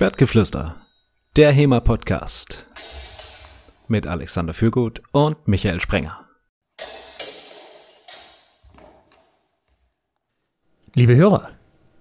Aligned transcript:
Schwertgeflüster, 0.00 0.76
der 1.36 1.52
HEMA-Podcast. 1.52 2.64
Mit 3.86 4.06
Alexander 4.06 4.54
Fürgut 4.54 5.02
und 5.12 5.46
Michael 5.46 5.78
Sprenger. 5.78 6.26
Liebe 10.94 11.14
Hörer, 11.16 11.50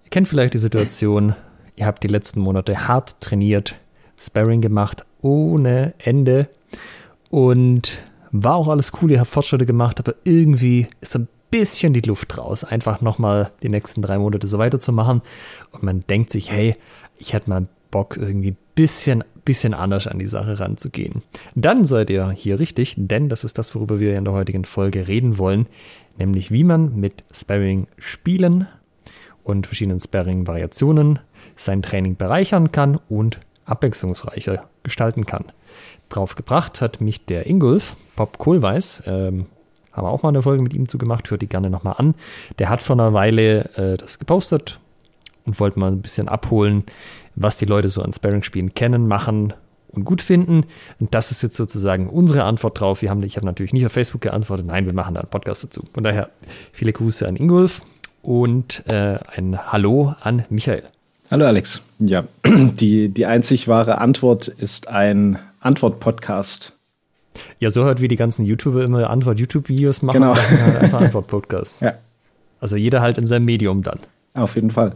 ihr 0.06 0.10
kennt 0.12 0.30
vielleicht 0.30 0.54
die 0.54 0.60
Situation, 0.60 1.36
ihr 1.76 1.86
habt 1.88 2.02
die 2.02 2.08
letzten 2.08 2.40
Monate 2.40 2.88
hart 2.88 3.20
trainiert, 3.20 3.78
Sparring 4.18 4.62
gemacht 4.62 5.06
ohne 5.22 5.94
Ende. 5.98 6.48
Und 7.30 8.02
war 8.32 8.56
auch 8.56 8.70
alles 8.70 8.94
cool, 9.02 9.12
ihr 9.12 9.20
habt 9.20 9.30
Fortschritte 9.30 9.66
gemacht, 9.66 10.00
aber 10.00 10.16
irgendwie 10.24 10.88
ist 11.02 11.12
so 11.12 11.20
ein 11.20 11.28
bisschen 11.52 11.92
die 11.92 12.00
Luft 12.00 12.38
raus, 12.38 12.64
einfach 12.64 13.02
nochmal 13.02 13.52
die 13.62 13.68
nächsten 13.68 14.02
drei 14.02 14.18
Monate 14.20 14.48
so 14.48 14.58
weiterzumachen. 14.58 15.22
Und 15.72 15.84
man 15.84 16.08
denkt 16.08 16.30
sich, 16.30 16.50
hey, 16.50 16.78
ich 17.18 17.34
hätte 17.34 17.50
mal 17.50 17.68
Bock, 17.92 18.18
irgendwie 18.18 18.52
ein 18.52 18.58
bisschen, 18.76 19.24
bisschen 19.46 19.74
anders 19.74 20.08
an 20.08 20.20
die 20.20 20.28
Sache 20.28 20.60
ranzugehen. 20.60 21.24
Dann 21.56 21.86
seid 21.86 22.10
ihr 22.10 22.30
hier 22.32 22.60
richtig, 22.60 22.96
denn 22.98 23.30
das 23.30 23.44
ist 23.44 23.58
das, 23.58 23.74
worüber 23.76 24.00
wir 24.00 24.18
in 24.18 24.26
der 24.26 24.34
heutigen 24.34 24.66
Folge 24.66 25.08
reden 25.08 25.38
wollen, 25.38 25.68
nämlich 26.18 26.52
wie 26.52 26.64
man 26.64 26.96
mit 26.96 27.24
Sparring 27.32 27.88
spielen 27.98 28.68
und 29.44 29.68
verschiedenen 29.68 30.00
Sparring-Variationen 30.00 31.20
sein 31.56 31.82
Training 31.82 32.16
bereichern 32.16 32.72
kann 32.72 33.00
und 33.10 33.40
abwechslungsreicher 33.66 34.64
gestalten 34.84 35.26
kann. 35.26 35.46
Drauf 36.10 36.36
gebracht 36.36 36.82
hat 36.82 37.02
mich 37.02 37.26
der 37.26 37.48
Ingolf, 37.48 37.96
Bob 38.16 38.38
Kohlweiß, 38.38 39.04
ähm, 39.06 39.46
haben 39.92 40.06
wir 40.06 40.12
auch 40.12 40.24
mal 40.24 40.30
eine 40.30 40.42
Folge 40.42 40.64
mit 40.64 40.74
ihm 40.74 40.88
zugemacht, 40.88 41.30
hört 41.30 41.42
die 41.42 41.48
gerne 41.48 41.70
nochmal 41.70 41.96
an. 41.98 42.16
Der 42.58 42.70
hat 42.70 42.82
vor 42.82 42.96
einer 42.96 43.14
Weile 43.14 43.70
äh, 43.76 43.98
das 43.98 44.20
gepostet 44.20 44.80
und 45.46 45.60
wollte 45.60 45.80
mal 45.80 45.92
ein 45.92 46.02
bisschen 46.02 46.30
abholen, 46.30 46.84
was 47.40 47.58
die 47.58 47.66
Leute 47.66 47.90
so 47.90 48.04
an 48.04 48.14
Sparring-Spielen 48.14 48.74
kennen, 48.76 49.08
machen 49.08 49.54
und 49.88 50.06
gut 50.06 50.22
finden. 50.22 50.66
Und 51.00 51.16
das 51.16 51.32
ist 51.32 51.42
jetzt 51.42 51.56
sozusagen 51.58 52.10
unsere 52.10 52.44
Antwort 52.44 52.80
drauf. 52.80 53.02
Wir 53.02 53.10
haben, 53.10 53.24
ich 53.24 53.38
habe 53.38 53.46
natürlich 53.46 53.74
nicht 53.74 53.86
auf 53.86 53.92
Facebook 53.92 54.22
geantwortet. 54.22 54.68
Nein, 54.68 54.86
wir 54.86 54.94
machen 54.94 55.16
da 55.16 55.22
einen 55.22 55.30
Podcast 55.30 55.64
dazu. 55.64 55.84
Von 55.94 56.04
daher 56.04 56.30
viele 56.72 56.94
Grüße 56.94 57.28
an 57.28 57.36
Ingolf 57.36 57.82
und 58.22 58.84
äh, 58.92 59.18
ein 59.36 59.72
Hallo 59.72 60.14
an 60.22 60.46
Michael. 60.50 60.84
Hallo 61.32 61.46
Alex. 61.46 61.82
Ja, 62.00 62.26
die, 62.46 63.10
die 63.10 63.26
einzig 63.26 63.68
wahre 63.68 64.00
Antwort 64.00 64.48
ist 64.48 64.90
ein 64.90 65.40
Antwort-Podcast. 65.62 66.74
Ja, 67.60 67.70
so 67.70 67.84
hört 67.84 68.02
wie 68.02 68.08
die 68.08 68.16
ganzen 68.16 68.46
YouTuber 68.46 68.84
immer 68.84 69.10
Antwort-YouTube-Videos 69.10 70.02
machen. 70.02 70.22
Genau. 70.22 70.36
Halt 70.36 70.78
einfach 70.78 71.02
Antwort-Podcast. 71.02 71.82
Ja. 71.82 71.94
Also 72.60 72.76
jeder 72.76 73.02
halt 73.02 73.18
in 73.18 73.26
seinem 73.26 73.46
Medium 73.46 73.84
dann. 73.84 74.00
Auf 74.34 74.56
jeden 74.56 74.72
Fall. 74.72 74.96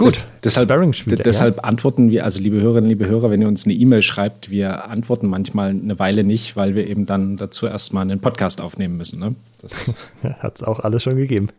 Gut, 0.00 0.14
das, 0.42 0.54
deshalb, 0.54 1.22
deshalb 1.22 1.56
ja. 1.58 1.62
antworten 1.64 2.10
wir, 2.10 2.24
also 2.24 2.40
liebe 2.40 2.60
Hörerinnen, 2.60 2.88
liebe 2.88 3.06
Hörer, 3.06 3.30
wenn 3.30 3.42
ihr 3.42 3.48
uns 3.48 3.64
eine 3.64 3.74
E-Mail 3.74 4.02
schreibt, 4.02 4.50
wir 4.50 4.88
antworten 4.88 5.28
manchmal 5.28 5.70
eine 5.70 5.98
Weile 5.98 6.24
nicht, 6.24 6.56
weil 6.56 6.74
wir 6.74 6.86
eben 6.86 7.06
dann 7.06 7.36
dazu 7.36 7.66
erstmal 7.66 8.02
einen 8.02 8.20
Podcast 8.20 8.60
aufnehmen 8.60 8.96
müssen. 8.96 9.20
Ne? 9.20 9.34
Das 9.60 9.94
hat 10.40 10.56
es 10.56 10.62
auch 10.62 10.80
alles 10.80 11.02
schon 11.02 11.16
gegeben. 11.16 11.50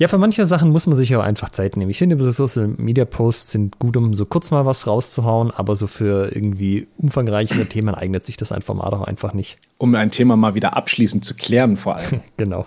Ja, 0.00 0.08
für 0.08 0.16
manche 0.16 0.46
Sachen 0.46 0.70
muss 0.70 0.86
man 0.86 0.96
sich 0.96 1.14
auch 1.14 1.22
einfach 1.22 1.50
Zeit 1.50 1.76
nehmen. 1.76 1.90
Ich 1.90 1.98
finde, 1.98 2.18
so 2.24 2.30
Social 2.30 2.68
Media 2.68 3.04
Posts 3.04 3.50
sind 3.50 3.78
gut, 3.78 3.98
um 3.98 4.14
so 4.14 4.24
kurz 4.24 4.50
mal 4.50 4.64
was 4.64 4.86
rauszuhauen, 4.86 5.50
aber 5.50 5.76
so 5.76 5.86
für 5.86 6.34
irgendwie 6.34 6.88
umfangreichere 6.96 7.66
Themen 7.66 7.94
eignet 7.94 8.24
sich 8.24 8.38
das 8.38 8.50
ein 8.50 8.62
Format 8.62 8.94
auch 8.94 9.02
einfach 9.02 9.34
nicht. 9.34 9.58
Um 9.76 9.94
ein 9.94 10.10
Thema 10.10 10.36
mal 10.36 10.54
wieder 10.54 10.74
abschließend 10.74 11.22
zu 11.22 11.34
klären, 11.34 11.76
vor 11.76 11.96
allem. 11.96 12.22
genau. 12.38 12.64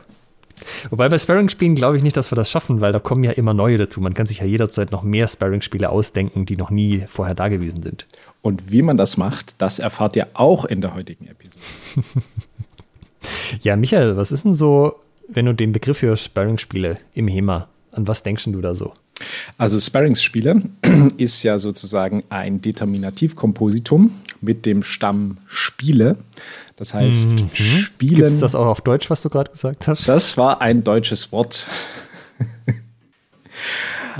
Wobei 0.89 1.09
bei 1.09 1.17
Sparring-Spielen 1.17 1.75
glaube 1.75 1.97
ich 1.97 2.03
nicht, 2.03 2.15
dass 2.15 2.31
wir 2.31 2.35
das 2.35 2.49
schaffen, 2.49 2.81
weil 2.81 2.91
da 2.91 2.99
kommen 2.99 3.23
ja 3.23 3.31
immer 3.31 3.53
neue 3.53 3.77
dazu. 3.77 4.01
Man 4.01 4.13
kann 4.13 4.25
sich 4.25 4.39
ja 4.39 4.45
jederzeit 4.45 4.91
noch 4.91 5.03
mehr 5.03 5.27
Sparring-Spiele 5.27 5.89
ausdenken, 5.89 6.45
die 6.45 6.57
noch 6.57 6.69
nie 6.69 7.05
vorher 7.07 7.35
da 7.35 7.47
gewesen 7.47 7.83
sind. 7.83 8.07
Und 8.41 8.71
wie 8.71 8.81
man 8.81 8.97
das 8.97 9.17
macht, 9.17 9.61
das 9.61 9.79
erfahrt 9.79 10.15
ihr 10.15 10.27
auch 10.33 10.65
in 10.65 10.81
der 10.81 10.93
heutigen 10.95 11.27
Episode. 11.27 11.63
ja, 13.61 13.75
Michael, 13.75 14.17
was 14.17 14.31
ist 14.31 14.45
denn 14.45 14.53
so, 14.53 14.95
wenn 15.27 15.45
du 15.45 15.53
den 15.53 15.71
Begriff 15.71 15.99
für 15.99 16.15
Sparring-Spiele 16.15 16.97
im 17.13 17.27
HEMA, 17.27 17.67
an 17.91 18.07
was 18.07 18.23
denkst 18.23 18.45
du 18.45 18.61
da 18.61 18.75
so? 18.75 18.93
Also 19.57 19.79
Sparringsspiele 19.79 20.63
ist 21.17 21.43
ja 21.43 21.59
sozusagen 21.59 22.23
ein 22.29 22.61
Determinativkompositum 22.61 24.11
mit 24.41 24.65
dem 24.65 24.83
Stamm 24.83 25.37
Spiele. 25.47 26.17
Das 26.75 26.93
heißt, 26.93 27.31
mhm. 27.31 27.49
Spielen. 27.53 28.15
Gibt 28.15 28.41
das 28.41 28.55
auch 28.55 28.65
auf 28.65 28.81
Deutsch, 28.81 29.09
was 29.09 29.21
du 29.21 29.29
gerade 29.29 29.51
gesagt 29.51 29.87
hast? 29.87 30.09
Das 30.09 30.37
war 30.37 30.61
ein 30.61 30.83
deutsches 30.83 31.31
Wort. 31.31 31.67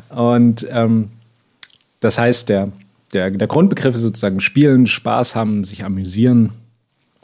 Und 0.09 0.68
ähm, 0.70 1.10
das 2.00 2.18
heißt, 2.18 2.50
der, 2.50 2.72
der, 3.14 3.31
der 3.31 3.48
Grundbegriff 3.48 3.96
ist 3.96 4.02
sozusagen 4.02 4.40
Spielen, 4.40 4.88
Spaß 4.88 5.36
haben, 5.36 5.64
sich 5.64 5.84
amüsieren, 5.84 6.52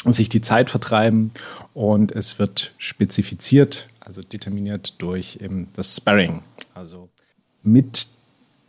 sich 0.06 0.30
die 0.30 0.41
Zeit 0.41 0.69
vertreiben 0.69 1.31
und 1.74 2.12
es 2.12 2.40
wird 2.40 2.74
spezifiziert, 2.78 3.88
also 4.00 4.22
determiniert 4.22 4.96
durch 5.00 5.40
eben 5.41 5.68
das 5.75 5.97
Sparring. 5.97 6.41
Also 6.74 7.09
mit, 7.63 8.07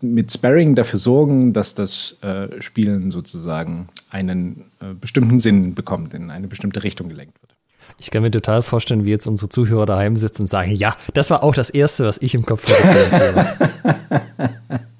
mit 0.00 0.32
Sparring 0.32 0.74
dafür 0.74 0.98
sorgen, 0.98 1.52
dass 1.52 1.74
das 1.74 2.18
äh, 2.22 2.60
Spielen 2.60 3.10
sozusagen 3.10 3.88
einen 4.10 4.70
äh, 4.80 4.94
bestimmten 4.94 5.40
Sinn 5.40 5.74
bekommt, 5.74 6.14
in 6.14 6.30
eine 6.30 6.48
bestimmte 6.48 6.82
Richtung 6.82 7.08
gelenkt 7.08 7.40
wird. 7.42 7.54
Ich 7.98 8.10
kann 8.10 8.22
mir 8.22 8.30
total 8.30 8.62
vorstellen, 8.62 9.04
wie 9.04 9.10
jetzt 9.10 9.26
unsere 9.26 9.48
Zuhörer 9.48 9.86
daheim 9.86 10.16
sitzen 10.16 10.42
und 10.42 10.46
sagen, 10.46 10.70
ja, 10.72 10.96
das 11.14 11.30
war 11.30 11.42
auch 11.42 11.54
das 11.54 11.70
Erste, 11.70 12.04
was 12.04 12.18
ich 12.22 12.34
im 12.34 12.46
Kopf 12.46 12.70
hatte. 12.70 13.58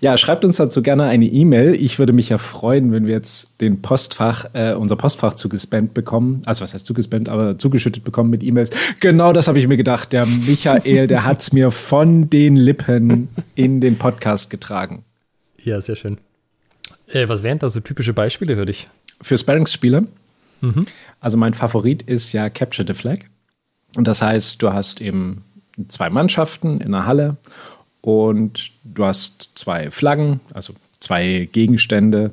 Ja, 0.00 0.16
schreibt 0.16 0.44
uns 0.44 0.56
dazu 0.56 0.82
gerne 0.82 1.04
eine 1.04 1.26
E-Mail. 1.26 1.74
Ich 1.74 1.98
würde 1.98 2.12
mich 2.12 2.28
ja 2.28 2.38
freuen, 2.38 2.92
wenn 2.92 3.06
wir 3.06 3.14
jetzt 3.14 3.60
den 3.60 3.82
Postfach, 3.82 4.46
äh, 4.52 4.74
unser 4.74 4.96
Postfach 4.96 5.34
zugespammt 5.34 5.94
bekommen. 5.94 6.40
Also 6.46 6.62
was 6.62 6.74
heißt 6.74 6.86
zugespammt, 6.86 7.28
aber 7.28 7.58
zugeschüttet 7.58 8.04
bekommen 8.04 8.30
mit 8.30 8.42
E-Mails. 8.42 8.70
Genau 9.00 9.32
das 9.32 9.48
habe 9.48 9.58
ich 9.58 9.68
mir 9.68 9.76
gedacht. 9.76 10.12
Der 10.12 10.26
Michael, 10.26 11.06
der 11.06 11.24
hat 11.24 11.40
es 11.40 11.52
mir 11.52 11.70
von 11.70 12.30
den 12.30 12.56
Lippen 12.56 13.28
in 13.54 13.80
den 13.80 13.96
Podcast 13.96 14.50
getragen. 14.50 15.04
Ja, 15.62 15.80
sehr 15.80 15.96
schön. 15.96 16.18
Äh, 17.08 17.28
was 17.28 17.42
wären 17.42 17.58
da 17.58 17.68
so 17.68 17.80
typische 17.80 18.12
Beispiele 18.12 18.56
für 18.56 18.66
dich? 18.66 18.88
Für 19.20 19.38
Sparringsspiele? 19.38 20.06
Mhm. 20.60 20.86
Also 21.20 21.36
mein 21.36 21.54
Favorit 21.54 22.02
ist 22.02 22.32
ja 22.32 22.50
Capture 22.50 22.86
the 22.86 22.94
Flag. 22.94 23.20
Und 23.96 24.06
das 24.06 24.22
heißt, 24.22 24.62
du 24.62 24.72
hast 24.72 25.00
eben 25.00 25.44
zwei 25.88 26.10
Mannschaften 26.10 26.80
in 26.80 26.92
der 26.92 27.06
Halle 27.06 27.36
und 28.06 28.70
du 28.84 29.04
hast 29.04 29.58
zwei 29.58 29.90
Flaggen, 29.90 30.38
also 30.54 30.74
zwei 31.00 31.48
Gegenstände, 31.50 32.30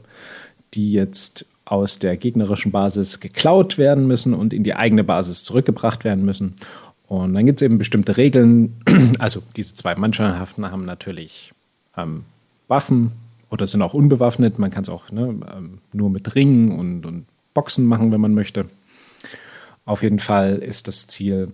die 0.76 0.92
jetzt 0.92 1.48
aus 1.66 1.98
der 1.98 2.16
gegnerischen 2.16 2.72
Basis 2.72 3.20
geklaut 3.20 3.80
werden 3.80 4.06
müssen 4.06 4.36
und 4.36 4.54
in 4.54 4.64
die 4.64 4.76
eigene 4.76 5.04
Basis 5.04 5.44
zurückgebracht 5.44 6.04
werden 6.04 6.26
müssen. 6.26 6.54
Und 7.08 7.34
dann 7.34 7.48
gibt 7.48 7.60
es 7.60 7.66
eben 7.66 7.80
bestimmte 7.80 8.18
Regeln. 8.18 8.76
Also 9.18 9.42
diese 9.56 9.74
zwei 9.74 9.96
Mannschaften 9.96 10.70
haben 10.70 10.86
natürlich 10.86 11.54
ähm, 11.98 12.26
Waffen 12.68 13.12
oder 13.50 13.66
sind 13.66 13.82
auch 13.82 13.96
unbewaffnet. 13.96 14.60
Man 14.60 14.70
kann 14.70 14.84
es 14.84 14.90
auch 14.90 15.10
ne, 15.10 15.36
ähm, 15.58 15.80
nur 15.92 16.12
mit 16.12 16.36
Ringen 16.36 16.78
und, 16.78 17.04
und 17.08 17.26
Boxen 17.56 17.88
machen, 17.88 18.12
wenn 18.12 18.22
man 18.22 18.36
möchte. 18.36 18.66
Auf 19.86 20.04
jeden 20.04 20.20
Fall 20.20 20.58
ist 20.58 20.88
das 20.88 21.08
Ziel, 21.08 21.52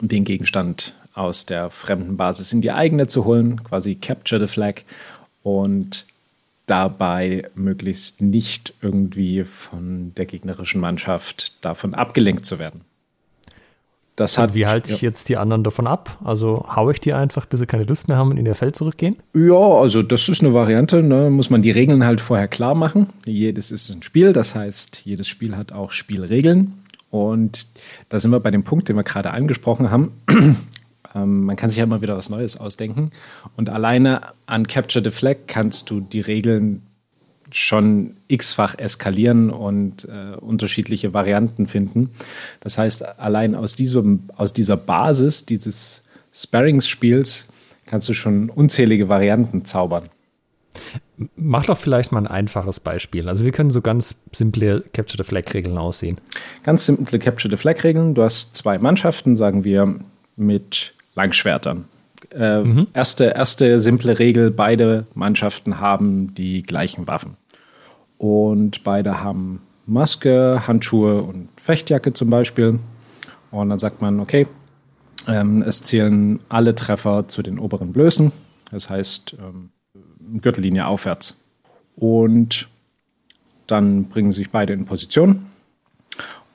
den 0.00 0.24
Gegenstand 0.24 0.96
aus 1.16 1.46
der 1.46 1.70
fremden 1.70 2.16
Basis 2.16 2.52
in 2.52 2.60
die 2.60 2.72
eigene 2.72 3.06
zu 3.08 3.24
holen, 3.24 3.64
quasi 3.64 3.94
Capture 3.96 4.46
the 4.46 4.52
Flag 4.52 4.82
und 5.42 6.06
dabei 6.66 7.48
möglichst 7.54 8.20
nicht 8.20 8.74
irgendwie 8.82 9.44
von 9.44 10.12
der 10.16 10.26
gegnerischen 10.26 10.80
Mannschaft 10.80 11.64
davon 11.64 11.94
abgelenkt 11.94 12.44
zu 12.44 12.58
werden. 12.58 12.82
Das 14.16 14.38
hat, 14.38 14.54
wie 14.54 14.66
halte 14.66 14.92
ich 14.92 15.02
ja. 15.02 15.08
jetzt 15.08 15.28
die 15.28 15.36
anderen 15.36 15.62
davon 15.62 15.86
ab? 15.86 16.18
Also 16.24 16.64
haue 16.74 16.92
ich 16.92 17.00
die 17.00 17.12
einfach, 17.12 17.44
bis 17.44 17.60
sie 17.60 17.66
keine 17.66 17.84
Lust 17.84 18.08
mehr 18.08 18.16
haben 18.16 18.30
und 18.30 18.38
in 18.38 18.46
ihr 18.46 18.54
Feld 18.54 18.74
zurückgehen? 18.74 19.16
Ja, 19.34 19.54
also 19.54 20.02
das 20.02 20.30
ist 20.30 20.42
eine 20.42 20.54
Variante. 20.54 21.02
Ne? 21.02 21.28
Muss 21.28 21.50
man 21.50 21.60
die 21.60 21.70
Regeln 21.70 22.02
halt 22.02 22.22
vorher 22.22 22.48
klar 22.48 22.74
machen. 22.74 23.10
Jedes 23.26 23.70
ist 23.70 23.90
ein 23.90 24.02
Spiel, 24.02 24.32
das 24.32 24.54
heißt, 24.54 25.04
jedes 25.04 25.28
Spiel 25.28 25.54
hat 25.54 25.72
auch 25.72 25.90
Spielregeln. 25.90 26.82
Und 27.10 27.68
da 28.08 28.18
sind 28.18 28.30
wir 28.30 28.40
bei 28.40 28.50
dem 28.50 28.64
Punkt, 28.64 28.88
den 28.88 28.96
wir 28.96 29.04
gerade 29.04 29.32
angesprochen 29.32 29.90
haben. 29.90 30.12
Ähm, 31.16 31.44
man 31.44 31.56
kann 31.56 31.70
sich 31.70 31.78
ja 31.78 31.84
immer 31.84 32.02
wieder 32.02 32.16
was 32.16 32.30
Neues 32.30 32.60
ausdenken. 32.60 33.10
Und 33.56 33.68
alleine 33.68 34.20
an 34.46 34.66
Capture 34.66 35.02
the 35.02 35.10
Flag 35.10 35.36
kannst 35.46 35.90
du 35.90 36.00
die 36.00 36.20
Regeln 36.20 36.82
schon 37.52 38.16
x-fach 38.28 38.76
eskalieren 38.78 39.50
und 39.50 40.06
äh, 40.06 40.36
unterschiedliche 40.36 41.14
Varianten 41.14 41.66
finden. 41.66 42.10
Das 42.60 42.76
heißt, 42.76 43.18
allein 43.18 43.54
aus, 43.54 43.76
diesem, 43.76 44.24
aus 44.36 44.52
dieser 44.52 44.76
Basis 44.76 45.46
dieses 45.46 46.02
Sparringsspiels 46.32 47.48
kannst 47.86 48.08
du 48.08 48.14
schon 48.14 48.50
unzählige 48.50 49.08
Varianten 49.08 49.64
zaubern. 49.64 50.08
Mach 51.36 51.64
doch 51.64 51.78
vielleicht 51.78 52.12
mal 52.12 52.18
ein 52.18 52.26
einfaches 52.26 52.80
Beispiel. 52.80 53.28
Also 53.28 53.44
wir 53.44 53.52
können 53.52 53.70
so 53.70 53.80
ganz 53.80 54.16
simple 54.32 54.84
Capture 54.92 55.22
the 55.22 55.26
Flag 55.26 55.44
Regeln 55.54 55.78
aussehen. 55.78 56.18
Ganz 56.64 56.84
simple 56.84 57.18
Capture 57.18 57.48
the 57.48 57.56
Flag 57.56 57.82
Regeln. 57.84 58.14
Du 58.14 58.22
hast 58.22 58.56
zwei 58.56 58.78
Mannschaften, 58.78 59.36
sagen 59.36 59.64
wir 59.64 60.00
mit 60.36 60.95
Langschwertern. 61.16 61.86
Äh, 62.30 62.62
mhm. 62.62 62.86
erste, 62.92 63.24
erste 63.26 63.80
simple 63.80 64.18
Regel, 64.18 64.50
beide 64.50 65.06
Mannschaften 65.14 65.80
haben 65.80 66.34
die 66.34 66.62
gleichen 66.62 67.08
Waffen. 67.08 67.36
Und 68.18 68.84
beide 68.84 69.22
haben 69.22 69.60
Maske, 69.86 70.62
Handschuhe 70.66 71.22
und 71.22 71.48
Fechtjacke 71.56 72.12
zum 72.12 72.30
Beispiel. 72.30 72.78
Und 73.50 73.70
dann 73.70 73.78
sagt 73.78 74.00
man, 74.00 74.20
okay, 74.20 74.46
ähm, 75.28 75.62
es 75.62 75.82
zählen 75.82 76.40
alle 76.48 76.74
Treffer 76.74 77.28
zu 77.28 77.42
den 77.42 77.58
oberen 77.58 77.92
Blößen. 77.92 78.32
Das 78.70 78.90
heißt, 78.90 79.36
ähm, 79.38 79.70
Gürtellinie 80.40 80.86
aufwärts. 80.86 81.40
Und 81.94 82.68
dann 83.66 84.04
bringen 84.04 84.32
sich 84.32 84.50
beide 84.50 84.72
in 84.72 84.84
Position. 84.84 85.46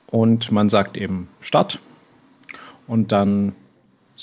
Und 0.06 0.52
man 0.52 0.68
sagt 0.68 0.96
eben 0.96 1.28
Start. 1.40 1.78
Und 2.86 3.12
dann 3.12 3.54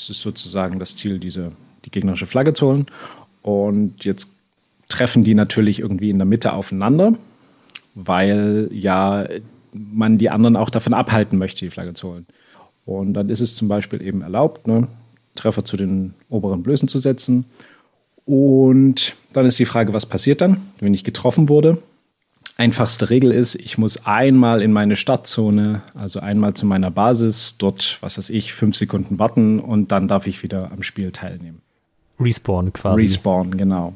ist 0.02 0.10
es 0.10 0.22
sozusagen 0.22 0.80
das 0.80 0.96
Ziel, 0.96 1.20
diese, 1.20 1.52
die 1.86 1.92
gegnerische 1.92 2.26
Flagge 2.26 2.54
zu 2.54 2.68
holen. 2.68 2.86
Und 3.42 4.06
jetzt 4.06 4.32
treffen 4.88 5.24
die 5.24 5.36
natürlich 5.36 5.80
irgendwie 5.80 6.10
in 6.10 6.18
der 6.18 6.26
Mitte 6.26 6.54
aufeinander, 6.54 7.14
weil 7.96 8.70
ja 8.72 9.28
man 9.74 10.18
die 10.18 10.30
anderen 10.30 10.56
auch 10.56 10.70
davon 10.70 10.94
abhalten 10.94 11.38
möchte, 11.38 11.66
die 11.66 11.72
Flagge 11.72 11.94
zu 11.94 12.10
holen. 12.10 12.26
Und 12.86 13.14
dann 13.14 13.30
ist 13.30 13.40
es 13.40 13.56
zum 13.56 13.68
Beispiel 13.68 14.02
eben 14.02 14.22
erlaubt, 14.22 14.68
ne, 14.68 14.88
Treffer 15.36 15.64
zu 15.64 15.78
den 15.78 16.16
oberen 16.30 16.64
Blößen 16.64 16.88
zu 16.88 16.98
setzen. 16.98 17.46
Und 18.26 19.14
dann 19.34 19.46
ist 19.46 19.60
die 19.60 19.66
Frage, 19.66 19.94
was 19.94 20.06
passiert 20.06 20.42
dann, 20.42 20.58
wenn 20.80 20.94
ich 20.94 21.04
getroffen 21.04 21.50
wurde? 21.50 21.78
Einfachste 22.60 23.10
Regel 23.10 23.32
ist, 23.32 23.56
ich 23.56 23.78
muss 23.78 24.06
einmal 24.06 24.62
in 24.62 24.74
meine 24.74 24.98
Startzone, 24.98 25.82
also 25.94 26.20
einmal 26.20 26.56
zu 26.56 26.66
meiner 26.66 26.92
Basis, 26.92 27.58
dort, 27.58 27.98
was 28.02 28.18
weiß 28.18 28.30
ich, 28.32 28.54
fünf 28.54 28.76
Sekunden 28.76 29.18
warten 29.18 29.62
und 29.62 29.94
dann 29.94 30.10
darf 30.10 30.28
ich 30.28 30.44
wieder 30.44 30.70
am 30.70 30.84
Spiel 30.84 31.14
teilnehmen. 31.14 31.62
Respawn 32.20 32.74
quasi. 32.74 33.04
Respawn, 33.04 33.56
genau. 33.56 33.94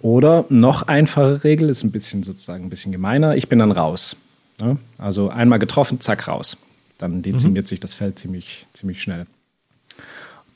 Oder 0.00 0.44
noch 0.48 0.82
einfache 0.82 1.42
Regel, 1.42 1.70
ist 1.70 1.82
ein 1.82 1.90
bisschen 1.90 2.22
sozusagen 2.22 2.66
ein 2.66 2.70
bisschen 2.70 2.92
gemeiner, 2.92 3.34
ich 3.34 3.48
bin 3.48 3.58
dann 3.58 3.72
raus. 3.72 4.14
Ne? 4.60 4.78
Also 4.96 5.30
einmal 5.30 5.58
getroffen, 5.58 6.00
zack, 6.00 6.28
raus. 6.28 6.56
Dann 6.98 7.22
dezimiert 7.22 7.64
mhm. 7.64 7.68
sich 7.68 7.80
das 7.80 7.94
Feld 7.94 8.16
ziemlich, 8.20 8.68
ziemlich 8.74 9.02
schnell. 9.02 9.26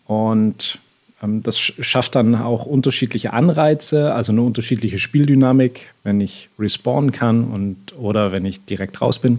Und 0.06 0.78
das 1.24 1.58
schafft 1.58 2.16
dann 2.16 2.34
auch 2.34 2.66
unterschiedliche 2.66 3.32
Anreize, 3.32 4.12
also 4.12 4.32
eine 4.32 4.42
unterschiedliche 4.42 4.98
Spieldynamik, 4.98 5.92
wenn 6.02 6.20
ich 6.20 6.48
respawnen 6.58 7.12
kann 7.12 7.44
und 7.44 7.96
oder 7.96 8.32
wenn 8.32 8.44
ich 8.44 8.64
direkt 8.64 9.00
raus 9.00 9.20
bin. 9.20 9.38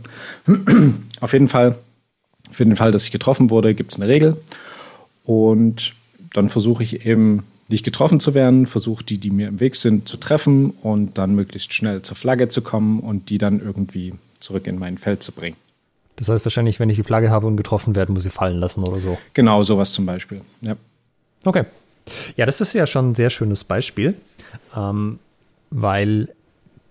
Auf 1.19 1.33
jeden 1.33 1.50
Fall, 1.50 1.75
für 2.51 2.63
den 2.63 2.77
Fall, 2.77 2.91
dass 2.91 3.03
ich 3.03 3.12
getroffen 3.12 3.50
wurde, 3.50 3.75
gibt 3.75 3.91
es 3.91 4.00
eine 4.00 4.07
Regel. 4.07 4.38
Und 5.25 5.94
dann 6.33 6.47
versuche 6.50 6.83
ich 6.83 7.06
eben 7.06 7.44
nicht 7.68 7.83
getroffen 7.83 8.19
zu 8.19 8.33
werden, 8.33 8.65
versuche 8.65 9.03
die, 9.03 9.18
die 9.18 9.31
mir 9.31 9.47
im 9.47 9.59
Weg 9.59 9.75
sind, 9.75 10.07
zu 10.07 10.18
treffen 10.18 10.71
und 10.81 11.18
dann 11.18 11.35
möglichst 11.35 11.74
schnell 11.74 12.01
zur 12.01 12.15
Flagge 12.15 12.47
zu 12.47 12.62
kommen 12.62 13.00
und 13.00 13.30
die 13.30 13.38
dann 13.38 13.59
irgendwie 13.59 14.13
zurück 14.39 14.68
in 14.68 14.80
mein 14.80 14.97
Feld 14.97 15.24
zu 15.24 15.31
bringen. 15.31 15.57
Das 16.15 16.30
heißt 16.30 16.45
wahrscheinlich, 16.45 16.80
wenn 16.80 16.89
ich 16.89 16.97
die 16.97 17.03
Flagge 17.03 17.30
habe 17.30 17.47
und 17.47 17.57
getroffen 17.57 17.95
werde, 17.95 18.12
muss 18.12 18.25
ich 18.25 18.31
fallen 18.31 18.59
lassen 18.59 18.83
oder 18.83 19.00
so. 19.00 19.18
Genau, 19.33 19.63
sowas 19.63 19.91
zum 19.91 20.06
Beispiel. 20.06 20.41
Ja. 20.62 20.75
Okay. 21.44 21.66
Ja, 22.36 22.45
das 22.45 22.62
ist 22.62 22.74
ja 22.74 22.86
schon 22.86 23.12
ein 23.12 23.16
sehr 23.16 23.30
schönes 23.30 23.63
Beispiel, 23.63 24.16
ähm, 24.75 25.19
weil 25.69 26.30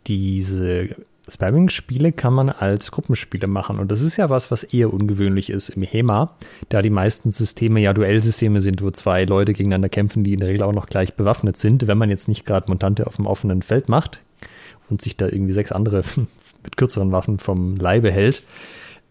diese 0.07 0.89
Spamming-Spiele 1.29 2.13
kann 2.13 2.35
man 2.35 2.49
als 2.49 2.91
Gruppenspiele 2.91 3.47
machen. 3.47 3.79
Und 3.79 3.93
das 3.93 4.03
ist 4.03 4.17
ja 4.17 4.31
was, 4.31 4.51
was 4.51 4.65
eher 4.65 4.93
ungewöhnlich 4.93 5.51
ist 5.51 5.71
im 5.71 5.83
HEMA, 5.83 6.35
da 6.69 6.83
die 6.83 6.91
meisten 6.91 7.31
Systeme 7.31 7.81
ja 7.81 7.93
Duellsysteme 7.93 8.61
sind, 8.61 8.83
wo 8.83 8.91
zwei 8.91 9.25
Leute 9.25 9.53
gegeneinander 9.53 9.89
kämpfen, 9.89 10.25
die 10.25 10.33
in 10.33 10.41
der 10.41 10.49
Regel 10.49 10.63
auch 10.63 10.73
noch 10.73 10.87
gleich 10.87 11.15
bewaffnet 11.15 11.57
sind. 11.57 11.87
Wenn 11.87 11.99
man 11.99 12.11
jetzt 12.11 12.29
nicht 12.29 12.45
gerade 12.45 12.69
Montante 12.69 13.07
auf 13.07 13.17
dem 13.17 13.27
offenen 13.27 13.63
Feld 13.63 13.89
macht 13.89 14.21
und 14.91 15.01
sich 15.01 15.17
da 15.17 15.27
irgendwie 15.27 15.53
sechs 15.53 15.73
andere 15.73 16.03
mit 16.63 16.77
kürzeren 16.77 17.13
Waffen 17.13 17.39
vom 17.39 17.77
Leibe 17.77 18.11
hält. 18.11 18.43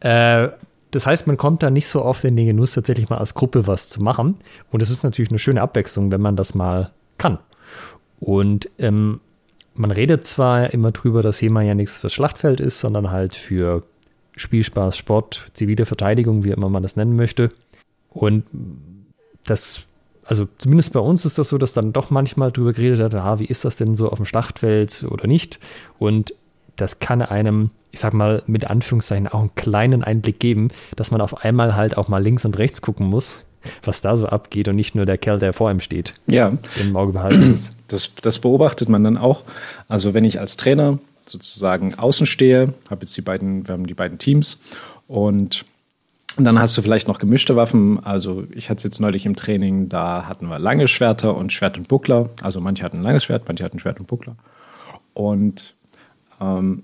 Äh, 0.01 0.49
das 0.91 1.07
heißt, 1.07 1.25
man 1.27 1.38
kommt 1.38 1.63
da 1.63 1.69
nicht 1.69 1.88
so 1.88 2.03
oft 2.03 2.23
in 2.25 2.35
den 2.35 2.47
Genuss, 2.47 2.73
tatsächlich 2.73 3.09
mal 3.09 3.17
als 3.17 3.33
Gruppe 3.33 3.65
was 3.65 3.89
zu 3.89 4.01
machen. 4.01 4.35
Und 4.71 4.81
es 4.81 4.89
ist 4.89 5.03
natürlich 5.03 5.29
eine 5.29 5.39
schöne 5.39 5.61
Abwechslung, 5.61 6.11
wenn 6.11 6.21
man 6.21 6.35
das 6.35 6.53
mal 6.53 6.91
kann. 7.17 7.39
Und 8.19 8.69
ähm, 8.77 9.21
man 9.73 9.91
redet 9.91 10.25
zwar 10.25 10.73
immer 10.73 10.91
drüber, 10.91 11.23
dass 11.23 11.41
HEMA 11.41 11.61
ja 11.61 11.75
nichts 11.75 11.97
fürs 11.97 12.13
Schlachtfeld 12.13 12.59
ist, 12.59 12.79
sondern 12.79 13.09
halt 13.09 13.35
für 13.35 13.83
Spielspaß, 14.35 14.97
Sport, 14.97 15.49
zivile 15.53 15.85
Verteidigung, 15.85 16.43
wie 16.43 16.51
immer 16.51 16.69
man 16.69 16.83
das 16.83 16.97
nennen 16.97 17.15
möchte. 17.15 17.51
Und 18.09 18.43
das, 19.45 19.83
also 20.25 20.47
zumindest 20.57 20.91
bei 20.91 20.99
uns 20.99 21.25
ist 21.25 21.38
das 21.38 21.49
so, 21.49 21.57
dass 21.57 21.73
dann 21.73 21.93
doch 21.93 22.09
manchmal 22.09 22.51
drüber 22.51 22.73
geredet 22.73 22.99
wird, 22.99 23.15
ah, 23.15 23.39
wie 23.39 23.45
ist 23.45 23.63
das 23.63 23.77
denn 23.77 23.95
so 23.95 24.09
auf 24.09 24.17
dem 24.17 24.25
Schlachtfeld 24.25 25.05
oder 25.09 25.25
nicht? 25.25 25.59
Und 25.99 26.33
das 26.81 26.99
kann 26.99 27.21
einem, 27.21 27.69
ich 27.91 27.99
sag 27.99 28.13
mal, 28.13 28.43
mit 28.47 28.69
Anführungszeichen 28.69 29.27
auch 29.27 29.39
einen 29.39 29.55
kleinen 29.55 30.03
Einblick 30.03 30.39
geben, 30.39 30.69
dass 30.95 31.11
man 31.11 31.21
auf 31.21 31.43
einmal 31.45 31.75
halt 31.75 31.97
auch 31.97 32.07
mal 32.07 32.21
links 32.21 32.43
und 32.43 32.57
rechts 32.57 32.81
gucken 32.81 33.07
muss, 33.07 33.43
was 33.83 34.01
da 34.01 34.17
so 34.17 34.25
abgeht 34.25 34.67
und 34.67 34.75
nicht 34.75 34.95
nur 34.95 35.05
der 35.05 35.17
Kerl, 35.17 35.39
der 35.39 35.53
vor 35.53 35.69
ihm 35.69 35.79
steht, 35.79 36.15
ja. 36.27 36.57
im 36.79 36.95
Auge 36.95 37.13
behalten 37.13 37.53
ist. 37.53 37.73
Das, 37.87 38.13
das 38.21 38.39
beobachtet 38.39 38.89
man 38.89 39.03
dann 39.03 39.17
auch. 39.17 39.43
Also 39.87 40.13
wenn 40.13 40.25
ich 40.25 40.39
als 40.39 40.57
Trainer 40.57 40.97
sozusagen 41.25 41.93
außen 41.93 42.25
stehe, 42.25 42.73
habe 42.89 43.01
jetzt 43.01 43.15
die 43.15 43.21
beiden, 43.21 43.67
wir 43.67 43.73
haben 43.73 43.85
die 43.85 43.93
beiden 43.93 44.17
Teams 44.17 44.59
und 45.07 45.65
dann 46.37 46.59
hast 46.59 46.77
du 46.77 46.81
vielleicht 46.81 47.07
noch 47.07 47.19
gemischte 47.19 47.55
Waffen. 47.55 48.03
Also 48.03 48.45
ich 48.51 48.69
hatte 48.69 48.77
es 48.77 48.83
jetzt 48.83 49.01
neulich 49.01 49.25
im 49.25 49.35
Training, 49.35 49.89
da 49.89 50.25
hatten 50.27 50.47
wir 50.47 50.57
lange 50.57 50.87
Schwerter 50.87 51.35
und 51.35 51.51
Schwert 51.51 51.77
und 51.77 51.89
Buckler. 51.89 52.29
Also 52.41 52.61
manche 52.61 52.83
hatten 52.83 52.97
ein 52.97 53.03
langes 53.03 53.25
Schwert, 53.25 53.43
manche 53.47 53.63
hatten 53.63 53.79
Schwert 53.79 53.99
und 53.99 54.07
Buckler. 54.07 54.35
Und 55.13 55.75
ähm, 56.41 56.83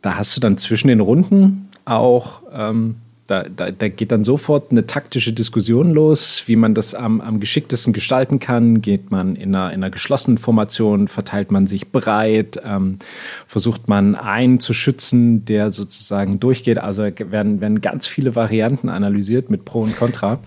da 0.00 0.16
hast 0.16 0.36
du 0.36 0.40
dann 0.40 0.58
zwischen 0.58 0.88
den 0.88 1.00
Runden 1.00 1.68
auch, 1.84 2.42
ähm, 2.52 2.96
da, 3.26 3.42
da, 3.42 3.70
da, 3.70 3.88
geht 3.88 4.10
dann 4.10 4.24
sofort 4.24 4.70
eine 4.70 4.86
taktische 4.86 5.34
Diskussion 5.34 5.92
los, 5.92 6.44
wie 6.46 6.56
man 6.56 6.74
das 6.74 6.94
am, 6.94 7.20
am 7.20 7.40
geschicktesten 7.40 7.92
gestalten 7.92 8.38
kann. 8.38 8.80
Geht 8.80 9.10
man 9.10 9.36
in 9.36 9.54
einer, 9.54 9.70
in 9.70 9.84
einer 9.84 9.90
geschlossenen 9.90 10.38
Formation, 10.38 11.08
verteilt 11.08 11.50
man 11.50 11.66
sich 11.66 11.92
breit, 11.92 12.58
ähm, 12.64 12.96
versucht 13.46 13.86
man 13.86 14.14
einen 14.14 14.60
zu 14.60 14.72
schützen, 14.72 15.44
der 15.44 15.72
sozusagen 15.72 16.40
durchgeht. 16.40 16.78
Also 16.78 17.02
werden, 17.02 17.60
werden 17.60 17.82
ganz 17.82 18.06
viele 18.06 18.34
Varianten 18.34 18.88
analysiert 18.88 19.50
mit 19.50 19.66
Pro 19.66 19.82
und 19.82 19.94
Contra. 19.94 20.38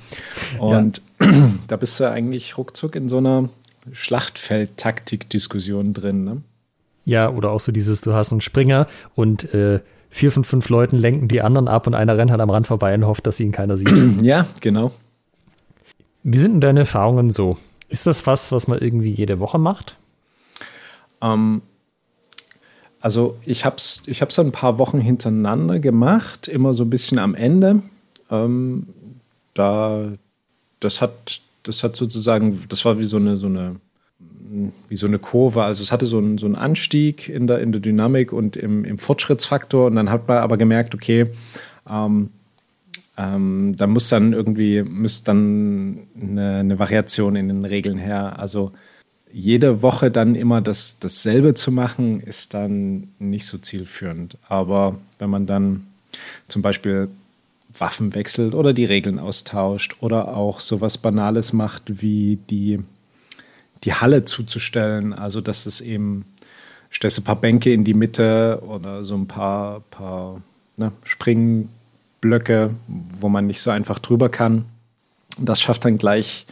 Und 0.57 1.03
ja. 1.21 1.31
da 1.67 1.75
bist 1.75 1.99
du 1.99 2.09
eigentlich 2.09 2.57
ruckzuck 2.57 2.95
in 2.95 3.09
so 3.09 3.17
einer 3.17 3.49
Schlachtfeld-Taktik-Diskussion 3.91 5.93
drin. 5.93 6.23
Ne? 6.23 6.41
Ja, 7.05 7.29
oder 7.29 7.51
auch 7.51 7.59
so 7.59 7.71
dieses, 7.71 8.01
du 8.01 8.13
hast 8.13 8.31
einen 8.31 8.41
Springer 8.41 8.87
und 9.15 9.53
äh, 9.53 9.79
vier 10.09 10.31
von 10.31 10.43
fünf 10.43 10.69
Leuten 10.69 10.97
lenken 10.97 11.27
die 11.27 11.41
anderen 11.41 11.67
ab 11.67 11.87
und 11.87 11.95
einer 11.95 12.17
rennt 12.17 12.31
halt 12.31 12.41
am 12.41 12.49
Rand 12.49 12.67
vorbei 12.67 12.93
und 12.93 13.05
hofft, 13.05 13.25
dass 13.25 13.39
ihn 13.39 13.51
keiner 13.51 13.77
sieht. 13.77 13.91
Ja, 14.21 14.45
genau. 14.59 14.91
Wie 16.23 16.37
sind 16.37 16.53
denn 16.53 16.61
deine 16.61 16.81
Erfahrungen 16.81 17.31
so? 17.31 17.57
Ist 17.89 18.05
das 18.05 18.27
was, 18.27 18.51
was 18.51 18.67
man 18.67 18.79
irgendwie 18.79 19.11
jede 19.11 19.39
Woche 19.39 19.57
macht? 19.57 19.97
Ähm, 21.21 21.61
also 22.99 23.37
ich 23.45 23.65
habe 23.65 23.77
es 23.77 24.03
ich 24.05 24.21
hab's 24.21 24.37
ein 24.37 24.51
paar 24.51 24.77
Wochen 24.77 24.99
hintereinander 24.99 25.79
gemacht, 25.79 26.47
immer 26.47 26.73
so 26.73 26.83
ein 26.83 26.89
bisschen 26.89 27.17
am 27.17 27.33
Ende. 27.33 27.81
Ähm, 28.29 28.87
da, 29.55 30.09
das 30.79 31.01
hat, 31.01 31.41
das 31.63 31.83
hat 31.83 31.95
sozusagen, 31.95 32.63
das 32.69 32.85
war 32.85 32.99
wie 32.99 33.05
so 33.05 33.17
eine, 33.17 33.37
so 33.37 33.47
eine 33.47 33.77
wie 34.89 34.95
so 34.95 35.07
eine 35.07 35.19
Kurve. 35.19 35.63
Also 35.63 35.83
es 35.83 35.91
hatte 35.91 36.05
so 36.05 36.17
einen, 36.17 36.37
so 36.37 36.45
einen 36.45 36.55
Anstieg 36.55 37.29
in 37.29 37.47
der, 37.47 37.59
in 37.59 37.71
der 37.71 37.81
Dynamik 37.81 38.33
und 38.33 38.57
im, 38.57 38.83
im 38.85 38.97
Fortschrittsfaktor. 38.97 39.87
Und 39.87 39.95
dann 39.95 40.09
hat 40.09 40.27
man 40.27 40.37
aber 40.37 40.57
gemerkt, 40.57 40.93
okay, 40.93 41.27
ähm, 41.89 42.29
ähm, 43.17 43.75
da 43.77 43.87
muss 43.87 44.09
dann 44.09 44.33
irgendwie 44.33 44.83
muss 44.83 45.23
dann 45.23 45.99
eine, 46.19 46.59
eine, 46.59 46.79
Variation 46.79 47.35
in 47.35 47.47
den 47.47 47.65
Regeln 47.65 47.97
her. 47.97 48.39
Also 48.39 48.71
jede 49.31 49.81
Woche 49.81 50.11
dann 50.11 50.35
immer 50.35 50.61
das, 50.61 50.99
dasselbe 50.99 51.53
zu 51.53 51.71
machen, 51.71 52.19
ist 52.19 52.53
dann 52.53 53.09
nicht 53.19 53.45
so 53.45 53.57
zielführend. 53.57 54.37
Aber 54.47 54.97
wenn 55.19 55.29
man 55.29 55.45
dann 55.45 55.87
zum 56.47 56.61
Beispiel 56.61 57.09
Waffen 57.77 58.15
wechselt 58.15 58.53
oder 58.53 58.73
die 58.73 58.85
Regeln 58.85 59.19
austauscht 59.19 59.97
oder 60.01 60.35
auch 60.35 60.59
sowas 60.59 60.97
Banales 60.97 61.53
macht 61.53 62.01
wie 62.01 62.37
die 62.49 62.79
die 63.83 63.93
Halle 63.93 64.25
zuzustellen. 64.25 65.13
Also, 65.13 65.41
dass 65.41 65.65
es 65.65 65.81
eben, 65.81 66.25
stellst 66.91 67.17
du 67.17 67.21
ein 67.21 67.25
paar 67.25 67.41
Bänke 67.41 67.73
in 67.73 67.83
die 67.83 67.93
Mitte 67.93 68.61
oder 68.65 69.03
so 69.05 69.15
ein 69.15 69.27
paar, 69.27 69.81
paar 69.91 70.41
ne, 70.77 70.91
Springblöcke, 71.03 72.71
wo 73.19 73.29
man 73.29 73.47
nicht 73.47 73.61
so 73.61 73.71
einfach 73.71 73.99
drüber 73.99 74.29
kann. 74.29 74.65
Das 75.39 75.61
schafft 75.61 75.85
dann 75.85 75.97
gleich 75.97 76.45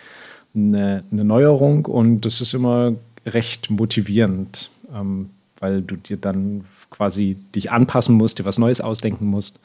eine, 0.56 1.04
eine 1.12 1.24
Neuerung 1.24 1.86
und 1.86 2.22
das 2.22 2.42
ist 2.42 2.54
immer 2.54 2.94
recht 3.26 3.70
motivierend, 3.70 4.72
ähm, 4.94 5.30
weil 5.60 5.82
du 5.82 5.96
dir 5.96 6.18
dann 6.18 6.64
quasi 6.90 7.38
dich 7.54 7.72
anpassen 7.72 8.16
musst, 8.16 8.40
dir 8.40 8.46
was 8.46 8.58
Neues 8.58 8.82
ausdenken 8.82 9.28
musst 9.28 9.60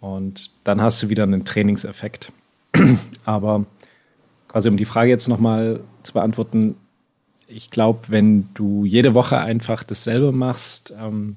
und 0.00 0.50
dann 0.64 0.80
hast 0.80 1.02
du 1.02 1.08
wieder 1.08 1.24
einen 1.24 1.44
Trainingseffekt. 1.44 2.32
Aber 3.24 3.64
quasi 4.48 4.68
um 4.68 4.76
die 4.76 4.84
Frage 4.84 5.10
jetzt 5.10 5.28
nochmal 5.28 5.80
zu 6.02 6.12
beantworten. 6.12 6.76
Ich 7.52 7.70
glaube, 7.70 8.00
wenn 8.08 8.48
du 8.54 8.84
jede 8.84 9.14
Woche 9.14 9.38
einfach 9.38 9.82
dasselbe 9.82 10.32
machst, 10.32 10.94
ähm, 10.98 11.36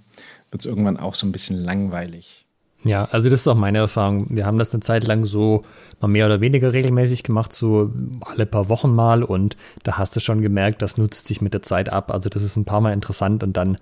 wird 0.52 0.62
es 0.62 0.66
irgendwann 0.66 0.98
auch 0.98 1.16
so 1.16 1.26
ein 1.26 1.32
bisschen 1.32 1.58
langweilig. 1.58 2.46
Ja, 2.84 3.06
also 3.06 3.30
das 3.30 3.42
ist 3.42 3.48
auch 3.48 3.56
meine 3.56 3.78
Erfahrung. 3.78 4.28
Wir 4.30 4.46
haben 4.46 4.60
das 4.60 4.74
eine 4.74 4.82
Zeit 4.82 5.06
lang 5.06 5.26
so 5.26 5.64
mal 6.02 6.10
mehr 6.10 6.26
oder 6.26 6.42
weniger 6.42 6.74
regelmäßig 6.74 7.24
gemacht, 7.24 7.54
so 7.54 7.92
alle 8.22 8.46
paar 8.46 8.70
Wochen 8.70 8.94
mal. 8.94 9.24
Und 9.24 9.56
da 9.84 9.98
hast 9.98 10.16
du 10.16 10.20
schon 10.20 10.42
gemerkt, 10.42 10.82
das 10.82 10.98
nutzt 10.98 11.28
sich 11.28 11.42
mit 11.42 11.54
der 11.54 11.64
Zeit 11.64 11.90
ab. 11.90 12.12
Also 12.12 12.30
das 12.30 12.44
ist 12.44 12.58
ein 12.58 12.66
paar 12.66 12.82
Mal 12.82 12.94
interessant 12.94 13.42
und 13.42 13.56
dann 13.56 13.78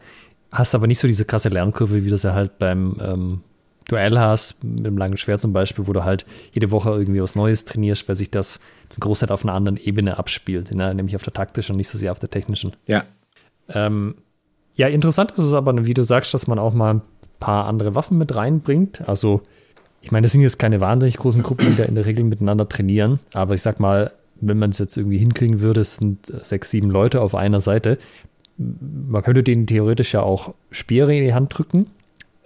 hast 0.51 0.73
du 0.73 0.77
aber 0.77 0.88
nicht 0.88 1.00
so 1.00 1.07
diese 1.07 1.25
krasse 1.25 1.50
Lernkurve, 1.50 2.03
wie 2.03 2.09
das 2.09 2.23
ja 2.23 2.33
halt 2.33 2.59
beim 2.59 2.97
ähm, 3.01 3.41
Duell 3.91 4.17
hast, 4.17 4.63
mit 4.63 4.86
dem 4.86 4.98
langen 4.98 5.17
Schwert 5.17 5.41
zum 5.41 5.53
Beispiel, 5.53 5.86
wo 5.86 5.93
du 5.93 6.03
halt 6.05 6.25
jede 6.53 6.71
Woche 6.71 6.91
irgendwie 6.91 7.21
was 7.21 7.36
Neues 7.36 7.65
trainierst, 7.65 8.07
weil 8.07 8.15
sich 8.15 8.31
das 8.31 8.60
zum 8.89 9.01
Großteil 9.01 9.29
auf 9.31 9.43
einer 9.43 9.53
anderen 9.53 9.77
Ebene 9.77 10.17
abspielt, 10.17 10.74
ne? 10.74 10.95
nämlich 10.95 11.15
auf 11.15 11.24
der 11.24 11.33
taktischen 11.33 11.74
und 11.74 11.77
nicht 11.77 11.89
so 11.89 11.98
sehr 11.98 12.12
auf 12.12 12.19
der 12.19 12.29
technischen. 12.29 12.71
Ja. 12.88 13.03
Ähm, 13.69 14.15
ja, 14.75 14.88
interessant 14.88 15.31
ist 15.31 15.39
es 15.39 15.53
aber, 15.53 15.86
wie 15.86 15.93
du 15.93 16.03
sagst, 16.03 16.33
dass 16.33 16.48
man 16.48 16.57
auch 16.57 16.74
mal 16.74 16.95
ein 16.95 17.01
paar 17.39 17.67
andere 17.67 17.93
Waffen 17.93 18.17
mit 18.17 18.33
reinbringt. 18.33 19.07
Also, 19.07 19.41
ich 20.01 20.12
meine, 20.12 20.24
das 20.25 20.31
sind 20.31 20.41
jetzt 20.41 20.57
keine 20.57 20.79
wahnsinnig 20.79 21.17
großen 21.17 21.43
Gruppen, 21.43 21.67
die 21.71 21.75
da 21.75 21.83
in 21.83 21.95
der 21.95 22.05
Regel 22.05 22.24
miteinander 22.24 22.67
trainieren, 22.69 23.19
aber 23.33 23.53
ich 23.53 23.62
sag 23.62 23.79
mal, 23.79 24.12
wenn 24.39 24.57
man 24.57 24.71
es 24.71 24.79
jetzt 24.79 24.98
irgendwie 24.98 25.17
hinkriegen 25.17 25.60
würde, 25.60 25.81
es 25.81 25.98
sind 25.98 26.25
sechs, 26.25 26.71
sieben 26.71 26.89
Leute 26.89 27.21
auf 27.21 27.36
einer 27.36 27.62
Seite. 27.62 28.00
Man 28.57 29.21
könnte 29.21 29.43
denen 29.43 29.67
theoretisch 29.67 30.13
ja 30.13 30.21
auch 30.24 30.53
Speere 30.71 31.15
in 31.15 31.24
die 31.24 31.33
Hand 31.33 31.57
drücken, 31.57 31.88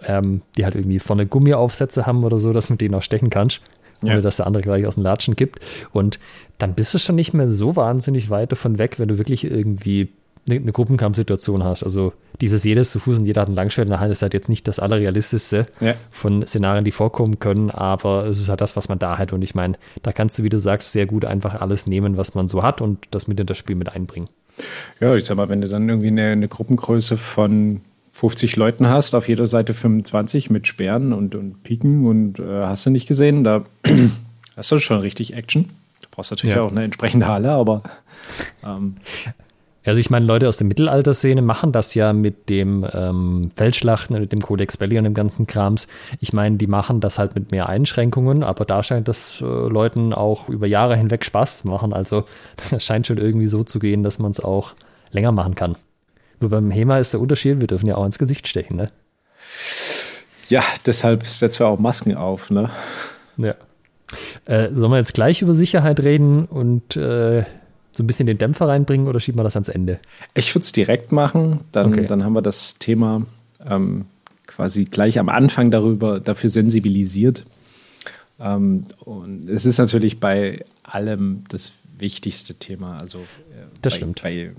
ähm, 0.04 0.42
die 0.56 0.64
halt 0.64 0.74
irgendwie 0.74 0.98
vorne 0.98 1.26
Gummiaufsätze 1.26 2.06
haben 2.06 2.24
oder 2.24 2.38
so, 2.38 2.52
dass 2.52 2.70
mit 2.70 2.80
denen 2.80 2.94
auch 2.94 3.02
stechen 3.02 3.30
kannst, 3.30 3.60
ohne 4.02 4.14
ja. 4.14 4.20
dass 4.20 4.36
der 4.36 4.46
andere 4.46 4.62
gleich 4.62 4.86
aus 4.86 4.94
dem 4.94 5.04
Latschen 5.04 5.36
kippt. 5.36 5.60
Und 5.92 6.18
dann 6.58 6.74
bist 6.74 6.94
du 6.94 6.98
schon 6.98 7.16
nicht 7.16 7.34
mehr 7.34 7.50
so 7.50 7.76
wahnsinnig 7.76 8.30
weit 8.30 8.52
davon 8.52 8.78
weg, 8.78 8.98
wenn 8.98 9.08
du 9.08 9.18
wirklich 9.18 9.44
irgendwie 9.44 10.10
eine, 10.48 10.60
eine 10.60 10.72
Gruppenkampfsituation 10.72 11.64
hast. 11.64 11.82
Also 11.82 12.12
dieses 12.40 12.64
jedes 12.64 12.90
zu 12.90 12.98
Fuß 12.98 13.18
und 13.18 13.24
jeder 13.24 13.42
hat 13.42 13.48
ein 13.48 13.54
Langschwert 13.54 13.86
in 13.86 13.90
der 13.90 14.00
Hand 14.00 14.12
ist 14.12 14.22
halt 14.22 14.34
jetzt 14.34 14.48
nicht 14.48 14.68
das 14.68 14.78
allerrealistischste 14.78 15.66
ja. 15.80 15.94
von 16.10 16.46
Szenarien, 16.46 16.84
die 16.84 16.92
vorkommen 16.92 17.38
können, 17.38 17.70
aber 17.70 18.26
es 18.26 18.40
ist 18.40 18.48
halt 18.48 18.60
das, 18.60 18.76
was 18.76 18.88
man 18.88 18.98
da 18.98 19.18
hat. 19.18 19.32
Und 19.32 19.42
ich 19.42 19.54
meine, 19.54 19.76
da 20.02 20.12
kannst 20.12 20.38
du, 20.38 20.42
wie 20.42 20.48
du 20.48 20.58
sagst, 20.58 20.92
sehr 20.92 21.06
gut 21.06 21.24
einfach 21.24 21.60
alles 21.60 21.86
nehmen, 21.86 22.16
was 22.16 22.34
man 22.34 22.48
so 22.48 22.62
hat 22.62 22.80
und 22.80 23.06
das 23.10 23.26
mit 23.26 23.40
in 23.40 23.46
das 23.46 23.58
Spiel 23.58 23.76
mit 23.76 23.88
einbringen. 23.88 24.28
Ja, 25.00 25.14
ich 25.14 25.26
sag 25.26 25.36
mal, 25.36 25.48
wenn 25.48 25.60
du 25.60 25.68
dann 25.68 25.88
irgendwie 25.88 26.08
eine, 26.08 26.28
eine 26.28 26.48
Gruppengröße 26.48 27.16
von 27.16 27.80
50 28.16 28.56
Leuten 28.56 28.88
hast, 28.88 29.14
auf 29.14 29.28
jeder 29.28 29.46
Seite 29.46 29.74
25 29.74 30.48
mit 30.48 30.66
Sperren 30.66 31.12
und, 31.12 31.34
und 31.34 31.62
Piken 31.62 32.06
und 32.06 32.38
äh, 32.38 32.64
hast 32.64 32.86
du 32.86 32.90
nicht 32.90 33.06
gesehen, 33.06 33.44
da 33.44 33.66
hast 34.56 34.72
du 34.72 34.78
schon 34.78 35.00
richtig 35.00 35.34
Action. 35.34 35.68
Du 36.00 36.08
brauchst 36.10 36.30
natürlich 36.30 36.56
ja. 36.56 36.62
auch 36.62 36.70
eine 36.70 36.82
entsprechende 36.82 37.26
Halle, 37.26 37.50
aber 37.50 37.82
ähm, 38.64 38.96
also 39.84 40.00
ich 40.00 40.08
meine, 40.08 40.24
Leute 40.24 40.48
aus 40.48 40.56
der 40.56 40.66
Mittelalterszene 40.66 41.42
machen 41.42 41.72
das 41.72 41.94
ja 41.94 42.14
mit 42.14 42.48
dem 42.48 42.86
ähm, 42.94 43.50
Feldschlachten, 43.54 44.18
mit 44.18 44.32
dem 44.32 44.40
Codex 44.40 44.78
Belli 44.78 44.96
und 44.96 45.04
dem 45.04 45.12
ganzen 45.12 45.46
Krams. 45.46 45.86
Ich 46.18 46.32
meine, 46.32 46.56
die 46.56 46.66
machen 46.66 47.02
das 47.02 47.18
halt 47.18 47.34
mit 47.34 47.50
mehr 47.50 47.68
Einschränkungen, 47.68 48.42
aber 48.42 48.64
da 48.64 48.82
scheint 48.82 49.08
das 49.08 49.42
äh, 49.42 49.44
Leuten 49.44 50.14
auch 50.14 50.48
über 50.48 50.66
Jahre 50.66 50.96
hinweg 50.96 51.22
Spaß 51.22 51.58
zu 51.58 51.68
machen. 51.68 51.92
Also 51.92 52.24
das 52.70 52.82
scheint 52.82 53.06
schon 53.08 53.18
irgendwie 53.18 53.46
so 53.46 53.62
zu 53.62 53.78
gehen, 53.78 54.02
dass 54.02 54.18
man 54.18 54.30
es 54.30 54.40
auch 54.40 54.72
länger 55.12 55.32
machen 55.32 55.54
kann. 55.54 55.76
Nur 56.40 56.50
beim 56.50 56.70
HEMA 56.70 56.98
ist 56.98 57.12
der 57.12 57.20
Unterschied, 57.20 57.60
wir 57.60 57.66
dürfen 57.66 57.86
ja 57.86 57.96
auch 57.96 58.04
ins 58.04 58.18
Gesicht 58.18 58.46
stechen, 58.46 58.76
ne? 58.76 58.88
Ja, 60.48 60.62
deshalb 60.84 61.26
setzen 61.26 61.60
wir 61.60 61.68
auch 61.68 61.78
Masken 61.78 62.14
auf, 62.14 62.50
ne? 62.50 62.70
Ja. 63.36 63.54
Äh, 64.44 64.72
sollen 64.72 64.92
wir 64.92 64.98
jetzt 64.98 65.14
gleich 65.14 65.42
über 65.42 65.54
Sicherheit 65.54 66.00
reden 66.00 66.44
und 66.44 66.96
äh, 66.96 67.44
so 67.90 68.02
ein 68.02 68.06
bisschen 68.06 68.26
den 68.26 68.38
Dämpfer 68.38 68.68
reinbringen 68.68 69.08
oder 69.08 69.18
schieben 69.18 69.38
wir 69.38 69.44
das 69.44 69.56
ans 69.56 69.68
Ende? 69.68 69.98
Ich 70.34 70.54
würde 70.54 70.62
es 70.62 70.72
direkt 70.72 71.12
machen, 71.12 71.60
dann, 71.72 71.92
okay. 71.92 72.06
dann 72.06 72.24
haben 72.24 72.34
wir 72.34 72.42
das 72.42 72.78
Thema 72.78 73.22
ähm, 73.64 74.06
quasi 74.46 74.84
gleich 74.84 75.18
am 75.18 75.28
Anfang 75.28 75.70
darüber, 75.70 76.20
dafür 76.20 76.50
sensibilisiert. 76.50 77.44
Ähm, 78.38 78.86
und 79.00 79.48
es 79.48 79.64
ist 79.64 79.78
natürlich 79.78 80.20
bei 80.20 80.64
allem 80.82 81.44
das 81.48 81.72
wichtigste 81.98 82.54
Thema. 82.54 82.98
Also, 82.98 83.20
äh, 83.20 83.66
das 83.82 83.94
bei, 83.94 83.96
stimmt. 83.96 84.22
Bei 84.22 84.52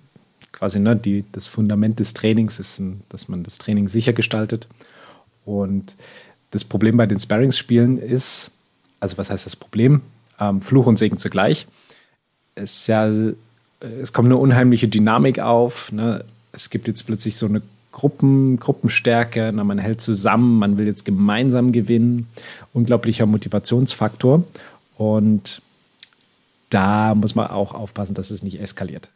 quasi 0.52 0.80
ne, 0.80 0.96
die, 0.96 1.26
das 1.32 1.48
Fundament 1.48 2.00
des 2.00 2.14
Trainings 2.14 2.60
ist, 2.60 2.82
dass 3.10 3.28
man 3.28 3.44
das 3.44 3.58
Training 3.58 3.88
sicher 3.88 4.14
gestaltet. 4.14 4.68
Und 5.46 5.96
das 6.52 6.64
Problem 6.64 6.98
bei 6.98 7.06
den 7.06 7.20
Sparringsspielen 7.20 7.98
ist, 7.98 8.52
also 9.00 9.18
was 9.18 9.30
heißt 9.30 9.46
das 9.46 9.56
Problem? 9.56 10.02
Ähm, 10.40 10.62
Fluch 10.62 10.88
und 10.88 10.98
Segen 10.98 11.18
zugleich. 11.18 11.68
Es, 12.56 12.88
ja, 12.88 13.08
es 13.80 14.14
kommt 14.14 14.28
eine 14.28 14.38
unheimliche 14.38 14.88
Dynamik 14.88 15.40
auf. 15.40 15.92
Ne? 15.92 16.26
Es 16.52 16.70
gibt 16.70 16.88
jetzt 16.88 17.04
plötzlich 17.04 17.38
so 17.38 17.46
eine 17.46 17.62
Gruppen, 17.92 18.60
Gruppenstärke, 18.60 19.52
ne? 19.54 19.64
man 19.64 19.78
hält 19.78 20.02
zusammen, 20.02 20.60
man 20.60 20.78
will 20.78 20.88
jetzt 20.88 21.06
gemeinsam 21.06 21.72
gewinnen. 21.72 22.28
Unglaublicher 22.74 23.26
Motivationsfaktor. 23.26 24.44
Und 24.98 25.62
da 26.70 27.16
muss 27.16 27.36
man 27.36 27.48
auch 27.48 27.74
aufpassen, 27.74 28.14
dass 28.14 28.32
es 28.32 28.44
nicht 28.44 28.60
eskaliert. 28.60 29.10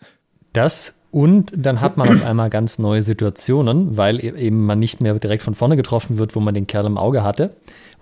Das 0.53 0.95
und 1.11 1.51
dann 1.55 1.81
hat 1.81 1.97
man 1.97 2.09
auf 2.09 2.25
einmal 2.25 2.49
ganz 2.49 2.79
neue 2.79 3.01
Situationen, 3.01 3.97
weil 3.97 4.23
e-, 4.23 4.35
eben 4.37 4.65
man 4.65 4.79
nicht 4.79 5.01
mehr 5.01 5.13
direkt 5.15 5.43
von 5.43 5.55
vorne 5.55 5.75
getroffen 5.75 6.17
wird, 6.17 6.35
wo 6.35 6.39
man 6.39 6.53
den 6.53 6.67
Kerl 6.67 6.85
im 6.85 6.97
Auge 6.97 7.23
hatte 7.23 7.51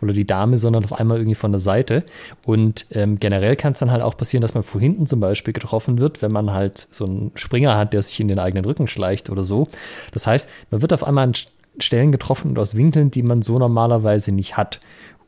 oder 0.01 0.13
die 0.13 0.25
Dame, 0.25 0.57
sondern 0.57 0.83
auf 0.85 0.93
einmal 0.93 1.17
irgendwie 1.17 1.35
von 1.35 1.51
der 1.51 1.59
Seite. 1.59 2.03
Und 2.45 2.85
ähm, 2.91 3.19
generell 3.19 3.55
kann 3.55 3.73
es 3.73 3.79
dann 3.79 3.91
halt 3.91 4.03
auch 4.03 4.15
passieren, 4.15 4.41
dass 4.41 4.53
man 4.53 4.63
vor 4.63 4.79
hinten 4.79 5.07
zum 5.07 5.19
Beispiel 5.19 5.53
getroffen 5.53 5.99
wird, 5.99 6.21
wenn 6.21 6.31
man 6.31 6.53
halt 6.53 6.87
so 6.91 7.05
einen 7.05 7.31
Springer 7.35 7.77
hat, 7.77 7.93
der 7.93 8.01
sich 8.01 8.19
in 8.19 8.27
den 8.27 8.39
eigenen 8.39 8.63
Rücken 8.63 8.87
schleicht 8.87 9.29
oder 9.29 9.43
so. 9.43 9.67
Das 10.13 10.27
heißt, 10.27 10.47
man 10.71 10.81
wird 10.81 10.93
auf 10.93 11.03
einmal 11.03 11.25
an 11.25 11.33
Stellen 11.79 12.11
getroffen 12.11 12.51
und 12.51 12.59
aus 12.59 12.75
Winkeln, 12.75 13.11
die 13.11 13.23
man 13.23 13.41
so 13.41 13.57
normalerweise 13.57 14.31
nicht 14.31 14.55
hat. 14.55 14.79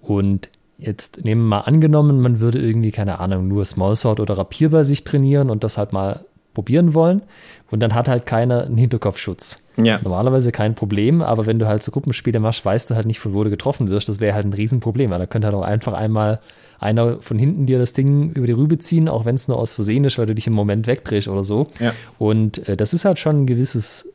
Und 0.01 0.49
jetzt 0.77 1.23
nehmen 1.23 1.41
wir 1.41 1.57
mal 1.57 1.59
angenommen, 1.61 2.21
man 2.21 2.39
würde 2.39 2.59
irgendwie, 2.59 2.91
keine 2.91 3.19
Ahnung, 3.19 3.47
nur 3.47 3.65
Smallsword 3.65 4.19
oder 4.19 4.37
Rapier 4.37 4.69
bei 4.69 4.83
sich 4.83 5.03
trainieren 5.03 5.49
und 5.49 5.63
das 5.63 5.77
halt 5.77 5.93
mal 5.93 6.25
probieren 6.53 6.93
wollen. 6.93 7.21
Und 7.69 7.79
dann 7.79 7.93
hat 7.93 8.07
halt 8.07 8.25
keiner 8.25 8.65
einen 8.65 8.77
Hinterkopfschutz. 8.77 9.59
Ja. 9.81 9.99
Normalerweise 10.01 10.51
kein 10.51 10.75
Problem, 10.75 11.21
aber 11.21 11.45
wenn 11.45 11.59
du 11.59 11.67
halt 11.67 11.83
so 11.83 11.91
Gruppenspiele 11.91 12.39
machst, 12.39 12.65
weißt 12.65 12.89
du 12.89 12.95
halt 12.95 13.05
nicht, 13.05 13.19
von 13.19 13.33
wo 13.33 13.43
du 13.43 13.49
getroffen 13.49 13.89
wirst. 13.89 14.09
Das 14.09 14.19
wäre 14.19 14.35
halt 14.35 14.45
ein 14.45 14.53
Riesenproblem. 14.53 15.11
Weil 15.11 15.19
da 15.19 15.25
könnte 15.25 15.47
halt 15.47 15.55
auch 15.55 15.63
einfach 15.63 15.93
einmal 15.93 16.39
einer 16.79 17.21
von 17.21 17.37
hinten 17.37 17.67
dir 17.67 17.77
das 17.77 17.93
Ding 17.93 18.31
über 18.31 18.47
die 18.47 18.53
Rübe 18.53 18.79
ziehen, 18.79 19.07
auch 19.07 19.23
wenn 19.23 19.35
es 19.35 19.47
nur 19.47 19.57
aus 19.57 19.73
Versehen 19.73 20.03
ist, 20.03 20.17
weil 20.17 20.25
du 20.25 20.35
dich 20.35 20.47
im 20.47 20.53
Moment 20.53 20.87
wegdrehst 20.87 21.27
oder 21.27 21.43
so. 21.43 21.67
Ja. 21.79 21.93
Und 22.17 22.67
äh, 22.67 22.75
das 22.75 22.93
ist 22.93 23.05
halt 23.05 23.19
schon 23.19 23.43
ein 23.43 23.45
gewisses 23.45 24.11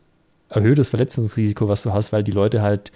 erhöhtes 0.49 0.91
Verletzungsrisiko, 0.91 1.69
was 1.69 1.83
du 1.83 1.93
hast, 1.93 2.13
weil 2.13 2.25
die 2.25 2.33
Leute 2.33 2.63
halt, 2.63 2.93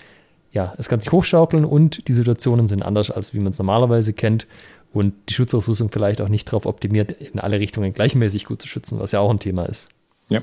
ja, 0.50 0.74
es 0.78 0.88
kann 0.88 1.00
sich 1.00 1.12
hochschaukeln 1.12 1.64
und 1.64 2.08
die 2.08 2.12
Situationen 2.12 2.66
sind 2.66 2.82
anders, 2.82 3.10
als 3.10 3.32
wie 3.32 3.38
man 3.38 3.48
es 3.48 3.58
normalerweise 3.58 4.12
kennt 4.12 4.46
und 4.92 5.14
die 5.28 5.34
Schutzausrüstung 5.34 5.90
vielleicht 5.90 6.20
auch 6.20 6.28
nicht 6.28 6.48
darauf 6.48 6.66
optimiert, 6.66 7.12
in 7.12 7.38
alle 7.38 7.60
Richtungen 7.60 7.92
gleichmäßig 7.92 8.44
gut 8.44 8.60
zu 8.60 8.68
schützen, 8.68 8.98
was 8.98 9.12
ja 9.12 9.20
auch 9.20 9.30
ein 9.30 9.38
Thema 9.38 9.64
ist. 9.64 9.88
Ja. 10.28 10.42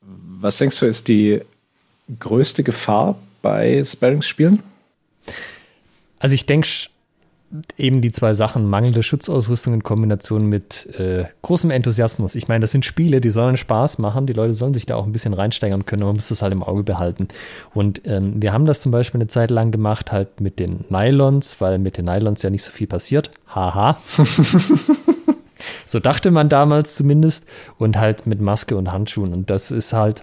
Was 0.00 0.58
denkst 0.58 0.80
du, 0.80 0.86
ist 0.86 1.08
die 1.08 1.42
größte 2.18 2.62
Gefahr 2.62 3.18
bei 3.42 3.82
Sparringsspielen? 3.84 4.62
Also 6.18 6.34
ich 6.34 6.46
denke 6.46 6.68
eben 7.76 8.00
die 8.00 8.10
zwei 8.10 8.34
Sachen, 8.34 8.68
mangelnde 8.68 9.02
Schutzausrüstung 9.02 9.74
in 9.74 9.82
Kombination 9.82 10.46
mit 10.46 10.88
äh, 10.98 11.24
großem 11.42 11.70
Enthusiasmus. 11.70 12.34
Ich 12.34 12.48
meine, 12.48 12.60
das 12.60 12.72
sind 12.72 12.84
Spiele, 12.84 13.20
die 13.20 13.30
sollen 13.30 13.56
Spaß 13.56 13.98
machen, 13.98 14.26
die 14.26 14.32
Leute 14.32 14.54
sollen 14.54 14.74
sich 14.74 14.86
da 14.86 14.96
auch 14.96 15.04
ein 15.04 15.12
bisschen 15.12 15.34
reinsteigern 15.34 15.84
können, 15.84 16.02
aber 16.02 16.10
man 16.10 16.16
muss 16.16 16.28
das 16.28 16.42
halt 16.42 16.52
im 16.52 16.62
Auge 16.62 16.82
behalten. 16.82 17.28
Und 17.74 18.02
ähm, 18.06 18.40
wir 18.40 18.52
haben 18.52 18.64
das 18.64 18.80
zum 18.80 18.92
Beispiel 18.92 19.20
eine 19.20 19.28
Zeit 19.28 19.50
lang 19.50 19.70
gemacht, 19.70 20.12
halt 20.12 20.40
mit 20.40 20.58
den 20.58 20.84
Nylons, 20.88 21.60
weil 21.60 21.78
mit 21.78 21.98
den 21.98 22.06
Nylons 22.06 22.42
ja 22.42 22.50
nicht 22.50 22.64
so 22.64 22.70
viel 22.70 22.86
passiert. 22.86 23.30
Haha. 23.54 23.98
so 25.86 26.00
dachte 26.00 26.30
man 26.30 26.48
damals 26.48 26.94
zumindest. 26.94 27.46
Und 27.78 27.98
halt 27.98 28.26
mit 28.26 28.40
Maske 28.40 28.76
und 28.76 28.92
Handschuhen. 28.92 29.32
Und 29.32 29.50
das 29.50 29.70
ist 29.70 29.92
halt 29.92 30.22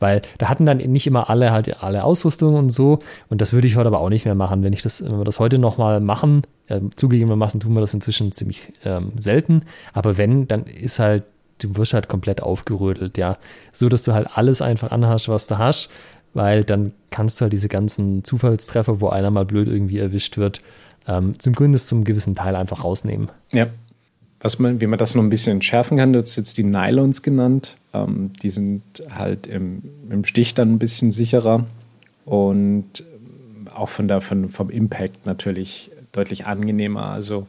weil 0.00 0.22
da 0.38 0.48
hatten 0.48 0.66
dann 0.66 0.78
nicht 0.78 1.06
immer 1.06 1.30
alle 1.30 1.52
halt 1.52 1.82
alle 1.82 2.04
Ausrüstung 2.04 2.54
und 2.54 2.70
so. 2.70 3.00
Und 3.28 3.40
das 3.40 3.52
würde 3.52 3.66
ich 3.66 3.76
heute 3.76 3.88
aber 3.88 4.00
auch 4.00 4.08
nicht 4.08 4.24
mehr 4.24 4.34
machen. 4.34 4.62
Wenn 4.62 4.72
ich 4.72 4.82
das, 4.82 5.02
wenn 5.04 5.18
wir 5.18 5.24
das 5.24 5.38
heute 5.38 5.58
nochmal 5.58 6.00
machen, 6.00 6.42
äh, 6.68 6.80
zugegebenermaßen 6.96 7.60
tun 7.60 7.74
wir 7.74 7.80
das 7.80 7.94
inzwischen 7.94 8.32
ziemlich 8.32 8.72
ähm, 8.84 9.12
selten. 9.18 9.62
Aber 9.92 10.18
wenn, 10.18 10.48
dann 10.48 10.64
ist 10.64 10.98
halt, 10.98 11.24
du 11.60 11.76
wirst 11.76 11.94
halt 11.94 12.08
komplett 12.08 12.42
aufgerödelt, 12.42 13.18
ja. 13.18 13.38
So, 13.72 13.88
dass 13.88 14.02
du 14.02 14.12
halt 14.12 14.28
alles 14.36 14.62
einfach 14.62 14.90
anhast, 14.90 15.28
was 15.28 15.46
du 15.46 15.58
hast, 15.58 15.90
weil 16.34 16.64
dann 16.64 16.92
kannst 17.10 17.40
du 17.40 17.42
halt 17.42 17.52
diese 17.52 17.68
ganzen 17.68 18.24
Zufallstreffer, 18.24 19.00
wo 19.00 19.08
einer 19.08 19.30
mal 19.30 19.44
blöd 19.44 19.68
irgendwie 19.68 19.98
erwischt 19.98 20.38
wird, 20.38 20.62
ähm, 21.06 21.38
zumindest 21.38 21.88
zum 21.88 22.04
gewissen 22.04 22.34
Teil 22.34 22.56
einfach 22.56 22.84
rausnehmen. 22.84 23.30
Ja, 23.52 23.66
was 24.42 24.58
man, 24.58 24.80
wie 24.80 24.88
man 24.88 24.98
das 24.98 25.14
noch 25.14 25.22
ein 25.22 25.30
bisschen 25.30 25.52
entschärfen 25.52 25.96
kann, 25.96 26.12
du 26.12 26.20
hast 26.20 26.36
jetzt 26.36 26.58
die 26.58 26.64
Nylons 26.64 27.22
genannt. 27.22 27.76
Ähm, 27.94 28.32
die 28.42 28.50
sind 28.50 28.82
halt 29.08 29.46
im, 29.46 29.82
im, 30.10 30.24
Stich 30.24 30.54
dann 30.54 30.72
ein 30.72 30.78
bisschen 30.78 31.12
sicherer 31.12 31.64
und 32.24 32.86
ähm, 33.00 33.68
auch 33.72 33.88
von 33.88 34.08
der, 34.08 34.20
von, 34.20 34.48
vom 34.48 34.68
Impact 34.68 35.26
natürlich 35.26 35.92
deutlich 36.10 36.46
angenehmer. 36.46 37.06
Also 37.06 37.46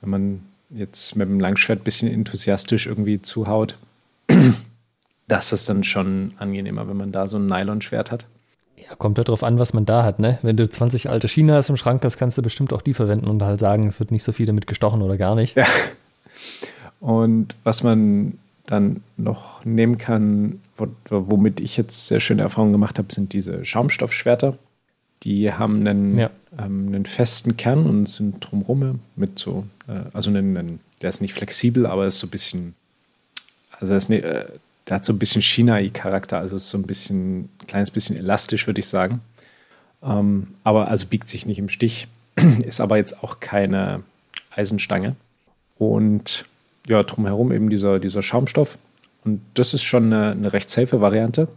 wenn 0.00 0.10
man 0.10 0.42
jetzt 0.70 1.14
mit 1.14 1.28
dem 1.28 1.38
Langschwert 1.38 1.80
ein 1.80 1.84
bisschen 1.84 2.12
enthusiastisch 2.12 2.88
irgendwie 2.88 3.22
zuhaut, 3.22 3.78
das 5.28 5.52
ist 5.52 5.68
dann 5.68 5.84
schon 5.84 6.32
angenehmer, 6.38 6.88
wenn 6.88 6.96
man 6.96 7.12
da 7.12 7.28
so 7.28 7.36
ein 7.36 7.46
Nylonschwert 7.46 8.10
hat. 8.10 8.26
Ja, 8.76 8.96
kommt 8.96 9.16
ja 9.16 9.22
drauf 9.22 9.44
an, 9.44 9.60
was 9.60 9.74
man 9.74 9.84
da 9.84 10.02
hat, 10.02 10.18
ne? 10.18 10.40
Wenn 10.42 10.56
du 10.56 10.68
20 10.68 11.08
alte 11.08 11.28
Chinas 11.28 11.68
im 11.68 11.76
Schrank 11.76 12.04
hast, 12.04 12.18
kannst 12.18 12.36
du 12.36 12.42
bestimmt 12.42 12.72
auch 12.72 12.82
die 12.82 12.94
verwenden 12.94 13.28
und 13.28 13.40
halt 13.44 13.60
sagen, 13.60 13.86
es 13.86 14.00
wird 14.00 14.10
nicht 14.10 14.24
so 14.24 14.32
viel 14.32 14.46
damit 14.46 14.66
gestochen 14.66 15.02
oder 15.02 15.16
gar 15.16 15.36
nicht. 15.36 15.56
Ja. 15.56 15.66
Und 17.00 17.56
was 17.64 17.82
man 17.82 18.38
dann 18.66 19.02
noch 19.16 19.64
nehmen 19.64 19.98
kann, 19.98 20.60
womit 21.08 21.60
ich 21.60 21.76
jetzt 21.76 22.06
sehr 22.06 22.20
schöne 22.20 22.42
Erfahrungen 22.42 22.72
gemacht 22.72 22.98
habe, 22.98 23.12
sind 23.12 23.32
diese 23.32 23.64
Schaumstoffschwerter. 23.64 24.56
Die 25.24 25.52
haben 25.52 25.86
einen, 25.86 26.18
ja. 26.18 26.30
ähm, 26.58 26.88
einen 26.88 27.06
festen 27.06 27.56
Kern 27.56 27.86
und 27.86 28.08
sind 28.08 28.40
drumrum 28.40 29.00
mit 29.14 29.38
so, 29.38 29.66
äh, 29.88 30.00
also 30.12 30.30
einen, 30.30 30.56
einen, 30.56 30.80
der 31.00 31.10
ist 31.10 31.20
nicht 31.20 31.34
flexibel, 31.34 31.86
aber 31.86 32.06
ist 32.06 32.18
so 32.18 32.26
ein 32.26 32.30
bisschen, 32.30 32.74
also 33.78 33.94
ist, 33.94 34.10
äh, 34.10 34.46
der 34.88 34.96
hat 34.96 35.04
so 35.04 35.12
ein 35.12 35.18
bisschen 35.18 35.42
China-Charakter, 35.42 36.38
also 36.38 36.56
ist 36.56 36.70
so 36.70 36.78
ein 36.78 36.82
bisschen, 36.82 37.40
ein 37.40 37.66
kleines 37.66 37.90
bisschen 37.90 38.16
elastisch, 38.16 38.66
würde 38.66 38.80
ich 38.80 38.88
sagen. 38.88 39.20
Ähm, 40.02 40.48
aber 40.64 40.88
also 40.88 41.06
biegt 41.06 41.28
sich 41.28 41.46
nicht 41.46 41.58
im 41.58 41.68
Stich, 41.68 42.08
ist 42.64 42.80
aber 42.80 42.96
jetzt 42.96 43.22
auch 43.22 43.38
keine 43.40 44.02
Eisenstange. 44.50 45.14
Und 45.82 46.44
ja, 46.86 47.02
drumherum 47.02 47.50
eben 47.50 47.68
dieser, 47.68 47.98
dieser 47.98 48.22
Schaumstoff. 48.22 48.78
Und 49.24 49.40
das 49.54 49.74
ist 49.74 49.82
schon 49.82 50.12
eine, 50.12 50.30
eine 50.30 50.52
recht 50.52 50.70
safe 50.70 51.00
Variante. 51.00 51.48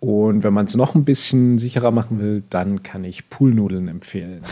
Und 0.00 0.42
wenn 0.42 0.52
man 0.52 0.66
es 0.66 0.74
noch 0.74 0.96
ein 0.96 1.04
bisschen 1.04 1.58
sicherer 1.58 1.92
machen 1.92 2.18
will, 2.18 2.42
dann 2.50 2.82
kann 2.82 3.04
ich 3.04 3.30
Poolnudeln 3.30 3.86
empfehlen. 3.86 4.42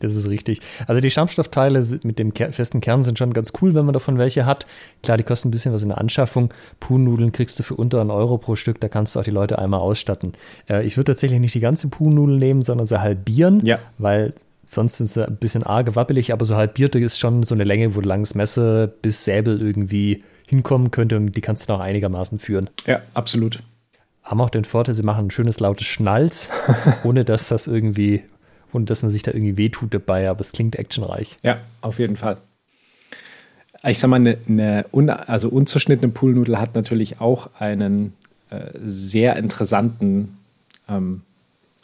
Das 0.00 0.16
ist 0.16 0.28
richtig. 0.28 0.60
Also 0.88 1.00
die 1.00 1.12
Schaumstoffteile 1.12 1.80
mit 2.02 2.18
dem 2.18 2.32
festen 2.34 2.80
Kern 2.80 3.04
sind 3.04 3.20
schon 3.20 3.32
ganz 3.32 3.52
cool, 3.62 3.72
wenn 3.74 3.84
man 3.84 3.92
davon 3.92 4.18
welche 4.18 4.46
hat. 4.46 4.66
Klar, 5.04 5.16
die 5.16 5.22
kosten 5.22 5.46
ein 5.46 5.50
bisschen 5.52 5.72
was 5.72 5.84
in 5.84 5.90
der 5.90 5.98
Anschaffung. 5.98 6.52
Poolnudeln 6.80 7.30
kriegst 7.30 7.56
du 7.60 7.62
für 7.62 7.76
unter 7.76 8.00
einen 8.00 8.10
Euro 8.10 8.36
pro 8.36 8.56
Stück, 8.56 8.80
da 8.80 8.88
kannst 8.88 9.14
du 9.14 9.20
auch 9.20 9.22
die 9.22 9.30
Leute 9.30 9.60
einmal 9.60 9.78
ausstatten. 9.78 10.32
Äh, 10.68 10.84
ich 10.84 10.96
würde 10.96 11.12
tatsächlich 11.12 11.38
nicht 11.38 11.54
die 11.54 11.60
ganze 11.60 11.86
Poolnudel 11.86 12.36
nehmen, 12.36 12.62
sondern 12.62 12.84
sie 12.84 13.00
halbieren, 13.00 13.64
ja. 13.64 13.78
weil 13.98 14.34
sonst 14.72 15.00
ist 15.00 15.16
es 15.16 15.28
ein 15.28 15.36
bisschen 15.36 15.62
arg 15.62 15.94
wappelig, 15.94 16.32
aber 16.32 16.44
so 16.44 16.56
halbierte 16.56 16.98
ist 16.98 17.18
schon 17.18 17.42
so 17.42 17.54
eine 17.54 17.64
Länge, 17.64 17.94
wo 17.94 18.00
langes 18.00 18.34
Messer 18.34 18.86
bis 18.86 19.24
Säbel 19.24 19.60
irgendwie 19.60 20.24
hinkommen 20.46 20.90
könnte 20.90 21.16
und 21.16 21.32
die 21.32 21.40
kannst 21.40 21.68
du 21.68 21.72
noch 21.72 21.80
einigermaßen 21.80 22.38
führen. 22.38 22.70
Ja, 22.86 23.00
absolut. 23.14 23.62
Haben 24.22 24.40
auch 24.40 24.50
den 24.50 24.64
Vorteil, 24.64 24.94
sie 24.94 25.02
machen 25.02 25.26
ein 25.26 25.30
schönes 25.30 25.60
lautes 25.60 25.86
Schnalz, 25.86 26.48
ohne 27.04 27.24
dass 27.24 27.48
das 27.48 27.66
irgendwie 27.66 28.22
und 28.72 28.88
dass 28.88 29.02
man 29.02 29.10
sich 29.10 29.22
da 29.22 29.32
irgendwie 29.32 29.58
wehtut 29.58 29.92
dabei, 29.92 30.28
aber 30.28 30.40
es 30.40 30.52
klingt 30.52 30.76
actionreich. 30.76 31.38
Ja, 31.42 31.58
auf 31.80 31.98
jeden 31.98 32.16
Fall. 32.16 32.38
Ich 33.84 33.98
sag 33.98 34.08
mal, 34.08 34.16
eine, 34.16 34.38
eine 34.48 34.86
un, 34.92 35.10
also 35.10 35.48
unzerschnittene 35.48 36.12
Poolnudel 36.12 36.58
hat 36.58 36.74
natürlich 36.74 37.20
auch 37.20 37.50
einen 37.58 38.14
äh, 38.50 38.70
sehr 38.84 39.36
interessanten 39.36 40.38
ähm, 40.88 41.22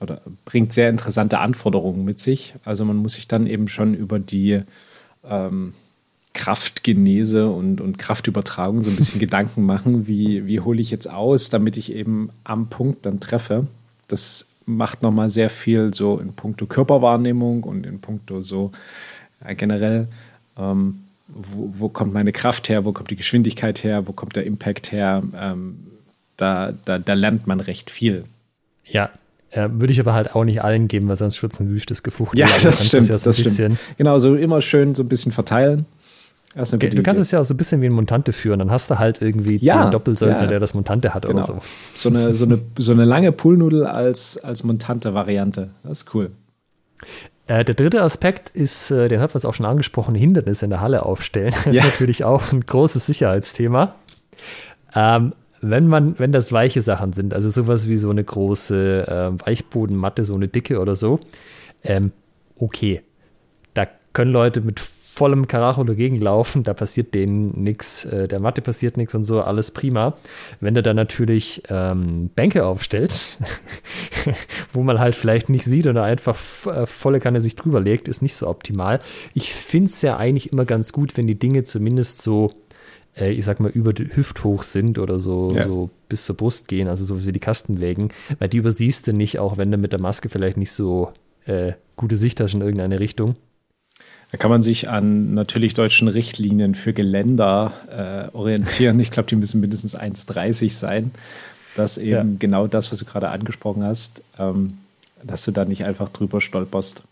oder 0.01 0.23
bringt 0.45 0.73
sehr 0.73 0.91
interessante 0.91 1.39
Anforderungen 1.41 2.05
mit 2.05 2.21
sich. 2.21 2.55
Also 2.65 2.85
man 2.85 2.97
muss 2.97 3.15
sich 3.15 3.29
dann 3.29 3.47
eben 3.47 3.69
schon 3.69 3.95
über 3.95 4.19
die 4.19 4.63
ähm, 5.25 5.75
Kraftgenese 6.35 7.49
und, 7.49 7.81
und 7.81 7.99
Kraftübertragung 7.99 8.85
so 8.85 8.91
ein 8.91 8.97
bisschen 8.97 9.21
Gedanken 9.27 9.65
machen, 9.65 10.07
wie, 10.07 10.47
wie 10.47 10.61
hole 10.61 10.81
ich 10.81 10.91
jetzt 10.91 11.11
aus, 11.11 11.51
damit 11.51 11.77
ich 11.77 11.93
eben 11.93 12.31
am 12.45 12.69
Punkt 12.69 13.07
dann 13.07 13.21
treffe. 13.21 13.67
Das 14.07 14.49
macht 14.65 15.03
nochmal 15.03 15.31
sehr 15.31 15.51
viel 15.51 15.93
so 15.95 16.19
in 16.19 16.35
puncto 16.35 16.67
Körperwahrnehmung 16.67 17.65
und 17.65 17.87
in 17.87 18.01
puncto 18.01 18.43
so 18.43 18.71
ja, 19.45 19.55
generell, 19.55 20.09
ähm, 20.57 21.01
wo, 21.27 21.71
wo, 21.79 21.89
kommt 21.89 22.13
meine 22.13 22.33
Kraft 22.33 22.69
her, 22.69 22.85
wo 22.85 22.93
kommt 22.93 23.11
die 23.11 23.17
Geschwindigkeit 23.17 23.83
her, 23.83 24.07
wo 24.07 24.13
kommt 24.13 24.37
der 24.37 24.47
Impact 24.47 24.93
her. 24.93 25.23
Ähm, 25.35 25.87
da, 26.37 26.73
da, 26.85 26.99
da 26.99 27.15
lernt 27.15 27.47
man 27.47 27.61
recht 27.61 27.91
viel. 27.91 28.25
Ja, 28.85 29.11
äh, 29.51 29.69
würde 29.73 29.93
ich 29.93 30.01
aber 30.01 30.15
halt 30.15 30.35
auch 30.35 30.45
nicht 30.45 30.63
allen 30.63 30.89
geben, 30.89 31.09
weil 31.09 31.17
sonst 31.17 31.43
wird 31.43 31.53
es 31.53 31.61
ein 31.61 31.71
wüstes 31.71 32.03
Gefuchtel. 32.03 32.41
Ja, 32.41 32.49
das 32.63 32.87
stimmt. 32.87 33.09
Das, 33.09 33.25
ja 33.25 33.33
so 33.33 33.43
das 33.43 33.55
stimmt. 33.55 33.79
Genau, 33.97 34.19
so 34.19 34.35
immer 34.35 34.61
schön 34.61 34.95
so 34.95 35.03
ein 35.03 35.09
bisschen 35.09 35.33
verteilen. 35.33 35.87
Okay, 36.57 36.91
du 36.91 37.03
kannst 37.03 37.21
es 37.21 37.31
ja 37.31 37.41
auch 37.41 37.45
so 37.45 37.55
ein 37.55 37.57
bisschen 37.57 37.83
wie 37.83 37.87
ein 37.87 37.93
Montante 37.93 38.33
führen. 38.33 38.59
Dann 38.59 38.71
hast 38.71 38.91
du 38.91 38.99
halt 38.99 39.21
irgendwie 39.21 39.59
ja, 39.59 39.85
den 39.85 39.93
Doppelsöldner, 39.93 40.43
ja. 40.43 40.47
der 40.47 40.61
das 40.61 40.75
Montante 40.75 41.13
hat 41.15 41.27
genau. 41.27 41.37
oder 41.37 41.47
so. 41.47 41.59
So 41.95 42.09
eine, 42.09 42.35
so 42.35 42.47
eine, 42.47 42.61
so 42.79 42.93
eine 42.93 43.05
lange 43.05 43.33
Poolnudel 43.33 43.87
als, 43.87 44.39
als 44.43 44.65
Montante-Variante. 44.65 45.71
Das 45.85 45.99
ist 45.99 46.15
cool. 46.15 46.31
Äh, 47.49 47.65
der 47.65 47.75
dritte 47.75 48.03
Aspekt 48.03 48.51
ist, 48.51 48.91
äh, 48.91 49.09
den 49.09 49.21
hat 49.21 49.31
man 49.31 49.37
es 49.37 49.45
auch 49.45 49.55
schon 49.55 49.67
angesprochen, 49.67 50.15
Hindernisse 50.15 50.65
in 50.65 50.71
der 50.71 50.81
Halle 50.81 51.05
aufstellen. 51.05 51.55
Das 51.65 51.77
ja. 51.77 51.83
ist 51.83 51.93
natürlich 51.93 52.25
auch 52.25 52.53
ein 52.53 52.65
großes 52.65 53.07
Sicherheitsthema. 53.07 53.95
Ähm, 54.95 55.33
wenn 55.61 55.87
man, 55.87 56.19
wenn 56.19 56.33
das 56.33 56.53
weiche 56.53 56.83
Sachen 56.83 57.13
sind, 57.13 57.35
also 57.35 57.49
sowas 57.49 57.89
wie 57.89 57.97
so 57.97 58.11
eine 58.11 58.25
große 58.25 59.07
äh, 59.09 59.47
Weichbodenmatte, 59.47 60.25
so 60.25 60.35
eine 60.35 60.49
dicke 60.49 60.81
oder 60.81 60.97
so, 60.97 61.21
ähm, 61.85 62.13
okay. 62.57 63.03
Da 63.75 63.87
können 64.13 64.33
Leute 64.33 64.61
mit 64.61 64.81
vollem 65.19 65.49
Karacho 65.49 65.83
dagegen 65.83 66.21
laufen, 66.21 66.63
da 66.63 66.75
passiert 66.75 67.13
denen 67.13 67.65
nichts, 67.65 68.05
äh, 68.05 68.29
der 68.29 68.39
Matte 68.39 68.63
passiert 68.63 68.97
nichts 68.97 69.17
und 69.17 69.25
so, 69.25 69.43
alles 69.43 69.73
prima. 69.73 70.15
Wenn 70.61 70.77
du 70.77 70.83
dann 70.83 70.95
natürlich 70.95 71.65
ähm, 71.69 72.31
Bänke 72.37 72.65
aufstellst, 72.65 73.37
wo 74.73 74.85
man 74.85 75.01
halt 75.01 75.17
vielleicht 75.17 75.49
nicht 75.49 75.65
sieht 75.65 75.89
oder 75.89 76.05
einfach 76.05 76.39
äh, 76.67 76.87
volle 76.87 77.19
Kanne 77.19 77.41
sich 77.41 77.57
drüber 77.57 77.81
legt, 77.81 78.07
ist 78.07 78.23
nicht 78.23 78.35
so 78.35 78.47
optimal. 78.47 79.01
Ich 79.35 79.53
finde 79.53 79.87
es 79.87 80.03
ja 80.03 80.17
eigentlich 80.17 80.53
immer 80.53 80.65
ganz 80.65 80.93
gut, 80.93 81.17
wenn 81.17 81.27
die 81.27 81.39
Dinge 81.39 81.65
zumindest 81.65 82.23
so 82.23 82.53
äh, 83.19 83.33
ich 83.33 83.45
sag 83.45 83.61
mal, 83.61 83.71
über 83.71 83.93
die 83.93 84.15
Hüfthoch 84.15 84.63
sind 84.63 84.99
oder 84.99 85.21
so, 85.21 85.55
ja. 85.55 85.67
so 85.67 85.91
bis 86.09 86.25
zur 86.25 86.37
Brust 86.37 86.69
gehen, 86.69 86.89
also 86.89 87.05
so 87.05 87.19
wie 87.19 87.23
sie 87.23 87.33
die 87.33 87.41
Kasten 87.41 87.77
legen, 87.77 88.11
weil 88.39 88.49
die 88.49 88.59
übersiehst 88.59 89.07
du 89.07 89.13
nicht, 89.13 89.39
auch 89.39 89.57
wenn 89.57 89.71
du 89.71 89.79
mit 89.79 89.93
der 89.93 90.01
Maske 90.01 90.29
vielleicht 90.29 90.57
nicht 90.57 90.73
so 90.73 91.13
äh, 91.47 91.73
gute 91.97 92.17
Sicht 92.17 92.41
hast 92.41 92.55
in 92.55 92.61
irgendeine 92.61 93.01
Richtung. 93.01 93.37
Da 94.31 94.37
kann 94.37 94.51
man 94.51 94.61
sich 94.61 94.91
an 94.91 95.33
natürlich 95.33 95.73
deutschen 95.73 96.09
Richtlinien 96.09 96.75
für 96.75 96.93
Geländer 96.93 98.31
äh, 98.33 98.37
orientieren. 98.37 99.01
Ich 99.01 99.11
glaube, 99.11 99.29
die 99.29 99.37
müssen 99.37 99.61
mindestens 99.61 99.99
1,30 99.99 100.71
sein. 100.71 101.13
Das 101.75 101.97
eben 101.97 102.33
ja. 102.33 102.37
genau 102.39 102.67
das, 102.67 102.93
was 102.93 102.99
du 102.99 103.05
gerade 103.05 103.29
angesprochen 103.31 103.85
hast, 103.85 104.23
ähm, 104.39 104.79
dass 105.23 105.45
du 105.45 105.53
da 105.53 105.65
nicht 105.65 105.85
einfach 105.85 106.09
drüber 106.09 106.41
stolperst. 106.41 107.05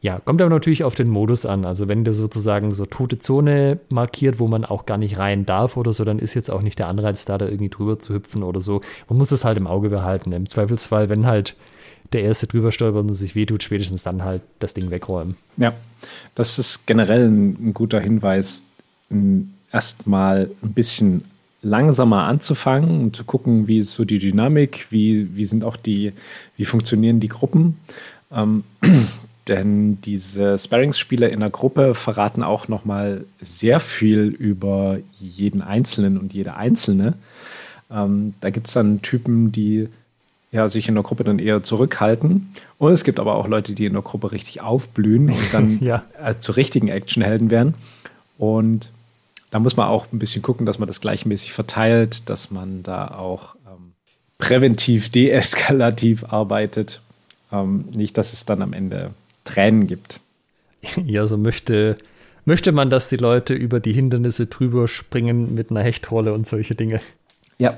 Ja, 0.00 0.20
kommt 0.20 0.40
aber 0.40 0.50
natürlich 0.50 0.84
auf 0.84 0.94
den 0.94 1.08
Modus 1.08 1.44
an. 1.44 1.64
Also 1.64 1.88
wenn 1.88 2.04
der 2.04 2.14
sozusagen 2.14 2.72
so 2.72 2.86
tote 2.86 3.18
Zone 3.18 3.80
markiert, 3.88 4.38
wo 4.38 4.46
man 4.46 4.64
auch 4.64 4.86
gar 4.86 4.96
nicht 4.96 5.18
rein 5.18 5.44
darf 5.44 5.76
oder 5.76 5.92
so, 5.92 6.04
dann 6.04 6.20
ist 6.20 6.34
jetzt 6.34 6.50
auch 6.50 6.62
nicht 6.62 6.78
der 6.78 6.86
Anreiz 6.86 7.24
da, 7.24 7.36
da 7.36 7.46
irgendwie 7.46 7.68
drüber 7.68 7.98
zu 7.98 8.14
hüpfen 8.14 8.44
oder 8.44 8.60
so. 8.60 8.80
Man 9.08 9.18
muss 9.18 9.32
es 9.32 9.44
halt 9.44 9.58
im 9.58 9.66
Auge 9.66 9.88
behalten. 9.88 10.30
Im 10.30 10.48
Zweifelsfall, 10.48 11.08
wenn 11.08 11.26
halt 11.26 11.56
der 12.12 12.22
Erste 12.22 12.46
drüber 12.46 12.70
stolpert 12.70 13.02
und 13.02 13.12
sich 13.12 13.34
wehtut, 13.34 13.62
spätestens 13.62 14.04
dann 14.04 14.24
halt 14.24 14.42
das 14.60 14.74
Ding 14.74 14.90
wegräumen. 14.90 15.36
Ja, 15.56 15.74
das 16.36 16.58
ist 16.58 16.86
generell 16.86 17.28
ein, 17.28 17.68
ein 17.68 17.74
guter 17.74 18.00
Hinweis, 18.00 18.64
erstmal 19.72 20.50
ein 20.62 20.72
bisschen 20.72 21.24
langsamer 21.60 22.24
anzufangen 22.24 23.00
und 23.00 23.16
zu 23.16 23.24
gucken, 23.24 23.66
wie 23.66 23.78
ist 23.78 23.94
so 23.94 24.04
die 24.04 24.18
Dynamik, 24.18 24.86
wie, 24.90 25.36
wie 25.36 25.44
sind 25.44 25.64
auch 25.64 25.76
die, 25.76 26.12
wie 26.56 26.64
funktionieren 26.64 27.20
die 27.20 27.28
Gruppen. 27.28 27.78
Ähm, 28.30 28.64
denn 29.48 30.00
diese 30.02 30.58
Sparringsspieler 30.58 31.30
in 31.30 31.40
der 31.40 31.50
Gruppe 31.50 31.94
verraten 31.94 32.42
auch 32.42 32.68
nochmal 32.68 33.24
sehr 33.40 33.80
viel 33.80 34.26
über 34.26 34.98
jeden 35.18 35.62
Einzelnen 35.62 36.18
und 36.18 36.34
jede 36.34 36.54
Einzelne. 36.54 37.14
Ähm, 37.90 38.34
da 38.40 38.50
gibt 38.50 38.68
es 38.68 38.74
dann 38.74 39.02
Typen, 39.02 39.52
die 39.52 39.88
ja, 40.50 40.66
sich 40.68 40.88
in 40.88 40.94
der 40.94 41.04
Gruppe 41.04 41.24
dann 41.24 41.38
eher 41.38 41.62
zurückhalten. 41.62 42.48
Und 42.78 42.92
es 42.92 43.04
gibt 43.04 43.20
aber 43.20 43.34
auch 43.34 43.48
Leute, 43.48 43.74
die 43.74 43.86
in 43.86 43.92
der 43.92 44.02
Gruppe 44.02 44.32
richtig 44.32 44.60
aufblühen 44.60 45.30
und 45.30 45.52
dann 45.54 45.78
ja. 45.82 46.04
äh, 46.22 46.34
zu 46.38 46.52
richtigen 46.52 46.88
Actionhelden 46.88 47.50
werden. 47.50 47.74
Und 48.38 48.90
da 49.50 49.58
muss 49.58 49.76
man 49.76 49.88
auch 49.88 50.06
ein 50.12 50.18
bisschen 50.18 50.42
gucken, 50.42 50.66
dass 50.66 50.78
man 50.78 50.86
das 50.86 51.00
gleichmäßig 51.00 51.52
verteilt, 51.52 52.28
dass 52.30 52.50
man 52.50 52.82
da 52.82 53.08
auch 53.08 53.56
ähm, 53.66 53.92
präventiv, 54.38 55.10
deeskalativ 55.10 56.24
arbeitet. 56.24 57.00
Ähm, 57.52 57.84
nicht, 57.92 58.16
dass 58.16 58.32
es 58.32 58.44
dann 58.44 58.62
am 58.62 58.72
Ende 58.72 59.10
Tränen 59.48 59.86
gibt. 59.86 60.20
Ja, 61.04 61.26
so 61.26 61.36
möchte, 61.36 61.96
möchte 62.44 62.70
man, 62.70 62.88
dass 62.88 63.08
die 63.08 63.16
Leute 63.16 63.52
über 63.52 63.80
die 63.80 63.92
Hindernisse 63.92 64.46
drüber 64.46 64.86
springen 64.86 65.56
mit 65.56 65.72
einer 65.72 65.82
Hechtrolle 65.82 66.32
und 66.32 66.46
solche 66.46 66.76
Dinge. 66.76 67.00
Ja, 67.58 67.76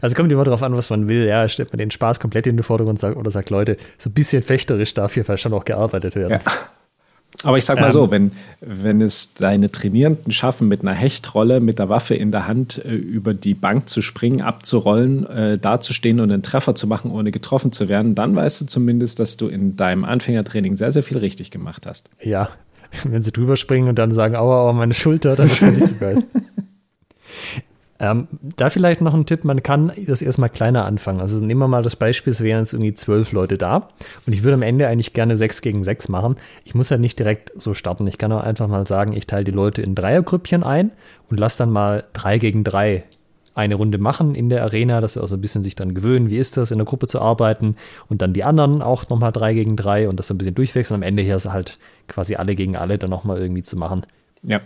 also 0.00 0.14
kommt 0.14 0.30
immer 0.32 0.44
darauf 0.44 0.62
an, 0.62 0.76
was 0.76 0.90
man 0.90 1.08
will. 1.08 1.26
Ja, 1.26 1.48
stellt 1.48 1.72
man 1.72 1.78
den 1.78 1.90
Spaß 1.90 2.20
komplett 2.20 2.46
in 2.46 2.56
den 2.56 2.62
Vordergrund 2.62 2.98
sagt, 2.98 3.16
oder 3.16 3.30
sagt, 3.30 3.50
Leute, 3.50 3.76
so 3.96 4.10
ein 4.10 4.12
bisschen 4.12 4.42
fechterisch 4.42 4.94
darf 4.94 5.14
hier 5.14 5.24
vielleicht 5.24 5.42
schon 5.42 5.54
auch 5.54 5.64
gearbeitet 5.64 6.14
werden. 6.14 6.40
Ja. 6.44 6.52
Aber 7.44 7.56
ich 7.56 7.64
sag 7.64 7.78
mal 7.78 7.86
ähm, 7.86 7.92
so, 7.92 8.10
wenn, 8.10 8.32
wenn 8.60 9.00
es 9.00 9.34
deine 9.34 9.70
Trainierenden 9.70 10.32
schaffen, 10.32 10.66
mit 10.66 10.82
einer 10.82 10.94
Hechtrolle, 10.94 11.60
mit 11.60 11.78
der 11.78 11.88
Waffe 11.88 12.14
in 12.14 12.32
der 12.32 12.48
Hand 12.48 12.84
äh, 12.84 12.94
über 12.94 13.32
die 13.32 13.54
Bank 13.54 13.88
zu 13.88 14.02
springen, 14.02 14.42
abzurollen, 14.42 15.24
äh, 15.26 15.58
dazustehen 15.58 16.18
und 16.18 16.32
einen 16.32 16.42
Treffer 16.42 16.74
zu 16.74 16.88
machen, 16.88 17.12
ohne 17.12 17.30
getroffen 17.30 17.70
zu 17.70 17.88
werden, 17.88 18.16
dann 18.16 18.34
weißt 18.34 18.62
du 18.62 18.66
zumindest, 18.66 19.20
dass 19.20 19.36
du 19.36 19.46
in 19.46 19.76
deinem 19.76 20.04
Anfängertraining 20.04 20.76
sehr, 20.76 20.90
sehr 20.90 21.04
viel 21.04 21.18
richtig 21.18 21.52
gemacht 21.52 21.86
hast. 21.86 22.10
Ja, 22.20 22.50
wenn 23.04 23.22
sie 23.22 23.32
drüber 23.32 23.56
springen 23.56 23.88
und 23.88 23.98
dann 23.98 24.12
sagen, 24.12 24.34
aua, 24.34 24.62
aua, 24.62 24.72
meine 24.72 24.94
Schulter, 24.94 25.36
das 25.36 25.52
ist 25.52 25.60
ja 25.60 25.70
nicht 25.70 25.86
so 25.86 25.94
geil. 25.94 26.24
Ähm, 28.00 28.28
da 28.56 28.70
vielleicht 28.70 29.00
noch 29.00 29.12
ein 29.12 29.26
Tipp, 29.26 29.44
man 29.44 29.62
kann 29.62 29.90
das 30.06 30.22
erstmal 30.22 30.50
kleiner 30.50 30.84
anfangen. 30.84 31.20
Also 31.20 31.44
nehmen 31.44 31.60
wir 31.60 31.66
mal 31.66 31.82
das 31.82 31.96
Beispiel, 31.96 32.32
es 32.32 32.42
wären 32.42 32.60
jetzt 32.60 32.72
irgendwie 32.72 32.94
zwölf 32.94 33.32
Leute 33.32 33.58
da 33.58 33.88
und 34.24 34.32
ich 34.32 34.44
würde 34.44 34.54
am 34.54 34.62
Ende 34.62 34.86
eigentlich 34.86 35.14
gerne 35.14 35.36
sechs 35.36 35.62
gegen 35.62 35.82
sechs 35.82 36.08
machen. 36.08 36.36
Ich 36.64 36.76
muss 36.76 36.92
halt 36.92 37.00
nicht 37.00 37.18
direkt 37.18 37.52
so 37.56 37.74
starten. 37.74 38.06
Ich 38.06 38.16
kann 38.16 38.30
auch 38.30 38.44
einfach 38.44 38.68
mal 38.68 38.86
sagen, 38.86 39.12
ich 39.14 39.26
teile 39.26 39.44
die 39.44 39.50
Leute 39.50 39.82
in 39.82 39.96
Dreiergrüppchen 39.96 40.62
ein 40.62 40.92
und 41.28 41.40
lasse 41.40 41.58
dann 41.58 41.70
mal 41.70 42.04
drei 42.12 42.38
gegen 42.38 42.62
drei 42.62 43.02
eine 43.58 43.74
Runde 43.74 43.98
machen 43.98 44.36
in 44.36 44.48
der 44.48 44.62
Arena, 44.62 45.00
dass 45.00 45.14
sie 45.14 45.22
auch 45.22 45.26
so 45.26 45.34
ein 45.34 45.40
bisschen 45.40 45.64
sich 45.64 45.74
dann 45.74 45.92
gewöhnen, 45.92 46.30
wie 46.30 46.38
ist 46.38 46.56
das, 46.56 46.70
in 46.70 46.78
der 46.78 46.84
Gruppe 46.84 47.08
zu 47.08 47.20
arbeiten 47.20 47.74
und 48.08 48.22
dann 48.22 48.32
die 48.32 48.44
anderen 48.44 48.82
auch 48.82 49.08
nochmal 49.08 49.32
drei 49.32 49.52
gegen 49.52 49.74
drei 49.74 50.08
und 50.08 50.16
das 50.16 50.28
so 50.28 50.34
ein 50.34 50.38
bisschen 50.38 50.54
durchwechseln. 50.54 50.94
Am 50.94 51.02
Ende 51.02 51.24
hier 51.24 51.34
ist 51.34 51.46
halt 51.46 51.78
quasi 52.06 52.36
alle 52.36 52.54
gegen 52.54 52.76
alle 52.76 52.98
dann 52.98 53.10
nochmal 53.10 53.40
irgendwie 53.40 53.62
zu 53.62 53.76
machen. 53.76 54.06
Ja. 54.44 54.60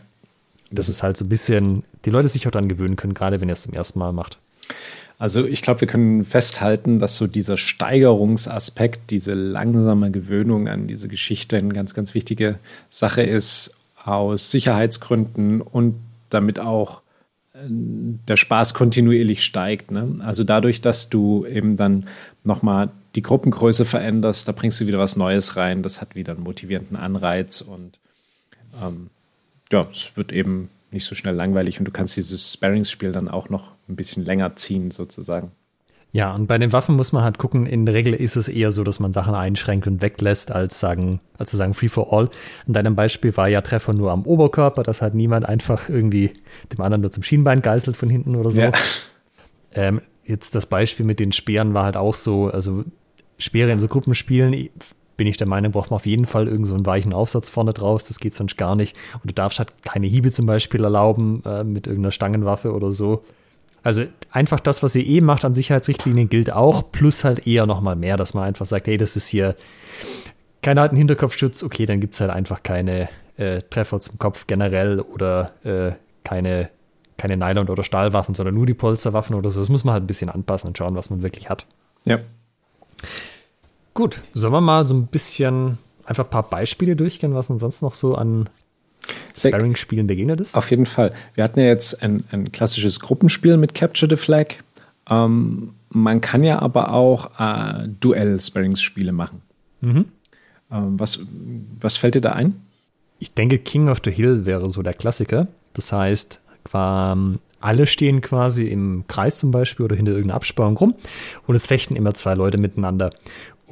Das 0.72 0.88
ist 0.88 1.02
halt 1.02 1.16
so 1.16 1.24
ein 1.24 1.28
bisschen, 1.28 1.85
die 2.04 2.11
Leute 2.11 2.28
sich 2.28 2.46
auch 2.46 2.50
dann 2.50 2.68
gewöhnen 2.68 2.96
können, 2.96 3.14
gerade 3.14 3.40
wenn 3.40 3.48
ihr 3.48 3.54
es 3.54 3.62
zum 3.62 3.74
ersten 3.74 3.98
Mal 3.98 4.12
macht. 4.12 4.38
Also 5.18 5.46
ich 5.46 5.62
glaube, 5.62 5.82
wir 5.82 5.88
können 5.88 6.24
festhalten, 6.24 6.98
dass 6.98 7.16
so 7.16 7.28
dieser 7.28 7.56
Steigerungsaspekt, 7.56 9.11
diese 9.11 9.35
langsame 9.35 10.11
Gewöhnung 10.11 10.66
an 10.66 10.88
diese 10.88 11.06
Geschichte 11.06 11.58
eine 11.58 11.72
ganz, 11.72 11.94
ganz 11.94 12.14
wichtige 12.14 12.58
Sache 12.90 13.22
ist, 13.22 13.76
aus 14.04 14.50
Sicherheitsgründen 14.50 15.61
und 15.61 15.94
damit 16.30 16.58
auch 16.58 17.02
äh, 17.54 17.58
der 17.68 18.37
Spaß 18.37 18.74
kontinuierlich 18.74 19.44
steigt. 19.44 19.92
Ne? 19.92 20.16
Also 20.20 20.42
dadurch, 20.42 20.80
dass 20.80 21.08
du 21.08 21.46
eben 21.46 21.76
dann 21.76 22.08
nochmal 22.42 22.90
die 23.14 23.22
Gruppengröße 23.22 23.85
veränderst, 23.85 24.48
da 24.48 24.52
bringst 24.52 24.80
du 24.80 24.87
wieder 24.87 24.98
was 24.98 25.16
Neues 25.16 25.56
rein, 25.56 25.82
das 25.82 26.00
hat 26.00 26.16
wieder 26.16 26.32
einen 26.32 26.42
motivierenden 26.42 26.96
Anreiz 26.96 27.61
und 27.61 28.00
ähm, 28.82 29.11
ja, 29.72 29.87
es 29.90 30.12
wird 30.16 30.32
eben 30.32 30.68
nicht 30.90 31.06
so 31.06 31.14
schnell 31.14 31.35
langweilig 31.35 31.78
und 31.78 31.87
du 31.87 31.90
kannst 31.90 32.16
dieses 32.16 32.52
Sparringsspiel 32.52 33.12
dann 33.12 33.28
auch 33.28 33.48
noch 33.48 33.72
ein 33.88 33.96
bisschen 33.96 34.24
länger 34.24 34.54
ziehen, 34.56 34.90
sozusagen. 34.90 35.52
Ja, 36.14 36.35
und 36.35 36.46
bei 36.46 36.58
den 36.58 36.72
Waffen 36.72 36.96
muss 36.96 37.12
man 37.12 37.24
halt 37.24 37.38
gucken, 37.38 37.64
in 37.64 37.87
der 37.87 37.94
Regel 37.94 38.12
ist 38.12 38.37
es 38.37 38.46
eher 38.46 38.70
so, 38.70 38.85
dass 38.85 39.00
man 39.00 39.14
Sachen 39.14 39.35
einschränkt 39.35 39.87
und 39.87 40.02
weglässt, 40.02 40.52
als 40.52 40.78
sagen, 40.78 41.20
als 41.38 41.50
zu 41.50 41.56
sagen 41.56 41.72
Free 41.72 41.88
for 41.88 42.12
All. 42.12 42.28
In 42.66 42.74
deinem 42.74 42.94
Beispiel 42.94 43.35
war 43.38 43.48
ja 43.48 43.62
Treffer 43.62 43.94
nur 43.94 44.12
am 44.12 44.26
Oberkörper, 44.26 44.82
dass 44.82 45.00
halt 45.00 45.14
niemand 45.14 45.48
einfach 45.48 45.88
irgendwie 45.88 46.35
dem 46.70 46.82
anderen 46.82 47.00
nur 47.00 47.11
zum 47.11 47.22
Schienbein 47.22 47.62
geißelt 47.62 47.96
von 47.96 48.11
hinten 48.11 48.37
oder 48.37 48.50
so. 48.50 48.61
Ja. 48.61 48.72
Ähm, 49.74 50.02
jetzt 50.24 50.54
das 50.54 50.66
Beispiel 50.66 51.06
mit 51.06 51.18
den 51.18 51.32
Speeren 51.32 51.72
war 51.72 51.85
halt 51.85 51.96
auch 51.96 52.14
so, 52.14 52.48
also 52.48 52.85
Speere 53.38 53.72
in 53.72 53.80
so 53.80 53.88
Gruppenspielen 53.88 54.68
bin 55.22 55.28
ich 55.28 55.37
der 55.37 55.46
Meinung, 55.46 55.70
braucht 55.70 55.90
man 55.90 55.96
auf 55.96 56.06
jeden 56.06 56.26
Fall 56.26 56.48
irgendeinen 56.48 56.85
so 56.85 56.87
weichen 56.87 57.12
Aufsatz 57.12 57.48
vorne 57.48 57.72
draus. 57.72 58.06
Das 58.06 58.18
geht 58.18 58.35
sonst 58.35 58.56
gar 58.56 58.74
nicht. 58.74 58.96
Und 59.14 59.30
du 59.30 59.35
darfst 59.35 59.61
halt 59.61 59.72
keine 59.85 60.08
Hiebe 60.08 60.32
zum 60.32 60.46
Beispiel 60.46 60.82
erlauben 60.82 61.44
äh, 61.46 61.62
mit 61.62 61.87
irgendeiner 61.87 62.11
Stangenwaffe 62.11 62.72
oder 62.72 62.90
so. 62.90 63.22
Also 63.85 64.02
einfach 64.32 64.58
das, 64.58 64.82
was 64.82 64.96
ihr 64.96 65.06
eh 65.06 65.20
macht 65.20 65.44
an 65.44 65.54
Sicherheitsrichtlinien, 65.54 66.28
gilt 66.28 66.52
auch, 66.52 66.90
plus 66.90 67.22
halt 67.22 67.46
eher 67.46 67.66
nochmal 67.66 67.94
mehr, 67.94 68.16
dass 68.16 68.35
man 68.35 68.42
einfach 68.42 68.66
sagt, 68.66 68.88
hey, 68.88 68.98
das 68.98 69.14
ist 69.14 69.28
hier 69.28 69.54
keiner 70.61 70.82
hat 70.82 70.90
einen 70.92 70.98
Hinterkopfschutz, 70.98 71.62
okay, 71.62 71.87
dann 71.87 72.00
gibt 72.00 72.14
es 72.14 72.20
halt 72.20 72.30
einfach 72.30 72.64
keine 72.64 73.08
äh, 73.37 73.62
Treffer 73.62 74.00
zum 74.00 74.18
Kopf 74.18 74.46
generell 74.46 75.00
oder 75.00 75.52
äh, 75.64 75.92
keine, 76.24 76.70
keine 77.18 77.37
Nylon- 77.37 77.68
oder 77.68 77.82
Stahlwaffen, 77.82 78.35
sondern 78.35 78.54
nur 78.54 78.66
die 78.66 78.74
Polsterwaffen 78.74 79.35
oder 79.35 79.50
so. 79.50 79.61
Das 79.61 79.68
muss 79.68 79.85
man 79.85 79.94
halt 79.94 80.04
ein 80.04 80.06
bisschen 80.06 80.30
anpassen 80.30 80.68
und 80.68 80.78
schauen, 80.78 80.94
was 80.94 81.11
man 81.11 81.22
wirklich 81.22 81.48
hat. 81.48 81.66
Ja. 82.04 82.18
Gut, 83.94 84.18
sollen 84.35 84.52
wir 84.52 84.61
mal 84.61 84.85
so 84.85 84.94
ein 84.94 85.07
bisschen 85.07 85.78
einfach 86.05 86.24
ein 86.24 86.31
paar 86.31 86.48
Beispiele 86.48 86.96
durchgehen, 86.96 87.35
was 87.35 87.50
uns 87.50 87.61
sonst 87.61 87.83
noch 87.83 87.94
so 87.94 88.14
an 88.14 88.48
Sparring-Spielen 89.37 90.07
begegnet 90.07 90.40
ist? 90.40 90.55
Auf 90.55 90.70
jeden 90.70 90.87
Fall. 90.87 91.12
Wir 91.35 91.44
hatten 91.44 91.61
ja 91.61 91.66
jetzt 91.66 92.02
ein, 92.02 92.24
ein 92.31 92.52
klassisches 92.52 93.00
Gruppenspiel 93.00 93.57
mit 93.57 93.74
Capture 93.74 94.09
the 94.09 94.16
Flag. 94.16 94.57
Ähm, 95.09 95.74
man 95.90 96.20
kann 96.20 96.42
ja 96.42 96.61
aber 96.61 96.92
auch 96.92 97.38
äh, 97.38 97.88
Duell-Sparringsspiele 98.00 99.12
machen. 99.12 99.42
Mhm. 99.81 100.07
Ähm, 100.70 100.98
was, 100.98 101.20
was 101.81 101.96
fällt 101.96 102.14
dir 102.14 102.20
da 102.20 102.33
ein? 102.33 102.62
Ich 103.18 103.35
denke, 103.35 103.59
King 103.59 103.88
of 103.88 104.00
the 104.05 104.11
Hill 104.11 104.46
wäre 104.46 104.70
so 104.70 104.83
der 104.83 104.94
Klassiker. 104.94 105.46
Das 105.74 105.92
heißt, 105.92 106.40
alle 107.62 107.87
stehen 107.87 108.20
quasi 108.20 108.66
im 108.66 109.05
Kreis 109.07 109.38
zum 109.38 109.50
Beispiel 109.50 109.85
oder 109.85 109.96
hinter 109.96 110.12
irgendeiner 110.12 110.37
Absperrung 110.37 110.76
rum 110.76 110.94
und 111.46 111.55
es 111.55 111.66
fechten 111.66 111.96
immer 111.96 112.14
zwei 112.14 112.35
Leute 112.35 112.59
miteinander. 112.59 113.11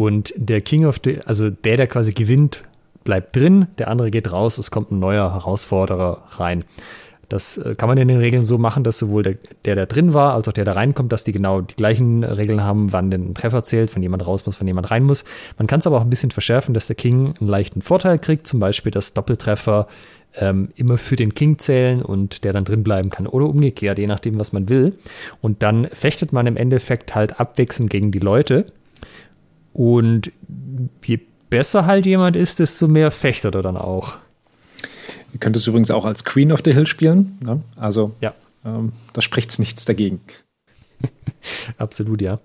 Und 0.00 0.32
der 0.34 0.62
King 0.62 0.86
of 0.86 0.98
the, 1.04 1.18
also 1.26 1.50
der, 1.50 1.76
der 1.76 1.86
quasi 1.86 2.12
gewinnt, 2.12 2.62
bleibt 3.04 3.36
drin, 3.36 3.66
der 3.76 3.88
andere 3.88 4.10
geht 4.10 4.32
raus, 4.32 4.56
es 4.56 4.70
kommt 4.70 4.90
ein 4.90 4.98
neuer 4.98 5.34
Herausforderer 5.34 6.22
rein. 6.38 6.64
Das 7.28 7.58
äh, 7.58 7.74
kann 7.74 7.86
man 7.86 7.98
in 7.98 8.08
den 8.08 8.16
Regeln 8.16 8.42
so 8.42 8.56
machen, 8.56 8.82
dass 8.82 8.98
sowohl 8.98 9.24
der, 9.24 9.34
der, 9.66 9.74
der 9.74 9.84
drin 9.84 10.14
war, 10.14 10.32
als 10.32 10.48
auch 10.48 10.54
der, 10.54 10.64
der 10.64 10.74
reinkommt, 10.74 11.12
dass 11.12 11.24
die 11.24 11.32
genau 11.32 11.60
die 11.60 11.74
gleichen 11.74 12.24
Regeln 12.24 12.64
haben, 12.64 12.94
wann 12.94 13.10
denn 13.10 13.28
ein 13.28 13.34
Treffer 13.34 13.62
zählt, 13.62 13.94
wenn 13.94 14.02
jemand 14.02 14.26
raus 14.26 14.46
muss, 14.46 14.58
wenn 14.58 14.66
jemand 14.66 14.90
rein 14.90 15.04
muss. 15.04 15.26
Man 15.58 15.66
kann 15.66 15.80
es 15.80 15.86
aber 15.86 15.98
auch 15.98 16.04
ein 16.04 16.08
bisschen 16.08 16.30
verschärfen, 16.30 16.72
dass 16.72 16.86
der 16.86 16.96
King 16.96 17.34
einen 17.38 17.50
leichten 17.50 17.82
Vorteil 17.82 18.18
kriegt, 18.18 18.46
zum 18.46 18.58
Beispiel, 18.58 18.92
dass 18.92 19.12
Doppeltreffer 19.12 19.86
ähm, 20.34 20.70
immer 20.76 20.96
für 20.96 21.16
den 21.16 21.34
King 21.34 21.58
zählen 21.58 22.00
und 22.00 22.44
der 22.44 22.54
dann 22.54 22.64
drin 22.64 22.84
bleiben 22.84 23.10
kann 23.10 23.26
oder 23.26 23.44
umgekehrt, 23.44 23.98
je 23.98 24.06
nachdem, 24.06 24.38
was 24.38 24.54
man 24.54 24.70
will. 24.70 24.96
Und 25.42 25.62
dann 25.62 25.88
fechtet 25.88 26.32
man 26.32 26.46
im 26.46 26.56
Endeffekt 26.56 27.14
halt 27.14 27.38
abwechselnd 27.38 27.90
gegen 27.90 28.12
die 28.12 28.18
Leute 28.18 28.64
und 29.72 30.33
je 31.04 31.20
besser 31.48 31.87
halt 31.87 32.06
jemand 32.06 32.37
ist, 32.37 32.59
desto 32.59 32.88
mehr 32.88 33.11
fechtet 33.11 33.54
er 33.54 33.62
dann 33.62 33.76
auch. 33.76 34.18
Ihr 35.33 35.40
könnt 35.40 35.56
es 35.56 35.66
übrigens 35.66 35.90
auch 35.90 36.04
als 36.04 36.24
Queen 36.24 36.52
of 36.52 36.61
the 36.64 36.72
Hill 36.72 36.87
spielen. 36.87 37.38
Ne? 37.44 37.62
Also 37.76 38.12
ja. 38.20 38.35
ähm, 38.64 38.92
da 39.12 39.20
spricht 39.20 39.50
es 39.50 39.59
nichts 39.59 39.85
dagegen. 39.85 40.20
Absolut, 41.78 42.20
ja. 42.20 42.38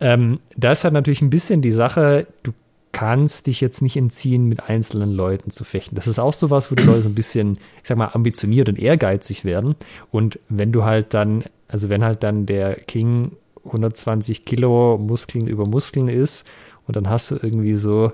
Ähm, 0.00 0.40
da 0.56 0.72
ist 0.72 0.84
halt 0.84 0.94
natürlich 0.94 1.22
ein 1.22 1.30
bisschen 1.30 1.60
die 1.60 1.70
Sache, 1.70 2.26
du 2.42 2.52
kannst 2.92 3.46
dich 3.46 3.60
jetzt 3.60 3.82
nicht 3.82 3.96
entziehen, 3.96 4.46
mit 4.46 4.62
einzelnen 4.64 5.12
Leuten 5.12 5.50
zu 5.50 5.64
fechten. 5.64 5.94
Das 5.94 6.06
ist 6.06 6.18
auch 6.18 6.32
so 6.32 6.50
was, 6.50 6.70
wo 6.70 6.74
die 6.74 6.84
Leute 6.84 7.02
so 7.02 7.08
ein 7.08 7.14
bisschen, 7.14 7.58
ich 7.82 7.88
sag 7.88 7.98
mal, 7.98 8.10
ambitioniert 8.12 8.68
und 8.68 8.78
ehrgeizig 8.78 9.44
werden. 9.44 9.76
Und 10.10 10.38
wenn 10.48 10.72
du 10.72 10.84
halt 10.84 11.14
dann, 11.14 11.44
also 11.68 11.90
wenn 11.90 12.04
halt 12.04 12.22
dann 12.22 12.46
der 12.46 12.74
King 12.76 13.32
120 13.68 14.44
Kilo 14.44 14.98
Muskeln 14.98 15.46
über 15.46 15.66
Muskeln 15.66 16.08
ist 16.08 16.46
und 16.86 16.96
dann 16.96 17.08
hast 17.08 17.30
du 17.30 17.36
irgendwie 17.36 17.74
so 17.74 18.12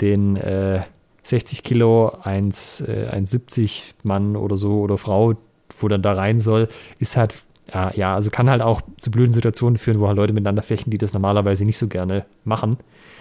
den 0.00 0.36
äh, 0.36 0.82
60 1.24 1.62
Kilo 1.62 2.12
1, 2.22 2.82
äh, 2.82 3.08
1,70 3.12 3.94
Mann 4.02 4.36
oder 4.36 4.56
so 4.56 4.80
oder 4.80 4.98
Frau, 4.98 5.34
wo 5.80 5.88
dann 5.88 6.02
da 6.02 6.12
rein 6.12 6.38
soll, 6.38 6.68
ist 6.98 7.16
halt, 7.16 7.34
ja, 7.72 7.90
ja, 7.94 8.14
also 8.14 8.30
kann 8.30 8.50
halt 8.50 8.62
auch 8.62 8.82
zu 8.98 9.10
blöden 9.10 9.32
Situationen 9.32 9.76
führen, 9.76 10.00
wo 10.00 10.06
halt 10.06 10.16
Leute 10.16 10.34
miteinander 10.34 10.62
fechten, 10.62 10.90
die 10.90 10.98
das 10.98 11.14
normalerweise 11.14 11.64
nicht 11.64 11.78
so 11.78 11.88
gerne 11.88 12.26
machen, 12.44 12.76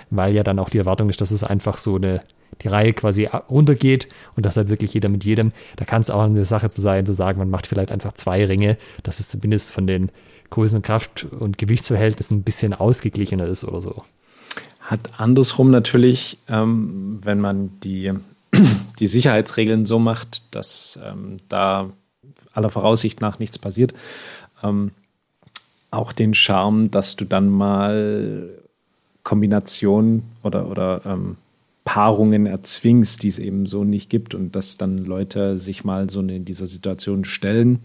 weil 0.10 0.36
ja 0.36 0.44
dann 0.44 0.60
auch 0.60 0.70
die 0.70 0.78
Erwartung 0.78 1.10
ist, 1.10 1.22
dass 1.22 1.32
es 1.32 1.44
einfach 1.44 1.78
so 1.78 1.96
eine, 1.96 2.22
die 2.62 2.68
Reihe 2.68 2.94
quasi 2.94 3.26
runtergeht 3.26 4.10
und 4.36 4.46
dass 4.46 4.58
halt 4.58 4.70
wirklich 4.70 4.94
jeder 4.94 5.08
mit 5.08 5.24
jedem, 5.24 5.52
da 5.78 5.86
kann 5.86 6.02
es 6.02 6.10
auch 6.10 6.22
eine 6.22 6.46
Sache 6.46 6.70
zu 6.70 6.82
sein, 6.82 7.06
zu 7.06 7.14
sagen, 7.14 7.40
man 7.40 7.50
macht 7.50 7.68
vielleicht 7.68 7.92
einfach 7.92 8.14
zwei 8.14 8.46
Ringe, 8.46 8.78
dass 9.04 9.22
es 9.22 9.30
zumindest 9.30 9.72
von 9.72 9.88
den 9.88 10.12
Größen, 10.54 10.84
Kraft- 10.84 11.26
und 11.40 11.58
Gewichtsverhältnis 11.58 12.30
ein 12.30 12.44
bisschen 12.44 12.74
ausgeglichener 12.74 13.46
ist 13.46 13.64
oder 13.64 13.82
so. 13.82 14.04
Hat 14.80 15.20
andersrum 15.20 15.72
natürlich, 15.72 16.38
ähm, 16.48 17.20
wenn 17.24 17.40
man 17.40 17.72
die, 17.82 18.14
die 19.00 19.08
Sicherheitsregeln 19.08 19.86
so 19.86 19.98
macht, 19.98 20.56
dass 20.56 21.00
ähm, 21.04 21.38
da 21.50 21.90
aller 22.54 22.70
Voraussicht 22.70 23.20
nach 23.20 23.40
nichts 23.40 23.58
passiert, 23.58 23.94
ähm, 24.62 24.92
auch 25.90 26.12
den 26.12 26.36
Charme, 26.36 26.92
dass 26.92 27.16
du 27.16 27.26
dann 27.26 27.50
mal 27.50 28.50
Kombinationen 29.24 30.22
oder, 30.44 30.68
oder 30.70 31.02
ähm, 31.04 31.38
Paarungen 31.84 32.46
erzwingst, 32.46 33.24
die 33.24 33.30
es 33.30 33.40
eben 33.40 33.66
so 33.66 33.84
nicht 33.84 34.08
gibt 34.08 34.36
und 34.36 34.56
dass 34.56 34.78
dann 34.78 35.00
Leute 35.00 35.58
sich 35.58 35.84
mal 35.84 36.12
so 36.12 36.22
in 36.22 36.46
dieser 36.46 36.68
Situation 36.68 37.26
stellen. 37.26 37.80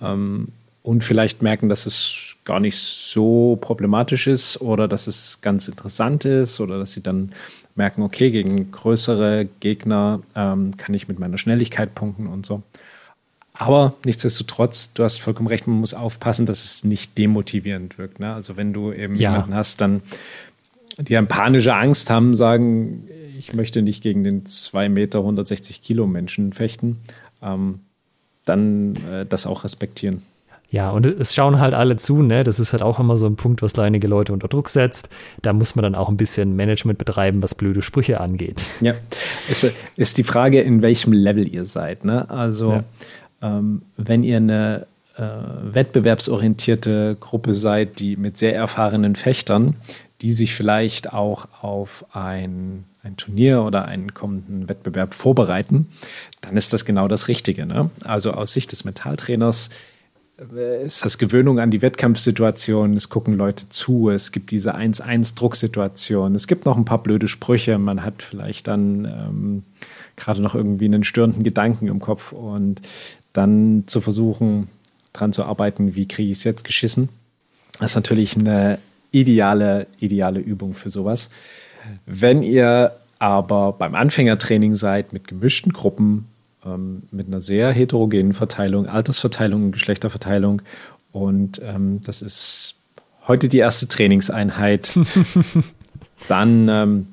Ähm, 0.00 0.48
und 0.82 1.04
vielleicht 1.04 1.42
merken, 1.42 1.68
dass 1.68 1.86
es 1.86 2.38
gar 2.44 2.60
nicht 2.60 2.78
so 2.78 3.58
problematisch 3.60 4.26
ist 4.26 4.60
oder 4.60 4.88
dass 4.88 5.06
es 5.06 5.40
ganz 5.40 5.68
interessant 5.68 6.24
ist 6.24 6.60
oder 6.60 6.78
dass 6.78 6.92
sie 6.92 7.02
dann 7.02 7.32
merken, 7.74 8.02
okay, 8.02 8.30
gegen 8.30 8.70
größere 8.70 9.48
Gegner 9.60 10.20
ähm, 10.34 10.76
kann 10.76 10.94
ich 10.94 11.08
mit 11.08 11.18
meiner 11.18 11.38
Schnelligkeit 11.38 11.94
punkten 11.94 12.26
und 12.26 12.46
so. 12.46 12.62
Aber 13.52 13.94
nichtsdestotrotz, 14.04 14.92
du 14.92 15.02
hast 15.02 15.18
vollkommen 15.18 15.48
recht, 15.48 15.66
man 15.66 15.80
muss 15.80 15.92
aufpassen, 15.92 16.46
dass 16.46 16.64
es 16.64 16.84
nicht 16.84 17.18
demotivierend 17.18 17.98
wirkt. 17.98 18.20
Ne? 18.20 18.32
Also 18.32 18.56
wenn 18.56 18.72
du 18.72 18.92
eben 18.92 19.14
ja. 19.14 19.32
jemanden 19.32 19.54
hast, 19.54 19.80
dann 19.80 20.02
die 20.96 21.16
eine 21.16 21.26
panische 21.26 21.74
Angst 21.74 22.08
haben, 22.08 22.34
sagen, 22.34 23.08
ich 23.36 23.54
möchte 23.54 23.82
nicht 23.82 24.02
gegen 24.02 24.24
den 24.24 24.46
2 24.46 24.88
Meter 24.88 25.20
160 25.20 25.82
Kilo 25.82 26.06
Menschen 26.06 26.52
fechten, 26.52 27.00
ähm, 27.42 27.80
dann 28.44 28.94
äh, 29.10 29.26
das 29.26 29.46
auch 29.46 29.64
respektieren. 29.64 30.22
Ja, 30.70 30.90
und 30.90 31.06
es 31.06 31.34
schauen 31.34 31.60
halt 31.60 31.72
alle 31.72 31.96
zu, 31.96 32.22
ne? 32.22 32.44
Das 32.44 32.60
ist 32.60 32.72
halt 32.72 32.82
auch 32.82 33.00
immer 33.00 33.16
so 33.16 33.26
ein 33.26 33.36
Punkt, 33.36 33.62
was 33.62 33.78
einige 33.78 34.06
Leute 34.06 34.34
unter 34.34 34.48
Druck 34.48 34.68
setzt. 34.68 35.08
Da 35.40 35.54
muss 35.54 35.74
man 35.74 35.82
dann 35.82 35.94
auch 35.94 36.10
ein 36.10 36.18
bisschen 36.18 36.56
Management 36.56 36.98
betreiben, 36.98 37.42
was 37.42 37.54
blöde 37.54 37.80
Sprüche 37.80 38.20
angeht. 38.20 38.60
Ja, 38.82 38.92
ist, 39.48 39.66
ist 39.96 40.18
die 40.18 40.24
Frage, 40.24 40.60
in 40.60 40.82
welchem 40.82 41.12
Level 41.12 41.48
ihr 41.48 41.64
seid, 41.64 42.04
ne? 42.04 42.28
Also, 42.28 42.72
ja. 42.72 42.84
ähm, 43.40 43.82
wenn 43.96 44.22
ihr 44.22 44.36
eine 44.36 44.86
äh, 45.16 45.22
wettbewerbsorientierte 45.62 47.16
Gruppe 47.18 47.54
seid, 47.54 47.98
die 47.98 48.16
mit 48.16 48.36
sehr 48.36 48.54
erfahrenen 48.54 49.16
Fechtern, 49.16 49.76
die 50.20 50.32
sich 50.32 50.54
vielleicht 50.54 51.14
auch 51.14 51.48
auf 51.62 52.04
ein, 52.12 52.84
ein 53.02 53.16
Turnier 53.16 53.62
oder 53.62 53.86
einen 53.86 54.12
kommenden 54.12 54.68
Wettbewerb 54.68 55.14
vorbereiten, 55.14 55.88
dann 56.42 56.56
ist 56.56 56.74
das 56.74 56.84
genau 56.84 57.08
das 57.08 57.28
Richtige. 57.28 57.64
Ne? 57.64 57.90
Also 58.04 58.32
aus 58.32 58.52
Sicht 58.52 58.72
des 58.72 58.84
Metalltrainers 58.84 59.70
ist 60.84 61.04
das 61.04 61.18
Gewöhnung 61.18 61.58
an 61.58 61.72
die 61.72 61.82
Wettkampfsituation, 61.82 62.94
es 62.94 63.08
gucken 63.08 63.34
Leute 63.34 63.68
zu, 63.68 64.08
es 64.08 64.30
gibt 64.30 64.52
diese 64.52 64.76
1-1-Drucksituation, 64.76 66.36
es 66.36 66.46
gibt 66.46 66.64
noch 66.64 66.76
ein 66.76 66.84
paar 66.84 67.02
blöde 67.02 67.26
Sprüche, 67.26 67.76
man 67.78 68.04
hat 68.04 68.22
vielleicht 68.22 68.68
dann 68.68 69.04
ähm, 69.04 69.62
gerade 70.16 70.40
noch 70.40 70.54
irgendwie 70.54 70.84
einen 70.84 71.02
störenden 71.02 71.42
Gedanken 71.42 71.88
im 71.88 71.98
Kopf 71.98 72.30
und 72.30 72.80
dann 73.32 73.84
zu 73.86 74.00
versuchen, 74.00 74.68
dran 75.12 75.32
zu 75.32 75.44
arbeiten, 75.44 75.96
wie 75.96 76.06
kriege 76.06 76.30
ich 76.30 76.38
es 76.38 76.44
jetzt 76.44 76.64
geschissen, 76.64 77.08
das 77.80 77.92
ist 77.92 77.96
natürlich 77.96 78.36
eine 78.36 78.78
ideale, 79.10 79.88
ideale 79.98 80.38
Übung 80.38 80.74
für 80.74 80.90
sowas. 80.90 81.30
Wenn 82.06 82.42
ihr 82.42 82.96
aber 83.18 83.72
beim 83.72 83.96
Anfängertraining 83.96 84.76
seid 84.76 85.12
mit 85.12 85.26
gemischten 85.26 85.72
Gruppen, 85.72 86.27
ähm, 86.64 87.02
mit 87.10 87.26
einer 87.26 87.40
sehr 87.40 87.72
heterogenen 87.72 88.32
Verteilung, 88.32 88.86
Altersverteilung, 88.86 89.72
Geschlechterverteilung 89.72 90.62
und 91.12 91.60
ähm, 91.64 92.00
das 92.04 92.22
ist 92.22 92.76
heute 93.26 93.48
die 93.48 93.58
erste 93.58 93.88
Trainingseinheit, 93.88 94.98
dann 96.28 96.68
ähm, 96.68 97.06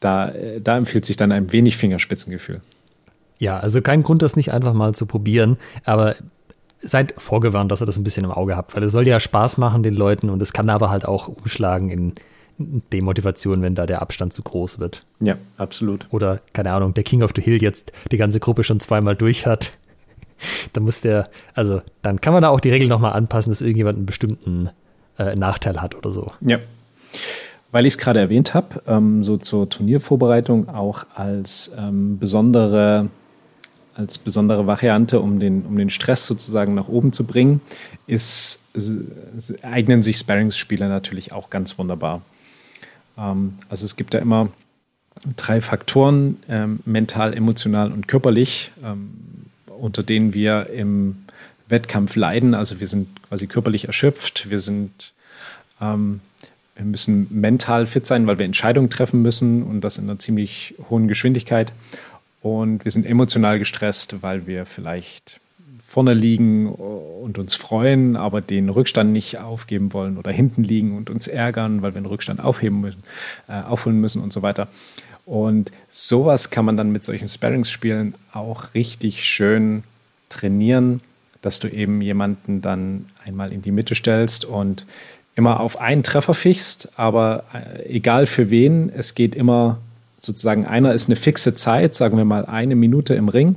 da, 0.00 0.32
da 0.62 0.78
empfiehlt 0.78 1.04
sich 1.04 1.16
dann 1.16 1.32
ein 1.32 1.52
wenig 1.52 1.76
Fingerspitzengefühl. 1.76 2.62
Ja, 3.38 3.58
also 3.58 3.82
kein 3.82 4.02
Grund, 4.02 4.22
das 4.22 4.36
nicht 4.36 4.52
einfach 4.52 4.74
mal 4.74 4.94
zu 4.94 5.06
probieren, 5.06 5.56
aber 5.84 6.14
seid 6.82 7.14
vorgewarnt, 7.18 7.70
dass 7.70 7.82
ihr 7.82 7.86
das 7.86 7.96
ein 7.96 8.04
bisschen 8.04 8.24
im 8.24 8.30
Auge 8.30 8.56
habt, 8.56 8.74
weil 8.74 8.82
es 8.82 8.92
soll 8.92 9.06
ja 9.06 9.20
Spaß 9.20 9.58
machen 9.58 9.82
den 9.82 9.94
Leuten 9.94 10.30
und 10.30 10.40
es 10.42 10.52
kann 10.52 10.70
aber 10.70 10.90
halt 10.90 11.06
auch 11.06 11.28
umschlagen 11.28 11.90
in 11.90 12.14
Demotivation, 12.92 13.62
wenn 13.62 13.74
da 13.74 13.86
der 13.86 14.02
Abstand 14.02 14.32
zu 14.32 14.42
groß 14.42 14.78
wird. 14.78 15.04
Ja, 15.20 15.36
absolut. 15.56 16.06
Oder, 16.10 16.40
keine 16.52 16.72
Ahnung, 16.72 16.94
der 16.94 17.04
King 17.04 17.22
of 17.22 17.32
the 17.34 17.42
Hill 17.42 17.62
jetzt 17.62 17.92
die 18.10 18.16
ganze 18.16 18.40
Gruppe 18.40 18.64
schon 18.64 18.80
zweimal 18.80 19.16
durch 19.16 19.46
hat. 19.46 19.72
dann 20.72 20.84
muss 20.84 21.00
der, 21.00 21.28
also 21.54 21.82
dann 22.02 22.20
kann 22.20 22.32
man 22.32 22.42
da 22.42 22.48
auch 22.48 22.60
die 22.60 22.70
Regel 22.70 22.88
nochmal 22.88 23.12
anpassen, 23.12 23.50
dass 23.50 23.60
irgendjemand 23.60 23.96
einen 23.96 24.06
bestimmten 24.06 24.70
äh, 25.18 25.36
Nachteil 25.36 25.80
hat 25.80 25.94
oder 25.94 26.10
so. 26.12 26.32
Ja. 26.40 26.58
Weil 27.72 27.86
ich 27.86 27.94
es 27.94 27.98
gerade 27.98 28.18
erwähnt 28.18 28.54
habe, 28.54 28.82
ähm, 28.86 29.22
so 29.22 29.36
zur 29.36 29.68
Turniervorbereitung 29.68 30.68
auch 30.68 31.04
als 31.14 31.72
ähm, 31.78 32.18
besondere 32.18 33.08
als 33.94 34.18
besondere 34.18 34.66
Variante, 34.66 35.20
um 35.20 35.38
den, 35.38 35.66
um 35.66 35.76
den 35.76 35.90
Stress 35.90 36.26
sozusagen 36.26 36.74
nach 36.74 36.88
oben 36.88 37.12
zu 37.12 37.24
bringen, 37.24 37.60
ist, 38.06 38.64
eignen 39.62 40.02
sich 40.02 40.16
Sparringsspiele 40.16 40.88
natürlich 40.88 41.32
auch 41.32 41.50
ganz 41.50 41.76
wunderbar. 41.78 42.22
Ähm, 43.18 43.54
also 43.68 43.84
es 43.84 43.96
gibt 43.96 44.14
da 44.14 44.18
immer 44.18 44.48
drei 45.36 45.60
Faktoren, 45.60 46.38
ähm, 46.48 46.80
mental, 46.84 47.36
emotional 47.36 47.92
und 47.92 48.08
körperlich, 48.08 48.72
ähm, 48.82 49.10
unter 49.66 50.02
denen 50.02 50.34
wir 50.34 50.70
im 50.70 51.24
Wettkampf 51.68 52.16
leiden. 52.16 52.54
Also 52.54 52.80
wir 52.80 52.86
sind 52.86 53.22
quasi 53.28 53.46
körperlich 53.46 53.86
erschöpft, 53.86 54.50
wir 54.50 54.60
sind 54.60 55.14
wir 56.80 56.84
müssen 56.84 57.26
mental 57.30 57.86
fit 57.86 58.04
sein, 58.04 58.26
weil 58.26 58.38
wir 58.38 58.44
Entscheidungen 58.44 58.90
treffen 58.90 59.22
müssen 59.22 59.62
und 59.62 59.80
das 59.80 59.96
in 59.96 60.04
einer 60.04 60.18
ziemlich 60.18 60.74
hohen 60.90 61.08
Geschwindigkeit. 61.08 61.72
Und 62.42 62.84
wir 62.84 62.92
sind 62.92 63.06
emotional 63.06 63.58
gestresst, 63.58 64.22
weil 64.22 64.46
wir 64.46 64.66
vielleicht 64.66 65.40
vorne 65.90 66.14
liegen 66.14 66.68
und 66.68 67.36
uns 67.36 67.56
freuen, 67.56 68.14
aber 68.14 68.40
den 68.40 68.68
Rückstand 68.68 69.10
nicht 69.12 69.38
aufgeben 69.38 69.92
wollen 69.92 70.18
oder 70.18 70.30
hinten 70.30 70.62
liegen 70.62 70.96
und 70.96 71.10
uns 71.10 71.26
ärgern, 71.26 71.82
weil 71.82 71.96
wir 71.96 72.00
den 72.00 72.06
Rückstand 72.06 72.38
aufheben 72.38 72.80
müssen, 72.80 73.02
äh, 73.48 73.60
aufholen 73.60 74.00
müssen 74.00 74.22
und 74.22 74.32
so 74.32 74.40
weiter. 74.40 74.68
Und 75.26 75.72
sowas 75.88 76.50
kann 76.50 76.64
man 76.64 76.76
dann 76.76 76.92
mit 76.92 77.04
solchen 77.04 77.26
Sparringsspielen 77.26 78.14
auch 78.32 78.72
richtig 78.72 79.24
schön 79.24 79.82
trainieren, 80.28 81.00
dass 81.42 81.58
du 81.58 81.66
eben 81.66 82.00
jemanden 82.02 82.60
dann 82.60 83.06
einmal 83.26 83.52
in 83.52 83.60
die 83.60 83.72
Mitte 83.72 83.96
stellst 83.96 84.44
und 84.44 84.86
immer 85.34 85.58
auf 85.58 85.80
einen 85.80 86.04
Treffer 86.04 86.34
fichst, 86.34 86.96
aber 87.00 87.46
äh, 87.52 87.96
egal 87.96 88.26
für 88.26 88.48
wen, 88.50 88.92
es 88.94 89.16
geht 89.16 89.34
immer 89.34 89.78
sozusagen 90.18 90.66
einer 90.66 90.94
ist 90.94 91.08
eine 91.08 91.16
fixe 91.16 91.56
Zeit, 91.56 91.96
sagen 91.96 92.16
wir 92.16 92.24
mal 92.24 92.46
eine 92.46 92.76
Minute 92.76 93.14
im 93.14 93.28
Ring. 93.28 93.56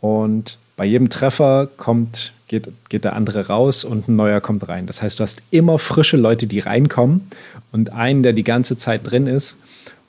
Und 0.00 0.58
bei 0.76 0.84
jedem 0.84 1.08
Treffer 1.08 1.68
kommt, 1.76 2.32
geht, 2.48 2.68
geht 2.88 3.04
der 3.04 3.14
andere 3.14 3.46
raus 3.46 3.84
und 3.84 4.08
ein 4.08 4.16
neuer 4.16 4.40
kommt 4.40 4.68
rein. 4.68 4.86
Das 4.86 5.02
heißt, 5.02 5.18
du 5.18 5.22
hast 5.22 5.42
immer 5.50 5.78
frische 5.78 6.16
Leute, 6.16 6.46
die 6.46 6.60
reinkommen 6.60 7.28
und 7.72 7.92
einen, 7.92 8.22
der 8.22 8.32
die 8.32 8.44
ganze 8.44 8.76
Zeit 8.76 9.10
drin 9.10 9.26
ist. 9.26 9.58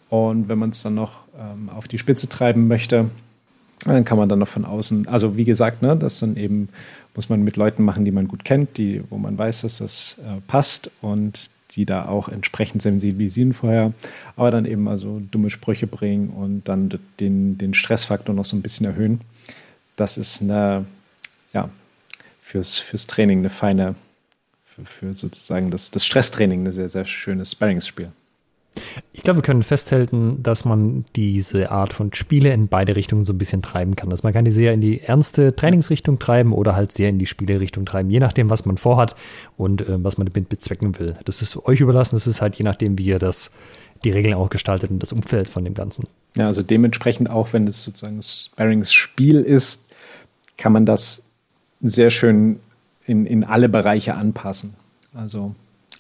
Und 0.10 0.50
wenn 0.50 0.60
man 0.60 0.70
es 0.72 0.84
dann 0.84 0.96
noch 0.96 1.24
ähm, 1.40 1.70
auf 1.70 1.88
die 1.88 1.98
Spitze 1.98 2.30
treiben 2.30 2.68
möchte, 2.68 3.10
dann 3.86 4.06
kann 4.06 4.18
man 4.18 4.28
dann 4.28 4.40
noch 4.40 4.48
von 4.48 4.66
außen, 4.66 5.08
also 5.08 5.38
wie 5.38 5.44
gesagt, 5.44 5.82
ne, 5.82 5.96
das 5.96 6.20
dann 6.20 6.36
eben 6.36 6.70
muss 7.16 7.30
man 7.30 7.44
mit 7.44 7.58
Leuten 7.58 7.84
machen, 7.84 8.06
die 8.06 8.12
man 8.12 8.28
gut 8.28 8.44
kennt, 8.46 8.78
die, 8.78 9.02
wo 9.10 9.18
man 9.18 9.38
weiß, 9.38 9.62
dass 9.62 9.80
das 9.80 10.20
äh, 10.20 10.42
passt 10.48 10.92
und 11.02 11.50
die 11.72 11.86
da 11.86 12.08
auch 12.08 12.30
entsprechend 12.30 12.82
sensibilisieren 12.82 13.54
vorher, 13.54 13.94
aber 14.36 14.52
dann 14.52 14.66
eben 14.66 14.88
also 14.88 15.22
dumme 15.32 15.50
Sprüche 15.50 15.88
bringen 15.88 16.30
und 16.30 16.64
dann 16.66 16.92
den, 17.20 17.58
den 17.58 17.74
Stressfaktor 17.74 18.34
noch 18.34 18.46
so 18.46 18.56
ein 18.56 18.62
bisschen 18.62 18.86
erhöhen. 18.86 19.22
Das 19.98 20.18
ist 20.18 20.42
eine, 20.42 20.86
ja, 21.54 21.70
fürs, 22.40 22.78
fürs 22.78 23.08
Training 23.08 23.40
eine 23.40 23.50
feine, 23.50 23.96
für, 24.64 24.86
für 24.86 25.14
sozusagen 25.14 25.70
das, 25.70 25.92
das 25.92 26.06
Stresstraining 26.06 26.62
eine 26.62 26.72
sehr, 26.72 26.88
sehr 26.88 27.04
schönes 27.04 27.52
Sparringsspiel. 27.52 28.12
Ich 29.12 29.24
glaube, 29.24 29.40
wir 29.40 29.44
können 29.44 29.64
festhalten, 29.64 30.44
dass 30.44 30.64
man 30.64 31.06
diese 31.16 31.72
Art 31.72 31.94
von 31.94 32.14
Spiele 32.14 32.54
in 32.54 32.68
beide 32.68 32.96
Richtungen 32.96 33.24
so 33.24 33.34
ein 33.34 33.38
bisschen 33.38 33.64
treiben 33.64 33.96
kann. 33.96 34.12
Dass 34.12 34.22
man 34.22 34.34
kann 34.34 34.46
die 34.46 34.52
sehr 34.52 34.74
in 34.74 34.82
die 34.82 35.02
ernste 35.02 35.56
Trainingsrichtung 35.56 36.20
treiben 36.20 36.54
oder 36.54 36.76
halt 36.76 36.92
sehr 36.92 37.10
in 37.10 37.18
die 37.18 37.26
Spielerichtung 37.26 37.86
treiben, 37.86 38.12
je 38.12 38.20
nachdem, 38.20 38.52
was 38.52 38.66
man 38.66 38.78
vorhat 38.78 39.16
und 39.58 39.82
äh, 39.82 40.04
was 40.04 40.20
man 40.20 40.28
damit 40.28 40.50
bezwecken 40.50 41.00
will. 41.00 41.16
Das 41.26 41.42
ist 41.42 41.58
euch 41.66 41.80
überlassen, 41.80 42.16
das 42.16 42.28
ist 42.28 42.42
halt 42.42 42.56
je 42.56 42.64
nachdem, 42.64 42.98
wie 43.00 43.06
ihr 43.06 43.20
das, 43.20 43.52
die 44.04 44.12
Regeln 44.12 44.36
auch 44.36 44.50
gestaltet 44.52 44.92
und 44.92 45.00
das 45.00 45.12
Umfeld 45.12 45.48
von 45.48 45.64
dem 45.64 45.74
Ganzen. 45.74 46.08
Ja, 46.36 46.46
also 46.46 46.62
dementsprechend 46.62 47.32
auch, 47.32 47.54
wenn 47.54 47.68
es 47.68 47.82
sozusagen 47.84 48.18
ein 48.18 48.22
Sparringsspiel 48.22 49.42
ist, 49.42 49.86
kann 50.58 50.74
man 50.74 50.86
das 50.86 51.24
sehr 51.82 52.10
schön 52.10 52.60
in, 53.06 53.26
in 53.26 53.44
alle 53.44 53.70
Bereiche 53.70 54.16
anpassen. 54.16 54.74
Also 55.14 55.56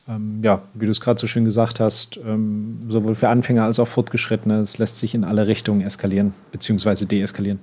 ähm, 0.07 0.39
ja, 0.43 0.61
wie 0.73 0.85
du 0.85 0.91
es 0.91 1.01
gerade 1.01 1.19
so 1.19 1.27
schön 1.27 1.45
gesagt 1.45 1.79
hast, 1.79 2.17
ähm, 2.17 2.81
sowohl 2.89 3.15
für 3.15 3.29
Anfänger 3.29 3.65
als 3.65 3.79
auch 3.79 3.87
Fortgeschrittene, 3.87 4.59
es 4.59 4.77
lässt 4.77 4.99
sich 4.99 5.15
in 5.15 5.23
alle 5.23 5.47
Richtungen 5.47 5.81
eskalieren, 5.81 6.33
beziehungsweise 6.51 7.05
deeskalieren. 7.05 7.59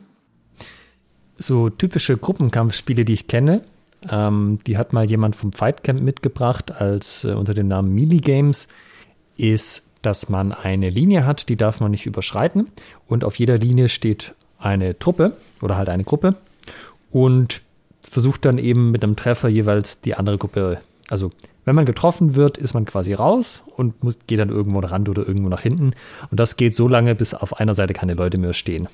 So 1.36 1.70
typische 1.70 2.16
Gruppenkampfspiele, 2.16 3.04
die 3.04 3.14
ich 3.14 3.28
kenne, 3.28 3.62
ähm, 4.10 4.58
die 4.66 4.76
hat 4.76 4.92
mal 4.92 5.04
jemand 5.04 5.36
vom 5.36 5.52
Fightcamp 5.52 6.00
mitgebracht 6.00 6.70
als 6.70 7.24
äh, 7.24 7.32
unter 7.32 7.54
dem 7.54 7.68
Namen 7.68 7.94
Melee 7.94 8.18
Games, 8.18 8.68
ist, 9.36 9.86
dass 10.02 10.28
man 10.28 10.52
eine 10.52 10.90
Linie 10.90 11.26
hat, 11.26 11.48
die 11.48 11.56
darf 11.56 11.80
man 11.80 11.90
nicht 11.90 12.06
überschreiten 12.06 12.68
und 13.08 13.24
auf 13.24 13.38
jeder 13.38 13.58
Linie 13.58 13.88
steht 13.88 14.34
eine 14.58 14.98
Truppe 14.98 15.36
oder 15.62 15.76
halt 15.76 15.88
eine 15.88 16.04
Gruppe 16.04 16.36
und 17.14 17.62
versucht 18.00 18.44
dann 18.44 18.58
eben 18.58 18.90
mit 18.90 19.04
einem 19.04 19.14
Treffer 19.14 19.48
jeweils 19.48 20.00
die 20.00 20.16
andere 20.16 20.36
Gruppe, 20.36 20.80
also 21.08 21.30
wenn 21.64 21.76
man 21.76 21.86
getroffen 21.86 22.34
wird, 22.34 22.58
ist 22.58 22.74
man 22.74 22.84
quasi 22.84 23.14
raus 23.14 23.64
und 23.76 24.02
muss, 24.02 24.18
geht 24.26 24.40
dann 24.40 24.50
irgendwo 24.50 24.80
nach 24.80 24.90
Rand 24.90 25.08
oder 25.08 25.26
irgendwo 25.26 25.48
nach 25.48 25.62
hinten. 25.62 25.92
Und 26.30 26.40
das 26.40 26.56
geht 26.56 26.74
so 26.74 26.88
lange, 26.88 27.14
bis 27.14 27.32
auf 27.32 27.58
einer 27.58 27.74
Seite 27.74 27.94
keine 27.94 28.14
Leute 28.14 28.36
mehr 28.36 28.52
stehen. 28.52 28.88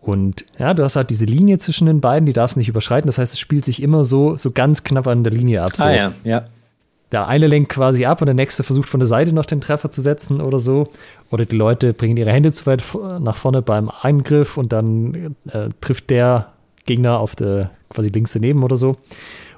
Und 0.00 0.44
ja, 0.58 0.72
du 0.74 0.84
hast 0.84 0.94
halt 0.94 1.10
diese 1.10 1.24
Linie 1.24 1.58
zwischen 1.58 1.88
den 1.88 2.00
beiden, 2.00 2.24
die 2.24 2.32
darfst 2.32 2.54
du 2.54 2.60
nicht 2.60 2.68
überschreiten. 2.68 3.08
Das 3.08 3.18
heißt, 3.18 3.34
es 3.34 3.40
spielt 3.40 3.64
sich 3.64 3.82
immer 3.82 4.04
so, 4.04 4.36
so 4.36 4.52
ganz 4.52 4.84
knapp 4.84 5.08
an 5.08 5.24
der 5.24 5.32
Linie 5.32 5.62
ab. 5.62 5.72
So. 5.74 5.82
Ah 5.82 5.92
ja, 5.92 6.12
ja. 6.22 6.44
Der 7.10 7.26
eine 7.26 7.48
lenkt 7.48 7.70
quasi 7.70 8.06
ab 8.06 8.22
und 8.22 8.26
der 8.26 8.34
nächste 8.34 8.62
versucht 8.62 8.88
von 8.88 9.00
der 9.00 9.08
Seite 9.08 9.32
noch 9.32 9.46
den 9.46 9.60
Treffer 9.60 9.90
zu 9.90 10.00
setzen 10.00 10.40
oder 10.40 10.60
so. 10.60 10.88
Oder 11.30 11.44
die 11.44 11.56
Leute 11.56 11.92
bringen 11.92 12.16
ihre 12.16 12.32
Hände 12.32 12.52
zu 12.52 12.64
weit 12.66 12.82
nach 13.20 13.36
vorne 13.36 13.60
beim 13.60 13.90
Eingriff 14.02 14.56
und 14.56 14.72
dann 14.72 15.34
äh, 15.50 15.68
trifft 15.80 16.10
der 16.10 16.52
Gegner 16.86 17.20
auf 17.20 17.36
der 17.36 17.70
quasi 17.90 18.08
links 18.08 18.32
daneben 18.32 18.62
oder 18.62 18.76
so. 18.76 18.96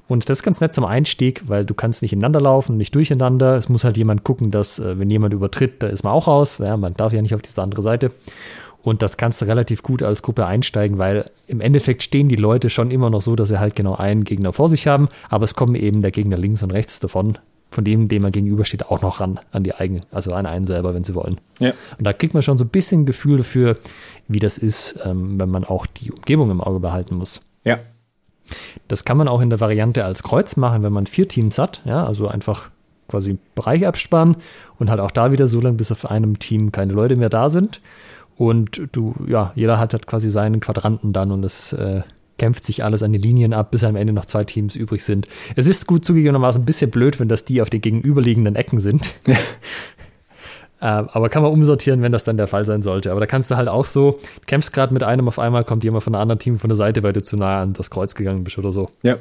Und 0.09 0.31
das 0.31 0.39
ist 0.39 0.43
ganz 0.43 0.61
nett 0.61 0.73
zum 0.73 0.87
Einstieg, 0.87 1.43
weil 1.47 1.67
du 1.67 1.75
kannst 1.75 2.01
nicht 2.01 2.15
ineinander 2.15 2.41
laufen, 2.41 2.79
nicht 2.79 2.95
durcheinander. 2.95 3.57
Es 3.57 3.69
muss 3.69 3.85
halt 3.85 3.99
jemand 3.99 4.25
gucken, 4.25 4.51
dass, 4.51 4.79
äh, 4.79 4.99
wenn 4.99 5.11
jemand 5.11 5.35
übertritt, 5.35 5.83
da 5.83 5.87
ist 5.87 6.03
man 6.03 6.15
auch 6.15 6.27
raus. 6.27 6.59
Ja, 6.59 6.77
man 6.79 6.95
darf 6.95 7.13
ja 7.13 7.21
nicht 7.21 7.35
auf 7.35 7.43
diese 7.43 7.61
andere 7.63 7.83
Seite. 7.83 8.11
Und 8.83 9.03
das 9.03 9.19
kannst 9.19 9.43
du 9.43 9.45
relativ 9.45 9.83
gut 9.83 10.03
als 10.03 10.23
Gruppe 10.23 10.47
einsteigen, 10.47 10.97
weil 10.97 11.31
im 11.47 11.61
Endeffekt 11.61 12.03
stehen 12.03 12.29
die 12.29 12.37
Leute 12.37 12.71
schon 12.71 12.91
immer 12.91 13.11
noch 13.11 13.21
so, 13.21 13.37
dass 13.37 13.49
sie 13.49 13.61
halt 13.61 13.77
genau 13.77 13.95
einen 13.97 14.25
Gegner 14.25 14.53
vor 14.53 14.69
sich 14.71 14.87
haben, 14.87 15.09
aber 15.29 15.45
es 15.45 15.55
kommen 15.55 15.75
eben 15.75 16.01
der 16.01 16.11
Gegner 16.11 16.39
links 16.39 16.63
und 16.63 16.71
rechts 16.71 17.01
davon, 17.01 17.37
von 17.71 17.85
dem, 17.85 18.09
dem 18.09 18.23
man 18.23 18.33
gegenübersteht, 18.33 18.87
auch 18.87 19.03
noch 19.03 19.21
ran 19.21 19.39
an 19.53 19.63
die 19.63 19.75
eigenen, 19.75 20.05
also 20.11 20.33
an 20.33 20.47
einen 20.47 20.65
selber, 20.65 20.95
wenn 20.95 21.05
sie 21.05 21.15
wollen. 21.15 21.39
Ja. 21.59 21.73
Und 21.99 22.05
da 22.07 22.13
kriegt 22.13 22.35
man 22.35 22.43
schon 22.43 22.59
so 22.59 22.65
ein 22.65 22.69
bisschen 22.71 23.05
Gefühl 23.07 23.37
dafür, 23.39 23.77
wie 24.27 24.39
das 24.39 24.59
ist, 24.59 24.99
ähm, 25.05 25.39
wenn 25.39 25.51
man 25.51 25.65
auch 25.65 25.87
die 25.87 26.11
Umgebung 26.11 26.51
im 26.51 26.61
Auge 26.61 26.81
behalten 26.81 27.17
muss. 27.17 27.41
Ja, 27.65 27.79
Das 28.89 29.05
kann 29.05 29.19
man 29.19 29.29
auch 29.29 29.41
in 29.43 29.51
der 29.51 29.61
Variante 29.61 30.05
als 30.05 30.23
Kreuz 30.23 30.57
machen, 30.57 30.83
wenn 30.83 30.93
man 30.93 31.07
vier 31.07 31.29
Teams 31.29 31.59
hat. 31.59 31.83
Ja, 31.85 32.05
also 32.05 32.29
einfach 32.29 32.71
quasi 33.09 33.39
Bereich 33.55 33.87
abspannen 33.87 34.37
und 34.79 34.91
halt 34.91 35.01
auch 35.01 35.11
da 35.11 35.33
wieder 35.33 35.49
so 35.49 35.61
lange, 35.61 35.77
bis 35.77 35.93
auf 35.93 36.11
einem 36.11 36.39
Team 36.39 36.73
keine 36.73 36.93
Leute 36.93 37.17
mehr 37.17 37.31
da 37.31 37.49
sind. 37.49 37.81
Und 38.37 38.89
du, 38.93 39.15
ja, 39.27 39.53
jeder 39.55 39.79
hat 39.79 39.93
halt 39.93 40.07
quasi 40.07 40.31
seinen 40.31 40.61
Quadranten 40.61 41.13
dann 41.13 41.33
und 41.33 41.45
es 41.45 41.73
äh, 41.73 42.03
kämpft 42.39 42.65
sich 42.65 42.85
alles 42.85 43.03
an 43.03 43.13
den 43.13 43.23
Linien 43.23 43.53
ab, 43.53 43.71
bis 43.71 43.85
am 43.85 43.97
Ende 43.97 44.13
noch 44.13 44.25
zwei 44.25 44.45
Teams 44.45 44.77
übrig 44.77 45.05
sind. 45.05 45.29
Es 45.57 45.67
ist 45.67 45.87
gut 45.87 46.05
zugegebenermaßen 46.05 46.63
ein 46.63 46.65
bisschen 46.65 46.91
blöd, 46.91 47.21
wenn 47.21 47.29
das 47.29 47.45
die 47.45 47.61
auf 47.61 47.71
den 47.71 47.81
gegenüberliegenden 47.81 48.57
Ecken 48.57 48.81
sind. 48.81 49.15
äh, 49.29 49.37
aber 50.81 51.29
kann 51.29 51.43
man 51.43 51.53
umsortieren, 51.53 52.01
wenn 52.03 52.13
das 52.13 52.25
dann 52.25 52.37
der 52.37 52.47
Fall 52.47 52.65
sein 52.65 52.83
sollte. 52.83 53.11
Aber 53.11 53.21
da 53.21 53.27
kannst 53.27 53.51
du 53.51 53.57
halt 53.57 53.69
auch 53.69 53.85
so, 53.85 54.21
kämpfst 54.47 54.73
gerade 54.73 54.95
mit 54.95 55.03
einem, 55.03 55.29
auf 55.29 55.39
einmal 55.39 55.65
kommt 55.65 55.85
jemand 55.85 56.05
von 56.05 56.15
einem 56.15 56.23
anderen 56.23 56.39
Team 56.39 56.59
von 56.59 56.69
der 56.69 56.77
Seite, 56.77 57.03
weil 57.03 57.13
du 57.13 57.23
zu 57.23 57.37
nah 57.37 57.63
an 57.63 57.75
das 57.75 57.91
Kreuz 57.91 58.15
gegangen 58.15 58.45
bist 58.45 58.59
oder 58.59 58.73
so. 58.73 58.91
Ja. 59.03 59.19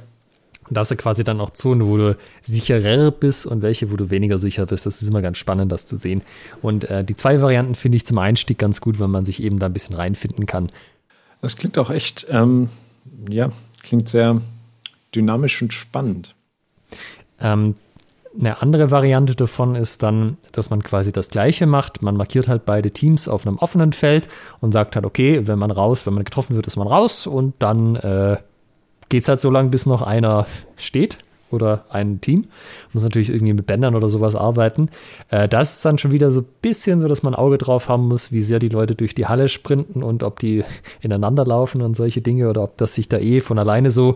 Und 0.69 0.75
da 0.75 0.82
hast 0.82 0.91
du 0.91 0.97
quasi 0.97 1.23
dann 1.23 1.39
auch 1.39 1.51
Zonen, 1.51 1.88
wo 1.88 1.95
du 1.97 2.17
sicherer 2.41 3.12
bist 3.12 3.45
und 3.45 3.62
welche, 3.62 3.89
wo 3.89 3.95
du 3.95 4.10
weniger 4.10 4.38
sicher 4.38 4.65
bist. 4.65 4.86
Das 4.86 5.01
ist 5.01 5.08
immer 5.08 5.21
ganz 5.21 5.38
spannend, 5.38 5.71
das 5.71 5.86
zu 5.86 5.97
sehen. 5.97 6.21
Und 6.62 6.84
äh, 6.89 7.03
die 7.03 7.15
zwei 7.15 7.41
Varianten 7.41 7.75
finde 7.75 7.95
ich 7.95 8.06
zum 8.06 8.17
Einstieg 8.17 8.58
ganz 8.58 8.82
gut, 8.82 8.99
weil 8.99 9.08
man 9.08 9.23
sich 9.23 9.41
eben 9.41 9.60
da 9.60 9.67
ein 9.67 9.73
bisschen 9.73 9.95
reinfinden 9.95 10.45
kann. 10.45 10.69
Das 11.41 11.56
klingt 11.56 11.77
auch 11.77 11.89
echt, 11.89 12.27
ähm, 12.30 12.69
ja, 13.30 13.52
klingt 13.82 14.10
sehr 14.10 14.41
dynamisch 15.13 15.62
und 15.62 15.74
spannend. 15.74 16.36
Ähm, 17.39 17.76
eine 18.39 18.62
andere 18.62 18.91
Variante 18.91 19.36
davon 19.36 19.76
ist 19.76 20.04
dann, 20.04 20.38
dass 20.52 20.70
man 20.70 20.84
quasi 20.84 21.12
das 21.12 21.30
Gleiche 21.30 21.65
macht. 21.65 22.04
Man 22.04 22.15
markiert 22.15 22.48
halt 22.48 22.65
beide 22.65 22.91
Teams 22.91 23.28
auf 23.28 23.48
einem 23.48 23.58
offenen 23.58 23.93
Feld 23.93 24.28
und 24.60 24.74
sagt 24.74 24.96
halt, 24.96 25.06
okay, 25.06 25.48
wenn 25.48 25.58
man 25.58 25.72
raus, 25.72 26.06
wenn 26.06 26.13
man 26.13 26.24
getroffen 26.24 26.56
wird, 26.56 26.67
ist 26.67 26.76
man 26.76 26.88
raus 26.88 27.26
und 27.26 27.56
dann 27.60 27.96
äh, 27.96 28.38
geht 29.10 29.24
es 29.24 29.30
halt 29.30 29.39
so 29.39 29.50
lange, 29.50 29.70
bis 29.70 29.86
noch 29.86 30.02
einer 30.04 30.46
steht 30.76 31.17
oder 31.52 31.86
ein 31.90 32.22
Team. 32.22 32.46
Muss 32.94 33.04
natürlich 33.04 33.30
irgendwie 33.30 33.54
mit 33.54 33.66
Bändern 33.66 33.96
oder 33.96 34.10
sowas 34.10 34.36
arbeiten. 34.36 34.88
Äh, 35.30 35.48
das 35.48 35.76
ist 35.76 35.86
dann 35.86 35.98
schon 35.98 36.12
wieder 36.12 36.32
so 36.32 36.42
ein 36.42 36.48
bisschen 36.62 37.00
so, 37.00 37.08
dass 37.08 37.24
man 37.24 37.34
ein 37.34 37.40
Auge 37.40 37.58
drauf 37.58 37.90
haben 37.90 38.08
muss, 38.08 38.32
wie 38.32 38.42
sehr 38.42 38.60
die 38.60 38.70
Leute 38.70 38.96
durch 38.96 39.16
die 39.16 39.28
Halle 39.28 39.50
sprinten 39.50 40.04
und 40.04 40.24
ob 40.24 40.40
die 40.40 40.64
ineinander 41.02 41.46
laufen 41.46 41.82
und 41.82 41.96
solche 41.96 42.22
Dinge 42.22 42.50
oder 42.50 42.64
ob 42.64 42.78
das 42.78 42.96
sich 42.96 43.10
da 43.10 43.18
eh 43.18 43.42
von 43.42 43.60
alleine 43.60 43.92
so, 43.92 44.16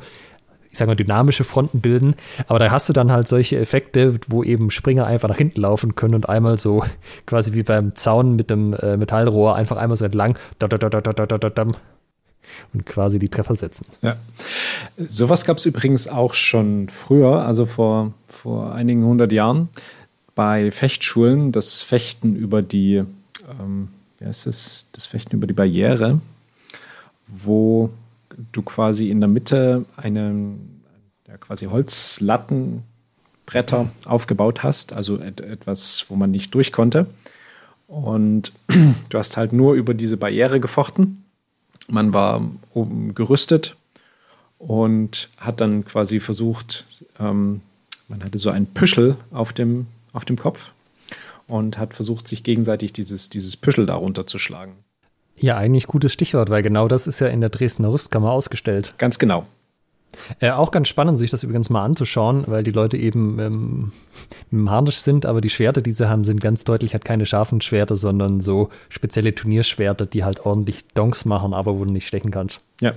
ich 0.71 0.77
sag 0.77 0.87
mal, 0.87 0.95
dynamische 0.95 1.43
Fronten 1.43 1.81
bilden. 1.81 2.15
Aber 2.47 2.59
da 2.59 2.71
hast 2.71 2.87
du 2.89 2.93
dann 2.93 3.11
halt 3.11 3.27
solche 3.27 3.57
Effekte, 3.57 4.15
wo 4.27 4.43
eben 4.43 4.71
Springer 4.71 5.05
einfach 5.05 5.29
nach 5.29 5.37
hinten 5.37 5.61
laufen 5.61 5.95
können 5.95 6.15
und 6.15 6.29
einmal 6.29 6.57
so 6.57 6.83
quasi 7.25 7.53
wie 7.53 7.63
beim 7.63 7.95
Zaun 7.95 8.35
mit 8.35 8.49
dem 8.49 8.73
äh, 8.73 8.97
Metallrohr 8.97 9.55
einfach 9.55 9.77
einmal 9.77 9.97
so 9.97 10.05
entlang 10.05 10.37
und 12.73 12.85
quasi 12.85 13.19
die 13.19 13.29
Treffer 13.29 13.55
setzen. 13.55 13.85
Ja. 14.01 14.17
Sowas 14.97 15.45
gab 15.45 15.57
es 15.57 15.65
übrigens 15.65 16.07
auch 16.07 16.33
schon 16.33 16.89
früher, 16.89 17.45
also 17.45 17.65
vor, 17.65 18.13
vor 18.27 18.73
einigen 18.73 19.03
hundert 19.03 19.31
Jahren, 19.31 19.69
bei 20.35 20.71
Fechtschulen, 20.71 21.51
das 21.51 21.81
Fechten 21.81 22.35
über 22.35 22.61
die, 22.61 23.03
ähm, 23.59 23.89
wie 24.19 24.25
heißt 24.25 24.47
es, 24.47 24.87
das 24.93 25.05
Fechten 25.05 25.35
über 25.35 25.47
die 25.47 25.53
Barriere, 25.53 26.21
wo 27.27 27.89
du 28.51 28.61
quasi 28.61 29.09
in 29.09 29.19
der 29.19 29.29
Mitte 29.29 29.85
eine 29.97 30.55
ja, 31.27 31.37
quasi 31.37 31.65
Holzlattenbretter 31.65 33.89
aufgebaut 34.05 34.63
hast, 34.63 34.93
also 34.93 35.19
etwas, 35.19 36.05
wo 36.09 36.15
man 36.15 36.31
nicht 36.31 36.55
durch 36.55 36.71
konnte. 36.71 37.07
Und 37.87 38.53
du 39.09 39.17
hast 39.17 39.35
halt 39.37 39.53
nur 39.53 39.73
über 39.73 39.93
diese 39.93 40.17
Barriere 40.17 40.61
gefochten 40.61 41.21
man 41.87 42.13
war 42.13 42.41
oben 42.73 43.13
gerüstet 43.13 43.75
und 44.57 45.29
hat 45.37 45.61
dann 45.61 45.85
quasi 45.85 46.19
versucht, 46.19 46.85
ähm, 47.19 47.61
man 48.07 48.23
hatte 48.23 48.37
so 48.37 48.49
einen 48.49 48.67
Püschel 48.67 49.17
auf 49.31 49.53
dem, 49.53 49.87
auf 50.13 50.25
dem 50.25 50.37
Kopf 50.37 50.73
und 51.47 51.77
hat 51.77 51.93
versucht, 51.93 52.27
sich 52.27 52.43
gegenseitig 52.43 52.93
dieses, 52.93 53.29
dieses 53.29 53.57
Püschel 53.57 53.85
darunter 53.85 54.27
zu 54.27 54.37
schlagen. 54.37 54.73
Ja, 55.35 55.57
eigentlich 55.57 55.87
gutes 55.87 56.13
Stichwort, 56.13 56.49
weil 56.49 56.61
genau 56.61 56.87
das 56.87 57.07
ist 57.07 57.19
ja 57.19 57.27
in 57.27 57.41
der 57.41 57.49
Dresdner 57.49 57.91
Rüstkammer 57.91 58.31
ausgestellt. 58.31 58.93
Ganz 58.97 59.17
genau. 59.17 59.47
Äh, 60.39 60.51
auch 60.51 60.71
ganz 60.71 60.87
spannend, 60.87 61.17
sich 61.17 61.31
das 61.31 61.43
übrigens 61.43 61.69
mal 61.69 61.83
anzuschauen, 61.83 62.43
weil 62.47 62.63
die 62.63 62.71
Leute 62.71 62.97
eben 62.97 63.91
ähm, 64.51 64.69
Harnisch 64.69 64.97
sind, 64.97 65.25
aber 65.25 65.41
die 65.41 65.49
Schwerter, 65.49 65.81
die 65.81 65.91
sie 65.91 66.09
haben, 66.09 66.25
sind 66.25 66.41
ganz 66.41 66.63
deutlich 66.63 66.93
halt 66.93 67.05
keine 67.05 67.25
scharfen 67.25 67.61
Schwerter, 67.61 67.95
sondern 67.95 68.41
so 68.41 68.69
spezielle 68.89 69.33
Turnierschwerter, 69.33 70.05
die 70.05 70.23
halt 70.23 70.45
ordentlich 70.45 70.85
Donks 70.93 71.25
machen, 71.25 71.53
aber 71.53 71.79
wo 71.79 71.85
du 71.85 71.91
nicht 71.91 72.07
stechen 72.07 72.31
kannst. 72.31 72.61
Ja. 72.81 72.93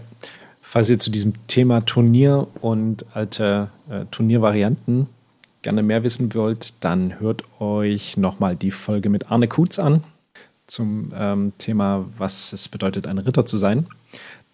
Falls 0.61 0.89
ihr 0.89 0.99
zu 0.99 1.11
diesem 1.11 1.47
Thema 1.47 1.83
Turnier 1.83 2.49
und 2.61 3.05
alte 3.15 3.69
äh, 3.91 4.07
Turniervarianten 4.11 5.09
gerne 5.63 5.83
mehr 5.83 6.03
wissen 6.03 6.35
wollt, 6.35 6.83
dann 6.85 7.21
hört 7.21 7.43
euch 7.61 8.17
nochmal 8.17 8.57
die 8.57 8.71
Folge 8.71 9.09
mit 9.09 9.31
Arne 9.31 9.47
Kutz 9.49 9.79
an 9.79 10.03
zum 10.67 11.11
ähm, 11.15 11.53
Thema, 11.59 12.07
was 12.17 12.53
es 12.53 12.69
bedeutet, 12.69 13.07
ein 13.07 13.19
Ritter 13.19 13.45
zu 13.45 13.59
sein. 13.59 13.87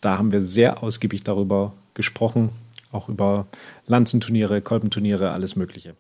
Da 0.01 0.19
haben 0.19 0.33
wir 0.33 0.41
sehr 0.41 0.83
ausgiebig 0.83 1.23
darüber 1.25 1.73
gesprochen, 2.01 2.51
auch 2.93 3.09
über 3.09 3.47
Lanzenturniere, 3.87 4.61
Kolbenturniere, 4.61 5.31
alles 5.31 5.57
Mögliche. 5.57 5.95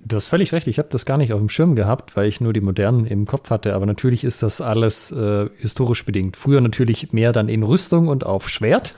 Du 0.00 0.14
hast 0.14 0.26
völlig 0.26 0.52
recht, 0.52 0.68
ich 0.68 0.78
habe 0.78 0.88
das 0.92 1.04
gar 1.04 1.16
nicht 1.16 1.32
auf 1.32 1.40
dem 1.40 1.48
Schirm 1.48 1.74
gehabt, 1.74 2.16
weil 2.16 2.28
ich 2.28 2.40
nur 2.40 2.52
die 2.52 2.60
modernen 2.60 3.04
im 3.04 3.26
Kopf 3.26 3.50
hatte, 3.50 3.74
aber 3.74 3.84
natürlich 3.84 4.22
ist 4.22 4.42
das 4.44 4.60
alles 4.60 5.10
äh, 5.10 5.48
historisch 5.58 6.04
bedingt. 6.04 6.36
Früher 6.36 6.60
natürlich 6.60 7.12
mehr 7.12 7.32
dann 7.32 7.48
in 7.48 7.64
Rüstung 7.64 8.06
und 8.06 8.24
auf 8.24 8.48
Schwert. 8.48 8.94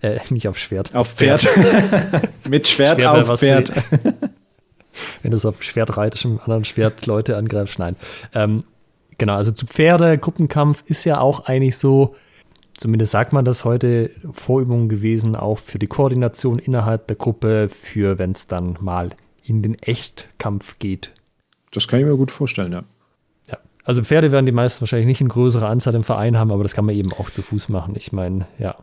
Äh, 0.00 0.20
nicht 0.30 0.46
auf 0.46 0.56
Schwert. 0.56 0.94
Auf 0.94 1.14
Pferd. 1.14 1.40
Pferd. 1.40 2.28
Mit 2.48 2.68
Schwert, 2.68 3.00
Schwert 3.00 3.28
auf 3.28 3.40
Pferd. 3.40 3.72
Wenn 5.22 5.32
du 5.32 5.36
es 5.36 5.44
auf 5.44 5.60
Schwert 5.64 5.96
reitest, 5.96 6.24
im 6.24 6.38
anderen 6.38 6.64
Schwert 6.64 7.04
Leute 7.06 7.36
angreifst, 7.36 7.80
nein. 7.80 7.96
Ähm, 8.32 8.62
genau, 9.18 9.34
also 9.34 9.50
zu 9.50 9.66
Pferde, 9.66 10.18
Gruppenkampf 10.18 10.84
ist 10.86 11.04
ja 11.04 11.18
auch 11.18 11.46
eigentlich 11.46 11.76
so, 11.78 12.14
zumindest 12.76 13.12
sagt 13.12 13.32
man 13.32 13.44
das 13.44 13.64
heute, 13.64 14.10
Vorübungen 14.32 14.88
gewesen, 14.88 15.36
auch 15.36 15.58
für 15.58 15.78
die 15.78 15.86
Koordination 15.86 16.58
innerhalb 16.58 17.06
der 17.06 17.16
Gruppe, 17.16 17.68
für 17.68 18.18
wenn 18.18 18.32
es 18.32 18.46
dann 18.46 18.76
mal 18.80 19.10
in 19.44 19.62
den 19.62 19.74
Echtkampf 19.74 20.78
geht. 20.78 21.12
Das 21.72 21.88
kann 21.88 22.00
ich 22.00 22.06
mir 22.06 22.16
gut 22.16 22.30
vorstellen, 22.30 22.72
ja. 22.72 22.84
Ja, 23.50 23.58
also 23.84 24.02
Pferde 24.02 24.32
werden 24.32 24.46
die 24.46 24.52
meisten 24.52 24.82
wahrscheinlich 24.82 25.06
nicht 25.06 25.20
in 25.20 25.28
größerer 25.28 25.68
Anzahl 25.68 25.94
im 25.94 26.04
Verein 26.04 26.38
haben, 26.38 26.50
aber 26.50 26.62
das 26.62 26.74
kann 26.74 26.86
man 26.86 26.94
eben 26.94 27.12
auch 27.12 27.30
zu 27.30 27.42
Fuß 27.42 27.68
machen. 27.68 27.94
Ich 27.96 28.12
meine, 28.12 28.46
ja. 28.58 28.76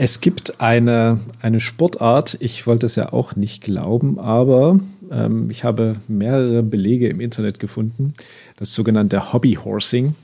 Es 0.00 0.20
gibt 0.20 0.60
eine, 0.60 1.18
eine 1.42 1.58
Sportart, 1.58 2.36
ich 2.40 2.68
wollte 2.68 2.86
es 2.86 2.94
ja 2.94 3.12
auch 3.12 3.34
nicht 3.34 3.64
glauben, 3.64 4.20
aber 4.20 4.78
ähm, 5.10 5.50
ich 5.50 5.64
habe 5.64 5.94
mehrere 6.06 6.62
Belege 6.62 7.08
im 7.08 7.20
Internet 7.20 7.58
gefunden, 7.58 8.12
das 8.56 8.72
sogenannte 8.74 9.32
Hobbyhorsing. 9.32 10.14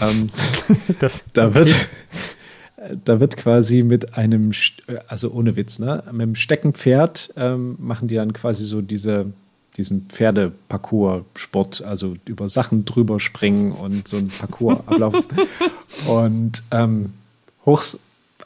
Ähm, 0.00 0.28
das, 1.00 1.24
da 1.32 1.54
wird, 1.54 1.74
da 3.04 3.20
wird 3.20 3.36
quasi 3.36 3.82
mit 3.82 4.14
einem, 4.16 4.52
also 5.06 5.30
ohne 5.32 5.56
Witz, 5.56 5.78
ne, 5.78 6.02
mit 6.12 6.22
einem 6.22 6.34
Steckenpferd 6.34 7.34
ähm, 7.36 7.76
machen 7.78 8.08
die 8.08 8.14
dann 8.14 8.32
quasi 8.32 8.64
so 8.64 8.80
diese, 8.80 9.26
diesen 9.76 10.06
Pferdeparcours-Sport, 10.08 11.82
also 11.84 12.16
über 12.26 12.48
Sachen 12.48 12.84
drüber 12.84 13.20
springen 13.20 13.72
und 13.72 14.08
so 14.08 14.16
ein 14.16 14.28
Parcours 14.28 14.80
ablaufen. 14.86 15.24
und 16.06 16.62
ähm, 16.70 17.12
hoch, 17.64 17.82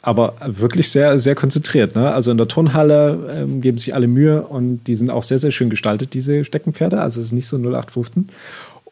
aber 0.03 0.35
wirklich 0.45 0.91
sehr, 0.91 1.17
sehr 1.17 1.33
konzentriert. 1.33 1.95
Ne? 1.95 2.11
Also 2.11 2.29
in 2.29 2.37
der 2.37 2.49
Turnhalle 2.49 3.35
ähm, 3.35 3.61
geben 3.61 3.77
sich 3.77 3.95
alle 3.95 4.07
Mühe 4.07 4.41
und 4.41 4.83
die 4.83 4.95
sind 4.95 5.09
auch 5.09 5.23
sehr, 5.23 5.39
sehr 5.39 5.51
schön 5.51 5.69
gestaltet, 5.69 6.13
diese 6.13 6.43
Steckenpferde. 6.43 6.99
Also 6.99 7.21
es 7.21 7.27
ist 7.27 7.31
nicht 7.31 7.47
so 7.47 7.55
0815. 7.55 8.27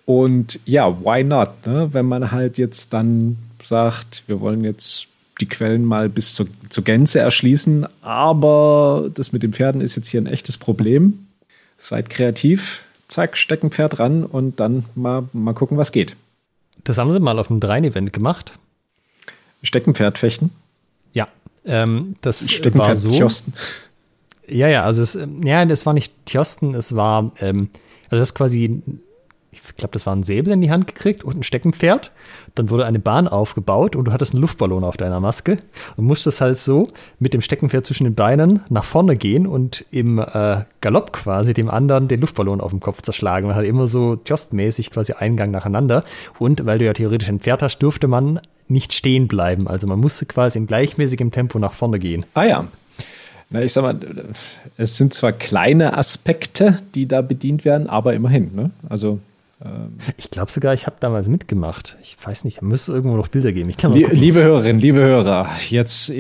Und 0.06 0.60
ja, 0.66 1.04
why 1.04 1.24
not? 1.24 1.66
Ne? 1.66 1.90
Wenn 1.92 2.06
man 2.06 2.32
halt 2.32 2.58
jetzt 2.58 2.94
dann 2.94 3.38
sagt, 3.64 4.24
wir 4.28 4.42
wollen 4.42 4.64
jetzt 4.64 5.08
die 5.40 5.48
Quellen 5.48 5.86
mal 5.86 6.10
bis 6.10 6.36
zur, 6.36 6.48
zur 6.70 6.84
Gänze 6.84 7.20
erschließen, 7.20 7.88
aber 8.02 9.10
das 9.14 9.32
mit 9.32 9.44
den 9.44 9.54
Pferden 9.54 9.82
ist 9.82 9.96
jetzt 9.96 10.10
hier 10.10 10.22
ein 10.22 10.28
echtes 10.28 10.58
Problem. 10.58 11.28
Seid 11.78 12.10
kreativ, 12.10 12.86
zack, 13.08 13.38
Steckenpferd 13.38 14.00
ran 14.00 14.24
und 14.24 14.60
dann 14.60 14.86
mal, 14.96 15.28
mal 15.34 15.54
gucken, 15.54 15.78
was 15.78 15.92
geht. 15.92 16.16
Das 16.84 16.98
haben 16.98 17.12
sie 17.12 17.20
mal 17.20 17.40
auf 17.40 17.50
einem 17.50 17.60
Dreien-Event 17.60 18.14
gemacht. 18.14 18.54
Steckenpferd 19.64 20.18
fechten? 20.18 20.52
Ja, 21.14 21.28
ähm, 21.66 22.16
das 22.22 22.50
Steckenpferd 22.50 22.88
war 22.88 22.96
so. 22.96 23.12
Tjosten. 23.12 23.54
Ja, 24.48 24.68
ja, 24.68 24.84
also 24.84 25.02
es, 25.02 25.18
ja, 25.44 25.66
das 25.66 25.86
war 25.86 25.94
nicht 25.94 26.14
Tjosten, 26.26 26.74
es 26.74 26.96
war, 26.96 27.32
ähm, 27.40 27.70
also 28.10 28.20
das 28.20 28.30
ist 28.30 28.36
quasi 28.36 28.82
ich 29.52 29.76
glaube, 29.76 29.92
das 29.92 30.06
war 30.06 30.16
ein 30.16 30.24
Säbel 30.24 30.54
in 30.54 30.62
die 30.62 30.72
Hand 30.72 30.88
gekriegt 30.88 31.24
und 31.24 31.40
ein 31.40 31.44
Steckenpferd. 31.44 32.12
Dann 32.56 32.70
wurde 32.70 32.86
eine 32.86 33.00
Bahn 33.00 33.28
aufgebaut 33.28 33.96
und 33.96 34.06
du 34.06 34.14
hattest 34.14 34.34
einen 34.34 34.42
Luftballon 34.42 34.84
auf 34.84 34.96
deiner 34.96 35.20
Maske 35.20 35.58
und 35.98 36.06
musstest 36.06 36.40
halt 36.40 36.58
so 36.58 36.88
mit 37.20 37.34
dem 37.34 37.42
Steckenpferd 37.42 37.86
zwischen 37.86 38.06
den 38.06 38.16
Beinen 38.16 38.62
nach 38.70 38.86
vorne 38.86 39.18
gehen 39.18 39.48
und 39.48 39.86
im 39.92 40.20
äh, 40.20 40.62
Galopp 40.80 41.12
quasi 41.12 41.54
dem 41.54 41.70
anderen 41.70 42.08
den 42.08 42.22
Luftballon 42.22 42.62
auf 42.62 42.72
dem 42.72 42.80
Kopf 42.80 43.02
zerschlagen. 43.02 43.48
Man 43.48 43.56
hat 43.56 43.66
immer 43.66 43.88
so 43.88 44.20
Just-mäßig 44.26 44.92
quasi 44.92 45.14
Eingang 45.14 45.52
nacheinander. 45.52 46.04
Und 46.40 46.66
weil 46.66 46.80
du 46.80 46.86
ja 46.86 46.94
theoretisch 46.94 47.30
ein 47.30 47.42
Pferd 47.42 47.62
hast, 47.62 47.80
durfte 47.80 48.08
man 48.08 48.40
nicht 48.70 48.94
stehen 48.94 49.28
bleiben. 49.28 49.68
Also 49.68 49.86
man 49.88 50.00
musste 50.00 50.26
quasi 50.26 50.58
in 50.60 50.68
gleichmäßigem 50.68 51.32
Tempo 51.32 51.60
nach 51.60 51.74
vorne 51.74 52.00
gehen. 52.00 52.26
Ah 52.34 52.46
ja. 52.46 52.68
Na, 53.50 53.62
ich 53.62 53.74
sag 53.74 53.82
mal, 53.82 54.00
es 54.78 54.96
sind 54.96 55.14
zwar 55.14 55.34
kleine 55.34 55.98
Aspekte, 55.98 56.80
die 56.96 57.06
da 57.06 57.22
bedient 57.22 57.66
werden, 57.66 57.90
aber 57.90 58.14
immerhin. 58.14 58.56
Ne? 58.56 58.72
Also 58.88 59.20
ich 60.18 60.32
glaube 60.32 60.52
sogar, 60.52 60.74
ich 60.74 60.88
habe 60.88 60.96
damals 61.00 61.28
mitgemacht. 61.28 61.96
Ich 62.02 62.18
weiß 62.24 62.46
nicht, 62.46 62.62
da 62.62 62.66
müsste 62.66 62.94
irgendwo 62.94 63.16
noch 63.16 63.28
Bilder 63.28 63.52
geben. 63.52 63.72
liebe 64.12 64.42
Hörerinnen, 64.42 64.82
liebe 64.82 64.98
Hörer, 65.00 65.48
jetzt, 65.70 66.12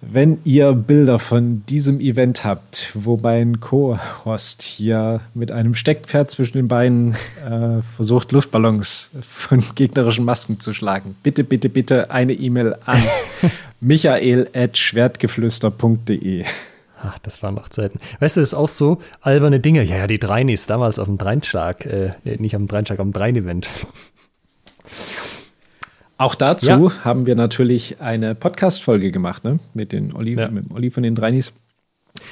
wenn 0.00 0.38
ihr 0.44 0.72
Bilder 0.72 1.18
von 1.18 1.66
diesem 1.66 1.98
Event 2.00 2.44
habt, 2.44 2.92
wo 2.94 3.18
mein 3.20 3.58
Co-Host 3.60 4.62
hier 4.62 5.18
mit 5.34 5.50
einem 5.50 5.74
Steckpferd 5.74 6.30
zwischen 6.30 6.58
den 6.58 6.68
Beinen 6.68 7.16
äh, 7.44 7.82
versucht, 7.96 8.30
Luftballons 8.30 9.10
von 9.26 9.64
gegnerischen 9.74 10.24
Masken 10.24 10.60
zu 10.60 10.72
schlagen, 10.72 11.16
bitte, 11.22 11.42
bitte, 11.42 11.68
bitte 11.68 12.12
eine 12.12 12.34
E-Mail 12.34 12.76
an 12.84 13.02
michael.schwertgeflüster.de. 13.80 16.44
Ach, 17.02 17.18
das 17.18 17.42
waren 17.42 17.54
noch 17.54 17.68
Zeiten. 17.68 17.98
Weißt 18.20 18.36
du, 18.36 18.40
das 18.40 18.50
ist 18.50 18.54
auch 18.54 18.68
so 18.68 18.98
alberne 19.20 19.60
Dinge. 19.60 19.82
Ja, 19.82 19.96
ja, 19.96 20.06
die 20.06 20.18
Dreinis 20.18 20.66
damals 20.66 20.98
auf 20.98 21.06
dem 21.06 21.18
Dreinschlag, 21.18 21.84
äh, 21.84 22.12
nicht 22.24 22.54
am 22.54 22.66
Dreinschlag, 22.66 22.98
am 23.00 23.12
Drein-Event. 23.12 23.68
Auch 26.18 26.34
dazu 26.34 26.68
ja. 26.68 27.04
haben 27.04 27.26
wir 27.26 27.34
natürlich 27.34 28.00
eine 28.00 28.34
Podcast-Folge 28.34 29.10
gemacht, 29.10 29.44
ne? 29.44 29.58
Mit 29.74 29.92
den 29.92 30.14
Olli, 30.14 30.34
ja. 30.34 30.48
mit 30.48 30.70
Olli 30.70 30.90
von 30.90 31.02
den 31.02 31.14
Dreinis. 31.14 31.52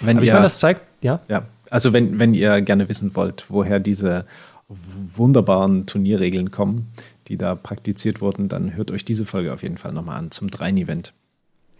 Wenn 0.00 0.16
Aber 0.16 0.24
ihr, 0.24 0.30
ich 0.30 0.32
meine, 0.32 0.44
das 0.44 0.58
zeigt, 0.58 0.80
ja. 1.02 1.20
Ja, 1.28 1.44
also 1.68 1.92
wenn, 1.92 2.18
wenn 2.18 2.32
ihr 2.32 2.62
gerne 2.62 2.88
wissen 2.88 3.14
wollt, 3.14 3.46
woher 3.50 3.80
diese 3.80 4.24
wunderbaren 4.68 5.84
Turnierregeln 5.84 6.50
kommen, 6.50 6.92
die 7.28 7.36
da 7.36 7.54
praktiziert 7.54 8.22
wurden, 8.22 8.48
dann 8.48 8.74
hört 8.74 8.90
euch 8.90 9.04
diese 9.04 9.26
Folge 9.26 9.52
auf 9.52 9.62
jeden 9.62 9.76
Fall 9.76 9.92
nochmal 9.92 10.18
an 10.18 10.30
zum 10.30 10.50
Drein-Event. 10.50 11.12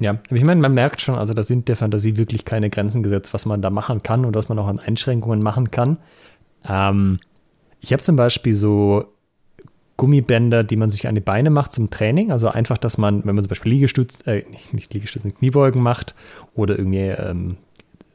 Ja, 0.05 0.11
aber 0.11 0.37
ich 0.37 0.45
meine, 0.45 0.61
man 0.61 0.75
merkt 0.75 1.01
schon, 1.01 1.15
also 1.15 1.33
da 1.33 1.43
sind 1.43 1.67
der 1.67 1.77
Fantasie 1.77 2.19
wirklich 2.19 2.45
keine 2.45 2.69
Grenzen 2.69 3.03
gesetzt, 3.03 3.33
was 3.33 3.47
man 3.47 3.63
da 3.63 3.71
machen 3.71 4.03
kann 4.03 4.27
und 4.27 4.35
was 4.37 4.51
man 4.51 4.59
auch 4.59 4.67
an 4.67 4.79
Einschränkungen 4.79 5.43
machen 5.43 5.71
kann. 5.71 5.97
Ähm, 6.69 7.21
ich 7.81 7.91
habe 7.91 8.03
zum 8.03 8.15
Beispiel 8.15 8.53
so 8.53 9.07
Gummibänder, 9.97 10.63
die 10.63 10.77
man 10.77 10.91
sich 10.91 11.09
an 11.09 11.15
die 11.15 11.23
Beine 11.23 11.49
macht 11.49 11.73
zum 11.73 11.89
Training. 11.89 12.33
Also 12.33 12.49
einfach, 12.49 12.77
dass 12.77 12.99
man, 12.99 13.25
wenn 13.25 13.35
man 13.35 13.43
zum 13.43 13.49
Beispiel 13.49 13.73
Liegestütz, 13.73 14.19
äh, 14.27 14.45
nicht 14.73 14.93
Liegestützen, 14.93 15.35
Kniebeugen 15.35 15.81
macht 15.81 16.15
oder 16.55 16.79
irgendwie 16.79 16.99
ähm, 16.99 17.57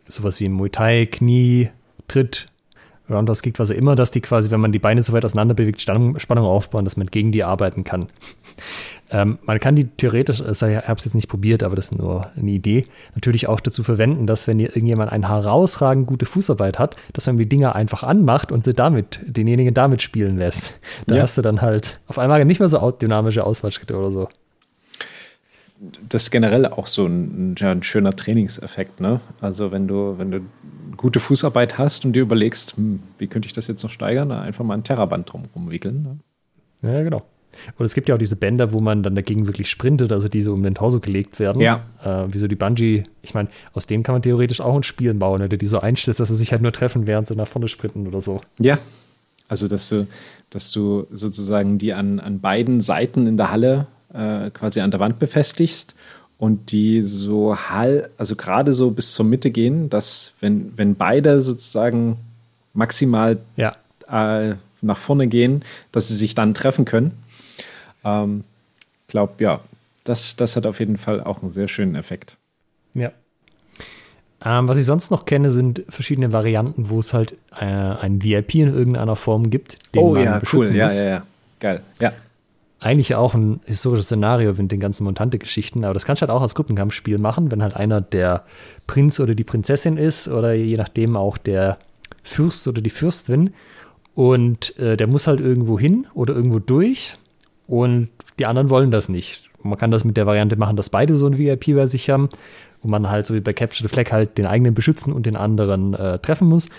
sowas 0.07 0.39
wie 0.39 0.47
Muay 0.47 0.69
Thai, 0.69 1.07
Knie, 1.07 1.69
Tritt, 2.07 2.49
Roundhouse 3.09 3.41
Kick, 3.41 3.57
was 3.57 3.71
auch 3.71 3.75
immer, 3.75 3.95
dass 3.95 4.11
die 4.11 4.21
quasi, 4.21 4.51
wenn 4.51 4.59
man 4.59 4.71
die 4.71 4.77
Beine 4.77 5.01
so 5.01 5.11
weit 5.13 5.25
auseinander 5.25 5.55
bewegt, 5.55 5.81
Spannung 5.81 6.45
aufbauen, 6.45 6.85
dass 6.85 6.97
man 6.97 7.07
gegen 7.07 7.31
die 7.31 7.43
arbeiten 7.43 7.83
kann. 7.83 8.09
Ähm, 9.11 9.39
man 9.41 9.59
kann 9.59 9.75
die 9.75 9.85
theoretisch, 9.85 10.39
ich 10.39 10.61
habe 10.61 10.93
es 10.93 11.05
jetzt 11.05 11.15
nicht 11.15 11.27
probiert, 11.27 11.63
aber 11.63 11.75
das 11.75 11.85
ist 11.85 11.97
nur 11.97 12.29
eine 12.35 12.51
Idee, 12.51 12.85
natürlich 13.15 13.47
auch 13.47 13.59
dazu 13.59 13.83
verwenden, 13.83 14.27
dass 14.27 14.47
wenn 14.47 14.59
irgendjemand 14.59 15.11
eine 15.11 15.27
herausragend 15.29 16.05
gute 16.05 16.25
Fußarbeit 16.25 16.77
hat, 16.77 16.95
dass 17.13 17.25
man 17.25 17.37
die 17.37 17.49
Dinger 17.49 17.75
einfach 17.75 18.03
anmacht 18.03 18.51
und 18.51 18.63
sie 18.63 18.73
damit, 18.73 19.19
denjenigen 19.25 19.73
damit 19.73 20.01
spielen 20.01 20.37
lässt. 20.37 20.79
Da 21.07 21.15
ja. 21.15 21.21
hast 21.23 21.37
du 21.37 21.41
dann 21.41 21.61
halt 21.61 21.99
auf 22.07 22.19
einmal 22.19 22.43
nicht 22.45 22.59
mehr 22.59 22.69
so 22.69 22.91
dynamische 22.91 23.43
Ausfallschritte 23.43 23.97
oder 23.97 24.11
so. 24.11 24.29
Das 26.09 26.23
ist 26.23 26.31
generell 26.31 26.65
auch 26.65 26.87
so 26.87 27.05
ein, 27.05 27.55
ja, 27.57 27.71
ein 27.71 27.83
schöner 27.83 28.11
Trainingseffekt, 28.11 28.99
ne? 28.99 29.21
Also 29.39 29.71
wenn 29.71 29.87
du, 29.87 30.15
wenn 30.17 30.29
du 30.29 30.41
gute 30.97 31.21
Fußarbeit 31.21 31.77
hast 31.77 32.03
und 32.03 32.13
dir 32.13 32.21
überlegst, 32.21 32.75
hm, 32.75 33.01
wie 33.17 33.27
könnte 33.27 33.45
ich 33.45 33.53
das 33.53 33.67
jetzt 33.67 33.81
noch 33.83 33.89
steigern, 33.89 34.31
einfach 34.33 34.65
mal 34.65 34.73
ein 34.73 34.83
Terraband 34.83 35.31
drum 35.31 35.45
rumwickeln. 35.55 36.19
Ne? 36.81 36.93
Ja, 36.93 37.03
genau. 37.03 37.23
Und 37.77 37.85
es 37.85 37.93
gibt 37.93 38.09
ja 38.09 38.15
auch 38.15 38.19
diese 38.19 38.35
Bänder, 38.35 38.71
wo 38.71 38.79
man 38.79 39.03
dann 39.03 39.15
dagegen 39.15 39.47
wirklich 39.47 39.69
sprintet, 39.69 40.11
also 40.11 40.27
die 40.27 40.41
so 40.41 40.53
um 40.53 40.63
den 40.63 40.75
Torso 40.75 40.99
gelegt 40.99 41.39
werden. 41.39 41.61
Ja. 41.61 41.83
Äh, 42.03 42.33
wie 42.33 42.37
so 42.37 42.47
die 42.47 42.55
Bungee. 42.55 43.03
Ich 43.21 43.33
meine, 43.33 43.49
aus 43.73 43.85
dem 43.85 44.03
kann 44.03 44.15
man 44.15 44.21
theoretisch 44.21 44.61
auch 44.61 44.75
ein 44.75 44.83
Spiel 44.83 45.13
bauen, 45.13 45.41
oder 45.41 45.57
die 45.57 45.65
so 45.65 45.79
einstellt, 45.79 46.19
dass 46.19 46.29
sie 46.29 46.35
sich 46.35 46.51
halt 46.51 46.61
nur 46.61 46.71
treffen, 46.71 47.07
während 47.07 47.27
sie 47.27 47.35
nach 47.35 47.47
vorne 47.47 47.67
sprinten 47.67 48.07
oder 48.07 48.21
so. 48.21 48.41
Ja. 48.59 48.77
Also, 49.47 49.67
dass 49.67 49.89
du, 49.89 50.07
dass 50.49 50.71
du 50.71 51.07
sozusagen 51.11 51.79
die 51.79 51.93
an, 51.93 52.19
an 52.19 52.39
beiden 52.39 52.81
Seiten 52.81 53.25
in 53.25 53.35
der 53.35 53.51
Halle 53.51 53.87
äh, 54.13 54.51
quasi 54.51 54.81
an 54.81 54.91
der 54.91 54.99
Wand 54.99 55.19
befestigst 55.19 55.95
und 56.37 56.71
die 56.71 57.01
so 57.01 57.55
hall, 57.55 58.09
also 58.17 58.35
gerade 58.35 58.73
so 58.73 58.91
bis 58.91 59.13
zur 59.13 59.25
Mitte 59.25 59.51
gehen, 59.51 59.89
dass 59.89 60.33
wenn, 60.39 60.71
wenn 60.77 60.95
beide 60.95 61.41
sozusagen 61.41 62.17
maximal 62.73 63.37
ja. 63.57 63.73
äh, 64.09 64.55
nach 64.81 64.97
vorne 64.97 65.27
gehen, 65.27 65.63
dass 65.91 66.07
sie 66.07 66.15
sich 66.15 66.35
dann 66.35 66.53
treffen 66.53 66.85
können. 66.85 67.11
Ähm, 68.03 68.43
glaube, 69.07 69.33
ja, 69.39 69.61
das, 70.03 70.35
das 70.35 70.55
hat 70.55 70.65
auf 70.65 70.79
jeden 70.79 70.97
Fall 70.97 71.21
auch 71.21 71.41
einen 71.41 71.51
sehr 71.51 71.67
schönen 71.67 71.95
Effekt. 71.95 72.37
Ja. 72.93 73.11
Ähm, 74.43 74.67
was 74.67 74.77
ich 74.77 74.85
sonst 74.85 75.11
noch 75.11 75.25
kenne, 75.25 75.51
sind 75.51 75.83
verschiedene 75.89 76.31
Varianten, 76.31 76.89
wo 76.89 76.99
es 76.99 77.13
halt 77.13 77.33
äh, 77.59 77.65
ein 77.65 78.23
VIP 78.23 78.55
in 78.55 78.73
irgendeiner 78.73 79.15
Form 79.15 79.49
gibt. 79.49 79.93
Den 79.93 80.03
oh 80.03 80.13
man 80.13 80.23
ja, 80.23 80.41
cool. 80.53 80.73
Ja, 80.73 80.91
ja, 80.91 81.03
ja. 81.03 81.23
Geil. 81.59 81.81
Ja. 81.99 82.13
Eigentlich 82.79 83.15
auch 83.15 83.33
ein 83.33 83.59
historisches 83.65 84.05
Szenario 84.05 84.53
mit 84.53 84.71
den 84.71 84.79
ganzen 84.79 85.03
Montante-Geschichten, 85.03 85.83
aber 85.83 85.93
das 85.93 86.05
kannst 86.05 86.21
du 86.21 86.27
halt 86.27 86.31
auch 86.31 86.41
als 86.41 86.55
Gruppenkampfspiel 86.55 87.17
machen, 87.17 87.51
wenn 87.51 87.61
halt 87.61 87.75
einer 87.75 87.99
der 87.99 88.45
Prinz 88.87 89.19
oder 89.19 89.35
die 89.35 89.43
Prinzessin 89.43 89.97
ist 89.97 90.29
oder 90.29 90.53
je 90.53 90.77
nachdem 90.77 91.17
auch 91.17 91.37
der 91.37 91.77
Fürst 92.23 92.69
oder 92.69 92.81
die 92.81 92.89
Fürstin. 92.89 93.53
Und 94.15 94.79
äh, 94.79 94.95
der 94.95 95.07
muss 95.07 95.27
halt 95.27 95.41
irgendwo 95.41 95.77
hin 95.77 96.07
oder 96.13 96.33
irgendwo 96.33 96.59
durch 96.59 97.17
und 97.69 98.09
die 98.39 98.45
anderen 98.45 98.69
wollen 98.69 98.91
das 98.91 99.09
nicht. 99.09 99.49
Man 99.61 99.77
kann 99.77 99.91
das 99.91 100.03
mit 100.03 100.17
der 100.17 100.25
Variante 100.25 100.55
machen, 100.55 100.75
dass 100.75 100.89
beide 100.89 101.15
so 101.15 101.27
ein 101.27 101.37
VIP 101.37 101.75
bei 101.75 101.85
sich 101.85 102.09
haben, 102.09 102.29
wo 102.81 102.87
man 102.87 103.09
halt 103.09 103.27
so 103.27 103.33
wie 103.33 103.41
bei 103.41 103.53
Capture 103.53 103.87
the 103.87 103.93
Flag 103.93 104.11
halt 104.11 104.37
den 104.37 104.45
eigenen 104.45 104.73
beschützen 104.73 105.13
und 105.13 105.25
den 105.25 105.35
anderen 105.35 105.93
äh, 105.93 106.19
treffen 106.19 106.47
muss. 106.47 106.69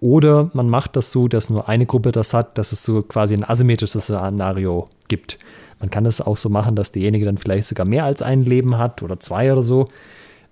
Oder 0.00 0.50
man 0.52 0.68
macht 0.68 0.96
das 0.96 1.12
so, 1.12 1.28
dass 1.28 1.48
nur 1.48 1.68
eine 1.68 1.86
Gruppe 1.86 2.12
das 2.12 2.34
hat, 2.34 2.58
dass 2.58 2.72
es 2.72 2.84
so 2.84 3.02
quasi 3.02 3.34
ein 3.34 3.48
asymmetrisches 3.48 4.04
Szenario 4.04 4.88
gibt. 5.08 5.38
Man 5.80 5.90
kann 5.90 6.04
das 6.04 6.20
auch 6.20 6.36
so 6.36 6.48
machen, 6.48 6.76
dass 6.76 6.92
derjenige 6.92 7.24
dann 7.24 7.38
vielleicht 7.38 7.68
sogar 7.68 7.86
mehr 7.86 8.04
als 8.04 8.20
ein 8.20 8.42
Leben 8.42 8.76
hat 8.76 9.02
oder 9.02 9.20
zwei 9.20 9.52
oder 9.52 9.62
so. 9.62 9.88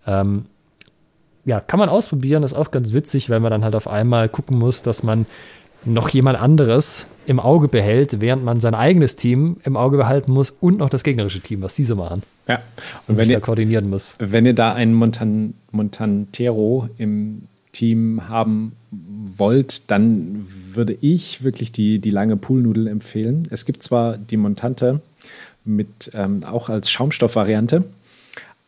Ähm, 0.06 0.46
ja, 1.44 1.60
kann 1.60 1.78
man 1.78 1.88
ausprobieren, 1.88 2.44
ist 2.44 2.54
auch 2.54 2.70
ganz 2.70 2.92
witzig, 2.92 3.28
weil 3.28 3.40
man 3.40 3.50
dann 3.50 3.64
halt 3.64 3.74
auf 3.74 3.88
einmal 3.88 4.28
gucken 4.28 4.58
muss, 4.58 4.82
dass 4.82 5.02
man 5.02 5.26
noch 5.84 6.08
jemand 6.08 6.40
anderes 6.40 7.06
im 7.26 7.38
Auge 7.38 7.68
behält, 7.68 8.20
während 8.20 8.44
man 8.44 8.60
sein 8.60 8.74
eigenes 8.74 9.16
Team 9.16 9.56
im 9.64 9.76
Auge 9.76 9.96
behalten 9.96 10.32
muss 10.32 10.50
und 10.50 10.78
noch 10.78 10.88
das 10.88 11.02
gegnerische 11.02 11.40
Team, 11.40 11.62
was 11.62 11.74
diese 11.74 11.94
machen. 11.94 12.22
Ja. 12.48 12.56
Und, 13.06 13.14
und 13.14 13.18
wenn 13.18 13.28
ihr, 13.28 13.36
da 13.36 13.40
koordinieren 13.40 13.88
muss. 13.88 14.16
Wenn 14.18 14.46
ihr 14.46 14.54
da 14.54 14.72
einen 14.72 14.94
Montan 14.94 15.54
Montantero 15.70 16.88
im 16.98 17.42
Team 17.72 18.28
haben 18.28 18.72
wollt, 18.90 19.90
dann 19.90 20.46
würde 20.72 20.96
ich 21.00 21.42
wirklich 21.42 21.72
die, 21.72 21.98
die 21.98 22.10
lange 22.10 22.36
Poolnudel 22.36 22.86
empfehlen. 22.86 23.48
Es 23.50 23.64
gibt 23.64 23.82
zwar 23.82 24.18
die 24.18 24.36
Montante 24.36 25.00
mit 25.64 26.10
ähm, 26.14 26.44
auch 26.44 26.68
als 26.68 26.90
Schaumstoffvariante, 26.90 27.84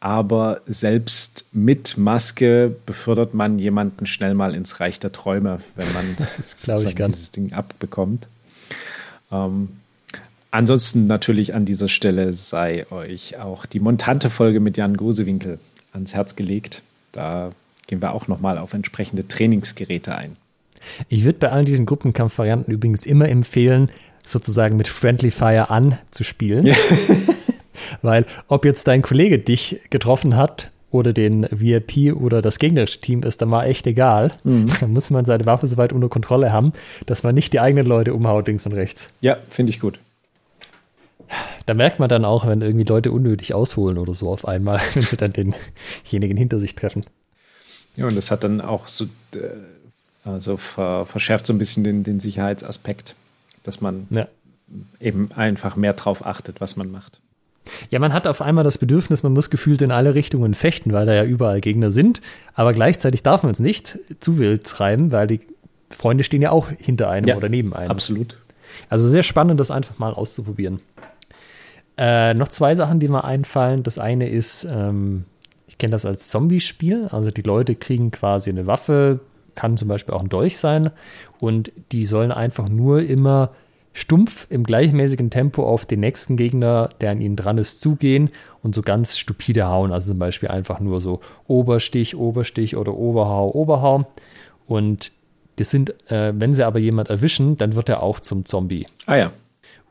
aber 0.05 0.61
selbst 0.67 1.47
mit 1.53 1.97
Maske 1.97 2.77
befördert 2.85 3.33
man 3.33 3.59
jemanden 3.59 4.05
schnell 4.05 4.35
mal 4.35 4.55
ins 4.55 4.79
Reich 4.79 5.01
der 5.01 5.13
Träume, 5.13 5.61
wenn 5.77 5.91
man 5.95 6.17
das 6.37 6.85
ich 6.85 6.95
dieses 6.95 7.31
Ding 7.31 7.55
abbekommt. 7.55 8.29
Ähm, 9.33 9.71
ansonsten 10.51 11.07
natürlich 11.07 11.55
an 11.55 11.65
dieser 11.65 11.89
Stelle 11.89 12.35
sei 12.35 12.85
euch 12.91 13.39
auch 13.39 13.65
die 13.65 13.81
Montante-Folge 13.81 14.61
mit 14.61 14.77
Jan 14.77 14.99
Gosewinkel 14.99 15.59
ans 15.95 16.13
Herz 16.13 16.37
gelegt. 16.37 16.83
Da 17.13 17.53
gehen 17.87 18.03
wir 18.03 18.13
auch 18.13 18.29
nochmal 18.29 18.59
auf 18.59 18.75
entsprechende 18.75 19.27
Trainingsgeräte 19.27 20.15
ein. 20.15 20.37
Ich 21.09 21.25
würde 21.25 21.39
bei 21.39 21.51
all 21.51 21.65
diesen 21.65 21.87
Gruppenkampfvarianten 21.87 22.75
übrigens 22.75 23.07
immer 23.07 23.31
empfehlen, 23.31 23.91
sozusagen 24.27 24.77
mit 24.77 24.87
Friendly 24.87 25.31
Fire 25.31 25.71
an 25.71 25.97
zu 26.11 26.25
spielen. 26.25 26.67
Ja. 26.67 26.75
Weil 28.03 28.27
ob 28.49 28.65
jetzt 28.65 28.87
dein 28.87 29.03
Kollege 29.03 29.39
dich 29.39 29.81
getroffen 29.91 30.37
hat 30.37 30.71
oder 30.95 31.13
den 31.13 31.47
VIP 31.51 32.15
oder 32.15 32.41
das 32.41 32.61
gegnerische 32.61 33.01
Team 33.01 33.25
ist 33.25 33.43
dann 33.43 33.49
mal 33.49 33.65
echt 33.65 33.87
egal. 33.87 34.33
Mhm. 34.45 34.71
Dann 34.81 34.93
muss 34.93 35.11
man 35.11 35.25
seine 35.25 35.45
Waffe 35.45 35.67
so 35.67 35.77
weit 35.77 35.93
unter 35.93 36.09
Kontrolle 36.09 36.53
haben, 36.53 36.73
dass 37.07 37.25
man 37.25 37.35
nicht 37.35 37.53
die 37.53 37.61
eigenen 37.61 37.87
Leute 37.87 38.15
umhaut 38.15 38.47
links 38.47 38.65
und 38.65 38.73
rechts. 38.73 39.11
Ja, 39.21 39.37
finde 39.49 39.71
ich 39.71 39.81
gut. 39.81 39.99
Da 41.67 41.75
merkt 41.75 41.99
man 41.99 42.09
dann 42.09 42.25
auch, 42.25 42.47
wenn 42.47 42.61
irgendwie 42.61 42.85
Leute 42.85 43.11
unnötig 43.11 43.55
ausholen 43.55 43.99
oder 43.99 44.15
so 44.15 44.29
auf 44.31 44.47
einmal, 44.47 44.81
wenn 44.95 45.03
sie 45.03 45.17
dann 45.17 45.33
denjenigen 45.33 46.37
hinter 46.37 46.61
sich 46.61 46.77
treffen. 46.77 47.05
Ja, 47.97 48.07
und 48.07 48.17
das 48.17 48.31
hat 48.31 48.45
dann 48.45 48.61
auch 48.61 48.87
so, 48.87 49.07
äh, 49.35 49.49
also 50.25 50.57
verschärft 50.57 51.47
so 51.47 51.53
ein 51.53 51.59
bisschen 51.59 51.83
den, 51.83 52.05
den 52.05 52.21
Sicherheitsaspekt, 52.21 53.17
dass 53.65 53.81
man 53.81 54.07
ja. 54.11 54.29
eben 55.01 55.31
einfach 55.33 55.75
mehr 55.75 55.93
drauf 55.95 56.25
achtet, 56.25 56.61
was 56.61 56.77
man 56.77 56.91
macht. 56.91 57.21
Ja, 57.91 57.99
man 57.99 58.13
hat 58.13 58.27
auf 58.27 58.43
einmal 58.43 58.65
das 58.65 58.79
Bedürfnis, 58.79 59.23
man 59.23 59.33
muss 59.33 59.51
gefühlt 59.51 59.81
in 59.83 59.91
alle 59.91 60.15
Richtungen 60.15 60.55
fechten, 60.55 60.93
weil 60.93 61.07
da 61.07 61.15
ja 61.15 61.25
überall 61.25 61.61
Gegner 61.61 61.93
sind. 61.93 62.21
Aber 62.55 62.73
gleichzeitig 62.75 63.23
darf 63.23 63.43
man 63.43 63.53
es 63.53 63.61
nicht 63.61 63.99
zu 64.21 64.39
wild 64.39 64.65
treiben, 64.65 65.13
weil 65.13 65.27
die 65.27 65.41
Freunde 65.91 66.25
stehen 66.25 66.43
ja 66.43 66.51
auch 66.51 66.69
hinter 66.79 67.09
einem 67.09 67.27
ja, 67.27 67.37
oder 67.37 67.49
neben 67.49 67.73
einem. 67.75 67.91
Absolut. 67.91 68.39
Also 68.89 69.09
sehr 69.09 69.23
spannend, 69.23 69.61
das 69.61 69.71
einfach 69.71 69.99
mal 69.99 70.13
auszuprobieren. 70.13 70.81
Äh, 71.97 72.35
noch 72.35 72.49
zwei 72.49 72.75
Sachen, 72.75 73.01
die 73.01 73.09
mir 73.09 73.25
einfallen. 73.25 73.83
Das 73.83 73.99
eine 73.99 74.29
ist, 74.29 74.67
ähm, 74.69 75.25
Ich 75.67 75.79
kenne 75.79 75.93
das 75.93 76.05
als 76.05 76.29
Zombie-Spiel. 76.29 77.09
Also 77.11 77.31
die 77.31 77.43
Leute 77.43 77.75
kriegen 77.75 78.11
quasi 78.11 78.51
eine 78.51 78.67
Waffe, 78.67 79.21
kann 79.55 79.77
zum 79.77 79.89
Beispiel 79.89 80.15
auch 80.15 80.23
ein 80.23 80.29
Dolch 80.29 80.59
sein. 80.59 80.91
Und 81.41 81.73
die 81.93 82.05
sollen 82.05 82.33
einfach 82.33 82.69
nur 82.69 83.03
immer 83.03 83.51
stumpf 83.95 84.47
im 84.51 84.65
gleichmäßigen 84.65 85.31
Tempo 85.31 85.65
auf 85.65 85.87
den 85.87 86.01
nächsten 86.01 86.37
Gegner, 86.37 86.91
der 87.01 87.13
an 87.13 87.21
ihnen 87.21 87.37
dran 87.37 87.59
ist, 87.59 87.81
zugehen 87.81 88.31
und 88.63 88.75
so 88.75 88.83
ganz 88.83 89.17
stupide 89.17 89.69
hauen. 89.69 89.93
Also 89.93 90.13
zum 90.13 90.19
Beispiel 90.19 90.51
einfach 90.51 90.81
nur 90.81 91.01
so 91.01 91.21
Oberstich, 91.47 92.17
Oberstich 92.17 92.77
oder 92.77 92.93
Oberhau, 92.95 93.51
Oberhau. 93.53 94.07
Und 94.67 95.13
das 95.57 95.71
sind, 95.71 95.95
äh, 96.11 96.33
wenn 96.37 96.53
sie 96.53 96.67
aber 96.67 96.81
jemand 96.81 97.09
erwischen, 97.09 97.57
dann 97.57 97.77
wird 97.77 97.89
er 97.89 98.03
auch 98.03 98.19
zum 98.19 98.45
Zombie. 98.45 98.87
Ah 99.07 99.17
ja. 99.17 99.33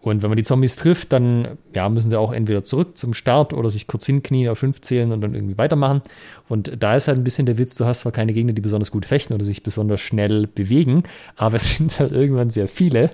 Und 0.02 0.22
wenn 0.22 0.30
man 0.30 0.36
die 0.36 0.44
Zombies 0.44 0.76
trifft, 0.76 1.14
dann 1.14 1.58
ja, 1.74 1.88
müssen 1.88 2.10
sie 2.10 2.20
auch 2.20 2.34
entweder 2.34 2.66
zurück 2.66 2.98
zum 2.98 3.14
Start 3.14 3.54
oder 3.54 3.70
sich 3.70 3.88
kurz 3.88 4.06
hinknien, 4.06 4.50
auf 4.50 4.60
fünf 4.60 4.82
zählen 4.82 5.14
und 5.14 5.22
dann 5.22 5.34
irgendwie 5.34 5.58
weitermachen. 5.58 6.02
Und 6.50 6.84
da 6.84 6.98
ist 6.98 7.08
halt 7.08 7.18
ein 7.18 7.24
bisschen 7.24 7.46
der 7.46 7.58
Witz, 7.58 7.76
du 7.76 7.86
hast 7.86 8.02
zwar 8.02 8.12
keine 8.12 8.34
Gegner, 8.34 8.52
die 8.52 8.60
besonders 8.60 8.92
gut 8.92 9.06
fechten 9.06 9.32
oder 9.32 9.46
sich 9.46 9.64
besonders 9.64 10.02
schnell 10.02 10.46
bewegen, 10.46 11.04
aber 11.38 11.56
es 11.56 11.78
sind 11.78 11.98
halt 12.02 12.12
irgendwann 12.12 12.50
sehr 12.50 12.68
viele. 12.68 13.12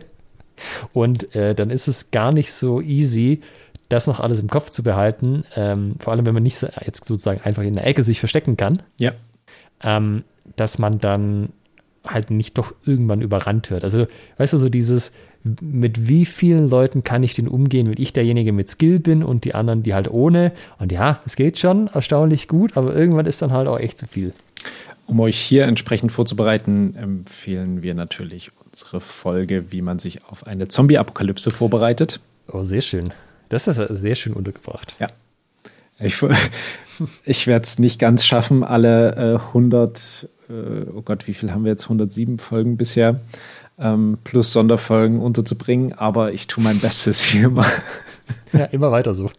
Und 0.94 1.36
äh, 1.36 1.56
dann 1.56 1.70
ist 1.70 1.88
es 1.88 2.12
gar 2.12 2.32
nicht 2.32 2.52
so 2.52 2.82
easy, 2.82 3.42
das 3.90 4.08
noch 4.08 4.20
alles 4.20 4.40
im 4.40 4.50
Kopf 4.50 4.70
zu 4.70 4.84
behalten. 4.84 5.44
Ähm, 5.56 5.96
vor 6.00 6.14
allem, 6.14 6.26
wenn 6.26 6.34
man 6.34 6.44
nicht 6.44 6.58
so, 6.58 6.68
jetzt 6.86 7.06
sozusagen 7.06 7.42
einfach 7.42 7.64
in 7.64 7.76
der 7.76 7.88
Ecke 7.88 8.04
sich 8.04 8.20
verstecken 8.20 8.56
kann. 8.56 8.82
Ja. 8.98 9.14
Ähm, 9.84 10.24
dass 10.56 10.80
man 10.80 11.00
dann 11.00 11.50
halt 12.08 12.32
nicht 12.32 12.58
doch 12.58 12.74
irgendwann 12.86 13.22
überrannt 13.22 13.72
wird. 13.72 13.84
Also, 13.84 14.08
weißt 14.38 14.54
du, 14.54 14.58
so 14.58 14.70
dieses, 14.70 15.12
mit 15.62 16.08
wie 16.08 16.26
vielen 16.26 16.70
Leuten 16.70 17.04
kann 17.04 17.24
ich 17.24 17.34
denn 17.34 17.48
umgehen, 17.48 17.90
wenn 17.90 18.02
ich 18.02 18.14
derjenige 18.14 18.52
mit 18.52 18.70
Skill 18.70 19.00
bin 19.00 19.24
und 19.24 19.46
die 19.46 19.56
anderen, 19.56 19.84
die 19.84 19.94
halt 19.94 20.10
ohne. 20.10 20.52
Und 20.80 20.92
ja, 20.92 21.22
es 21.26 21.36
geht 21.36 21.60
schon 21.60 21.88
erstaunlich 21.88 22.48
gut, 22.48 22.78
aber 22.78 22.96
irgendwann 22.96 23.26
ist 23.26 23.42
dann 23.42 23.52
halt 23.52 23.68
auch 23.68 23.80
echt 23.80 23.98
zu 23.98 24.08
viel. 24.08 24.34
Um 25.06 25.20
euch 25.20 25.40
hier 25.40 25.66
entsprechend 25.66 26.12
vorzubereiten, 26.12 26.96
empfehlen 26.96 27.82
wir 27.82 27.96
natürlich 27.96 28.52
unsere 28.70 29.02
Folge, 29.02 29.72
wie 29.72 29.82
man 29.82 30.00
sich 30.00 30.26
auf 30.26 30.46
eine 30.46 30.68
Zombie-Apokalypse 30.68 31.52
vorbereitet. 31.52 32.20
Oh, 32.48 32.64
sehr 32.64 32.82
schön. 32.82 33.14
Das 33.50 33.68
ist 33.68 33.78
sehr 33.78 34.16
schön 34.16 34.34
untergebracht. 34.34 34.96
Ja. 35.00 35.08
Ich, 36.00 36.24
ich 37.24 37.48
werde 37.48 37.64
es 37.64 37.80
nicht 37.80 38.00
ganz 38.00 38.26
schaffen, 38.26 38.64
alle 38.64 39.16
äh, 39.16 39.48
100, 39.48 40.30
äh, 40.50 40.54
oh 40.94 41.02
Gott, 41.02 41.28
wie 41.28 41.34
viel 41.34 41.52
haben 41.52 41.64
wir 41.64 41.72
jetzt? 41.72 41.86
107 41.86 42.38
Folgen 42.38 42.78
bisher 42.78 43.18
ähm, 43.80 44.20
plus 44.24 44.54
Sonderfolgen 44.54 45.20
unterzubringen, 45.20 45.94
aber 45.94 46.34
ich 46.34 46.48
tue 46.48 46.64
mein 46.64 46.80
Bestes 46.80 47.24
hier 47.24 47.50
mal. 47.50 47.72
Ja, 48.54 48.66
immer 48.66 48.92
weiter 48.92 49.14
so. 49.14 49.30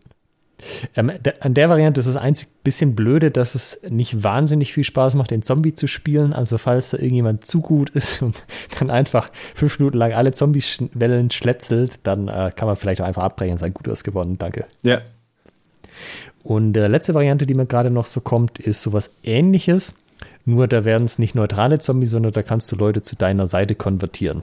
Ähm, 0.97 1.13
an 1.41 1.55
der 1.55 1.69
Variante 1.69 2.01
ist 2.01 2.07
es 2.07 2.17
einzig 2.17 2.49
bisschen 2.63 2.95
blöde, 2.95 3.31
dass 3.31 3.55
es 3.55 3.81
nicht 3.89 4.23
wahnsinnig 4.23 4.73
viel 4.73 4.85
Spaß 4.85 5.15
macht, 5.15 5.31
den 5.31 5.43
Zombie 5.43 5.75
zu 5.75 5.87
spielen. 5.87 6.33
Also 6.33 6.59
falls 6.59 6.91
da 6.91 6.99
irgendjemand 6.99 7.45
zu 7.47 7.61
gut 7.61 7.91
ist 7.95 8.23
und 8.23 8.45
dann 8.79 8.91
einfach 8.91 9.31
fünf 9.55 9.79
Minuten 9.79 9.99
lang 9.99 10.13
alle 10.13 10.33
Zombies-Wellen 10.33 11.31
schletzelt, 11.31 12.01
dann 12.03 12.29
äh, 12.29 12.53
kann 12.55 12.67
man 12.67 12.77
vielleicht 12.77 13.01
auch 13.01 13.07
einfach 13.07 13.23
abbrechen 13.23 13.53
und 13.53 13.59
sagen, 13.59 13.75
gut, 13.75 13.87
du 13.87 13.91
hast 13.91 14.05
gewonnen, 14.05 14.39
danke. 14.39 14.67
Ja. 14.83 15.01
Und 16.43 16.75
die 16.75 16.81
äh, 16.81 16.87
letzte 16.87 17.15
Variante, 17.15 17.47
die 17.47 17.55
mir 17.55 17.67
gerade 17.67 17.91
noch 17.91 18.07
so 18.07 18.21
kommt, 18.21 18.59
ist 18.59 18.83
sowas 18.83 19.13
ähnliches. 19.23 19.95
Nur 20.45 20.69
da 20.69 20.85
werden 20.85 21.05
es 21.05 21.19
nicht 21.19 21.35
neutrale 21.35 21.79
Zombies, 21.79 22.11
sondern 22.11 22.33
da 22.33 22.43
kannst 22.43 22.71
du 22.73 22.77
Leute 22.77 23.03
zu 23.03 23.17
deiner 23.17 23.47
Seite 23.47 23.75
konvertieren. 23.75 24.43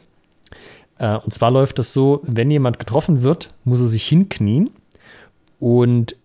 Äh, 1.00 1.18
und 1.18 1.34
zwar 1.34 1.52
läuft 1.52 1.80
das 1.80 1.94
so, 1.94 2.22
wenn 2.24 2.52
jemand 2.52 2.80
getroffen 2.80 3.24
wird, 3.24 3.52
muss 3.64 3.82
er 3.82 3.88
sich 3.88 4.08
hinknien 4.08 4.70
und 5.60 6.16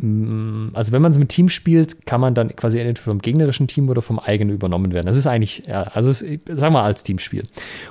mm, 0.00 0.68
also 0.72 0.92
wenn 0.92 1.02
man 1.02 1.12
es 1.12 1.18
mit 1.18 1.28
Team 1.28 1.48
spielt, 1.48 2.06
kann 2.06 2.20
man 2.20 2.34
dann 2.34 2.54
quasi 2.56 2.78
entweder 2.78 3.00
vom 3.00 3.18
gegnerischen 3.18 3.66
Team 3.66 3.88
oder 3.88 4.02
vom 4.02 4.18
eigenen 4.18 4.54
übernommen 4.54 4.92
werden. 4.92 5.06
Das 5.06 5.16
ist 5.16 5.26
eigentlich, 5.26 5.64
ja, 5.66 5.82
also 5.82 6.10
es, 6.10 6.20
sagen 6.20 6.74
wir 6.74 6.82
als 6.82 7.04
Teamspiel. 7.04 7.46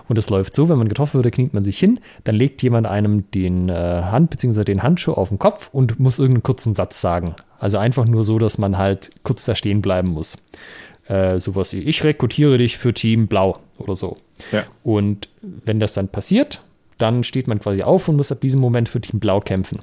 Und 0.08 0.18
es 0.18 0.30
läuft 0.30 0.54
so, 0.54 0.70
wenn 0.70 0.78
man 0.78 0.90
getroffen 0.90 1.24
wird, 1.24 1.34
kniet 1.34 1.54
man 1.54 1.64
sich 1.64 1.80
hin, 1.80 2.00
dann 2.24 2.36
legt 2.36 2.62
jemand 2.64 2.88
einem 2.88 3.30
den 3.32 3.70
äh, 3.70 3.74
Hand 3.74 4.30
bzw. 4.30 4.64
den 4.64 4.84
Handschuh 4.84 5.14
auf 5.14 5.30
den 5.30 5.40
Kopf 5.40 5.70
und 5.74 6.00
muss 6.00 6.20
irgendeinen 6.20 6.44
kurzen 6.44 6.76
Satz 6.76 7.02
sagen. 7.02 7.36
Also 7.60 7.78
einfach 7.78 8.06
nur 8.06 8.24
so, 8.24 8.40
dass 8.40 8.58
man 8.58 8.78
halt 8.78 9.12
kurz 9.24 9.46
da 9.46 9.56
stehen 9.56 9.82
bleiben 9.82 10.10
muss 10.10 10.38
äh, 11.08 11.40
sowas 11.40 11.74
wie, 11.74 11.80
ich 11.80 12.04
rekrutiere 12.04 12.58
dich 12.58 12.78
für 12.78 12.94
Team 12.94 13.28
Blau 13.28 13.60
oder 13.78 13.96
so. 13.96 14.18
Ja. 14.52 14.64
Und 14.84 15.30
wenn 15.42 15.80
das 15.80 15.94
dann 15.94 16.08
passiert, 16.08 16.62
dann 16.98 17.24
steht 17.24 17.48
man 17.48 17.60
quasi 17.60 17.84
auf 17.84 18.08
und 18.08 18.16
muss 18.16 18.32
ab 18.32 18.42
diesem 18.42 18.62
Moment 18.62 18.90
für 18.90 19.02
Team 19.02 19.20
Blau 19.20 19.40
kämpfen. 19.40 19.80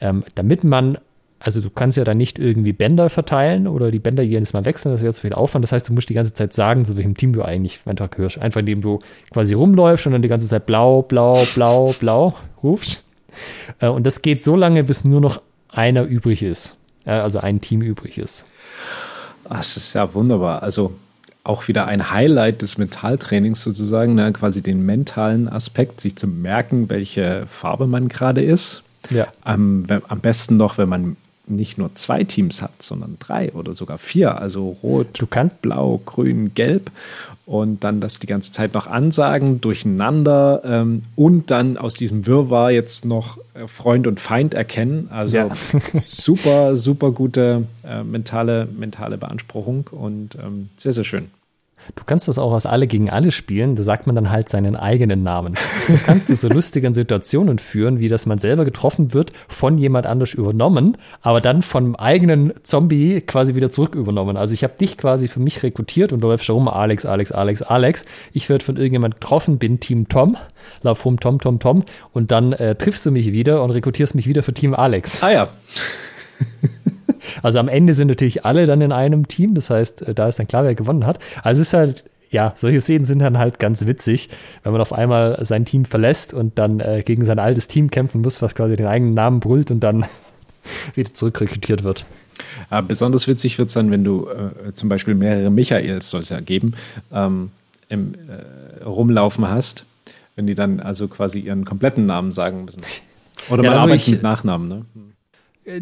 Ähm, 0.00 0.24
damit 0.34 0.64
man, 0.64 0.98
also 1.38 1.60
du 1.60 1.70
kannst 1.70 1.96
ja 1.96 2.04
dann 2.04 2.18
nicht 2.18 2.38
irgendwie 2.38 2.72
Bänder 2.72 3.10
verteilen 3.10 3.66
oder 3.66 3.90
die 3.90 3.98
Bänder 3.98 4.22
jedes 4.22 4.52
Mal 4.52 4.64
wechseln, 4.64 4.92
das 4.92 5.02
wäre 5.02 5.12
zu 5.12 5.22
viel 5.22 5.32
Aufwand. 5.32 5.62
Das 5.62 5.72
heißt, 5.72 5.88
du 5.88 5.92
musst 5.92 6.08
die 6.08 6.14
ganze 6.14 6.34
Zeit 6.34 6.52
sagen, 6.52 6.84
zu 6.84 6.96
welchem 6.96 7.16
Team 7.16 7.32
du 7.32 7.42
eigentlich 7.42 7.80
einfach 7.86 8.10
gehörst. 8.10 8.38
Einfach 8.38 8.60
indem 8.60 8.80
du 8.80 9.00
quasi 9.32 9.54
rumläufst 9.54 10.06
und 10.06 10.12
dann 10.12 10.22
die 10.22 10.28
ganze 10.28 10.48
Zeit 10.48 10.66
blau, 10.66 11.02
blau, 11.02 11.42
blau, 11.54 11.94
blau 11.98 12.34
rufst. 12.62 13.02
Äh, 13.78 13.88
und 13.88 14.06
das 14.06 14.22
geht 14.22 14.42
so 14.42 14.56
lange, 14.56 14.84
bis 14.84 15.04
nur 15.04 15.20
noch 15.20 15.40
einer 15.68 16.02
übrig 16.02 16.42
ist. 16.42 16.76
Äh, 17.04 17.12
also 17.12 17.38
ein 17.38 17.60
Team 17.60 17.82
übrig 17.82 18.18
ist. 18.18 18.46
Das 19.48 19.76
ist 19.76 19.94
ja 19.94 20.12
wunderbar. 20.14 20.62
Also 20.62 20.92
auch 21.50 21.66
wieder 21.66 21.86
ein 21.86 22.12
Highlight 22.12 22.62
des 22.62 22.78
Mentaltrainings 22.78 23.62
sozusagen, 23.62 24.14
ne? 24.14 24.32
quasi 24.32 24.62
den 24.62 24.86
mentalen 24.86 25.48
Aspekt, 25.48 26.00
sich 26.00 26.14
zu 26.14 26.28
merken, 26.28 26.88
welche 26.88 27.44
Farbe 27.48 27.88
man 27.88 28.08
gerade 28.08 28.40
ist. 28.40 28.84
Ja. 29.10 29.26
Am, 29.42 29.84
am 30.06 30.20
besten 30.20 30.56
noch, 30.56 30.78
wenn 30.78 30.88
man 30.88 31.16
nicht 31.48 31.76
nur 31.76 31.92
zwei 31.96 32.22
Teams 32.22 32.62
hat, 32.62 32.80
sondern 32.80 33.16
drei 33.18 33.52
oder 33.52 33.74
sogar 33.74 33.98
vier. 33.98 34.40
Also 34.40 34.76
rot, 34.82 35.08
du 35.18 35.26
kannst 35.26 35.60
blau, 35.60 36.00
grün, 36.06 36.52
gelb. 36.54 36.92
Und 37.46 37.82
dann 37.82 38.00
das 38.00 38.20
die 38.20 38.28
ganze 38.28 38.52
Zeit 38.52 38.74
noch 38.74 38.86
ansagen, 38.86 39.60
durcheinander 39.60 40.62
ähm, 40.64 41.02
und 41.16 41.50
dann 41.50 41.76
aus 41.78 41.94
diesem 41.94 42.28
Wirrwarr 42.28 42.70
jetzt 42.70 43.04
noch 43.04 43.38
äh, 43.54 43.66
Freund 43.66 44.06
und 44.06 44.20
Feind 44.20 44.54
erkennen. 44.54 45.08
Also 45.10 45.36
ja. 45.36 45.48
super, 45.92 46.76
super 46.76 47.10
gute 47.10 47.64
äh, 47.84 48.04
mentale, 48.04 48.68
mentale 48.78 49.18
Beanspruchung 49.18 49.88
und 49.90 50.36
ähm, 50.36 50.68
sehr, 50.76 50.92
sehr 50.92 51.02
schön. 51.02 51.32
Du 51.96 52.04
kannst 52.04 52.28
das 52.28 52.38
auch 52.38 52.52
aus 52.52 52.66
alle 52.66 52.86
gegen 52.86 53.10
alle 53.10 53.32
spielen, 53.32 53.76
da 53.76 53.82
sagt 53.82 54.06
man 54.06 54.14
dann 54.14 54.30
halt 54.30 54.48
seinen 54.48 54.76
eigenen 54.76 55.22
Namen. 55.22 55.54
Das 55.88 56.04
kann 56.04 56.22
zu 56.22 56.36
so 56.36 56.48
lustigen 56.48 56.94
Situationen 56.94 57.58
führen, 57.58 57.98
wie 57.98 58.08
dass 58.08 58.26
man 58.26 58.38
selber 58.38 58.64
getroffen 58.64 59.12
wird, 59.12 59.32
von 59.48 59.78
jemand 59.78 60.06
anders 60.06 60.34
übernommen, 60.34 60.96
aber 61.22 61.40
dann 61.40 61.62
vom 61.62 61.96
eigenen 61.96 62.52
Zombie 62.62 63.20
quasi 63.20 63.54
wieder 63.54 63.70
zurück 63.70 63.94
übernommen. 63.94 64.36
Also 64.36 64.54
ich 64.54 64.64
habe 64.64 64.74
dich 64.78 64.96
quasi 64.96 65.28
für 65.28 65.40
mich 65.40 65.62
rekrutiert 65.62 66.12
und 66.12 66.20
du 66.20 66.28
läufst 66.28 66.48
rum, 66.50 66.68
Alex, 66.68 67.06
Alex, 67.06 67.32
Alex, 67.32 67.62
Alex. 67.62 68.04
Ich 68.32 68.48
werde 68.48 68.64
von 68.64 68.76
irgendjemand 68.76 69.20
getroffen, 69.20 69.58
bin 69.58 69.80
Team 69.80 70.08
Tom, 70.08 70.36
lauf 70.82 71.04
rum, 71.04 71.18
Tom, 71.18 71.38
Tom, 71.38 71.58
Tom 71.58 71.84
und 72.12 72.30
dann 72.30 72.52
äh, 72.52 72.74
triffst 72.74 73.04
du 73.06 73.10
mich 73.10 73.32
wieder 73.32 73.62
und 73.62 73.70
rekrutierst 73.70 74.14
mich 74.14 74.26
wieder 74.26 74.42
für 74.42 74.54
Team 74.54 74.74
Alex. 74.74 75.22
Ah 75.22 75.32
ja. 75.32 75.48
Also 77.42 77.58
am 77.58 77.68
Ende 77.68 77.94
sind 77.94 78.08
natürlich 78.08 78.44
alle 78.44 78.66
dann 78.66 78.80
in 78.80 78.92
einem 78.92 79.28
Team, 79.28 79.54
das 79.54 79.70
heißt, 79.70 80.02
äh, 80.02 80.14
da 80.14 80.28
ist 80.28 80.38
dann 80.38 80.48
klar, 80.48 80.64
wer 80.64 80.74
gewonnen 80.74 81.06
hat. 81.06 81.18
Also 81.42 81.62
es 81.62 81.68
ist 81.68 81.74
halt, 81.74 82.04
ja, 82.30 82.52
solche 82.54 82.80
Szenen 82.80 83.04
sind 83.04 83.18
dann 83.20 83.38
halt 83.38 83.58
ganz 83.58 83.86
witzig, 83.86 84.28
wenn 84.62 84.72
man 84.72 84.80
auf 84.80 84.92
einmal 84.92 85.44
sein 85.44 85.64
Team 85.64 85.84
verlässt 85.84 86.32
und 86.32 86.58
dann 86.58 86.80
äh, 86.80 87.02
gegen 87.04 87.24
sein 87.24 87.38
altes 87.38 87.68
Team 87.68 87.90
kämpfen 87.90 88.20
muss, 88.20 88.40
was 88.40 88.54
quasi 88.54 88.76
den 88.76 88.86
eigenen 88.86 89.14
Namen 89.14 89.40
brüllt 89.40 89.70
und 89.70 89.80
dann 89.80 90.04
wieder 90.94 91.12
zurückrekrutiert 91.12 91.82
wird. 91.82 92.04
Ja, 92.70 92.80
besonders 92.80 93.26
witzig 93.28 93.58
wird 93.58 93.68
es 93.68 93.74
dann, 93.74 93.90
wenn 93.90 94.04
du 94.04 94.28
äh, 94.28 94.72
zum 94.74 94.88
Beispiel 94.88 95.14
mehrere 95.14 95.50
Michaels, 95.50 96.10
soll 96.10 96.20
es 96.20 96.30
ja 96.30 96.40
geben, 96.40 96.74
ähm, 97.12 97.50
im 97.88 98.14
äh, 98.14 98.84
Rumlaufen 98.84 99.48
hast, 99.48 99.84
wenn 100.36 100.46
die 100.46 100.54
dann 100.54 100.80
also 100.80 101.08
quasi 101.08 101.40
ihren 101.40 101.64
kompletten 101.64 102.06
Namen 102.06 102.32
sagen 102.32 102.64
müssen. 102.64 102.82
Oder 103.50 103.64
ja, 103.64 103.70
man 103.70 103.78
arbeitet 103.80 104.08
mit 104.08 104.22
Nachnamen, 104.22 104.68
ne? 104.68 104.84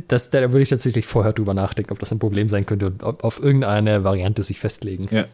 Das, 0.08 0.30
da 0.30 0.40
würde 0.52 0.62
ich 0.62 0.68
tatsächlich 0.68 1.06
vorher 1.06 1.32
drüber 1.32 1.54
nachdenken, 1.54 1.92
ob 1.92 1.98
das 1.98 2.12
ein 2.12 2.18
Problem 2.18 2.48
sein 2.48 2.66
könnte 2.66 2.86
und 2.86 3.02
auf, 3.02 3.22
auf 3.22 3.42
irgendeine 3.42 4.04
Variante 4.04 4.42
sich 4.42 4.58
festlegen. 4.58 5.08
Ja. 5.10 5.26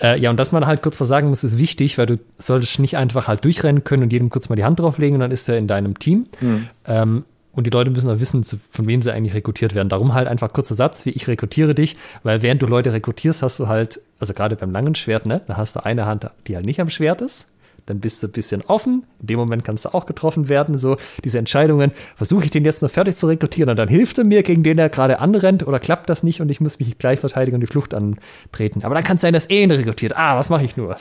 Äh, 0.00 0.20
ja, 0.20 0.30
und 0.30 0.36
dass 0.36 0.52
man 0.52 0.66
halt 0.66 0.82
kurz 0.82 0.96
versagen 0.96 1.28
muss, 1.28 1.42
ist 1.42 1.58
wichtig, 1.58 1.98
weil 1.98 2.06
du 2.06 2.18
solltest 2.38 2.78
nicht 2.78 2.96
einfach 2.96 3.28
halt 3.28 3.44
durchrennen 3.44 3.84
können 3.84 4.04
und 4.04 4.12
jedem 4.12 4.30
kurz 4.30 4.48
mal 4.48 4.56
die 4.56 4.64
Hand 4.64 4.78
drauflegen 4.78 5.14
und 5.14 5.20
dann 5.20 5.30
ist 5.30 5.48
er 5.48 5.58
in 5.58 5.66
deinem 5.66 5.98
Team. 5.98 6.26
Mhm. 6.40 6.68
Ähm, 6.86 7.24
und 7.52 7.66
die 7.66 7.70
Leute 7.70 7.90
müssen 7.90 8.10
auch 8.10 8.20
wissen, 8.20 8.44
von 8.44 8.86
wem 8.86 9.02
sie 9.02 9.12
eigentlich 9.12 9.34
rekrutiert 9.34 9.74
werden. 9.74 9.90
Darum 9.90 10.14
halt 10.14 10.26
einfach 10.26 10.52
kurzer 10.52 10.74
Satz, 10.74 11.04
wie 11.04 11.10
ich 11.10 11.28
rekrutiere 11.28 11.74
dich, 11.74 11.96
weil 12.22 12.40
während 12.40 12.62
du 12.62 12.66
Leute 12.66 12.92
rekrutierst, 12.94 13.42
hast 13.42 13.58
du 13.58 13.68
halt, 13.68 14.00
also 14.18 14.32
gerade 14.32 14.56
beim 14.56 14.70
langen 14.70 14.94
Schwert, 14.94 15.26
ne, 15.26 15.42
da 15.46 15.58
hast 15.58 15.76
du 15.76 15.84
eine 15.84 16.06
Hand, 16.06 16.30
die 16.46 16.56
halt 16.56 16.64
nicht 16.64 16.80
am 16.80 16.88
Schwert 16.88 17.20
ist 17.20 17.48
dann 17.86 18.00
bist 18.00 18.22
du 18.22 18.28
ein 18.28 18.32
bisschen 18.32 18.62
offen. 18.62 19.04
In 19.20 19.26
dem 19.28 19.38
Moment 19.38 19.64
kannst 19.64 19.84
du 19.84 19.94
auch 19.94 20.06
getroffen 20.06 20.48
werden. 20.48 20.78
So 20.78 20.96
diese 21.24 21.38
Entscheidungen, 21.38 21.92
versuche 22.16 22.44
ich 22.44 22.50
den 22.50 22.64
jetzt 22.64 22.82
noch 22.82 22.90
fertig 22.90 23.16
zu 23.16 23.26
rekrutieren 23.26 23.70
und 23.70 23.76
dann 23.76 23.88
hilft 23.88 24.18
er 24.18 24.24
mir, 24.24 24.42
gegen 24.42 24.62
den 24.62 24.78
er 24.78 24.88
gerade 24.88 25.18
anrennt 25.20 25.66
oder 25.66 25.78
klappt 25.78 26.08
das 26.08 26.22
nicht 26.22 26.40
und 26.40 26.48
ich 26.50 26.60
muss 26.60 26.78
mich 26.78 26.98
gleich 26.98 27.20
verteidigen 27.20 27.56
und 27.56 27.60
die 27.60 27.66
Flucht 27.66 27.94
antreten. 27.94 28.84
Aber 28.84 28.94
dann 28.94 29.04
kann 29.04 29.16
es 29.16 29.22
sein, 29.22 29.34
dass 29.34 29.46
er 29.46 29.62
ihn 29.62 29.70
rekrutiert. 29.70 30.16
Ah, 30.16 30.38
was 30.38 30.50
mache 30.50 30.64
ich 30.64 30.76
nur? 30.76 30.96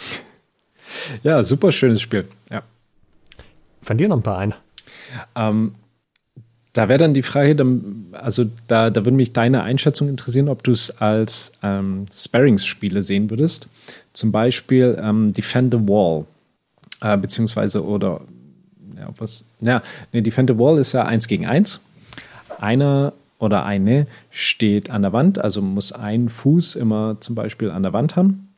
Ja, 1.24 1.44
super 1.44 1.72
schönes 1.72 2.02
Spiel. 2.02 2.28
Ja. 2.50 2.64
Von 3.82 3.98
dir 3.98 4.08
noch 4.08 4.18
ein 4.18 4.24
paar 4.24 4.38
ein. 4.38 4.54
Ähm, 5.36 5.76
Da 6.74 6.88
wäre 6.88 7.00
dann 7.00 7.14
die 7.14 7.22
Frage, 7.22 7.58
also 8.14 8.46
da, 8.68 8.90
da 8.90 9.04
würde 9.04 9.18
mich 9.18 9.34
deine 9.34 9.64
Einschätzung 9.64 10.08
interessieren, 10.08 10.48
ob 10.48 10.64
du 10.64 10.72
es 10.72 11.02
als 11.02 11.52
ähm, 11.64 12.06
Sparings-Spiele 12.16 13.02
sehen 13.04 13.30
würdest. 13.30 13.68
Zum 14.14 14.32
Beispiel 14.32 14.98
ähm, 15.02 15.34
Defend 15.34 15.74
the 15.74 15.80
Wall. 15.82 16.26
Äh, 17.02 17.18
beziehungsweise, 17.18 17.84
oder, 17.84 18.22
ja, 18.96 19.10
was, 19.18 19.46
ja, 19.60 19.82
nee, 20.12 20.22
Defend 20.22 20.50
the 20.50 20.58
Wall 20.58 20.78
ist 20.80 20.94
ja 20.94 21.04
eins 21.04 21.28
gegen 21.28 21.46
eins. 21.46 21.82
Einer 22.60 23.14
oder 23.40 23.66
eine 23.66 24.08
steht 24.30 24.90
an 24.90 25.02
der 25.02 25.14
Wand, 25.14 25.40
also 25.40 25.62
muss 25.62 25.92
ein 25.92 26.30
Fuß 26.30 26.76
immer 26.76 27.18
zum 27.20 27.36
Beispiel 27.36 27.72
an 27.72 27.84
der 27.84 27.94
Wand 27.94 28.16
haben. 28.16 28.50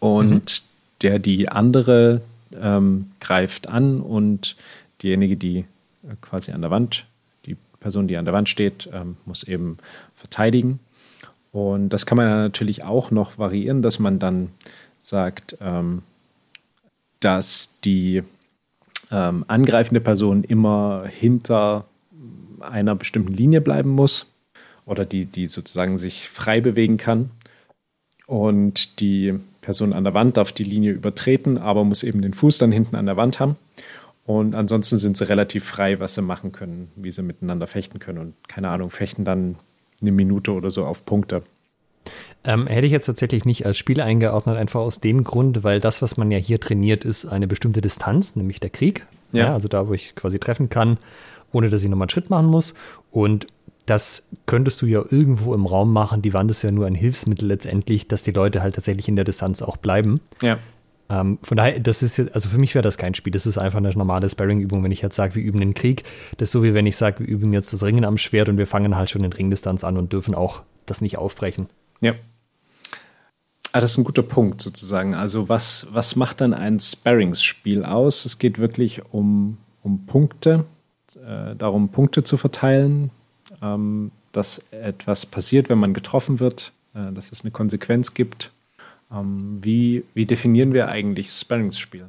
Und 0.00 0.44
mhm. 0.44 0.64
der 1.02 1.18
die 1.18 1.48
andere 1.48 2.20
ähm, 2.60 3.10
greift 3.20 3.68
an 3.68 4.00
und 4.00 4.56
diejenige, 5.02 5.36
die 5.36 5.58
äh, 5.58 6.14
quasi 6.20 6.52
an 6.52 6.62
der 6.62 6.70
Wand 6.70 7.06
Person, 7.80 8.08
die 8.08 8.16
an 8.16 8.24
der 8.24 8.34
Wand 8.34 8.48
steht, 8.48 8.88
ähm, 8.92 9.16
muss 9.24 9.42
eben 9.42 9.78
verteidigen. 10.14 10.80
Und 11.52 11.90
das 11.90 12.06
kann 12.06 12.16
man 12.16 12.26
natürlich 12.26 12.84
auch 12.84 13.10
noch 13.10 13.38
variieren, 13.38 13.82
dass 13.82 13.98
man 13.98 14.18
dann 14.18 14.50
sagt, 14.98 15.56
ähm, 15.60 16.02
dass 17.20 17.78
die 17.84 18.22
ähm, 19.10 19.44
angreifende 19.48 20.00
Person 20.00 20.44
immer 20.44 21.06
hinter 21.08 21.86
einer 22.60 22.94
bestimmten 22.94 23.32
Linie 23.32 23.60
bleiben 23.60 23.90
muss 23.90 24.26
oder 24.84 25.04
die, 25.04 25.26
die 25.26 25.46
sozusagen 25.46 25.98
sich 25.98 26.28
frei 26.28 26.60
bewegen 26.60 26.96
kann. 26.96 27.30
Und 28.26 29.00
die 29.00 29.38
Person 29.60 29.92
an 29.92 30.04
der 30.04 30.14
Wand 30.14 30.36
darf 30.36 30.52
die 30.52 30.64
Linie 30.64 30.92
übertreten, 30.92 31.58
aber 31.58 31.84
muss 31.84 32.02
eben 32.02 32.22
den 32.22 32.34
Fuß 32.34 32.58
dann 32.58 32.72
hinten 32.72 32.96
an 32.96 33.06
der 33.06 33.16
Wand 33.16 33.40
haben. 33.40 33.56
Und 34.26 34.54
ansonsten 34.54 34.98
sind 34.98 35.16
sie 35.16 35.28
relativ 35.28 35.64
frei, 35.64 36.00
was 36.00 36.14
sie 36.14 36.22
machen 36.22 36.52
können, 36.52 36.90
wie 36.96 37.10
sie 37.10 37.22
miteinander 37.22 37.66
fechten 37.66 37.98
können. 37.98 38.18
Und 38.18 38.34
keine 38.48 38.68
Ahnung, 38.68 38.90
fechten 38.90 39.24
dann 39.24 39.56
eine 40.02 40.12
Minute 40.12 40.52
oder 40.52 40.70
so 40.70 40.84
auf 40.84 41.06
Punkte. 41.06 41.42
Ähm, 42.44 42.66
hätte 42.66 42.86
ich 42.86 42.92
jetzt 42.92 43.06
tatsächlich 43.06 43.44
nicht 43.44 43.66
als 43.66 43.76
Spiel 43.76 44.00
eingeordnet, 44.00 44.56
einfach 44.56 44.80
aus 44.80 45.00
dem 45.00 45.24
Grund, 45.24 45.64
weil 45.64 45.80
das, 45.80 46.02
was 46.02 46.16
man 46.16 46.30
ja 46.30 46.38
hier 46.38 46.60
trainiert, 46.60 47.04
ist 47.04 47.26
eine 47.26 47.46
bestimmte 47.46 47.80
Distanz, 47.80 48.36
nämlich 48.36 48.60
der 48.60 48.70
Krieg. 48.70 49.06
Ja. 49.32 49.46
ja 49.46 49.54
also 49.54 49.68
da, 49.68 49.88
wo 49.88 49.92
ich 49.92 50.14
quasi 50.14 50.38
treffen 50.38 50.68
kann, 50.68 50.98
ohne 51.52 51.68
dass 51.68 51.82
ich 51.82 51.88
nochmal 51.88 52.06
einen 52.06 52.10
Schritt 52.10 52.30
machen 52.30 52.46
muss. 52.46 52.74
Und 53.10 53.46
das 53.86 54.28
könntest 54.46 54.82
du 54.82 54.86
ja 54.86 55.02
irgendwo 55.08 55.54
im 55.54 55.66
Raum 55.66 55.92
machen. 55.92 56.22
Die 56.22 56.34
Wand 56.34 56.50
ist 56.50 56.62
ja 56.62 56.70
nur 56.70 56.86
ein 56.86 56.94
Hilfsmittel 56.94 57.48
letztendlich, 57.48 58.06
dass 58.06 58.22
die 58.22 58.32
Leute 58.32 58.62
halt 58.62 58.74
tatsächlich 58.74 59.08
in 59.08 59.16
der 59.16 59.24
Distanz 59.24 59.62
auch 59.62 59.76
bleiben. 59.78 60.20
Ja. 60.42 60.58
Ähm, 61.10 61.38
von 61.42 61.56
daher, 61.56 61.80
das 61.80 62.02
ist 62.02 62.18
jetzt, 62.18 62.34
also 62.34 62.50
für 62.50 62.58
mich 62.58 62.74
wäre 62.74 62.82
das 62.82 62.98
kein 62.98 63.14
Spiel. 63.14 63.32
Das 63.32 63.46
ist 63.46 63.56
einfach 63.56 63.78
eine 63.78 63.90
normale 63.90 64.28
Sparring-Übung, 64.28 64.84
wenn 64.84 64.92
ich 64.92 65.00
jetzt 65.00 65.16
sage, 65.16 65.34
wir 65.34 65.42
üben 65.42 65.58
den 65.58 65.74
Krieg. 65.74 66.04
Das 66.36 66.48
ist 66.48 66.52
so 66.52 66.62
wie 66.62 66.74
wenn 66.74 66.86
ich 66.86 66.96
sage, 66.96 67.20
wir 67.20 67.26
üben 67.26 67.52
jetzt 67.52 67.72
das 67.72 67.82
Ringen 67.82 68.04
am 68.04 68.18
Schwert 68.18 68.48
und 68.48 68.58
wir 68.58 68.66
fangen 68.66 68.96
halt 68.96 69.08
schon 69.08 69.24
in 69.24 69.32
Ringdistanz 69.32 69.84
an 69.84 69.96
und 69.96 70.12
dürfen 70.12 70.34
auch 70.34 70.62
das 70.84 71.00
nicht 71.00 71.18
aufbrechen. 71.18 71.68
Ja. 72.00 72.14
Ah, 73.72 73.80
das 73.80 73.92
ist 73.92 73.98
ein 73.98 74.04
guter 74.04 74.22
Punkt 74.22 74.60
sozusagen. 74.60 75.14
Also 75.14 75.48
was, 75.48 75.88
was 75.92 76.16
macht 76.16 76.40
dann 76.40 76.54
ein 76.54 76.80
Sparringsspiel 76.80 77.84
aus? 77.84 78.24
Es 78.24 78.38
geht 78.38 78.58
wirklich 78.58 79.02
um, 79.12 79.58
um 79.82 80.06
Punkte, 80.06 80.64
äh, 81.16 81.54
darum 81.54 81.90
Punkte 81.90 82.24
zu 82.24 82.36
verteilen, 82.36 83.10
ähm, 83.62 84.10
dass 84.32 84.62
etwas 84.70 85.26
passiert, 85.26 85.68
wenn 85.68 85.78
man 85.78 85.92
getroffen 85.92 86.40
wird, 86.40 86.72
äh, 86.94 87.12
dass 87.12 87.30
es 87.30 87.42
eine 87.42 87.50
Konsequenz 87.50 88.14
gibt 88.14 88.52
ähm, 89.12 89.58
wie, 89.62 90.04
wie 90.14 90.26
definieren 90.26 90.74
wir 90.74 90.88
eigentlich 90.88 91.30
Sparringsspiel? 91.30 92.08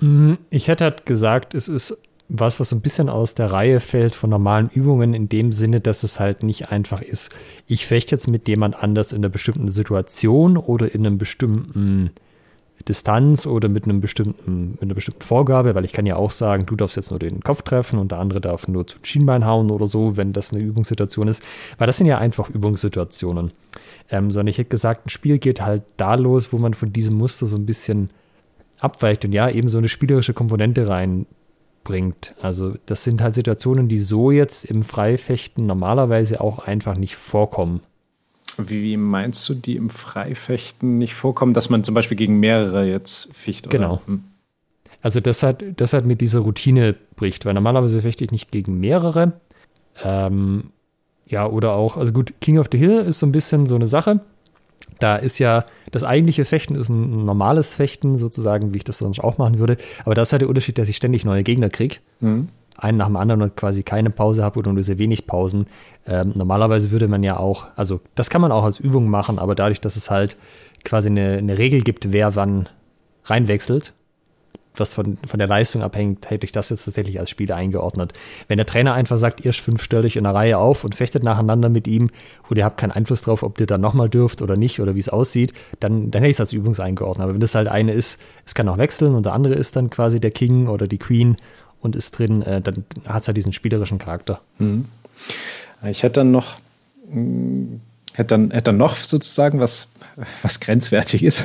Mm, 0.00 0.34
ich 0.50 0.68
hätte 0.68 0.84
halt 0.84 1.06
gesagt, 1.06 1.54
es 1.54 1.68
ist 1.68 1.98
was, 2.28 2.58
was 2.58 2.70
so 2.70 2.76
ein 2.76 2.80
bisschen 2.80 3.08
aus 3.08 3.34
der 3.34 3.52
Reihe 3.52 3.80
fällt 3.80 4.14
von 4.14 4.30
normalen 4.30 4.70
Übungen, 4.70 5.14
in 5.14 5.28
dem 5.28 5.52
Sinne, 5.52 5.80
dass 5.80 6.02
es 6.02 6.18
halt 6.18 6.42
nicht 6.42 6.70
einfach 6.70 7.02
ist, 7.02 7.30
ich 7.66 7.86
fechte 7.86 8.14
jetzt 8.14 8.28
mit 8.28 8.48
jemand 8.48 8.82
anders 8.82 9.12
in 9.12 9.18
einer 9.18 9.28
bestimmten 9.28 9.70
Situation 9.70 10.56
oder 10.56 10.94
in 10.94 11.06
einem 11.06 11.18
bestimmten 11.18 12.10
Distanz 12.88 13.46
oder 13.46 13.68
mit 13.68 13.84
einem 13.84 14.00
bestimmten, 14.00 14.72
mit 14.72 14.82
einer 14.82 14.94
bestimmten 14.94 15.22
Vorgabe, 15.22 15.74
weil 15.74 15.84
ich 15.84 15.92
kann 15.92 16.06
ja 16.06 16.16
auch 16.16 16.30
sagen, 16.30 16.66
du 16.66 16.76
darfst 16.76 16.96
jetzt 16.96 17.10
nur 17.10 17.18
den 17.18 17.40
Kopf 17.40 17.62
treffen 17.62 17.98
und 17.98 18.10
der 18.10 18.18
andere 18.18 18.40
darf 18.40 18.68
nur 18.68 18.86
zu 18.86 18.98
Schienbein 19.02 19.46
hauen 19.46 19.70
oder 19.70 19.86
so, 19.86 20.16
wenn 20.16 20.32
das 20.32 20.52
eine 20.52 20.62
Übungssituation 20.62 21.28
ist. 21.28 21.42
Weil 21.78 21.86
das 21.86 21.96
sind 21.96 22.06
ja 22.06 22.18
einfach 22.18 22.50
Übungssituationen. 22.50 23.52
Ähm, 24.10 24.30
sondern 24.30 24.48
ich 24.48 24.58
hätte 24.58 24.70
gesagt, 24.70 25.06
ein 25.06 25.10
Spiel 25.10 25.38
geht 25.38 25.62
halt 25.62 25.82
da 25.96 26.14
los, 26.14 26.52
wo 26.52 26.58
man 26.58 26.74
von 26.74 26.92
diesem 26.92 27.16
Muster 27.16 27.46
so 27.46 27.56
ein 27.56 27.64
bisschen 27.64 28.10
abweicht 28.80 29.24
und 29.24 29.32
ja, 29.32 29.48
eben 29.48 29.68
so 29.68 29.78
eine 29.78 29.88
spielerische 29.88 30.34
Komponente 30.34 30.88
reinbringt. 31.84 32.34
Also 32.40 32.74
das 32.86 33.04
sind 33.04 33.22
halt 33.22 33.34
Situationen, 33.34 33.88
die 33.88 33.98
so 33.98 34.30
jetzt 34.30 34.64
im 34.64 34.82
Freifechten 34.82 35.66
normalerweise 35.66 36.40
auch 36.40 36.66
einfach 36.66 36.96
nicht 36.96 37.16
vorkommen. 37.16 37.80
Wie 38.56 38.96
meinst 38.96 39.48
du, 39.48 39.54
die 39.54 39.76
im 39.76 39.90
Freifechten 39.90 40.98
nicht 40.98 41.14
vorkommen, 41.14 41.54
dass 41.54 41.70
man 41.70 41.82
zum 41.82 41.94
Beispiel 41.94 42.16
gegen 42.16 42.38
mehrere 42.38 42.86
jetzt 42.86 43.34
ficht? 43.34 43.66
Oder? 43.66 43.78
Genau. 43.78 44.02
Hm. 44.06 44.24
Also 45.02 45.20
das 45.20 45.42
hat, 45.42 45.62
das 45.76 45.92
hat 45.92 46.06
mit 46.06 46.20
dieser 46.20 46.40
Routine 46.40 46.94
bricht, 47.16 47.44
weil 47.44 47.54
normalerweise 47.54 48.00
fechte 48.02 48.24
ich 48.24 48.30
nicht 48.30 48.50
gegen 48.50 48.80
mehrere. 48.80 49.34
Ähm, 50.02 50.70
ja, 51.26 51.46
oder 51.46 51.74
auch, 51.74 51.96
also 51.96 52.12
gut, 52.12 52.32
King 52.40 52.58
of 52.58 52.68
the 52.70 52.78
Hill 52.78 53.00
ist 53.00 53.18
so 53.18 53.26
ein 53.26 53.32
bisschen 53.32 53.66
so 53.66 53.74
eine 53.74 53.86
Sache. 53.86 54.20
Da 54.98 55.16
ist 55.16 55.38
ja, 55.38 55.64
das 55.90 56.04
eigentliche 56.04 56.44
Fechten 56.44 56.74
ist 56.76 56.88
ein 56.88 57.24
normales 57.24 57.74
Fechten, 57.74 58.16
sozusagen, 58.16 58.74
wie 58.74 58.78
ich 58.78 58.84
das 58.84 58.98
sonst 58.98 59.20
auch 59.20 59.38
machen 59.38 59.58
würde. 59.58 59.76
Aber 60.04 60.14
das 60.14 60.28
ist 60.28 60.32
halt 60.32 60.42
der 60.42 60.48
Unterschied, 60.48 60.78
dass 60.78 60.88
ich 60.88 60.96
ständig 60.96 61.24
neue 61.24 61.42
Gegner 61.42 61.68
kriege. 61.68 61.96
Mhm. 62.20 62.48
Einen 62.76 62.98
nach 62.98 63.06
dem 63.06 63.16
anderen 63.16 63.42
und 63.42 63.56
quasi 63.56 63.82
keine 63.82 64.10
Pause 64.10 64.42
habe 64.42 64.58
oder 64.58 64.72
nur 64.72 64.82
sehr 64.82 64.98
wenig 64.98 65.26
Pausen. 65.26 65.66
Ähm, 66.06 66.32
normalerweise 66.36 66.90
würde 66.90 67.06
man 67.06 67.22
ja 67.22 67.38
auch, 67.38 67.66
also 67.76 68.00
das 68.14 68.30
kann 68.30 68.40
man 68.40 68.50
auch 68.50 68.64
als 68.64 68.80
Übung 68.80 69.08
machen, 69.08 69.38
aber 69.38 69.54
dadurch, 69.54 69.80
dass 69.80 69.96
es 69.96 70.10
halt 70.10 70.36
quasi 70.84 71.08
eine, 71.08 71.38
eine 71.38 71.56
Regel 71.58 71.82
gibt, 71.82 72.12
wer 72.12 72.34
wann 72.34 72.68
reinwechselt, 73.24 73.94
was 74.76 74.94
von, 74.94 75.16
von 75.26 75.38
der 75.38 75.48
Leistung 75.48 75.82
abhängt, 75.82 76.30
hätte 76.30 76.44
ich 76.44 76.52
das 76.52 76.70
jetzt 76.70 76.84
tatsächlich 76.84 77.20
als 77.20 77.30
Spiel 77.30 77.52
eingeordnet. 77.52 78.12
Wenn 78.48 78.56
der 78.56 78.66
Trainer 78.66 78.94
einfach 78.94 79.16
sagt, 79.16 79.44
ihr 79.44 79.52
fünf 79.52 79.82
stellt 79.82 80.04
euch 80.04 80.16
in 80.16 80.26
einer 80.26 80.34
Reihe 80.34 80.58
auf 80.58 80.84
und 80.84 80.94
fechtet 80.94 81.22
nacheinander 81.22 81.68
mit 81.68 81.86
ihm 81.86 82.10
und 82.48 82.56
ihr 82.56 82.64
habt 82.64 82.78
keinen 82.78 82.90
Einfluss 82.90 83.22
drauf, 83.22 83.42
ob 83.42 83.60
ihr 83.60 83.66
dann 83.66 83.80
nochmal 83.80 84.08
dürft 84.08 84.42
oder 84.42 84.56
nicht 84.56 84.80
oder 84.80 84.94
wie 84.94 85.00
es 85.00 85.08
aussieht, 85.08 85.52
dann, 85.80 86.10
dann 86.10 86.22
hätte 86.22 86.30
ich 86.30 86.36
es 86.36 86.40
als 86.40 86.52
Übungs 86.52 86.80
eingeordnet. 86.80 87.24
Aber 87.24 87.34
wenn 87.34 87.40
das 87.40 87.54
halt 87.54 87.68
eine 87.68 87.92
ist, 87.92 88.18
es 88.44 88.54
kann 88.54 88.68
auch 88.68 88.78
wechseln 88.78 89.14
und 89.14 89.26
der 89.26 89.32
andere 89.32 89.54
ist 89.54 89.76
dann 89.76 89.90
quasi 89.90 90.20
der 90.20 90.30
King 90.30 90.68
oder 90.68 90.86
die 90.86 90.98
Queen 90.98 91.36
und 91.80 91.96
ist 91.96 92.18
drin, 92.18 92.42
äh, 92.42 92.60
dann 92.60 92.84
hat 93.06 93.22
es 93.22 93.28
halt 93.28 93.36
diesen 93.36 93.52
spielerischen 93.52 93.98
Charakter. 93.98 94.40
Mhm. 94.58 94.86
Ich 95.82 96.02
hätte 96.02 96.20
dann 96.20 96.30
noch 96.30 96.56
hm, 97.10 97.80
hätte 98.14 98.28
dann, 98.28 98.50
hätte 98.50 98.64
dann 98.64 98.76
noch 98.76 98.96
sozusagen 98.96 99.60
was, 99.60 99.88
was 100.42 100.60
grenzwertig 100.60 101.22
ist. 101.22 101.44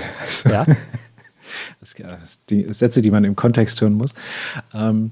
Ja. 0.50 0.66
Das, 1.80 2.46
die 2.50 2.72
Sätze, 2.74 3.02
die 3.02 3.12
man 3.12 3.24
im 3.24 3.36
Kontext 3.36 3.82
hören 3.82 3.94
muss. 3.94 4.14
Ähm, 4.74 5.12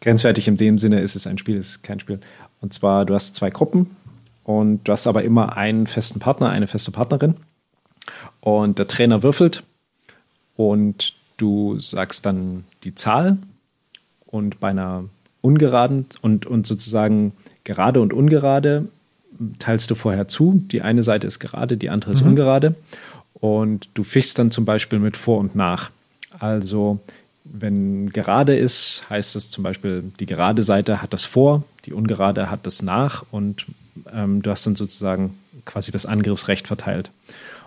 grenzwertig 0.00 0.48
in 0.48 0.56
dem 0.56 0.78
Sinne 0.78 1.00
ist 1.00 1.16
es 1.16 1.26
ein 1.26 1.38
Spiel, 1.38 1.56
ist 1.56 1.82
kein 1.82 2.00
Spiel. 2.00 2.20
Und 2.60 2.72
zwar, 2.72 3.04
du 3.04 3.14
hast 3.14 3.36
zwei 3.36 3.50
Gruppen 3.50 3.96
und 4.44 4.84
du 4.84 4.92
hast 4.92 5.06
aber 5.06 5.24
immer 5.24 5.56
einen 5.56 5.86
festen 5.86 6.18
Partner, 6.20 6.50
eine 6.50 6.66
feste 6.66 6.90
Partnerin. 6.90 7.36
Und 8.40 8.78
der 8.78 8.86
Trainer 8.86 9.22
würfelt 9.22 9.62
und 10.56 11.14
du 11.36 11.78
sagst 11.78 12.26
dann 12.26 12.64
die 12.84 12.94
Zahl 12.94 13.38
und 14.26 14.60
bei 14.60 14.68
einer 14.68 15.04
ungeraden 15.40 16.06
und, 16.22 16.46
und 16.46 16.66
sozusagen 16.66 17.32
gerade 17.64 18.00
und 18.00 18.12
ungerade 18.12 18.88
teilst 19.58 19.90
du 19.90 19.94
vorher 19.94 20.28
zu. 20.28 20.62
Die 20.66 20.82
eine 20.82 21.02
Seite 21.02 21.26
ist 21.26 21.38
gerade, 21.38 21.76
die 21.76 21.90
andere 21.90 22.12
ist 22.12 22.22
mhm. 22.22 22.30
ungerade. 22.30 22.74
Und 23.40 23.88
du 23.94 24.04
fischst 24.04 24.38
dann 24.38 24.50
zum 24.50 24.64
Beispiel 24.64 24.98
mit 24.98 25.16
vor 25.16 25.38
und 25.38 25.54
nach. 25.54 25.90
Also 26.38 26.98
wenn 27.44 28.10
gerade 28.10 28.56
ist, 28.56 29.04
heißt 29.08 29.34
das 29.34 29.50
zum 29.50 29.64
Beispiel, 29.64 30.04
die 30.20 30.26
gerade 30.26 30.62
Seite 30.62 31.00
hat 31.00 31.12
das 31.12 31.24
vor, 31.24 31.64
die 31.84 31.92
ungerade 31.92 32.50
hat 32.50 32.66
das 32.66 32.82
nach 32.82 33.24
und 33.30 33.66
ähm, 34.12 34.42
du 34.42 34.50
hast 34.50 34.66
dann 34.66 34.76
sozusagen 34.76 35.38
quasi 35.64 35.92
das 35.92 36.06
Angriffsrecht 36.06 36.66
verteilt. 36.66 37.10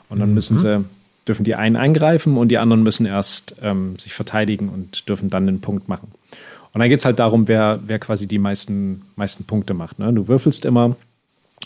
Und 0.09 0.19
dann 0.19 0.33
müssen 0.33 0.55
mhm. 0.55 0.59
sie, 0.59 0.85
dürfen 1.27 1.43
die 1.43 1.55
einen 1.55 1.75
eingreifen 1.75 2.37
und 2.37 2.49
die 2.49 2.57
anderen 2.57 2.83
müssen 2.83 3.05
erst 3.05 3.55
ähm, 3.61 3.97
sich 3.97 4.13
verteidigen 4.13 4.69
und 4.69 5.07
dürfen 5.07 5.29
dann 5.29 5.45
den 5.45 5.61
Punkt 5.61 5.87
machen. 5.87 6.09
Und 6.73 6.79
dann 6.79 6.89
geht 6.89 6.99
es 6.99 7.05
halt 7.05 7.19
darum, 7.19 7.47
wer, 7.47 7.79
wer 7.85 7.99
quasi 7.99 8.27
die 8.27 8.39
meisten, 8.39 9.03
meisten 9.15 9.45
Punkte 9.45 9.73
macht. 9.73 9.99
Ne? 9.99 10.11
Du 10.13 10.27
würfelst 10.27 10.65
immer 10.65 10.95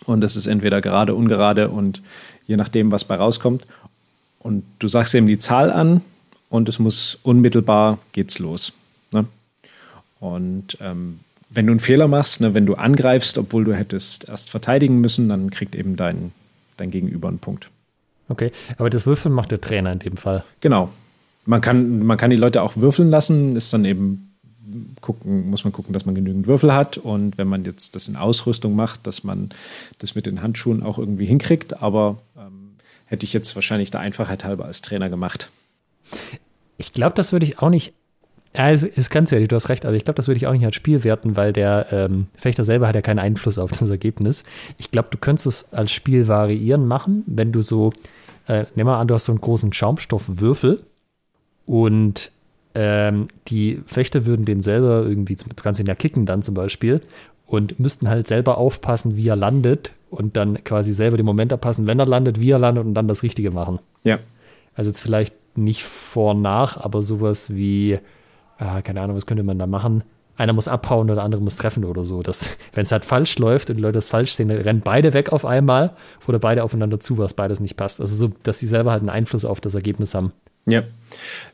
und 0.06 0.24
es 0.24 0.36
ist 0.36 0.48
entweder 0.48 0.82
gerade, 0.82 1.16
ungerade 1.16 1.70
und 1.70 2.02
je 2.48 2.58
nachdem, 2.58 2.92
was 2.92 3.06
bei 3.06 3.16
rauskommt. 3.16 3.66
Und 4.46 4.64
du 4.78 4.88
sagst 4.88 5.16
eben 5.16 5.26
die 5.26 5.40
Zahl 5.40 5.72
an 5.72 6.02
und 6.50 6.70
es 6.70 6.78
muss 6.78 7.18
unmittelbar 7.24 7.98
geht's 8.12 8.38
los. 8.38 8.74
Ne? 9.12 9.26
Und 10.20 10.78
ähm, 10.82 11.22
wenn 11.50 11.66
du 11.66 11.72
einen 11.72 11.80
Fehler 11.80 12.08
machst, 12.08 12.42
ne, 12.42 12.54
wenn 12.54 12.68
du 12.68 12.76
angreifst, 12.76 13.40
obwohl 13.40 13.64
du 13.64 13.74
hättest 13.74 14.30
erst 14.30 14.52
verteidigen 14.52 15.02
müssen, 15.02 15.30
dann 15.30 15.50
kriegt 15.50 15.74
eben 15.74 15.96
dein, 15.96 16.32
dein 16.78 16.92
Gegenüber 16.92 17.28
einen 17.28 17.40
Punkt. 17.40 17.72
Okay, 18.30 18.52
aber 18.78 18.92
das 18.92 19.08
Würfeln 19.08 19.34
macht 19.34 19.50
der 19.50 19.62
Trainer 19.62 19.92
in 19.92 19.98
dem 19.98 20.16
Fall. 20.16 20.44
Genau. 20.60 20.90
Man 21.48 21.62
kann, 21.62 22.06
man 22.06 22.20
kann 22.20 22.30
die 22.30 22.36
Leute 22.36 22.62
auch 22.62 22.76
würfeln 22.76 23.10
lassen, 23.10 23.56
ist 23.56 23.74
dann 23.74 23.84
eben 23.84 24.36
gucken, 25.02 25.50
muss 25.50 25.64
man 25.64 25.74
gucken, 25.74 25.92
dass 25.92 26.06
man 26.06 26.14
genügend 26.14 26.46
Würfel 26.46 26.72
hat. 26.72 27.00
Und 27.00 27.40
wenn 27.40 27.48
man 27.48 27.66
jetzt 27.66 27.96
das 27.96 28.08
in 28.08 28.16
Ausrüstung 28.16 28.76
macht, 28.76 29.08
dass 29.08 29.24
man 29.24 29.50
das 29.98 30.14
mit 30.14 30.28
den 30.28 30.44
Handschuhen 30.44 30.84
auch 30.84 31.00
irgendwie 31.00 31.26
hinkriegt. 31.26 31.82
Aber 31.82 32.20
hätte 33.06 33.26
ich 33.26 33.34
jetzt 33.34 33.56
wahrscheinlich 33.56 33.92
der 33.92 34.02
Einfachheit 34.02 34.44
halber 34.44 34.66
als 34.66 34.82
Trainer 34.82 35.10
gemacht. 35.10 35.50
Ich 36.78 36.94
glaube, 36.94 37.16
das 37.16 37.32
würde 37.32 37.46
ich 37.46 37.60
auch 37.60 37.70
nicht. 37.70 37.94
Ja, 38.56 38.70
ist, 38.70 38.84
ist 38.84 39.10
ganz 39.10 39.32
ehrlich, 39.32 39.50
du 39.50 39.56
hast 39.56 39.68
recht, 39.68 39.86
aber 39.86 39.96
ich 39.96 40.06
glaube, 40.06 40.16
das 40.16 40.28
würde 40.28 40.38
ich 40.38 40.48
auch 40.48 40.54
nicht 40.54 40.66
als 40.66 40.76
Spiel 40.76 41.04
werten, 41.04 41.36
weil 41.36 41.52
der 41.52 41.88
ähm, 41.92 42.28
Fechter 42.38 42.64
selber 42.64 42.88
hat 42.88 42.96
ja 42.96 43.02
keinen 43.02 43.20
Einfluss 43.20 43.58
auf 43.58 43.72
das 43.72 43.90
Ergebnis. 43.90 44.46
Ich 44.78 44.92
glaube, 44.92 45.10
du 45.12 45.18
könntest 45.18 45.46
es 45.46 45.74
als 45.74 45.92
Spiel 45.92 46.28
variieren 46.28 46.88
machen, 46.88 47.24
wenn 47.28 47.52
du 47.52 47.62
so, 47.62 47.92
äh, 48.48 48.66
nimm 48.76 48.86
mal 48.88 49.00
an, 49.00 49.08
du 49.08 49.14
hast 49.14 49.26
so 49.26 49.34
einen 49.34 49.42
großen 49.42 49.74
Schaumstoffwürfel 49.74 50.84
und 51.66 52.32
ähm, 52.76 53.28
die 53.50 53.82
Fechter 53.88 54.26
würden 54.26 54.46
den 54.46 54.62
selber 54.62 55.04
irgendwie, 55.04 55.36
du 55.36 55.46
kannst 55.62 55.82
ihn 55.82 55.88
ja 55.88 55.96
kicken 55.96 56.26
dann 56.26 56.42
zum 56.42 56.56
Beispiel 56.56 57.02
und 57.48 57.80
müssten 57.80 58.10
halt 58.10 58.28
selber 58.28 58.58
aufpassen, 58.58 59.18
wie 59.18 59.28
er 59.28 59.36
landet 59.36 59.92
und 60.16 60.38
dann 60.38 60.64
quasi 60.64 60.94
selber 60.94 61.18
den 61.18 61.26
Moment 61.26 61.52
abpassen, 61.54 61.88
wenn 61.88 62.00
er 62.00 62.06
landet, 62.06 62.40
wie 62.40 62.52
er 62.52 62.60
landet 62.60 62.86
und 62.86 62.94
dann 62.94 63.08
das 63.08 63.24
Richtige 63.24 63.52
machen. 63.52 63.80
Ja. 64.04 64.20
Also 64.74 64.90
jetzt 64.90 65.02
vielleicht 65.02 65.36
nicht 65.58 65.84
vor, 65.84 66.34
nach, 66.34 66.78
aber 66.78 67.04
sowas 67.04 67.54
wie, 67.54 67.94
äh, 68.60 68.82
keine 68.84 69.02
Ahnung, 69.02 69.16
was 69.16 69.26
könnte 69.26 69.44
man 69.44 69.60
da 69.60 69.68
machen? 69.68 70.04
Einer 70.38 70.52
muss 70.52 70.68
abhauen 70.68 71.06
oder 71.06 71.16
der 71.16 71.24
andere 71.24 71.42
muss 71.42 71.56
treffen 71.56 71.86
oder 71.86 72.04
so. 72.04 72.22
Wenn 72.74 72.84
es 72.84 72.92
halt 72.92 73.06
falsch 73.06 73.40
läuft 73.40 73.70
und 73.70 73.78
die 73.78 73.82
Leute 73.82 73.94
das 73.94 74.10
falsch 74.10 74.34
sehen, 74.34 74.50
dann 74.50 74.62
rennen 74.62 74.82
beide 74.84 75.14
weg 75.14 75.32
auf 75.32 75.46
einmal 75.46 75.92
oder 76.28 76.40
beide 76.40 76.64
aufeinander 76.64 77.00
zu, 77.00 77.18
was 77.18 77.34
beides 77.34 77.60
nicht 77.60 77.78
passt. 77.78 78.02
Also 78.02 78.16
so, 78.16 78.34
dass 78.44 78.60
sie 78.60 78.68
selber 78.68 78.92
halt 78.92 79.02
einen 79.02 79.10
Einfluss 79.10 79.46
auf 79.46 79.62
das 79.62 79.76
Ergebnis 79.76 80.14
haben. 80.14 80.34
Ja, 80.66 80.84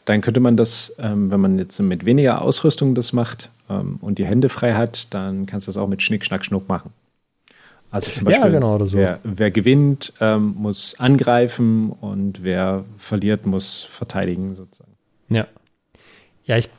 dann 0.05 0.22
könnte 0.22 0.39
man 0.39 0.55
das, 0.55 0.95
ähm, 0.97 1.32
wenn 1.32 1.41
man 1.41 1.59
jetzt 1.59 1.80
mit 1.80 2.05
weniger 2.05 2.41
Ausrüstung 2.41 2.95
das 2.95 3.12
macht 3.12 3.49
ähm, 3.70 3.97
und 4.01 4.18
die 4.18 4.26
Hände 4.26 4.49
frei 4.49 4.74
hat, 4.74 5.14
dann 5.14 5.45
kannst 5.45 5.68
du 5.68 5.70
das 5.70 5.78
auch 5.78 5.88
mit 5.88 6.01
Schnick, 6.01 6.24
Schnack, 6.24 6.45
Schnuck 6.45 6.70
machen. 6.70 6.91
Also 7.91 8.13
zum 8.13 8.25
Beispiel, 8.25 8.45
ja, 8.45 8.49
genau, 8.49 8.83
so. 8.85 8.97
wer, 8.97 9.19
wer, 9.23 9.51
gewinnt, 9.51 10.13
ähm, 10.21 10.55
muss 10.57 10.97
angreifen 10.99 11.91
und 11.91 12.41
wer 12.41 12.85
verliert, 12.97 13.45
muss 13.45 13.83
verteidigen 13.83 14.55
sozusagen. 14.55 14.93
Ja. 15.29 15.45
Ja, 16.45 16.57
ich, 16.57 16.69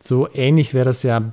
so 0.00 0.28
ähnlich 0.32 0.72
wäre 0.72 0.86
das 0.86 1.02
ja, 1.02 1.32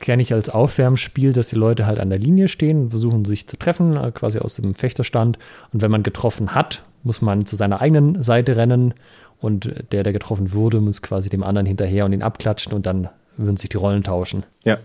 kenne 0.00 0.22
ich 0.22 0.32
als 0.32 0.48
Aufwärmspiel, 0.48 1.34
dass 1.34 1.48
die 1.48 1.56
Leute 1.56 1.86
halt 1.86 2.00
an 2.00 2.08
der 2.08 2.18
Linie 2.18 2.48
stehen 2.48 2.84
und 2.84 2.90
versuchen 2.90 3.26
sich 3.26 3.46
zu 3.46 3.58
treffen, 3.58 3.96
äh, 3.96 4.10
quasi 4.12 4.38
aus 4.38 4.54
dem 4.54 4.74
Fechterstand. 4.74 5.38
Und 5.72 5.82
wenn 5.82 5.90
man 5.90 6.02
getroffen 6.02 6.54
hat, 6.54 6.82
muss 7.02 7.20
man 7.20 7.44
zu 7.44 7.56
seiner 7.56 7.82
eigenen 7.82 8.22
Seite 8.22 8.56
rennen 8.56 8.94
und 9.38 9.70
der, 9.92 10.02
der 10.02 10.12
getroffen 10.14 10.52
wurde, 10.52 10.80
muss 10.80 11.02
quasi 11.02 11.28
dem 11.28 11.42
anderen 11.42 11.66
hinterher 11.66 12.06
und 12.06 12.12
ihn 12.12 12.22
abklatschen 12.22 12.72
und 12.72 12.86
dann 12.86 13.10
würden 13.36 13.58
sich 13.58 13.68
die 13.68 13.76
Rollen 13.76 14.02
tauschen. 14.02 14.44
Ja. 14.64 14.78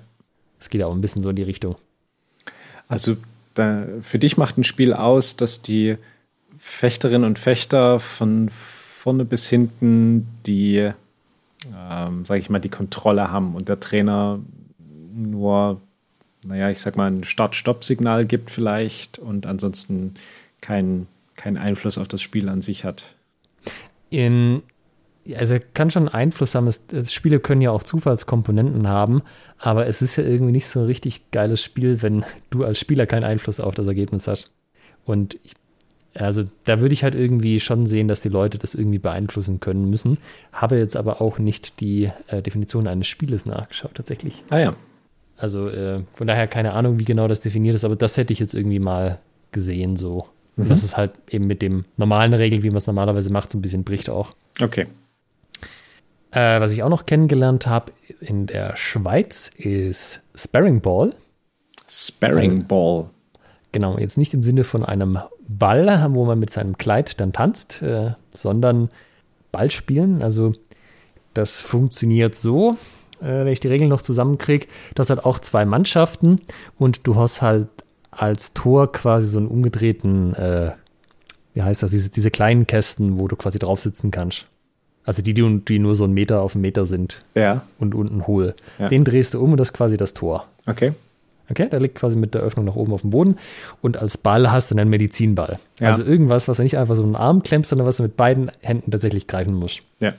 Es 0.60 0.70
geht 0.70 0.84
auch 0.84 0.94
ein 0.94 1.02
bisschen 1.02 1.22
so 1.22 1.30
in 1.30 1.36
die 1.38 1.44
Richtung. 1.44 1.76
Also 2.88 3.16
da, 3.54 3.86
für 4.02 4.20
dich 4.20 4.38
macht 4.38 4.58
ein 4.58 4.64
Spiel 4.64 4.94
aus, 4.94 5.36
dass 5.36 5.62
die 5.62 5.98
Fechterinnen 6.58 7.28
und 7.28 7.40
Fechter 7.40 8.00
von 8.00 8.50
vorne 8.50 9.26
bis 9.26 9.50
hinten 9.50 10.28
die, 10.46 10.92
ähm, 11.78 12.26
sage 12.26 12.40
ich 12.40 12.50
mal, 12.50 12.60
die 12.60 12.70
Kontrolle 12.70 13.32
haben 13.32 13.56
und 13.56 13.70
der 13.70 13.80
Trainer 13.80 14.40
nur, 15.14 15.82
naja, 16.48 16.70
ich 16.70 16.80
sag 16.80 16.96
mal, 16.96 17.12
ein 17.12 17.24
Start-Stopp-Signal 17.24 18.26
gibt 18.26 18.50
vielleicht 18.50 19.20
und 19.20 19.46
ansonsten 19.46 20.16
keinen 20.62 21.08
kein 21.36 21.58
Einfluss 21.58 21.98
auf 21.98 22.08
das 22.08 22.22
Spiel 22.22 22.50
an 22.50 22.62
sich 22.62 22.86
hat. 22.86 23.16
In, 24.10 24.62
also 25.38 25.58
kann 25.74 25.90
schon 25.90 26.10
Einfluss 26.10 26.56
haben. 26.56 26.68
Es, 26.68 26.84
Spiele 27.12 27.40
können 27.40 27.62
ja 27.62 27.72
auch 27.72 27.84
Zufallskomponenten 27.84 28.88
haben, 28.88 29.24
aber 29.58 29.88
es 29.88 30.02
ist 30.02 30.16
ja 30.16 30.24
irgendwie 30.24 30.52
nicht 30.52 30.68
so 30.68 30.82
ein 30.82 30.86
richtig 30.86 31.32
geiles 31.32 31.62
Spiel, 31.62 32.02
wenn 32.02 32.26
du 32.50 32.64
als 32.64 32.80
Spieler 32.80 33.06
keinen 33.06 33.24
Einfluss 33.24 33.60
auf 33.60 33.76
das 33.76 33.88
Ergebnis 33.88 34.28
hast. 34.28 34.52
Und 35.06 35.36
ich, 35.44 35.54
also 36.16 36.44
da 36.66 36.80
würde 36.80 36.94
ich 36.94 37.04
halt 37.04 37.16
irgendwie 37.16 37.60
schon 37.60 37.88
sehen, 37.88 38.08
dass 38.08 38.22
die 38.22 38.30
Leute 38.30 38.58
das 38.58 38.76
irgendwie 38.76 39.00
beeinflussen 39.00 39.60
können 39.60 39.90
müssen. 39.90 40.18
Habe 40.52 40.78
jetzt 40.78 40.96
aber 40.96 41.22
auch 41.22 41.40
nicht 41.40 41.80
die 41.80 42.12
äh, 42.28 42.42
Definition 42.42 42.88
eines 42.88 43.08
Spieles 43.08 43.46
nachgeschaut, 43.46 43.96
tatsächlich. 43.96 44.44
Ah 44.50 44.60
ja. 44.60 44.76
Also 45.38 45.68
äh, 45.70 46.04
von 46.12 46.28
daher 46.28 46.48
keine 46.48 46.74
Ahnung, 46.74 47.00
wie 47.00 47.06
genau 47.06 47.28
das 47.28 47.40
definiert 47.40 47.76
ist, 47.76 47.84
aber 47.84 47.96
das 47.96 48.18
hätte 48.18 48.32
ich 48.32 48.40
jetzt 48.40 48.54
irgendwie 48.54 48.80
mal 48.80 49.20
gesehen 49.52 49.98
so. 49.98 50.28
Mhm. 50.56 50.70
Das 50.70 50.84
ist 50.84 50.98
halt 50.98 51.12
eben 51.30 51.48
mit 51.48 51.62
dem 51.62 51.86
normalen 51.98 52.34
Regeln, 52.34 52.64
wie 52.64 52.70
man 52.70 52.78
es 52.78 52.88
normalerweise 52.88 53.32
macht, 53.32 53.50
so 53.50 53.58
ein 53.58 53.62
bisschen 53.62 53.84
bricht 53.84 54.10
auch. 54.10 54.36
Okay. 54.62 54.88
Äh, 56.34 56.60
was 56.60 56.72
ich 56.72 56.82
auch 56.84 56.90
noch 56.90 57.06
kennengelernt 57.06 57.68
habe 57.68 57.92
in 58.20 58.48
der 58.48 58.76
Schweiz 58.76 59.52
ist 59.56 60.22
Sparring 60.34 60.82
Ball. 60.82 61.14
Sparring 61.88 62.66
Ball. 62.66 63.10
Genau, 63.72 63.98
jetzt 63.98 64.18
nicht 64.18 64.34
im 64.34 64.44
Sinne 64.44 64.64
von 64.64 64.84
einem 64.84 65.20
Ball, 65.48 66.08
wo 66.12 66.26
man 66.26 66.40
mit 66.40 66.52
seinem 66.52 66.78
Kleid 66.78 67.20
dann 67.20 67.34
tanzt, 67.34 67.82
äh, 67.82 68.12
sondern 68.32 68.90
Ballspielen. 69.52 70.24
Also 70.24 70.54
das 71.34 71.60
funktioniert 71.60 72.36
so, 72.36 72.78
äh, 73.22 73.46
wenn 73.46 73.48
ich 73.48 73.60
die 73.60 73.68
Regeln 73.68 73.90
noch 73.90 74.02
zusammenkriege, 74.02 74.68
das 74.96 75.10
hat 75.10 75.26
auch 75.26 75.40
zwei 75.40 75.66
Mannschaften 75.66 76.42
und 76.80 77.06
du 77.06 77.16
hast 77.16 77.42
halt 77.42 77.68
als 78.12 78.54
Tor 78.54 78.92
quasi 78.92 79.28
so 79.28 79.38
einen 79.40 79.48
umgedrehten, 79.48 80.34
äh, 80.36 80.72
wie 81.54 81.62
heißt 81.62 81.84
das, 81.84 81.92
diese, 81.92 82.12
diese 82.12 82.32
kleinen 82.32 82.68
Kästen, 82.68 83.20
wo 83.20 83.28
du 83.28 83.36
quasi 83.36 83.60
drauf 83.60 83.80
sitzen 83.80 84.12
kannst. 84.12 84.48
Also 85.06 85.22
die, 85.22 85.34
die, 85.34 85.80
nur 85.80 85.96
so 85.96 86.04
einen 86.06 86.14
Meter 86.14 86.42
auf 86.42 86.56
einen 86.56 86.62
Meter 86.62 86.86
sind. 86.86 87.24
Ja. 87.36 87.64
Und 87.80 87.94
unten 87.94 88.26
hohl. 88.28 88.56
Ja. 88.80 88.88
Den 88.88 89.04
drehst 89.04 89.34
du 89.34 89.42
um 89.42 89.52
und 89.52 89.60
das 89.60 89.70
ist 89.70 89.74
quasi 89.74 89.98
das 89.98 90.14
Tor. 90.14 90.48
Okay. 90.66 90.94
Okay, 91.50 91.68
der 91.70 91.82
liegt 91.82 91.96
quasi 91.96 92.16
mit 92.16 92.34
der 92.34 92.42
Öffnung 92.42 92.66
nach 92.66 92.76
oben 92.76 92.94
auf 92.94 93.02
dem 93.02 93.10
Boden. 93.10 93.38
Und 93.82 93.98
als 93.98 94.18
Ball 94.18 94.52
hast 94.52 94.72
du 94.72 94.76
einen 94.76 94.90
Medizinball. 94.90 95.60
Ja. 95.80 95.90
Also 95.90 96.04
irgendwas, 96.04 96.48
was 96.48 96.58
du 96.58 96.64
nicht 96.64 96.78
einfach 96.78 96.96
so 96.96 97.04
einen 97.04 97.18
Arm 97.18 97.44
klemmst, 97.44 97.70
sondern 97.70 97.86
was 97.86 97.98
du 97.98 98.04
mit 98.04 98.16
beiden 98.16 98.50
Händen 98.62 98.92
tatsächlich 98.92 99.28
greifen 99.28 99.54
musst. 99.54 99.82
Ja. 100.00 100.14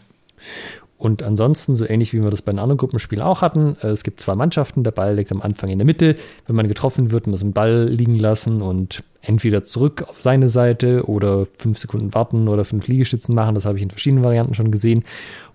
Und 0.97 1.23
ansonsten, 1.23 1.75
so 1.75 1.87
ähnlich 1.87 2.13
wie 2.13 2.23
wir 2.23 2.31
das 2.31 2.43
bei 2.43 2.53
den 2.53 2.59
anderen 2.59 2.79
Gruppenspielen 2.79 3.23
auch 3.23 3.43
hatten, 3.43 3.77
äh, 3.83 3.89
es 3.89 4.05
gibt 4.05 4.21
zwei 4.21 4.35
Mannschaften, 4.35 4.85
der 4.85 4.93
Ball 4.93 5.17
liegt 5.17 5.33
am 5.33 5.43
Anfang 5.43 5.71
in 5.71 5.79
der 5.79 5.87
Mitte. 5.87 6.17
Wenn 6.47 6.57
man 6.57 6.69
getroffen 6.69 7.11
wird, 7.11 7.27
muss 7.27 7.43
man 7.43 7.51
den 7.51 7.55
Ball 7.55 7.89
liegen 7.89 8.19
lassen 8.19 8.63
und 8.63 9.03
entweder 9.21 9.65
zurück 9.65 10.05
auf 10.09 10.21
seine 10.21 10.49
Seite 10.49 11.09
oder 11.09 11.47
fünf 11.59 11.79
Sekunden 11.79 12.15
warten 12.15 12.49
oder 12.49 12.65
fünf 12.65 12.87
Liegestützen 12.87 13.35
machen. 13.35 13.55
Das 13.55 13.65
habe 13.65 13.77
ich 13.77 13.83
in 13.83 13.91
verschiedenen 13.91 14.25
Varianten 14.25 14.55
schon 14.55 14.71
gesehen. 14.71 15.03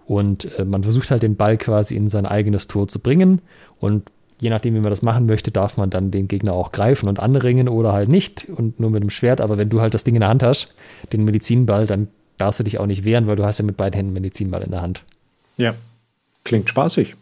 Und 0.06 0.58
äh, 0.58 0.66
man 0.66 0.84
versucht 0.84 1.12
halt 1.12 1.24
den 1.24 1.36
Ball 1.36 1.58
quasi 1.58 1.96
in 1.96 2.08
sein 2.08 2.26
eigenes 2.26 2.68
Tor 2.68 2.88
zu 2.88 3.00
bringen. 3.00 3.42
Und 3.80 4.12
je 4.42 4.50
nachdem, 4.50 4.76
wie 4.76 4.80
man 4.80 4.90
das 4.90 5.02
machen 5.02 5.26
möchte, 5.26 5.52
darf 5.52 5.78
man 5.78 5.90
dann 5.90 6.12
den 6.12 6.28
Gegner 6.28 6.54
auch 6.54 6.72
greifen 6.72 7.08
und 7.08 7.20
anringen 7.20 7.70
oder 7.70 7.94
halt 7.94 8.10
nicht 8.10 8.48
und 8.50 8.80
nur 8.80 8.90
mit 8.90 9.04
dem 9.04 9.10
Schwert. 9.10 9.40
Aber 9.40 9.58
wenn 9.58 9.70
du 9.70 9.82
halt 9.82 9.94
das 9.94 10.04
Ding 10.04 10.16
in 10.16 10.22
der 10.22 10.30
Hand 10.30 10.44
hast, 10.44 10.74
den 11.14 11.24
Medizinball, 11.26 11.86
dann 11.86 12.08
darfst 12.38 12.60
du 12.60 12.64
dich 12.64 12.80
auch 12.80 12.86
nicht 12.86 13.06
wehren, 13.06 13.28
weil 13.28 13.36
du 13.36 13.46
hast 13.46 13.60
ja 13.60 13.66
mit 13.66 13.78
beiden 13.78 13.96
Händen 13.96 14.14
Medizinball 14.14 14.64
in 14.64 14.72
der 14.72 14.82
Hand. 14.82 15.04
Ja, 15.60 15.76
klingt 16.44 16.70
spaßig. 16.70 17.16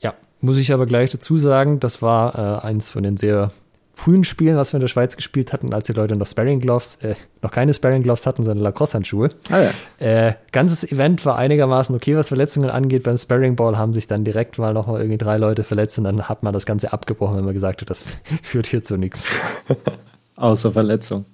Ja, 0.00 0.14
muss 0.40 0.58
ich 0.58 0.72
aber 0.72 0.86
gleich 0.86 1.10
dazu 1.10 1.36
sagen, 1.36 1.80
das 1.80 2.00
war 2.00 2.62
äh, 2.62 2.66
eins 2.66 2.90
von 2.90 3.02
den 3.02 3.16
sehr 3.16 3.50
frühen 3.94 4.24
Spielen, 4.24 4.56
was 4.56 4.72
wir 4.72 4.78
in 4.78 4.82
der 4.82 4.88
Schweiz 4.88 5.16
gespielt 5.16 5.52
hatten, 5.52 5.74
als 5.74 5.86
die 5.86 5.92
Leute 5.92 6.16
noch 6.16 6.26
Sparring 6.26 6.60
Gloves, 6.60 6.96
äh, 7.02 7.14
noch 7.42 7.50
keine 7.50 7.74
Sparring 7.74 8.02
Gloves 8.02 8.26
hatten, 8.26 8.42
sondern 8.42 8.64
Lacrosse-Handschuhe. 8.64 9.30
Ah, 9.50 9.60
ja. 10.00 10.28
äh, 10.28 10.34
ganzes 10.50 10.90
Event 10.90 11.24
war 11.26 11.36
einigermaßen 11.36 11.94
okay, 11.94 12.16
was 12.16 12.28
Verletzungen 12.28 12.70
angeht. 12.70 13.02
Beim 13.02 13.16
Sparring 13.16 13.54
Ball 13.54 13.76
haben 13.76 13.94
sich 13.94 14.06
dann 14.06 14.24
direkt 14.24 14.58
mal 14.58 14.72
noch 14.72 14.86
mal 14.86 15.00
irgendwie 15.00 15.18
drei 15.18 15.36
Leute 15.36 15.62
verletzt 15.64 15.98
und 15.98 16.04
dann 16.04 16.28
hat 16.28 16.42
man 16.42 16.52
das 16.52 16.66
Ganze 16.66 16.92
abgebrochen, 16.92 17.36
wenn 17.36 17.44
man 17.44 17.54
gesagt 17.54 17.82
hat, 17.82 17.90
das 17.90 18.04
führt 18.42 18.66
hier 18.66 18.82
zu 18.82 18.96
nichts. 18.96 19.26
Außer 20.36 20.72
Verletzung. 20.72 21.24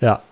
Ja. 0.00 0.22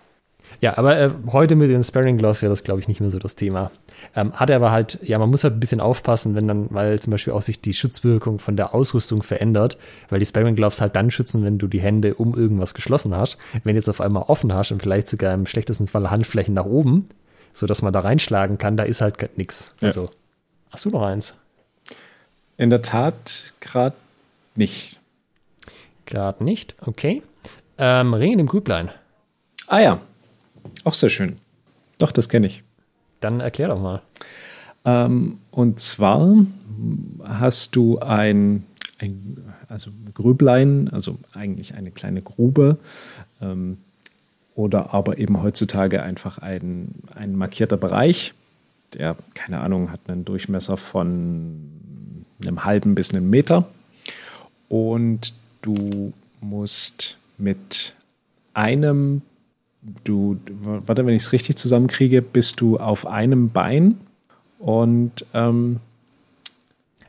Ja, 0.61 0.79
aber 0.79 0.97
äh, 0.99 1.11
heute 1.33 1.57
mit 1.57 1.71
den 1.71 1.83
Sparring 1.83 2.19
Gloves 2.19 2.43
wäre 2.43 2.53
das, 2.53 2.63
glaube 2.63 2.81
ich, 2.81 2.87
nicht 2.87 3.01
mehr 3.01 3.11
so 3.11 3.19
das 3.19 3.35
Thema. 3.35 3.73
Ähm, 4.15 4.33
hat 4.33 4.51
er 4.51 4.57
aber 4.57 4.71
halt, 4.71 4.99
ja, 5.03 5.19
man 5.19 5.31
muss 5.31 5.45
halt 5.45 5.55
ein 5.55 5.61
bisschen 5.61 5.81
aufpassen, 5.81 6.35
wenn 6.35 6.49
dann, 6.49 6.67
weil 6.71 7.01
zum 7.01 7.11
Beispiel 7.11 7.33
auch 7.33 7.43
sich 7.43 7.61
die 7.61 7.75
Schutzwirkung 7.75 8.39
von 8.39 8.57
der 8.57 8.75
Ausrüstung 8.75 9.23
verändert, 9.23 9.79
weil 10.09 10.19
die 10.19 10.27
Sparring 10.27 10.57
Gloves 10.57 10.81
halt 10.81 10.97
dann 10.97 11.11
schützen, 11.11 11.45
wenn 11.45 11.59
du 11.59 11.67
die 11.67 11.81
Hände 11.81 12.15
um 12.15 12.35
irgendwas 12.35 12.75
geschlossen 12.75 13.17
hast. 13.17 13.39
Wenn 13.65 13.75
du 13.75 13.79
jetzt 13.79 13.89
auf 13.89 14.01
einmal 14.01 14.25
offen 14.25 14.53
hast 14.53 14.73
und 14.73 14.83
vielleicht 14.83 15.09
sogar 15.09 15.35
im 15.35 15.47
schlechtesten 15.47 15.87
Fall 15.87 16.11
Handflächen 16.11 16.55
nach 16.55 16.65
oben, 16.67 17.09
sodass 17.53 17.83
man 17.83 17.93
da 17.93 18.01
reinschlagen 18.01 18.59
kann, 18.59 18.77
da 18.77 18.85
ist 18.85 19.01
halt 19.01 19.37
nichts. 19.37 19.75
Ja. 19.81 19.89
Also, 19.89 20.11
hast 20.71 20.85
du 20.85 20.91
noch 20.91 21.03
eins? 21.03 21.35
In 22.57 22.71
der 22.71 22.83
Tat 22.83 23.55
gerade 23.61 23.97
nicht. 24.55 25.01
Gerade 26.07 26.45
nicht, 26.45 26.75
okay. 26.81 27.23
Ähm, 27.79 28.15
Ringen 28.15 28.41
im 28.41 28.47
Grüblein. 28.47 28.91
Ah 29.67 29.81
ja, 29.81 30.01
auch 30.85 30.95
sehr 30.95 31.11
schön. 31.11 31.39
Doch, 31.99 32.13
das 32.13 32.29
kenne 32.29 32.47
ich. 32.49 32.63
Dann 33.23 33.41
erklär 33.41 33.69
doch 33.69 33.81
mal. 33.81 34.03
Ähm, 34.85 35.39
und 35.51 35.81
zwar 35.81 36.45
hast 37.25 37.77
du 37.77 37.99
ein, 37.99 38.65
ein, 38.99 39.37
also 39.69 39.91
Grüblein, 40.13 40.89
also 40.89 41.19
eigentlich 41.33 41.75
eine 41.75 41.91
kleine 41.91 42.21
Grube 42.21 42.79
ähm, 43.41 43.79
oder 44.55 44.93
aber 44.93 45.19
eben 45.19 45.43
heutzutage 45.43 46.03
einfach 46.03 46.39
ein, 46.39 46.95
ein 47.15 47.37
markierter 47.37 47.77
Bereich, 47.77 48.35
der, 48.95 49.17
keine 49.35 49.61
Ahnung, 49.61 49.91
hat 49.91 50.01
einen 50.09 50.25
Durchmesser 50.25 50.77
von 50.77 51.59
einem 52.43 52.65
halben 52.65 52.95
bis 52.95 53.15
einem 53.15 53.31
Meter. 53.31 53.69
Und 54.69 55.35
du 55.63 56.13
musst 56.41 57.19
mit 57.39 57.95
einem, 58.55 59.23
du, 60.05 60.39
warte, 60.87 61.05
wenn 61.07 61.15
ich 61.15 61.23
es 61.23 61.33
richtig 61.33 61.57
zusammenkriege, 61.57 62.23
bist 62.23 62.61
du 62.61 62.79
auf 62.79 63.07
einem 63.07 63.51
Bein 63.51 64.01
und 64.59 65.27
ähm, 65.35 65.81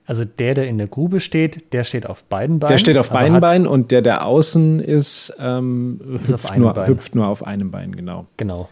also 0.05 0.25
der, 0.25 0.53
der 0.53 0.67
in 0.67 0.77
der 0.77 0.87
Grube 0.87 1.19
steht, 1.19 1.71
der 1.71 1.85
steht 1.85 2.09
auf 2.09 2.25
beiden 2.25 2.59
Beinen. 2.59 2.71
Der 2.71 2.77
steht 2.77 2.97
auf 2.97 3.09
beiden 3.09 3.39
Beinen 3.39 3.65
und 3.65 3.91
der, 3.91 4.01
der 4.01 4.25
außen 4.25 4.79
ist, 4.81 5.33
ähm, 5.39 6.01
ist 6.23 6.33
hüpft, 6.33 6.57
nur, 6.57 6.73
Bein. 6.73 6.87
hüpft 6.87 7.15
nur 7.15 7.27
auf 7.27 7.45
einem 7.45 7.71
Bein, 7.71 7.95
genau. 7.95 8.25
Genau. 8.35 8.69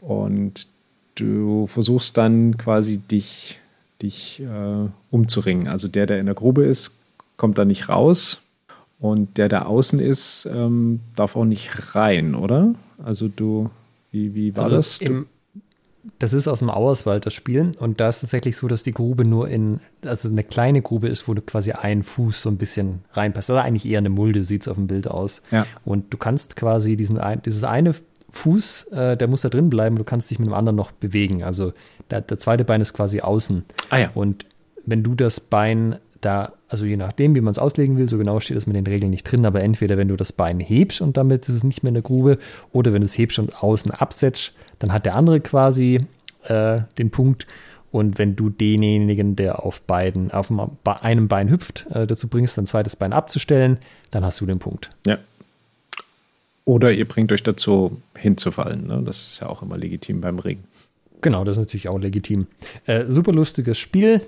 Und 0.00 0.68
du 1.14 1.66
versuchst 1.68 2.18
dann 2.18 2.58
quasi 2.58 2.98
dich, 2.98 3.60
dich 4.02 4.42
äh, 4.42 4.88
umzuringen. 5.10 5.68
Also 5.68 5.88
der, 5.88 6.04
der 6.04 6.20
in 6.20 6.26
der 6.26 6.34
Grube 6.34 6.64
ist, 6.64 6.98
kommt 7.38 7.56
da 7.56 7.64
nicht 7.64 7.88
raus. 7.88 8.42
Und 9.00 9.38
der, 9.38 9.48
der 9.48 9.68
außen 9.68 10.00
ist, 10.00 10.48
ähm, 10.52 11.00
darf 11.16 11.34
auch 11.34 11.44
nicht 11.44 11.94
rein, 11.94 12.34
oder? 12.34 12.74
Also 13.04 13.28
du, 13.28 13.70
wie, 14.10 14.34
wie 14.34 14.56
war 14.56 14.64
also 14.64 14.76
das? 14.76 15.00
Im, 15.00 15.26
das 16.18 16.34
ist 16.34 16.48
aus 16.48 16.58
dem 16.58 16.70
Auerswald, 16.70 17.24
das 17.24 17.34
Spiel. 17.34 17.72
Und 17.78 18.00
da 18.00 18.08
ist 18.08 18.20
tatsächlich 18.20 18.56
so, 18.56 18.68
dass 18.68 18.82
die 18.82 18.92
Grube 18.92 19.24
nur 19.24 19.48
in, 19.48 19.80
also 20.04 20.28
eine 20.28 20.44
kleine 20.44 20.82
Grube 20.82 21.08
ist, 21.08 21.28
wo 21.28 21.34
du 21.34 21.40
quasi 21.40 21.72
einen 21.72 22.02
Fuß 22.02 22.42
so 22.42 22.50
ein 22.50 22.56
bisschen 22.58 23.00
reinpasst. 23.12 23.48
Das 23.48 23.56
ist 23.56 23.62
eigentlich 23.62 23.86
eher 23.86 23.98
eine 23.98 24.10
Mulde, 24.10 24.44
sieht 24.44 24.62
es 24.62 24.68
auf 24.68 24.76
dem 24.76 24.86
Bild 24.86 25.08
aus. 25.08 25.42
Ja. 25.50 25.66
Und 25.84 26.12
du 26.12 26.18
kannst 26.18 26.56
quasi 26.56 26.96
diesen 26.96 27.18
ein, 27.18 27.40
dieses 27.42 27.64
eine 27.64 27.94
Fuß, 28.30 28.88
äh, 28.92 29.16
der 29.16 29.28
muss 29.28 29.42
da 29.42 29.48
drin 29.48 29.70
bleiben, 29.70 29.96
du 29.96 30.04
kannst 30.04 30.30
dich 30.30 30.38
mit 30.38 30.48
dem 30.48 30.54
anderen 30.54 30.76
noch 30.76 30.92
bewegen. 30.92 31.42
Also 31.42 31.72
der, 32.10 32.20
der 32.20 32.38
zweite 32.38 32.64
Bein 32.64 32.80
ist 32.80 32.92
quasi 32.92 33.20
außen. 33.20 33.64
Ah 33.90 33.98
ja. 33.98 34.10
Und 34.14 34.44
wenn 34.84 35.02
du 35.02 35.14
das 35.14 35.40
Bein 35.40 35.98
da, 36.24 36.52
also 36.68 36.86
je 36.86 36.96
nachdem, 36.96 37.34
wie 37.34 37.40
man 37.40 37.50
es 37.50 37.58
auslegen 37.58 37.96
will, 37.96 38.08
so 38.08 38.18
genau 38.18 38.40
steht 38.40 38.56
es 38.56 38.66
mit 38.66 38.76
den 38.76 38.86
Regeln 38.86 39.10
nicht 39.10 39.24
drin, 39.24 39.46
aber 39.46 39.62
entweder 39.62 39.96
wenn 39.96 40.08
du 40.08 40.16
das 40.16 40.32
Bein 40.32 40.60
hebst 40.60 41.00
und 41.00 41.16
damit 41.16 41.48
ist 41.48 41.56
es 41.56 41.64
nicht 41.64 41.82
mehr 41.82 41.88
in 41.88 41.94
der 41.94 42.02
Grube, 42.02 42.38
oder 42.72 42.92
wenn 42.92 43.00
du 43.00 43.06
es 43.06 43.16
hebst 43.18 43.38
und 43.38 43.62
außen 43.62 43.90
absetzt, 43.90 44.54
dann 44.78 44.92
hat 44.92 45.06
der 45.06 45.14
andere 45.14 45.40
quasi 45.40 46.06
äh, 46.44 46.80
den 46.98 47.10
Punkt. 47.10 47.46
Und 47.90 48.18
wenn 48.18 48.34
du 48.34 48.50
denjenigen, 48.50 49.36
der 49.36 49.64
auf 49.64 49.80
beiden, 49.82 50.32
auf 50.32 50.50
einem 51.00 51.28
Bein 51.28 51.48
hüpft, 51.48 51.86
äh, 51.90 52.06
dazu 52.06 52.26
bringst, 52.28 52.58
ein 52.58 52.66
zweites 52.66 52.96
Bein 52.96 53.12
abzustellen, 53.12 53.78
dann 54.10 54.24
hast 54.24 54.40
du 54.40 54.46
den 54.46 54.58
Punkt. 54.58 54.90
Ja. 55.06 55.18
Oder 56.64 56.92
ihr 56.92 57.06
bringt 57.06 57.30
euch 57.30 57.42
dazu 57.42 58.00
hinzufallen. 58.16 58.86
Ne? 58.86 59.02
Das 59.04 59.18
ist 59.18 59.40
ja 59.40 59.48
auch 59.48 59.62
immer 59.62 59.76
legitim 59.76 60.20
beim 60.20 60.38
Regen. 60.38 60.64
Genau, 61.20 61.44
das 61.44 61.56
ist 61.56 61.60
natürlich 61.60 61.88
auch 61.88 61.98
legitim. 61.98 62.46
Äh, 62.86 63.04
super 63.08 63.32
lustiges 63.32 63.78
Spiel. 63.78 64.22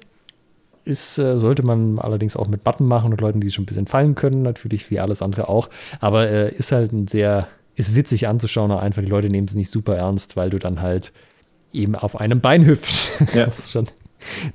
Ist, 0.87 1.19
äh, 1.19 1.39
sollte 1.39 1.65
man 1.65 1.99
allerdings 1.99 2.37
auch 2.37 2.47
mit 2.47 2.63
Button 2.63 2.87
machen 2.87 3.13
und 3.13 3.21
Leuten, 3.21 3.41
die 3.41 3.51
schon 3.51 3.65
ein 3.65 3.67
bisschen 3.67 3.87
fallen 3.87 4.15
können, 4.15 4.43
natürlich 4.43 4.91
wie 4.91 5.01
alles 5.01 5.21
andere 5.21 5.49
auch. 5.49 5.69
Aber 6.01 6.31
äh, 6.31 6.55
ist 6.55 6.73
halt 6.73 6.93
ein 6.93 7.09
sehr, 7.09 7.49
ist 7.75 7.95
witzig 7.95 8.29
anzuschauen, 8.29 8.71
aber 8.71 8.83
einfach 8.83 9.03
die 9.03 9.09
Leute 9.09 9.29
nehmen 9.29 9.49
es 9.49 9.55
nicht 9.55 9.71
super 9.71 9.97
ernst, 9.97 10.37
weil 10.37 10.49
du 10.49 10.59
dann 10.59 10.81
halt 10.81 11.13
eben 11.73 11.97
auf 11.97 12.21
einem 12.21 12.41
Bein 12.41 12.65
hüpfst. 12.65 13.11
Ja. 13.35 13.47
das 13.47 13.59
ist 13.59 13.73
schon 13.73 13.89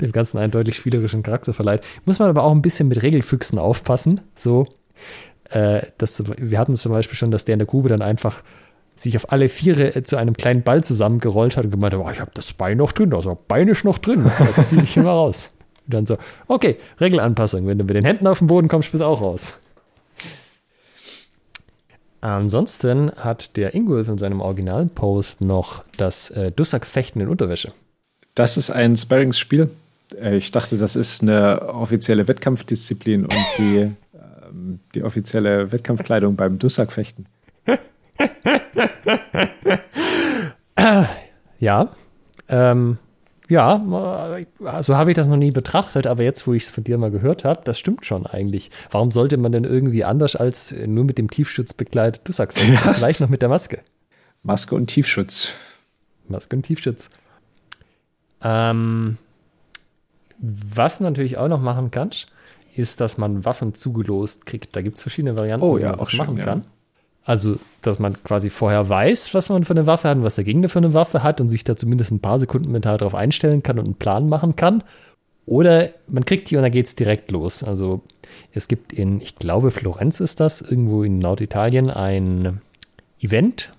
dem 0.01 0.11
Ganzen 0.11 0.38
einen 0.38 0.51
deutlich 0.51 0.75
spielerischen 0.75 1.21
Charakter 1.21 1.53
verleiht. 1.53 1.84
Muss 2.05 2.19
man 2.19 2.29
aber 2.29 2.43
auch 2.43 2.51
ein 2.51 2.61
bisschen 2.61 2.88
mit 2.88 3.03
Regelfüchsen 3.03 3.59
aufpassen. 3.59 4.21
So, 4.36 4.67
äh, 5.49 5.82
das, 5.97 6.23
wir 6.38 6.57
hatten 6.57 6.75
zum 6.75 6.91
Beispiel 6.91 7.17
schon, 7.17 7.32
dass 7.32 7.45
der 7.45 7.53
in 7.53 7.59
der 7.59 7.67
Grube 7.67 7.89
dann 7.89 8.01
einfach 8.01 8.41
sich 8.95 9.15
auf 9.17 9.32
alle 9.32 9.49
Viere 9.49 9.95
äh, 9.95 10.03
zu 10.03 10.17
einem 10.17 10.36
kleinen 10.36 10.63
Ball 10.63 10.84
zusammengerollt 10.84 11.57
hat 11.57 11.65
und 11.65 11.71
gemeint 11.71 11.93
hat, 11.93 12.01
oh, 12.01 12.09
ich 12.09 12.19
habe 12.19 12.32
das 12.34 12.53
Bein 12.53 12.77
noch 12.77 12.91
drin, 12.91 13.13
also 13.13 13.38
Bein 13.47 13.67
ist 13.67 13.84
noch 13.84 13.97
drin, 13.97 14.29
jetzt 14.55 14.69
ziehe 14.69 14.84
ich 14.84 14.97
immer 14.97 15.11
raus. 15.11 15.51
Und 15.86 15.93
dann 15.93 16.05
so, 16.05 16.17
okay, 16.47 16.77
Regelanpassung. 16.99 17.67
Wenn 17.67 17.77
du 17.77 17.84
mit 17.84 17.95
den 17.95 18.05
Händen 18.05 18.27
auf 18.27 18.39
den 18.39 18.47
Boden 18.47 18.67
kommst, 18.67 18.91
bist 18.91 19.01
du 19.01 19.05
auch 19.05 19.21
raus. 19.21 19.57
Ansonsten 22.21 23.11
hat 23.15 23.57
der 23.57 23.73
Ingolf 23.73 24.07
in 24.07 24.19
seinem 24.19 24.41
Originalpost 24.41 25.41
noch 25.41 25.84
das 25.97 26.29
äh, 26.29 26.51
Dussack-Fechten 26.51 27.19
in 27.19 27.27
Unterwäsche. 27.27 27.73
Das 28.36 28.57
ist 28.57 28.69
ein 28.69 28.95
Sparringsspiel. 28.95 29.71
Äh, 30.19 30.38
ich 30.38 30.51
dachte, 30.51 30.77
das 30.77 30.95
ist 30.95 31.23
eine 31.23 31.73
offizielle 31.73 32.27
Wettkampfdisziplin 32.27 33.23
und 33.25 33.45
die, 33.57 33.77
ähm, 34.13 34.79
die 34.93 35.03
offizielle 35.03 35.71
Wettkampfkleidung 35.71 36.36
beim 36.36 36.59
Dussack-Fechten. 36.59 37.25
ja. 41.59 41.89
Ähm, 42.49 42.99
ja, 43.52 43.84
so 44.82 44.95
habe 44.95 45.12
ich 45.12 45.16
das 45.16 45.28
noch 45.28 45.36
nie 45.36 45.52
betrachtet, 45.52 46.08
aber 46.08 46.24
jetzt, 46.24 46.47
wo 46.47 46.54
ich 46.54 46.64
es 46.64 46.72
von 46.72 46.86
dir 46.86 46.97
mal 46.97 47.12
gehört 47.12 47.43
habe, 47.43 47.60
das 47.66 47.78
stimmt 47.78 48.06
schon 48.06 48.26
eigentlich. 48.26 48.72
Warum 48.91 49.12
sollte 49.12 49.36
man 49.36 49.52
denn 49.52 49.66
irgendwie 49.66 50.06
anders 50.06 50.38
als 50.38 50.74
nur 50.88 51.04
mit 51.04 51.18
dem 51.18 51.30
Tiefschutz 51.30 51.74
bekleidet 51.74 52.22
Dussack 52.24 52.54
ja. 52.58 52.93
Vielleicht 52.93 53.20
noch 53.20 53.28
mit 53.28 53.41
der 53.41 53.49
Maske. 53.49 53.80
Maske 54.41 54.74
und 54.74 54.88
Tiefschutz. 54.88 55.54
Maske 56.30 56.56
und 56.56 56.62
Tiefschutz. 56.62 57.10
Ähm, 58.41 59.18
was 60.39 61.02
natürlich 61.02 61.38
auch 61.38 61.49
noch 61.49 61.62
machen 61.62 61.91
kannst, 61.91 62.32
ist, 62.74 63.02
dass 63.02 63.18
man 63.18 63.43
Waffen 63.43 63.74
zugelost 63.74 64.45
kriegt. 64.45 64.78
Da 64.78 64.82
gibt 64.82 64.95
es 64.95 65.04
verschiedene 65.04 65.38
Varianten, 65.38 65.66
oh, 65.66 65.78
ja, 65.78 65.88
wie 65.88 65.89
man 65.89 65.99
das 65.99 66.14
machen 66.14 66.38
kann. 66.38 66.64
Also, 67.24 67.57
dass 67.82 67.99
man 67.99 68.22
quasi 68.24 68.49
vorher 68.49 68.89
weiß, 68.89 69.34
was 69.34 69.49
man 69.49 69.63
für 69.63 69.74
eine 69.74 69.86
Waffe 69.86 70.09
hat 70.09 70.17
und 70.17 70.24
was 70.24 70.36
der 70.36 70.43
Gegner 70.43 70.69
für 70.69 70.80
eine 70.80 70.93
Waffe 70.93 71.22
hat 71.22 71.39
und 71.39 71.49
sich 71.49 71.63
da 71.63 71.76
zumindest 71.76 72.11
ein 72.11 72.19
paar 72.19 72.39
Sekunden 72.39 72.72
mental 72.72 72.97
darauf 72.97 73.15
einstellen 73.15 73.61
kann 73.61 73.78
und 73.78 73.86
einen 73.86 73.95
Plan 73.95 74.28
machen 74.28 74.55
kann. 74.55 74.84
Oder 75.45 75.89
man 76.07 76.26
kriegt 76.26 76.49
die 76.49 76.55
und 76.55 76.63
dann 76.63 76.72
geht 76.72 76.88
es 76.88 76.95
direkt 76.95 77.30
los. 77.32 77.63
Also, 77.63 78.01
es 78.53 78.67
gibt 78.67 78.93
in, 78.93 79.22
ich 79.22 79.36
glaube, 79.36 79.72
Florenz 79.72 80.19
ist 80.19 80.39
das, 80.39 80.61
irgendwo 80.61 81.03
in 81.03 81.19
Norditalien, 81.19 81.89
ein 81.89 82.61
Event, 83.19 83.74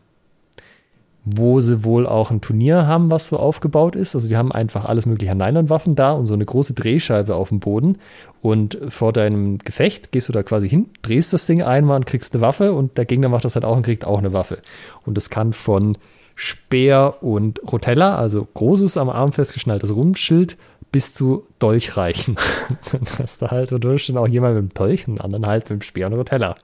wo 1.25 1.61
sie 1.61 1.85
wohl 1.85 2.07
auch 2.07 2.31
ein 2.31 2.41
Turnier 2.41 2.87
haben, 2.87 3.11
was 3.11 3.29
so 3.29 3.37
aufgebaut 3.37 3.95
ist. 3.95 4.15
Also 4.15 4.29
die 4.29 4.37
haben 4.37 4.51
einfach 4.51 4.85
alles 4.85 5.07
mögliche 5.07 5.33
an 5.33 5.39
Nylonwaffen 5.39 5.95
da 5.95 6.13
und 6.13 6.27
so 6.27 6.35
eine 6.35 6.45
große 6.45 6.75
Drehscheibe 6.75 7.37
auf 7.37 7.51
dem 7.51 7.61
Boden. 7.61 7.99
Und 8.41 8.79
vor 8.89 9.13
deinem 9.13 9.59
Gefecht 9.59 10.11
gehst 10.11 10.29
du 10.29 10.33
da 10.33 10.43
quasi 10.43 10.69
hin, 10.69 10.91
drehst 11.03 11.33
das 11.33 11.47
Ding 11.47 11.63
einmal 11.63 11.97
und 11.97 12.07
kriegst 12.07 12.35
eine 12.35 12.41
Waffe 12.41 12.73
und 12.73 12.99
der 12.99 13.05
Gegner 13.05 13.29
macht 13.29 13.45
das 13.45 13.55
halt 13.55 13.65
auch 13.65 13.77
und 13.77 13.85
kriegt 13.85 14.05
auch 14.05 14.19
eine 14.19 14.33
Waffe. 14.33 14.59
Und 15.07 15.17
das 15.17 15.31
kann 15.31 15.53
von 15.53 15.97
Speer 16.35 17.23
und 17.23 17.61
Rotella, 17.71 18.17
also 18.17 18.49
großes 18.55 18.97
am 18.97 19.09
Arm 19.09 19.33
festgeschnalltes 19.33 19.95
Rundschild, 19.95 20.57
bis 20.91 21.15
zu 21.15 21.47
Dolch 21.61 21.97
reichen. 21.97 22.37
dann 22.93 23.03
hast 23.19 23.43
du 23.43 23.51
halt 23.51 23.71
unter 23.71 23.91
Umständen 23.91 24.19
auch 24.19 24.27
jemand 24.27 24.57
mit 24.57 24.65
dem 24.65 24.75
Dolch 24.75 25.07
einen 25.07 25.21
anderen 25.21 25.47
halt 25.47 25.71
mit 25.71 25.81
dem 25.81 25.83
Speer 25.83 26.09
und 26.09 26.15
Rotella. 26.15 26.57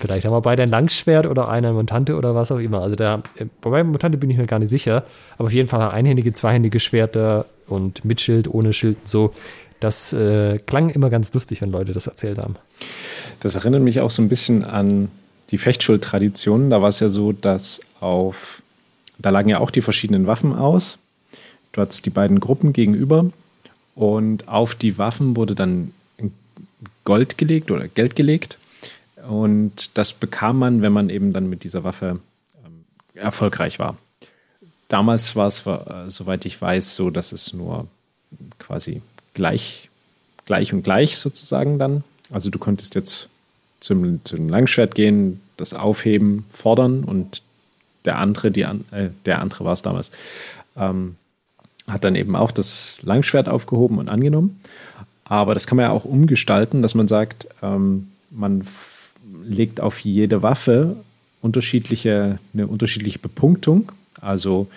Vielleicht 0.00 0.26
haben 0.26 0.32
wir 0.32 0.40
beide 0.40 0.62
ein 0.62 0.70
Langschwert 0.70 1.26
oder 1.26 1.48
eine 1.48 1.72
Montante 1.72 2.16
oder 2.16 2.34
was 2.34 2.52
auch 2.52 2.58
immer. 2.58 2.82
Also 2.82 2.96
da, 2.96 3.22
bei 3.60 3.70
meinem 3.70 3.90
Montante 3.90 4.18
bin 4.18 4.30
ich 4.30 4.36
mir 4.36 4.46
gar 4.46 4.58
nicht 4.58 4.68
sicher. 4.68 5.04
Aber 5.36 5.46
auf 5.46 5.52
jeden 5.52 5.68
Fall 5.68 5.90
einhändige, 5.90 6.32
zweihändige 6.32 6.80
Schwerter 6.80 7.46
und 7.66 8.04
mit 8.04 8.20
Schild, 8.20 8.52
ohne 8.52 8.72
Schild 8.72 8.98
und 9.00 9.08
so. 9.08 9.34
Das 9.80 10.12
äh, 10.12 10.58
klang 10.58 10.90
immer 10.90 11.10
ganz 11.10 11.32
lustig, 11.34 11.60
wenn 11.60 11.70
Leute 11.70 11.92
das 11.92 12.06
erzählt 12.06 12.38
haben. 12.38 12.56
Das 13.40 13.54
erinnert 13.54 13.82
mich 13.82 14.00
auch 14.00 14.10
so 14.10 14.22
ein 14.22 14.28
bisschen 14.28 14.64
an 14.64 15.08
die 15.50 15.58
Fechtschuld-Tradition. 15.58 16.70
Da 16.70 16.80
war 16.80 16.88
es 16.88 17.00
ja 17.00 17.08
so, 17.08 17.32
dass 17.32 17.80
auf, 18.00 18.62
da 19.18 19.30
lagen 19.30 19.48
ja 19.48 19.58
auch 19.58 19.70
die 19.70 19.82
verschiedenen 19.82 20.26
Waffen 20.26 20.54
aus. 20.54 20.98
Du 21.72 21.80
hattest 21.80 22.06
die 22.06 22.10
beiden 22.10 22.40
Gruppen 22.40 22.72
gegenüber 22.72 23.26
und 23.94 24.48
auf 24.48 24.74
die 24.74 24.96
Waffen 24.96 25.36
wurde 25.36 25.54
dann 25.54 25.92
Gold 27.04 27.36
gelegt 27.36 27.70
oder 27.70 27.88
Geld 27.88 28.16
gelegt. 28.16 28.58
Und 29.28 29.96
das 29.96 30.12
bekam 30.12 30.58
man, 30.58 30.82
wenn 30.82 30.92
man 30.92 31.10
eben 31.10 31.32
dann 31.32 31.48
mit 31.48 31.64
dieser 31.64 31.84
Waffe 31.84 32.20
ähm, 32.64 32.84
erfolgreich 33.14 33.78
war. 33.78 33.96
Damals 34.88 35.34
war 35.34 35.46
es, 35.46 35.66
äh, 35.66 36.08
soweit 36.08 36.44
ich 36.44 36.60
weiß, 36.60 36.94
so, 36.94 37.10
dass 37.10 37.32
es 37.32 37.52
nur 37.52 37.88
quasi 38.58 39.02
gleich, 39.32 39.88
gleich 40.44 40.72
und 40.72 40.82
gleich 40.82 41.16
sozusagen 41.16 41.78
dann. 41.78 42.04
Also 42.30 42.50
du 42.50 42.58
konntest 42.58 42.94
jetzt 42.94 43.28
zum, 43.80 44.24
zum 44.24 44.48
Langschwert 44.48 44.94
gehen, 44.94 45.40
das 45.56 45.74
aufheben, 45.74 46.44
fordern 46.50 47.04
und 47.04 47.42
der 48.04 48.18
andere, 48.18 48.50
die, 48.50 48.62
äh, 48.62 49.10
der 49.24 49.40
andere 49.40 49.64
war 49.64 49.72
es 49.72 49.82
damals, 49.82 50.10
ähm, 50.76 51.16
hat 51.88 52.04
dann 52.04 52.14
eben 52.14 52.36
auch 52.36 52.50
das 52.50 53.02
Langschwert 53.02 53.48
aufgehoben 53.48 53.98
und 53.98 54.08
angenommen. 54.08 54.60
Aber 55.24 55.54
das 55.54 55.66
kann 55.66 55.76
man 55.76 55.86
ja 55.86 55.92
auch 55.92 56.04
umgestalten, 56.04 56.82
dass 56.82 56.94
man 56.94 57.08
sagt, 57.08 57.48
ähm, 57.62 58.10
man 58.30 58.62
legt 59.46 59.80
auf 59.80 60.00
jede 60.00 60.42
Waffe 60.42 60.96
unterschiedliche, 61.40 62.38
eine 62.52 62.66
unterschiedliche 62.66 63.18
Bepunktung. 63.18 63.92
Also 64.20 64.68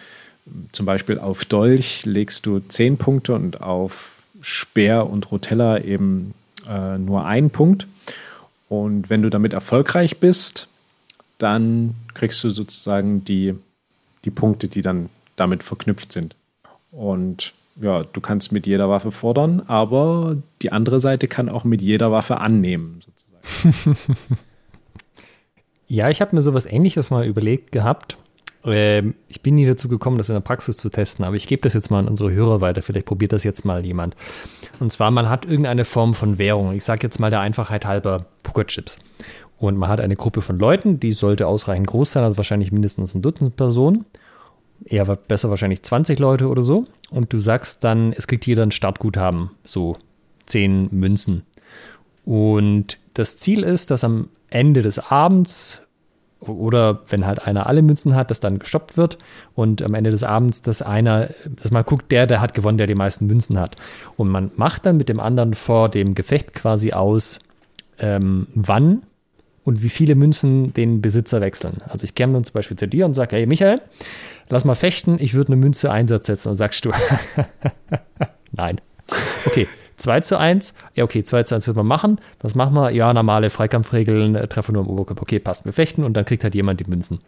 zum 0.72 0.86
Beispiel 0.86 1.20
auf 1.20 1.45
Dolch 1.45 2.05
legst 2.05 2.45
du 2.45 2.59
zehn 2.59 2.97
Punkte 2.97 3.34
und 3.34 3.61
auf 3.61 4.24
Speer 4.41 5.09
und 5.09 5.32
Rotella 5.32 5.80
eben 5.80 6.34
äh, 6.68 6.97
nur 6.97 7.26
einen 7.26 7.49
Punkt. 7.49 7.88
Und 8.70 9.09
wenn 9.09 9.22
du 9.22 9.30
damit 9.30 9.53
erfolgreich 9.53 10.18
bist, 10.18 10.68
dann 11.38 11.95
kriegst 12.13 12.43
du 12.43 12.49
sozusagen 12.49 13.24
die, 13.24 13.55
die 14.26 14.32
Punkte, 14.32 14.68
die 14.68 14.82
dann 14.82 15.09
damit 15.36 15.63
verknüpft 15.63 16.11
sind. 16.11 16.36
Und 16.91 17.53
ja, 17.80 18.03
du 18.03 18.22
kannst 18.22 18.51
mit 18.51 18.65
jeder 18.68 18.89
Waffe 18.89 19.11
fordern, 19.11 19.61
aber 19.68 20.36
die 20.61 20.72
andere 20.72 20.99
Seite 20.99 21.28
kann 21.28 21.47
auch 21.47 21.63
mit 21.63 21.82
jeder 21.82 22.11
Waffe 22.11 22.38
annehmen, 22.39 23.01
sozusagen. 23.05 23.97
ja, 25.88 26.10
ich 26.10 26.22
habe 26.22 26.36
mir 26.36 26.42
sowas 26.42 26.66
ähnliches 26.66 27.12
mal 27.12 27.26
überlegt 27.26 27.72
gehabt. 27.72 28.18
Ähm, 28.66 29.16
ich 29.28 29.42
bin 29.42 29.56
nie 29.56 29.66
dazu 29.66 29.88
gekommen, 29.88 30.18
das 30.18 30.30
in 30.30 30.36
der 30.36 30.42
Praxis 30.42 30.78
zu 30.78 30.90
testen, 30.90 31.24
aber 31.24 31.36
ich 31.36 31.48
gebe 31.48 31.62
das 31.62 31.74
jetzt 31.74 31.90
mal 31.90 32.00
an 32.00 32.08
unsere 32.08 32.32
Hörer 32.32 32.62
weiter. 32.62 32.82
Vielleicht 32.82 33.06
probiert 33.06 33.32
das 33.32 33.44
jetzt 33.44 33.66
mal 33.66 33.86
jemand. 33.86 34.16
Und 34.80 34.92
zwar, 34.92 35.12
man 35.12 35.30
hat 35.30 35.46
irgendeine 35.46 35.86
Form 35.86 36.14
von 36.14 36.38
Währung. 36.38 36.74
Ich 36.74 36.84
sage 36.84 37.04
jetzt 37.04 37.20
mal 37.20 37.30
der 37.30 37.40
Einfachheit 37.40 37.86
halber 37.86 38.26
Pokerchips. 38.44 39.00
Und 39.58 39.78
man 39.78 39.90
hat 39.90 40.02
eine 40.02 40.16
Gruppe 40.16 40.42
von 40.42 40.60
Leuten, 40.60 41.00
die 41.00 41.14
sollte 41.14 41.48
ausreichend 41.48 41.88
groß 41.88 42.12
sein, 42.12 42.24
also 42.24 42.38
wahrscheinlich 42.38 42.72
mindestens 42.72 43.16
ein 43.16 43.22
Dutzend 43.22 43.56
Personen. 43.56 44.06
Eher 44.86 45.06
besser 45.06 45.50
wahrscheinlich 45.50 45.82
20 45.82 46.20
Leute 46.20 46.48
oder 46.48 46.62
so. 46.62 46.86
Und 47.10 47.34
du 47.34 47.40
sagst 47.40 47.84
dann, 47.84 48.14
es 48.14 48.28
kriegt 48.28 48.46
jeder 48.46 48.64
ein 48.64 48.72
Startguthaben, 48.72 49.52
so 49.64 49.98
10 50.46 50.90
Münzen. 50.92 51.44
Und 52.26 53.00
das 53.16 53.38
Ziel 53.38 53.64
ist, 53.64 53.90
dass 53.90 54.04
am 54.04 54.30
Ende 54.50 54.82
des 54.82 55.00
Abends 55.00 55.82
oder 56.39 57.02
wenn 57.08 57.26
halt 57.26 57.48
einer 57.48 57.68
alle 57.68 57.82
Münzen 57.82 58.16
hat, 58.16 58.30
dass 58.30 58.39
dann 58.39 58.60
gestoppt 58.60 58.95
wird 58.95 59.18
und 59.56 59.82
am 59.82 59.93
Ende 59.93 60.12
des 60.12 60.24
Abends, 60.24 60.62
dass 60.62 60.82
einer, 60.82 61.30
dass 61.45 61.72
man 61.72 61.84
guckt, 61.84 62.12
der, 62.12 62.28
der 62.28 62.41
hat 62.41 62.54
gewonnen, 62.54 62.78
der 62.78 62.88
die 62.88 62.95
meisten 62.95 63.26
Münzen 63.26 63.60
hat. 63.60 63.76
Und 64.18 64.30
man 64.30 64.52
macht 64.56 64.86
dann 64.86 64.98
mit 64.98 65.10
dem 65.10 65.20
anderen 65.20 65.54
vor 65.54 65.89
dem 65.89 66.16
Gefecht 66.16 66.54
quasi 66.54 66.93
aus, 66.93 67.39
ähm, 68.00 68.48
wann 68.54 69.04
und 69.64 69.84
wie 69.84 69.89
viele 69.89 70.16
Münzen 70.16 70.74
den 70.74 71.02
Besitzer 71.02 71.41
wechseln. 71.41 71.78
Also 71.88 72.06
ich 72.06 72.16
käme 72.16 72.34
dann 72.34 72.43
zum 72.43 72.54
Beispiel 72.54 72.78
zu 72.78 72.88
dir 72.88 73.06
und 73.06 73.16
sage, 73.16 73.36
hey 73.36 73.48
Michael, 73.48 73.82
lass 74.50 74.64
mal 74.64 74.76
fechten, 74.76 75.18
ich 75.20 75.34
würde 75.34 75.54
eine 75.54 75.58
Münze 75.58 75.91
Einsatz 75.91 76.28
setzen. 76.28 76.50
Und 76.50 76.56
sagst 76.58 76.86
du, 76.86 76.91
nein. 78.52 78.80
Okay, 79.45 79.68
2 79.98 80.22
zu 80.22 80.38
1. 80.38 80.74
Ja, 80.95 81.04
okay, 81.04 81.24
2 81.24 81.43
zu 81.43 81.56
1 81.56 81.68
wird 81.68 81.78
man 81.78 81.88
machen. 81.88 82.20
Was 82.39 82.56
machen 82.56 82.76
wir? 82.76 82.91
Ja, 82.91 83.14
normale 83.14 83.50
Freikampfregeln, 83.50 84.36
äh, 84.36 84.48
Treffer 84.48 84.74
nur 84.74 84.84
im 84.84 84.89
Oberkörper. 84.89 85.24
Okay, 85.24 85.39
passt, 85.39 85.66
wir 85.66 85.74
fechten 85.74 86.04
und 86.04 86.16
dann 86.16 86.26
kriegt 86.26 86.43
halt 86.43 86.56
jemand 86.56 86.80
die 86.80 86.89
Münzen. 86.89 87.20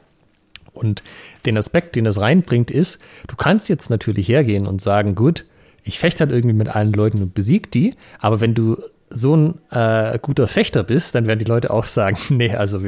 Und 0.73 1.03
den 1.45 1.57
Aspekt, 1.57 1.95
den 1.95 2.05
das 2.05 2.19
reinbringt, 2.21 2.71
ist, 2.71 3.01
du 3.27 3.35
kannst 3.35 3.69
jetzt 3.69 3.89
natürlich 3.89 4.29
hergehen 4.29 4.65
und 4.65 4.81
sagen, 4.81 5.15
gut, 5.15 5.45
ich 5.83 5.99
fechte 5.99 6.23
halt 6.23 6.31
irgendwie 6.31 6.55
mit 6.55 6.69
allen 6.69 6.93
Leuten 6.93 7.21
und 7.21 7.33
besieg 7.33 7.71
die, 7.71 7.95
aber 8.19 8.39
wenn 8.39 8.53
du 8.53 8.77
so 9.09 9.35
ein 9.35 9.55
äh, 9.71 10.19
guter 10.19 10.47
Fechter 10.47 10.83
bist, 10.83 11.15
dann 11.15 11.27
werden 11.27 11.39
die 11.39 11.45
Leute 11.45 11.71
auch 11.71 11.85
sagen, 11.85 12.17
nee, 12.29 12.51
also 12.51 12.81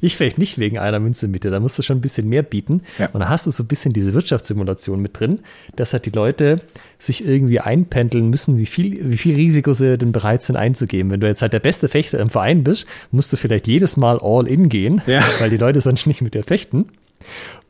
ich 0.00 0.16
fechte 0.16 0.40
nicht 0.40 0.58
wegen 0.58 0.78
einer 0.78 1.00
Münze 1.00 1.28
mit 1.28 1.44
dir, 1.44 1.50
da 1.50 1.60
musst 1.60 1.78
du 1.78 1.82
schon 1.82 1.98
ein 1.98 2.00
bisschen 2.00 2.28
mehr 2.28 2.42
bieten. 2.42 2.82
Ja. 2.98 3.08
Und 3.12 3.20
da 3.20 3.28
hast 3.28 3.46
du 3.46 3.50
so 3.50 3.62
ein 3.62 3.66
bisschen 3.66 3.92
diese 3.92 4.14
Wirtschaftssimulation 4.14 5.00
mit 5.00 5.18
drin, 5.18 5.40
dass 5.76 5.92
halt 5.92 6.06
die 6.06 6.10
Leute 6.10 6.60
sich 6.98 7.24
irgendwie 7.24 7.60
einpendeln 7.60 8.28
müssen, 8.28 8.58
wie 8.58 8.66
viel, 8.66 9.10
wie 9.10 9.16
viel 9.16 9.36
Risiko 9.36 9.72
sie 9.72 9.98
denn 9.98 10.12
bereit 10.12 10.42
sind 10.42 10.56
einzugeben. 10.56 11.10
Wenn 11.10 11.20
du 11.20 11.26
jetzt 11.26 11.42
halt 11.42 11.52
der 11.52 11.60
beste 11.60 11.88
Fechter 11.88 12.18
im 12.18 12.30
Verein 12.30 12.64
bist, 12.64 12.86
musst 13.10 13.32
du 13.32 13.36
vielleicht 13.36 13.68
jedes 13.68 13.96
Mal 13.96 14.18
all 14.20 14.48
in 14.48 14.68
gehen, 14.68 15.00
ja. 15.06 15.22
weil 15.38 15.50
die 15.50 15.56
Leute 15.56 15.80
sonst 15.80 16.06
nicht 16.06 16.22
mit 16.22 16.34
dir 16.34 16.42
fechten 16.42 16.86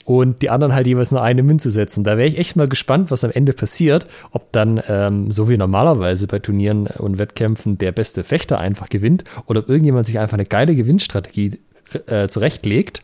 und 0.08 0.40
die 0.40 0.48
anderen 0.48 0.74
halt 0.74 0.86
jeweils 0.86 1.10
nur 1.10 1.20
eine 1.20 1.42
Münze 1.42 1.70
setzen. 1.70 2.02
Da 2.02 2.16
wäre 2.16 2.26
ich 2.26 2.38
echt 2.38 2.56
mal 2.56 2.66
gespannt, 2.66 3.10
was 3.10 3.24
am 3.24 3.30
Ende 3.30 3.52
passiert, 3.52 4.06
ob 4.30 4.50
dann, 4.52 4.82
ähm, 4.88 5.30
so 5.32 5.50
wie 5.50 5.58
normalerweise 5.58 6.26
bei 6.26 6.38
Turnieren 6.38 6.86
und 6.86 7.18
Wettkämpfen, 7.18 7.76
der 7.76 7.92
beste 7.92 8.24
Fechter 8.24 8.58
einfach 8.58 8.88
gewinnt 8.88 9.24
oder 9.44 9.60
ob 9.60 9.68
irgendjemand 9.68 10.06
sich 10.06 10.18
einfach 10.18 10.38
eine 10.38 10.46
geile 10.46 10.74
Gewinnstrategie 10.74 11.58
äh, 12.06 12.26
zurechtlegt 12.28 13.02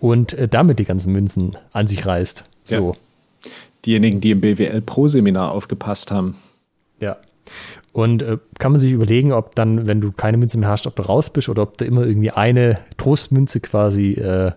und 0.00 0.32
äh, 0.32 0.48
damit 0.48 0.80
die 0.80 0.84
ganzen 0.84 1.12
Münzen 1.12 1.56
an 1.72 1.86
sich 1.86 2.04
reißt. 2.04 2.42
So. 2.64 2.96
Ja. 3.44 3.50
Diejenigen, 3.86 4.20
die 4.20 4.32
im 4.32 4.40
BWL 4.40 4.80
Pro-Seminar 4.80 5.52
aufgepasst 5.52 6.10
haben. 6.10 6.34
Ja. 6.98 7.18
Und 7.92 8.22
äh, 8.22 8.38
kann 8.58 8.72
man 8.72 8.80
sich 8.80 8.90
überlegen, 8.90 9.30
ob 9.30 9.54
dann, 9.54 9.86
wenn 9.86 10.00
du 10.00 10.10
keine 10.10 10.36
Münze 10.36 10.58
mehr 10.58 10.68
hast, 10.68 10.88
ob 10.88 10.96
du 10.96 11.02
raus 11.02 11.32
bist 11.32 11.48
oder 11.48 11.62
ob 11.62 11.78
du 11.78 11.84
immer 11.84 12.04
irgendwie 12.04 12.32
eine 12.32 12.80
Trostmünze 12.96 13.60
quasi 13.60 14.14
äh, 14.14 14.50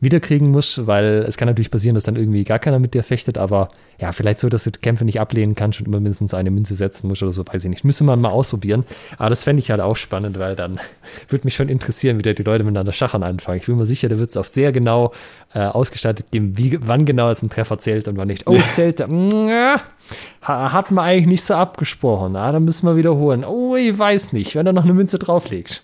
wiederkriegen 0.00 0.50
musst, 0.50 0.86
weil 0.86 1.24
es 1.26 1.36
kann 1.36 1.48
natürlich 1.48 1.70
passieren, 1.70 1.94
dass 1.94 2.04
dann 2.04 2.14
irgendwie 2.14 2.44
gar 2.44 2.60
keiner 2.60 2.78
mit 2.78 2.94
dir 2.94 3.02
fechtet, 3.02 3.36
aber 3.36 3.68
ja, 4.00 4.12
vielleicht 4.12 4.38
so, 4.38 4.48
dass 4.48 4.62
du 4.62 4.70
Kämpfe 4.70 5.04
nicht 5.04 5.20
ablehnen 5.20 5.56
kannst 5.56 5.80
und 5.80 5.86
immer 5.86 5.98
mindestens 5.98 6.34
eine 6.34 6.52
Münze 6.52 6.76
setzen 6.76 7.08
musst 7.08 7.22
oder 7.24 7.32
so, 7.32 7.44
weiß 7.44 7.64
ich 7.64 7.70
nicht. 7.70 7.84
Müsste 7.84 8.04
man 8.04 8.20
mal 8.20 8.28
ausprobieren. 8.28 8.84
Aber 9.16 9.28
das 9.30 9.42
fände 9.42 9.60
ich 9.60 9.72
halt 9.72 9.80
auch 9.80 9.96
spannend, 9.96 10.38
weil 10.38 10.54
dann 10.54 10.78
würde 11.28 11.44
mich 11.44 11.56
schon 11.56 11.68
interessieren, 11.68 12.18
wie 12.18 12.22
da 12.22 12.32
die 12.32 12.44
Leute 12.44 12.62
miteinander 12.62 12.92
schachern 12.92 13.24
anfangen. 13.24 13.58
Ich 13.58 13.66
bin 13.66 13.76
mir 13.76 13.86
sicher, 13.86 14.08
da 14.08 14.18
wird 14.18 14.30
es 14.30 14.36
auf 14.36 14.46
sehr 14.46 14.70
genau 14.70 15.12
äh, 15.52 15.60
ausgestaltet 15.60 16.30
geben, 16.30 16.56
wie, 16.56 16.78
wann 16.80 17.04
genau 17.06 17.30
es 17.30 17.42
ein 17.42 17.50
Treffer 17.50 17.78
zählt 17.78 18.06
und 18.06 18.16
wann 18.16 18.28
nicht. 18.28 18.46
Oh, 18.46 18.56
zählt. 18.56 19.00
Hat 19.00 20.90
man 20.92 21.04
eigentlich 21.04 21.26
nicht 21.26 21.42
so 21.42 21.54
abgesprochen. 21.54 22.36
Ah, 22.36 22.52
dann 22.52 22.64
müssen 22.64 22.86
wir 22.86 22.94
wiederholen. 22.94 23.44
Oh, 23.44 23.74
ich 23.74 23.98
weiß 23.98 24.32
nicht, 24.32 24.54
wenn 24.54 24.66
er 24.66 24.72
noch 24.72 24.84
eine 24.84 24.94
Münze 24.94 25.18
drauflegt. 25.18 25.82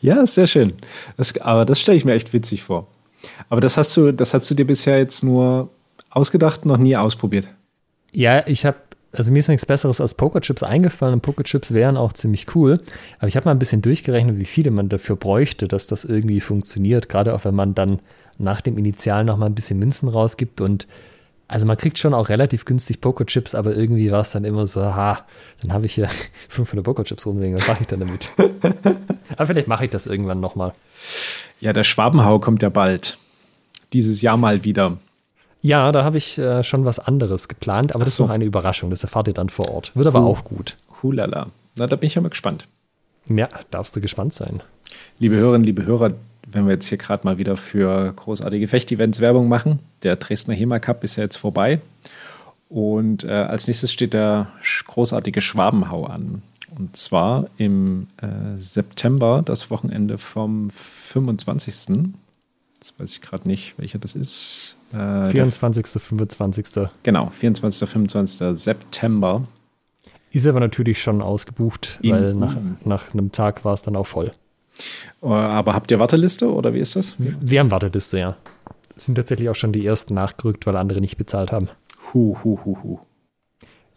Ja, 0.00 0.24
sehr 0.24 0.46
schön. 0.46 0.72
Das, 1.18 1.36
aber 1.38 1.66
das 1.66 1.80
stelle 1.80 1.98
ich 1.98 2.06
mir 2.06 2.14
echt 2.14 2.32
witzig 2.32 2.62
vor. 2.62 2.86
Aber 3.48 3.60
das 3.60 3.76
hast 3.76 3.96
du, 3.96 4.12
das 4.12 4.34
hast 4.34 4.50
du 4.50 4.54
dir 4.54 4.66
bisher 4.66 4.98
jetzt 4.98 5.22
nur 5.22 5.70
ausgedacht, 6.10 6.64
noch 6.64 6.78
nie 6.78 6.96
ausprobiert. 6.96 7.48
Ja, 8.12 8.46
ich 8.46 8.66
habe, 8.66 8.78
also 9.12 9.32
mir 9.32 9.38
ist 9.38 9.48
nichts 9.48 9.66
Besseres 9.66 10.00
als 10.00 10.14
Pokerchips 10.14 10.62
eingefallen 10.62 11.14
und 11.14 11.20
Pokerchips 11.20 11.72
wären 11.72 11.96
auch 11.96 12.12
ziemlich 12.12 12.54
cool. 12.54 12.80
Aber 13.18 13.28
ich 13.28 13.36
habe 13.36 13.44
mal 13.44 13.52
ein 13.52 13.58
bisschen 13.58 13.82
durchgerechnet, 13.82 14.38
wie 14.38 14.44
viele 14.44 14.70
man 14.70 14.88
dafür 14.88 15.16
bräuchte, 15.16 15.68
dass 15.68 15.86
das 15.86 16.04
irgendwie 16.04 16.40
funktioniert. 16.40 17.08
Gerade 17.08 17.34
auch 17.34 17.44
wenn 17.44 17.54
man 17.54 17.74
dann 17.74 18.00
nach 18.38 18.60
dem 18.60 18.78
Initial 18.78 19.24
noch 19.24 19.36
mal 19.36 19.46
ein 19.46 19.54
bisschen 19.54 19.78
Münzen 19.78 20.08
rausgibt 20.08 20.60
und 20.60 20.86
also 21.50 21.66
man 21.66 21.76
kriegt 21.76 21.98
schon 21.98 22.14
auch 22.14 22.28
relativ 22.28 22.64
günstig 22.64 23.00
Pokerchips, 23.00 23.56
aber 23.56 23.76
irgendwie 23.76 24.12
war 24.12 24.20
es 24.20 24.30
dann 24.30 24.44
immer 24.44 24.68
so, 24.68 24.82
ha, 24.82 25.26
dann 25.60 25.72
habe 25.72 25.86
ich 25.86 25.94
hier 25.94 26.08
500 26.48 26.84
Pokerchips 26.84 27.26
rumliegen, 27.26 27.56
was 27.56 27.66
mache 27.66 27.82
ich 27.82 27.88
dann 27.88 27.98
damit? 27.98 28.30
aber 29.36 29.46
vielleicht 29.46 29.66
mache 29.66 29.84
ich 29.84 29.90
das 29.90 30.06
irgendwann 30.06 30.38
noch 30.38 30.54
mal. 30.54 30.72
Ja, 31.60 31.74
der 31.74 31.84
Schwabenhau 31.84 32.38
kommt 32.38 32.62
ja 32.62 32.70
bald. 32.70 33.18
Dieses 33.92 34.22
Jahr 34.22 34.36
mal 34.36 34.64
wieder. 34.64 34.96
Ja, 35.60 35.92
da 35.92 36.04
habe 36.04 36.16
ich 36.16 36.38
äh, 36.38 36.64
schon 36.64 36.86
was 36.86 36.98
anderes 36.98 37.48
geplant, 37.48 37.94
aber 37.94 38.02
Ach 38.02 38.06
das 38.06 38.14
ist 38.14 38.18
noch 38.18 38.30
eine 38.30 38.44
Überraschung. 38.44 38.88
Das 38.88 39.02
erfahrt 39.02 39.28
ihr 39.28 39.34
dann 39.34 39.50
vor 39.50 39.70
Ort. 39.70 39.92
Wird 39.94 40.06
aber 40.06 40.22
uh, 40.22 40.26
auch 40.26 40.44
gut. 40.44 40.78
Hulala. 41.02 41.48
Na, 41.76 41.86
da 41.86 41.96
bin 41.96 42.06
ich 42.06 42.14
ja 42.14 42.22
mal 42.22 42.30
gespannt. 42.30 42.66
Ja, 43.28 43.48
darfst 43.70 43.94
du 43.94 44.00
gespannt 44.00 44.32
sein. 44.32 44.62
Liebe 45.18 45.36
Hörerinnen, 45.36 45.64
liebe 45.64 45.84
Hörer, 45.84 46.14
wenn 46.46 46.64
wir 46.64 46.72
jetzt 46.72 46.88
hier 46.88 46.96
gerade 46.96 47.26
mal 47.26 47.36
wieder 47.36 47.58
für 47.58 48.12
großartige 48.14 48.66
Fecht-Events 48.66 49.20
Werbung 49.20 49.48
machen, 49.48 49.80
der 50.02 50.16
Dresdner 50.16 50.54
HEMA 50.54 50.78
Cup 50.78 51.04
ist 51.04 51.16
ja 51.16 51.24
jetzt 51.24 51.36
vorbei. 51.36 51.80
Und 52.70 53.24
äh, 53.24 53.32
als 53.32 53.66
nächstes 53.66 53.92
steht 53.92 54.14
der 54.14 54.46
großartige 54.86 55.42
Schwabenhau 55.42 56.06
an. 56.06 56.42
Und 56.80 56.96
zwar 56.96 57.50
im 57.58 58.06
äh, 58.22 58.56
September, 58.56 59.42
das 59.44 59.70
Wochenende 59.70 60.16
vom 60.16 60.70
25. 60.70 61.74
Das 62.78 62.94
weiß 62.96 63.12
ich 63.12 63.20
gerade 63.20 63.46
nicht, 63.46 63.78
welcher 63.78 63.98
das 63.98 64.14
ist. 64.14 64.78
Äh, 64.94 65.26
24., 65.26 65.86
25. 65.86 66.88
Genau, 67.02 67.28
24., 67.28 67.86
25. 67.86 68.58
September. 68.58 69.46
Ist 70.32 70.46
aber 70.46 70.60
natürlich 70.60 71.02
schon 71.02 71.20
ausgebucht, 71.20 71.98
In, 72.00 72.12
weil 72.12 72.32
nach, 72.32 72.56
nach 72.86 73.12
einem 73.12 73.30
Tag 73.30 73.62
war 73.62 73.74
es 73.74 73.82
dann 73.82 73.94
auch 73.94 74.06
voll. 74.06 74.32
Äh, 75.22 75.26
aber 75.26 75.74
habt 75.74 75.90
ihr 75.90 75.98
Warteliste 75.98 76.50
oder 76.50 76.72
wie 76.72 76.80
ist 76.80 76.96
das? 76.96 77.14
Wir 77.18 77.60
haben 77.60 77.70
Warteliste, 77.70 78.18
ja. 78.18 78.36
Sind 78.96 79.16
tatsächlich 79.16 79.50
auch 79.50 79.54
schon 79.54 79.72
die 79.72 79.84
ersten 79.84 80.14
nachgerückt, 80.14 80.64
weil 80.64 80.76
andere 80.76 81.02
nicht 81.02 81.18
bezahlt 81.18 81.52
haben. 81.52 81.68
Hu, 82.14 82.38
hu, 82.42 82.58
hu, 82.64 82.78
hu. 82.82 82.98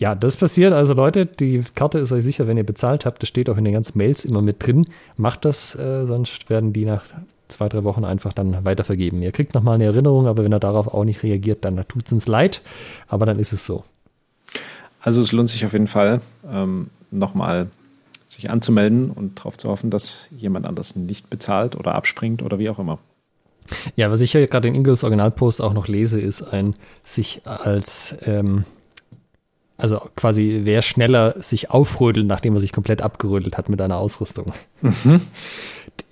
Ja, 0.03 0.15
das 0.15 0.35
passiert. 0.35 0.73
Also 0.73 0.93
Leute, 0.93 1.25
die 1.25 1.63
Karte 1.75 1.97
ist 1.97 2.11
euch 2.11 2.25
sicher, 2.25 2.45
wenn 2.45 2.57
ihr 2.57 2.65
bezahlt 2.65 3.05
habt. 3.05 3.21
Das 3.21 3.29
steht 3.29 3.49
auch 3.49 3.55
in 3.55 3.63
den 3.63 3.73
ganzen 3.73 3.97
Mails 3.97 4.25
immer 4.25 4.41
mit 4.41 4.67
drin. 4.67 4.85
Macht 5.15 5.45
das, 5.45 5.75
äh, 5.75 6.05
sonst 6.05 6.49
werden 6.49 6.73
die 6.73 6.83
nach 6.83 7.05
zwei, 7.47 7.69
drei 7.69 7.85
Wochen 7.85 8.03
einfach 8.03 8.33
dann 8.33 8.65
weitervergeben. 8.65 9.21
Ihr 9.21 9.31
kriegt 9.31 9.53
nochmal 9.53 9.75
eine 9.75 9.85
Erinnerung, 9.85 10.27
aber 10.27 10.43
wenn 10.43 10.51
er 10.51 10.59
darauf 10.59 10.93
auch 10.93 11.05
nicht 11.05 11.23
reagiert, 11.23 11.63
dann 11.63 11.85
tut 11.87 12.07
es 12.07 12.11
uns 12.11 12.27
leid. 12.27 12.61
Aber 13.07 13.25
dann 13.25 13.39
ist 13.39 13.53
es 13.53 13.65
so. 13.65 13.85
Also 14.99 15.21
es 15.21 15.31
lohnt 15.31 15.47
sich 15.47 15.65
auf 15.65 15.71
jeden 15.71 15.87
Fall, 15.87 16.19
ähm, 16.51 16.89
nochmal 17.09 17.69
sich 18.25 18.49
anzumelden 18.49 19.09
und 19.09 19.39
darauf 19.39 19.57
zu 19.57 19.69
hoffen, 19.69 19.89
dass 19.89 20.27
jemand 20.35 20.65
anders 20.65 20.97
nicht 20.97 21.29
bezahlt 21.29 21.77
oder 21.77 21.95
abspringt 21.95 22.43
oder 22.43 22.59
wie 22.59 22.69
auch 22.69 22.79
immer. 22.79 22.99
Ja, 23.95 24.11
was 24.11 24.19
ich 24.19 24.33
hier 24.33 24.45
gerade 24.47 24.67
in 24.67 24.75
Ingels 24.75 25.05
Originalpost 25.05 25.61
auch 25.61 25.71
noch 25.71 25.87
lese, 25.87 26.19
ist 26.19 26.41
ein 26.41 26.73
sich 27.05 27.43
als 27.45 28.17
ähm, 28.25 28.65
also 29.77 30.01
quasi, 30.15 30.61
wer 30.63 30.81
schneller 30.81 31.41
sich 31.41 31.71
aufrödelt, 31.71 32.27
nachdem 32.27 32.53
er 32.53 32.59
sich 32.59 32.71
komplett 32.71 33.01
abgerödelt 33.01 33.57
hat 33.57 33.69
mit 33.69 33.81
einer 33.81 33.97
Ausrüstung. 33.97 34.53
Mhm. 34.81 35.21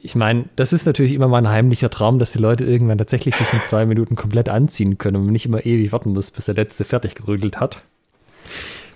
Ich 0.02 0.16
meine, 0.16 0.46
das 0.56 0.74
ist 0.74 0.86
natürlich 0.86 1.14
immer 1.14 1.28
mal 1.28 1.38
ein 1.38 1.50
heimlicher 1.50 1.90
Traum, 1.90 2.20
dass 2.20 2.32
die 2.32 2.40
Leute 2.40 2.66
irgendwann 2.66 2.98
tatsächlich 2.98 3.36
sich 3.36 3.52
in 3.54 3.60
zwei 3.60 3.86
Minuten 3.86 4.16
komplett 4.16 4.50
anziehen 4.50 4.98
können 4.98 5.18
und 5.18 5.26
man 5.26 5.34
nicht 5.34 5.46
immer 5.46 5.66
ewig 5.66 5.92
warten 5.92 6.14
muss, 6.14 6.32
bis 6.32 6.46
der 6.46 6.56
Letzte 6.56 6.86
fertig 6.86 7.16
gerödelt 7.16 7.60
hat. 7.60 7.84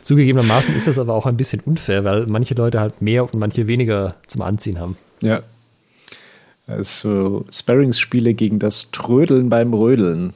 Zugegebenermaßen 0.02 0.76
ist 0.76 0.88
das 0.88 1.00
aber 1.00 1.14
auch 1.14 1.26
ein 1.26 1.38
bisschen 1.38 1.62
unfair, 1.62 2.04
weil 2.04 2.28
manche 2.28 2.54
Leute 2.54 2.80
halt 2.80 3.02
mehr 3.02 3.24
und 3.24 3.40
manche 3.40 3.68
weniger 3.68 4.16
zum 4.28 4.42
Anziehen 4.44 4.80
haben. 4.80 4.98
Ja. 5.22 5.42
Also 6.68 7.46
Sparringsspiele 7.52 8.34
gegen 8.34 8.60
das 8.60 8.92
Trödeln 8.92 9.50
beim 9.50 9.74
Rödeln. 9.74 10.34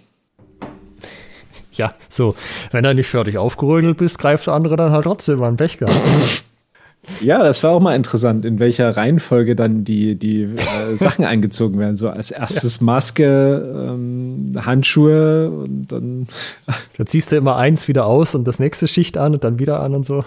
Ja, 1.79 1.95
so, 2.09 2.35
wenn 2.71 2.83
du 2.83 2.93
nicht 2.93 3.07
fertig 3.07 3.37
aufgerödelt 3.37 3.97
bist, 3.97 4.19
greift 4.19 4.45
der 4.45 4.53
andere 4.53 4.75
dann 4.75 4.91
halt 4.91 5.05
trotzdem 5.05 5.41
an 5.41 5.53
den 5.53 5.57
Becher. 5.57 5.87
Ja, 7.21 7.43
das 7.43 7.63
war 7.63 7.71
auch 7.71 7.79
mal 7.79 7.95
interessant, 7.95 8.45
in 8.45 8.59
welcher 8.59 8.95
Reihenfolge 8.95 9.55
dann 9.55 9.83
die, 9.83 10.15
die 10.15 10.43
äh, 10.43 10.95
Sachen 10.95 11.25
eingezogen 11.25 11.79
werden. 11.79 11.95
So 11.95 12.09
als 12.09 12.29
erstes. 12.29 12.81
Maske, 12.81 13.87
ähm, 13.89 14.53
Handschuhe 14.57 15.49
und 15.49 15.87
dann. 15.91 16.27
Dann 16.97 17.07
ziehst 17.07 17.31
du 17.31 17.37
immer 17.37 17.55
eins 17.55 17.87
wieder 17.87 18.05
aus 18.05 18.35
und 18.35 18.45
das 18.45 18.59
nächste 18.59 18.87
Schicht 18.89 19.17
an 19.17 19.33
und 19.33 19.45
dann 19.45 19.57
wieder 19.57 19.79
an 19.79 19.95
und 19.95 20.05
so. 20.05 20.25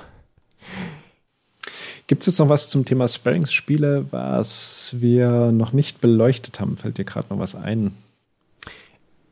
Gibt 2.07 2.22
es 2.22 2.26
jetzt 2.28 2.38
noch 2.38 2.48
was 2.48 2.70
zum 2.70 2.86
Thema 2.86 3.07
Sparringsspiele, 3.09 4.07
was 4.11 4.96
wir 4.98 5.53
noch 5.53 5.74
nicht 5.74 6.00
beleuchtet 6.00 6.61
haben? 6.61 6.78
Fällt 6.78 6.96
dir 6.96 7.05
gerade 7.05 7.26
noch 7.28 7.38
was 7.38 7.55
ein? 7.55 7.92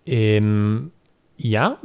Ähm, 0.06 0.90
ja, 1.42 1.78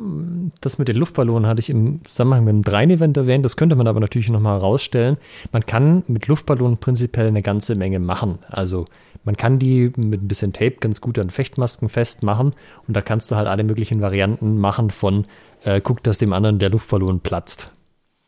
das 0.59 0.77
mit 0.79 0.89
den 0.89 0.97
Luftballonen 0.97 1.47
hatte 1.47 1.61
ich 1.61 1.69
im 1.69 2.03
Zusammenhang 2.03 2.43
mit 2.43 2.51
dem 2.51 2.61
Dreien-Event 2.63 3.15
erwähnt. 3.15 3.45
Das 3.45 3.55
könnte 3.55 3.77
man 3.77 3.87
aber 3.87 4.01
natürlich 4.01 4.29
nochmal 4.29 4.59
herausstellen. 4.59 5.15
Man 5.53 5.65
kann 5.65 6.03
mit 6.07 6.27
Luftballonen 6.27 6.77
prinzipiell 6.77 7.27
eine 7.27 7.41
ganze 7.41 7.75
Menge 7.75 7.99
machen. 7.99 8.39
Also 8.49 8.85
man 9.23 9.37
kann 9.37 9.57
die 9.57 9.93
mit 9.95 10.21
ein 10.21 10.27
bisschen 10.27 10.51
Tape 10.51 10.75
ganz 10.81 10.99
gut 10.99 11.17
an 11.17 11.29
Fechtmasken 11.29 11.87
festmachen 11.87 12.53
und 12.85 12.97
da 12.97 13.01
kannst 13.01 13.31
du 13.31 13.37
halt 13.37 13.47
alle 13.47 13.63
möglichen 13.63 14.01
Varianten 14.01 14.57
machen 14.57 14.89
von 14.89 15.25
äh, 15.63 15.79
guck, 15.79 16.03
dass 16.03 16.17
dem 16.17 16.33
anderen 16.33 16.59
der 16.59 16.69
Luftballon 16.69 17.21
platzt. 17.21 17.71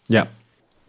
Ja, 0.07 0.27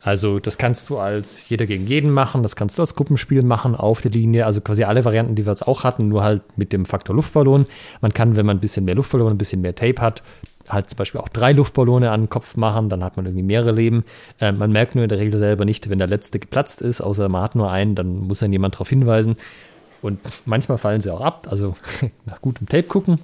also 0.01 0.39
das 0.39 0.59
kannst 0.59 0.91
du 0.91 0.99
als 0.99 1.49
jeder 1.49 1.67
gegen 1.67 1.87
jeden 1.87 2.11
machen, 2.11 2.43
das 2.43 2.55
kannst 2.55 2.79
du 2.79 2.83
als 2.83 2.95
Gruppenspiel 2.95 3.43
machen 3.43 3.75
auf 3.75 4.01
der 4.01 4.13
Linie, 4.13 4.47
also 4.47 4.61
quasi 4.61 4.85
alle 4.85 5.05
Varianten, 5.05 5.35
die 5.35 5.45
wir 5.45 5.53
jetzt 5.53 5.67
auch 5.67 5.83
hatten, 5.83 6.09
nur 6.09 6.23
halt 6.23 6.43
mit 6.57 6.73
dem 6.73 6.87
Faktor 6.87 7.17
Luftballon. 7.17 7.65
Man 8.01 8.13
kann, 8.13 8.37
wenn 8.37 8.47
man 8.47 8.59
ein 8.59 8.61
bisschen 8.61 8.85
mehr 8.85 8.95
Luftballon, 8.95 9.33
ein 9.33 9.39
bisschen 9.39 9.61
mehr 9.61 9.75
Tape 9.75 10.01
hat, 10.01 10.23
halt 10.69 10.89
zum 10.89 10.99
Beispiel 10.99 11.21
auch 11.21 11.29
drei 11.29 11.53
Luftballone 11.53 12.11
an 12.11 12.23
den 12.23 12.31
Kopf 12.31 12.57
machen, 12.57 12.89
dann 12.89 13.03
hat 13.03 13.17
man 13.17 13.27
irgendwie 13.27 13.43
mehrere 13.43 13.73
Leben. 13.73 14.05
Äh, 14.39 14.53
man 14.53 14.71
merkt 14.71 14.95
nur 14.95 15.05
in 15.05 15.09
der 15.09 15.19
Regel 15.19 15.39
selber 15.39 15.65
nicht, 15.65 15.91
wenn 15.91 15.99
der 15.99 16.09
letzte 16.09 16.39
geplatzt 16.39 16.81
ist, 16.81 17.01
außer 17.01 17.29
man 17.29 17.43
hat 17.43 17.55
nur 17.55 17.71
einen, 17.71 17.95
dann 17.95 18.19
muss 18.19 18.39
dann 18.39 18.53
jemand 18.53 18.75
darauf 18.75 18.89
hinweisen. 18.89 19.37
Und 20.01 20.21
manchmal 20.47 20.79
fallen 20.79 21.01
sie 21.01 21.13
auch 21.13 21.21
ab, 21.21 21.49
also 21.51 21.75
nach 22.25 22.41
gutem 22.41 22.69
Tape 22.69 22.85
gucken. 22.85 23.21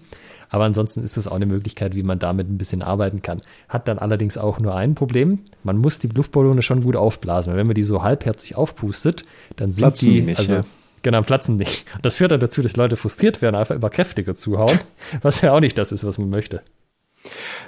Aber 0.49 0.65
ansonsten 0.65 1.03
ist 1.03 1.17
das 1.17 1.27
auch 1.27 1.37
eine 1.37 1.47
Möglichkeit, 1.47 1.95
wie 1.95 2.03
man 2.03 2.19
damit 2.19 2.49
ein 2.49 2.59
bisschen 2.59 2.83
arbeiten 2.83 3.23
kann. 3.23 3.41
Hat 3.69 3.89
dann 3.89 3.99
allerdings 3.99 4.39
auch 4.39 4.59
nur 4.59 4.75
ein 4.75 4.95
Problem. 4.95 5.41
Man 5.63 5.79
muss 5.79 5.99
die 5.99 6.09
Luftballone 6.09 6.63
schon 6.63 6.83
gut 6.83 6.97
aufblasen. 6.97 7.55
Wenn 7.55 7.67
man 7.67 7.75
die 7.75 7.83
so 7.83 8.03
halbherzig 8.03 8.57
aufpustet, 8.57 9.25
dann 9.57 9.73
sind 9.73 9.83
platzen 9.83 10.11
die, 10.11 10.23
nicht, 10.23 10.39
also, 10.39 10.55
ja. 10.57 10.65
genau, 11.03 11.23
platzen 11.23 11.57
nicht. 11.57 11.87
Das 12.03 12.15
führt 12.15 12.33
dann 12.33 12.41
dazu, 12.41 12.63
dass 12.63 12.77
Leute 12.77 12.97
frustriert 12.97 13.43
werden, 13.43 13.57
einfach 13.57 13.75
immer 13.75 13.91
kräftiger 13.91 14.35
zuhauen, 14.35 14.79
was 15.23 15.41
ja 15.41 15.53
auch 15.53 15.61
nicht 15.61 15.79
das 15.79 15.93
ist, 15.93 16.05
was 16.05 16.19
man 16.19 16.31
möchte. 16.31 16.63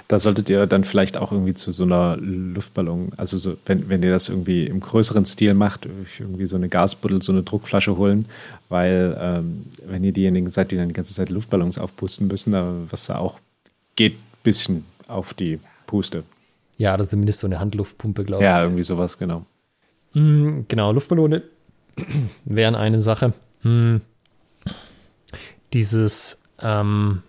Da 0.07 0.19
solltet 0.19 0.49
ihr 0.49 0.67
dann 0.67 0.83
vielleicht 0.83 1.17
auch 1.17 1.31
irgendwie 1.31 1.53
zu 1.53 1.71
so 1.71 1.83
einer 1.83 2.15
Luftballon, 2.17 3.11
also 3.17 3.37
so, 3.37 3.57
wenn, 3.65 3.89
wenn 3.89 4.03
ihr 4.03 4.11
das 4.11 4.29
irgendwie 4.29 4.65
im 4.67 4.79
größeren 4.79 5.25
Stil 5.25 5.53
macht, 5.53 5.87
irgendwie 6.19 6.45
so 6.45 6.55
eine 6.55 6.69
Gasbuddel, 6.69 7.21
so 7.21 7.31
eine 7.31 7.43
Druckflasche 7.43 7.97
holen, 7.97 8.25
weil 8.69 9.17
ähm, 9.19 9.65
wenn 9.85 10.03
ihr 10.03 10.13
diejenigen 10.13 10.49
seid, 10.49 10.71
die 10.71 10.77
dann 10.77 10.87
die 10.87 10.93
ganze 10.93 11.13
Zeit 11.13 11.29
Luftballons 11.29 11.77
aufpusten 11.77 12.27
müssen, 12.27 12.53
was 12.89 13.07
da 13.07 13.17
auch 13.17 13.39
geht 13.95 14.13
ein 14.13 14.43
bisschen 14.43 14.85
auf 15.07 15.33
die 15.33 15.59
Puste. 15.87 16.23
Ja, 16.77 16.95
das 16.95 17.07
ist 17.07 17.11
zumindest 17.11 17.39
so 17.39 17.47
eine 17.47 17.59
Handluftpumpe, 17.59 18.23
glaube 18.23 18.43
ich. 18.43 18.47
Ja, 18.47 18.61
irgendwie 18.63 18.83
sowas, 18.83 19.17
genau. 19.17 19.45
Mm, 20.13 20.61
genau, 20.67 20.91
Luftballone 20.91 21.41
wären 22.45 22.75
eine 22.75 22.99
Sache. 22.99 23.33
Mm, 23.63 23.97
dieses 25.73 26.41
ähm, 26.61 27.23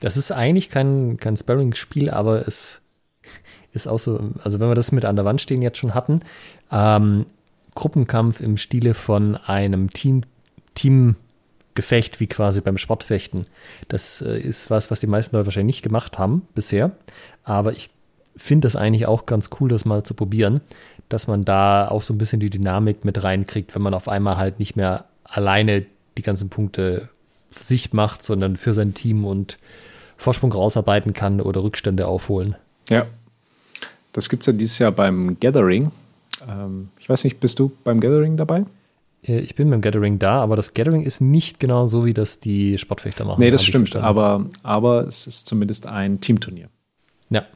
das 0.00 0.16
ist 0.16 0.32
eigentlich 0.32 0.70
kein, 0.70 1.18
kein 1.18 1.36
Sparring-Spiel, 1.36 2.10
aber 2.10 2.46
es 2.46 2.80
ist 3.72 3.86
auch 3.86 3.98
so, 3.98 4.32
also 4.42 4.60
wenn 4.60 4.68
wir 4.68 4.74
das 4.74 4.92
mit 4.92 5.04
an 5.04 5.16
der 5.16 5.24
Wand 5.24 5.40
stehen 5.40 5.62
jetzt 5.62 5.78
schon 5.78 5.94
hatten, 5.94 6.22
ähm, 6.72 7.26
Gruppenkampf 7.74 8.40
im 8.40 8.56
Stile 8.56 8.94
von 8.94 9.36
einem 9.36 9.92
Team, 9.92 10.22
Teamgefecht 10.74 12.20
wie 12.20 12.26
quasi 12.26 12.60
beim 12.60 12.78
Sportfechten. 12.78 13.46
Das 13.88 14.22
äh, 14.22 14.38
ist 14.38 14.70
was, 14.70 14.90
was 14.90 15.00
die 15.00 15.06
meisten 15.06 15.36
Leute 15.36 15.46
wahrscheinlich 15.46 15.76
nicht 15.76 15.82
gemacht 15.82 16.18
haben 16.18 16.46
bisher. 16.54 16.92
Aber 17.44 17.72
ich 17.72 17.90
finde 18.36 18.66
das 18.66 18.76
eigentlich 18.76 19.06
auch 19.06 19.26
ganz 19.26 19.50
cool, 19.60 19.68
das 19.68 19.84
mal 19.84 20.02
zu 20.02 20.14
probieren, 20.14 20.60
dass 21.08 21.26
man 21.26 21.42
da 21.42 21.88
auch 21.88 22.02
so 22.02 22.14
ein 22.14 22.18
bisschen 22.18 22.40
die 22.40 22.50
Dynamik 22.50 23.04
mit 23.04 23.22
reinkriegt, 23.22 23.74
wenn 23.74 23.82
man 23.82 23.94
auf 23.94 24.08
einmal 24.08 24.36
halt 24.36 24.58
nicht 24.58 24.76
mehr 24.76 25.04
alleine 25.24 25.84
die 26.16 26.22
ganzen 26.22 26.48
Punkte 26.48 27.08
für 27.50 27.64
sich 27.64 27.92
macht, 27.92 28.22
sondern 28.22 28.56
für 28.56 28.74
sein 28.74 28.94
Team 28.94 29.24
und 29.24 29.58
Vorsprung 30.20 30.52
rausarbeiten 30.52 31.14
kann 31.14 31.40
oder 31.40 31.62
Rückstände 31.62 32.06
aufholen. 32.06 32.54
Ja. 32.88 33.06
Das 34.12 34.28
gibt 34.28 34.42
es 34.42 34.46
ja 34.46 34.52
dieses 34.52 34.78
Jahr 34.78 34.92
beim 34.92 35.38
Gathering. 35.40 35.92
Ähm, 36.46 36.90
ich 36.98 37.08
weiß 37.08 37.24
nicht, 37.24 37.40
bist 37.40 37.58
du 37.58 37.72
beim 37.84 38.00
Gathering 38.00 38.36
dabei? 38.36 38.64
Äh, 39.22 39.38
ich 39.40 39.54
bin 39.54 39.70
beim 39.70 39.80
Gathering 39.80 40.18
da, 40.18 40.42
aber 40.42 40.56
das 40.56 40.74
Gathering 40.74 41.02
ist 41.02 41.20
nicht 41.20 41.58
genau 41.58 41.86
so, 41.86 42.04
wie 42.04 42.12
das 42.12 42.38
die 42.38 42.76
Sportfechter 42.76 43.24
machen. 43.24 43.40
Nee, 43.40 43.50
das 43.50 43.64
stimmt, 43.64 43.96
aber, 43.96 44.46
aber 44.62 45.06
es 45.06 45.26
ist 45.26 45.46
zumindest 45.46 45.86
ein 45.86 46.20
Teamturnier. 46.20 46.68
Ja. 47.30 47.46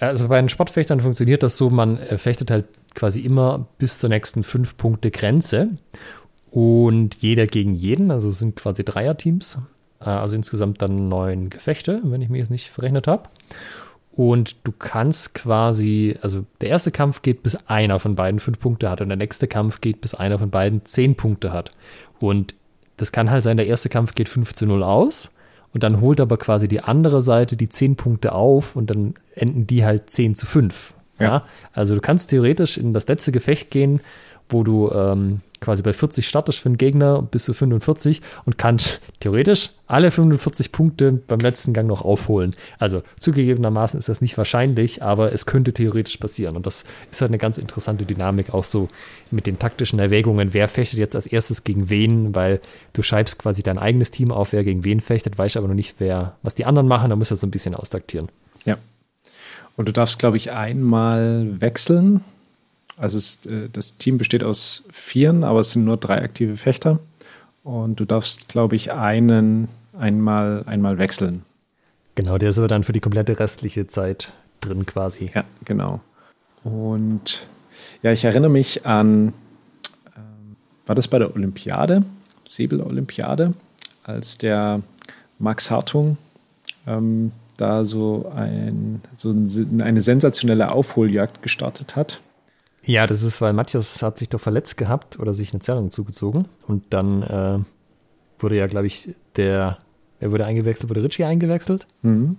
Also 0.00 0.28
bei 0.28 0.40
den 0.40 0.48
Sportfechtern 0.48 1.00
funktioniert 1.00 1.42
das 1.42 1.58
so, 1.58 1.68
man 1.68 1.98
äh, 1.98 2.16
fechtet 2.16 2.50
halt 2.50 2.64
quasi 2.94 3.20
immer 3.20 3.66
bis 3.76 3.98
zur 3.98 4.08
nächsten 4.08 4.40
5-Punkte-Grenze 4.42 5.70
und 6.50 7.16
jeder 7.16 7.46
gegen 7.46 7.74
jeden, 7.74 8.10
also 8.10 8.30
es 8.30 8.38
sind 8.38 8.56
quasi 8.56 8.84
Dreierteams 8.84 9.56
äh, 9.56 9.60
also 10.06 10.36
insgesamt 10.36 10.82
dann 10.82 11.08
neun 11.08 11.50
Gefechte, 11.50 12.00
wenn 12.04 12.22
ich 12.22 12.28
mich 12.28 12.40
jetzt 12.40 12.50
nicht 12.50 12.70
verrechnet 12.70 13.06
habe. 13.06 13.28
Und 14.14 14.56
du 14.64 14.72
kannst 14.72 15.34
quasi, 15.34 16.18
also 16.20 16.44
der 16.60 16.68
erste 16.68 16.90
Kampf 16.90 17.22
geht, 17.22 17.42
bis 17.42 17.56
einer 17.66 17.98
von 17.98 18.14
beiden 18.14 18.40
fünf 18.40 18.58
Punkte 18.58 18.90
hat 18.90 19.00
und 19.00 19.08
der 19.08 19.16
nächste 19.16 19.48
Kampf 19.48 19.80
geht, 19.80 20.02
bis 20.02 20.14
einer 20.14 20.38
von 20.38 20.50
beiden 20.50 20.84
zehn 20.84 21.14
Punkte 21.14 21.52
hat. 21.52 21.70
Und 22.20 22.54
das 22.98 23.10
kann 23.10 23.30
halt 23.30 23.42
sein, 23.42 23.56
der 23.56 23.66
erste 23.66 23.88
Kampf 23.88 24.14
geht 24.14 24.28
5 24.28 24.52
zu 24.52 24.66
0 24.66 24.82
aus 24.82 25.32
und 25.72 25.82
dann 25.82 26.00
holt 26.00 26.20
aber 26.20 26.36
quasi 26.36 26.68
die 26.68 26.80
andere 26.80 27.22
Seite 27.22 27.56
die 27.56 27.68
zehn 27.68 27.96
Punkte 27.96 28.32
auf 28.32 28.76
und 28.76 28.90
dann 28.90 29.14
enden 29.34 29.66
die 29.66 29.84
halt 29.84 30.10
10 30.10 30.34
zu 30.34 30.46
5. 30.46 30.94
Ja. 31.18 31.26
ja. 31.26 31.44
Also 31.72 31.94
du 31.94 32.00
kannst 32.00 32.30
theoretisch 32.30 32.78
in 32.78 32.92
das 32.92 33.08
letzte 33.08 33.32
Gefecht 33.32 33.70
gehen, 33.70 34.00
wo 34.48 34.62
du 34.62 34.90
ähm, 34.90 35.40
quasi 35.62 35.82
bei 35.82 35.94
40 35.94 36.28
startest 36.28 36.58
für 36.58 36.68
einen 36.68 36.76
Gegner 36.76 37.22
bis 37.22 37.44
zu 37.44 37.54
45 37.54 38.20
und 38.44 38.58
kannst 38.58 39.00
theoretisch 39.20 39.70
alle 39.86 40.10
45 40.10 40.72
Punkte 40.72 41.12
beim 41.12 41.38
letzten 41.38 41.72
Gang 41.72 41.88
noch 41.88 42.04
aufholen. 42.04 42.52
Also 42.78 43.02
zugegebenermaßen 43.20 43.98
ist 43.98 44.08
das 44.08 44.20
nicht 44.20 44.36
wahrscheinlich, 44.36 45.02
aber 45.02 45.32
es 45.32 45.46
könnte 45.46 45.72
theoretisch 45.72 46.16
passieren. 46.18 46.56
Und 46.56 46.66
das 46.66 46.84
ist 47.10 47.20
halt 47.20 47.30
eine 47.30 47.38
ganz 47.38 47.56
interessante 47.56 48.04
Dynamik, 48.04 48.52
auch 48.52 48.64
so 48.64 48.88
mit 49.30 49.46
den 49.46 49.58
taktischen 49.58 49.98
Erwägungen, 49.98 50.52
wer 50.52 50.68
fechtet 50.68 50.98
jetzt 50.98 51.16
als 51.16 51.26
erstes 51.26 51.64
gegen 51.64 51.88
wen, 51.88 52.34
weil 52.34 52.60
du 52.92 53.02
schreibst 53.02 53.38
quasi 53.38 53.62
dein 53.62 53.78
eigenes 53.78 54.10
Team 54.10 54.32
auf, 54.32 54.52
wer 54.52 54.64
gegen 54.64 54.84
wen 54.84 55.00
fechtet, 55.00 55.38
weißt 55.38 55.56
aber 55.56 55.68
noch 55.68 55.74
nicht, 55.74 55.96
wer, 55.98 56.36
was 56.42 56.54
die 56.54 56.64
anderen 56.64 56.88
machen, 56.88 57.10
da 57.10 57.16
musst 57.16 57.30
du 57.30 57.36
so 57.36 57.46
ein 57.46 57.50
bisschen 57.50 57.74
austaktieren. 57.74 58.28
Ja. 58.64 58.76
Und 59.76 59.86
du 59.86 59.92
darfst, 59.92 60.18
glaube 60.18 60.36
ich, 60.36 60.52
einmal 60.52 61.60
wechseln 61.60 62.22
also 63.02 63.18
es, 63.18 63.44
äh, 63.46 63.68
das 63.70 63.96
Team 63.96 64.16
besteht 64.16 64.44
aus 64.44 64.84
Vieren, 64.90 65.42
aber 65.42 65.60
es 65.60 65.72
sind 65.72 65.84
nur 65.84 65.96
drei 65.96 66.22
aktive 66.22 66.56
Fechter. 66.56 67.00
Und 67.64 67.98
du 67.98 68.04
darfst, 68.04 68.48
glaube 68.48 68.76
ich, 68.76 68.92
einen 68.92 69.68
einmal, 69.98 70.62
einmal 70.66 70.98
wechseln. 70.98 71.42
Genau, 72.14 72.38
der 72.38 72.50
ist 72.50 72.58
aber 72.58 72.68
dann 72.68 72.84
für 72.84 72.92
die 72.92 73.00
komplette 73.00 73.38
restliche 73.38 73.86
Zeit 73.86 74.32
drin 74.60 74.86
quasi. 74.86 75.30
Ja, 75.34 75.44
genau. 75.64 76.00
Und 76.62 77.46
ja, 78.02 78.12
ich 78.12 78.24
erinnere 78.24 78.50
mich 78.50 78.86
an, 78.86 79.32
ähm, 80.16 80.56
war 80.86 80.94
das 80.94 81.08
bei 81.08 81.18
der 81.18 81.34
Olympiade, 81.34 82.04
Säbel-Olympiade, 82.44 83.54
als 84.04 84.38
der 84.38 84.80
Max 85.38 85.70
Hartung 85.70 86.18
ähm, 86.86 87.32
da 87.56 87.84
so, 87.84 88.30
ein, 88.34 89.00
so 89.16 89.30
ein, 89.30 89.80
eine 89.80 90.00
sensationelle 90.00 90.70
Aufholjagd 90.70 91.42
gestartet 91.42 91.96
hat. 91.96 92.20
Ja, 92.84 93.06
das 93.06 93.22
ist, 93.22 93.40
weil 93.40 93.52
Matthias 93.52 94.02
hat 94.02 94.18
sich 94.18 94.28
doch 94.28 94.40
verletzt 94.40 94.76
gehabt 94.76 95.18
oder 95.18 95.34
sich 95.34 95.52
eine 95.52 95.60
Zerrung 95.60 95.90
zugezogen. 95.90 96.46
Und 96.66 96.84
dann 96.90 97.22
äh, 97.22 97.58
wurde 98.38 98.56
ja, 98.56 98.66
glaube 98.66 98.88
ich, 98.88 99.14
der, 99.36 99.78
er 100.20 100.32
wurde 100.32 100.44
eingewechselt, 100.44 100.90
wurde 100.90 101.02
Richie 101.02 101.24
eingewechselt. 101.24 101.86
Mhm. 102.02 102.38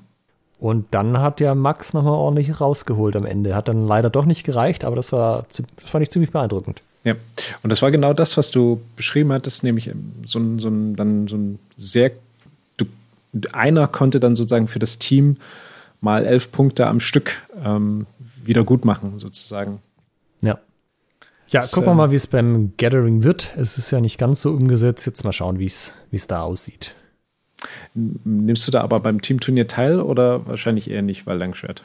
Und 0.60 0.86
dann 0.91 1.20
hat 1.20 1.40
ja 1.41 1.56
Max 1.56 1.94
nochmal 1.94 2.14
ordentlich 2.14 2.61
rausgeholt 2.61 3.15
am 3.15 3.26
Ende. 3.26 3.56
Hat 3.56 3.68
dann 3.68 3.86
leider 3.86 4.10
doch 4.10 4.26
nicht 4.26 4.45
gereicht, 4.45 4.86
aber 4.86 4.95
das 4.95 5.11
war, 5.11 5.45
das 5.49 5.90
fand 5.90 6.03
ich 6.03 6.10
ziemlich 6.10 6.32
beeindruckend. 6.32 6.82
Ja, 7.03 7.15
und 7.64 7.70
das 7.70 7.82
war 7.82 7.91
genau 7.91 8.14
das, 8.14 8.38
was 8.38 8.52
du 8.52 8.80
beschrieben 8.95 9.34
hattest, 9.34 9.64
nämlich 9.64 9.91
so 10.26 10.40
ein, 10.40 10.60
so 10.60 10.70
ein, 10.70 10.95
dann 10.95 11.28
so 11.28 11.36
ein 11.36 11.60
sehr, 11.76 12.11
du, 12.78 12.86
einer 13.52 13.88
konnte 13.88 14.22
dann 14.22 14.36
sozusagen 14.36 14.70
für 14.70 14.80
das 14.80 14.99
Team 14.99 15.36
mal 15.99 16.26
elf 16.26 16.52
Punkte 16.52 16.88
am 16.88 17.02
Stück 17.02 17.41
ähm, 17.61 18.06
wieder 18.41 18.64
gut 18.64 18.86
machen, 18.86 19.20
sozusagen. 19.20 19.80
Ja. 20.44 20.60
Ja, 21.48 21.61
das, 21.61 21.72
gucken 21.72 21.91
wir 21.91 21.95
mal, 21.95 22.11
wie 22.11 22.15
es 22.15 22.28
beim 22.28 22.74
Gathering 22.78 23.24
wird. 23.24 23.53
Es 23.57 23.78
ist 23.78 23.91
ja 23.91 24.02
nicht 24.02 24.18
ganz 24.18 24.41
so 24.41 24.52
umgesetzt. 24.52 25.06
Jetzt 25.06 25.24
mal 25.24 25.34
schauen, 25.34 25.60
wie 25.60 25.65
es 25.65 26.28
da 26.28 26.41
aussieht. 26.41 26.95
Nimmst 27.94 28.68
du 28.68 28.72
da 28.72 28.82
aber 28.82 28.99
beim 28.99 29.22
Teamturnier 29.22 29.68
teil 29.68 29.99
oder 29.99 30.45
wahrscheinlich 30.48 30.90
eher 30.90 31.02
nicht, 31.02 31.26
weil 31.28 31.38
Langschwert? 31.38 31.84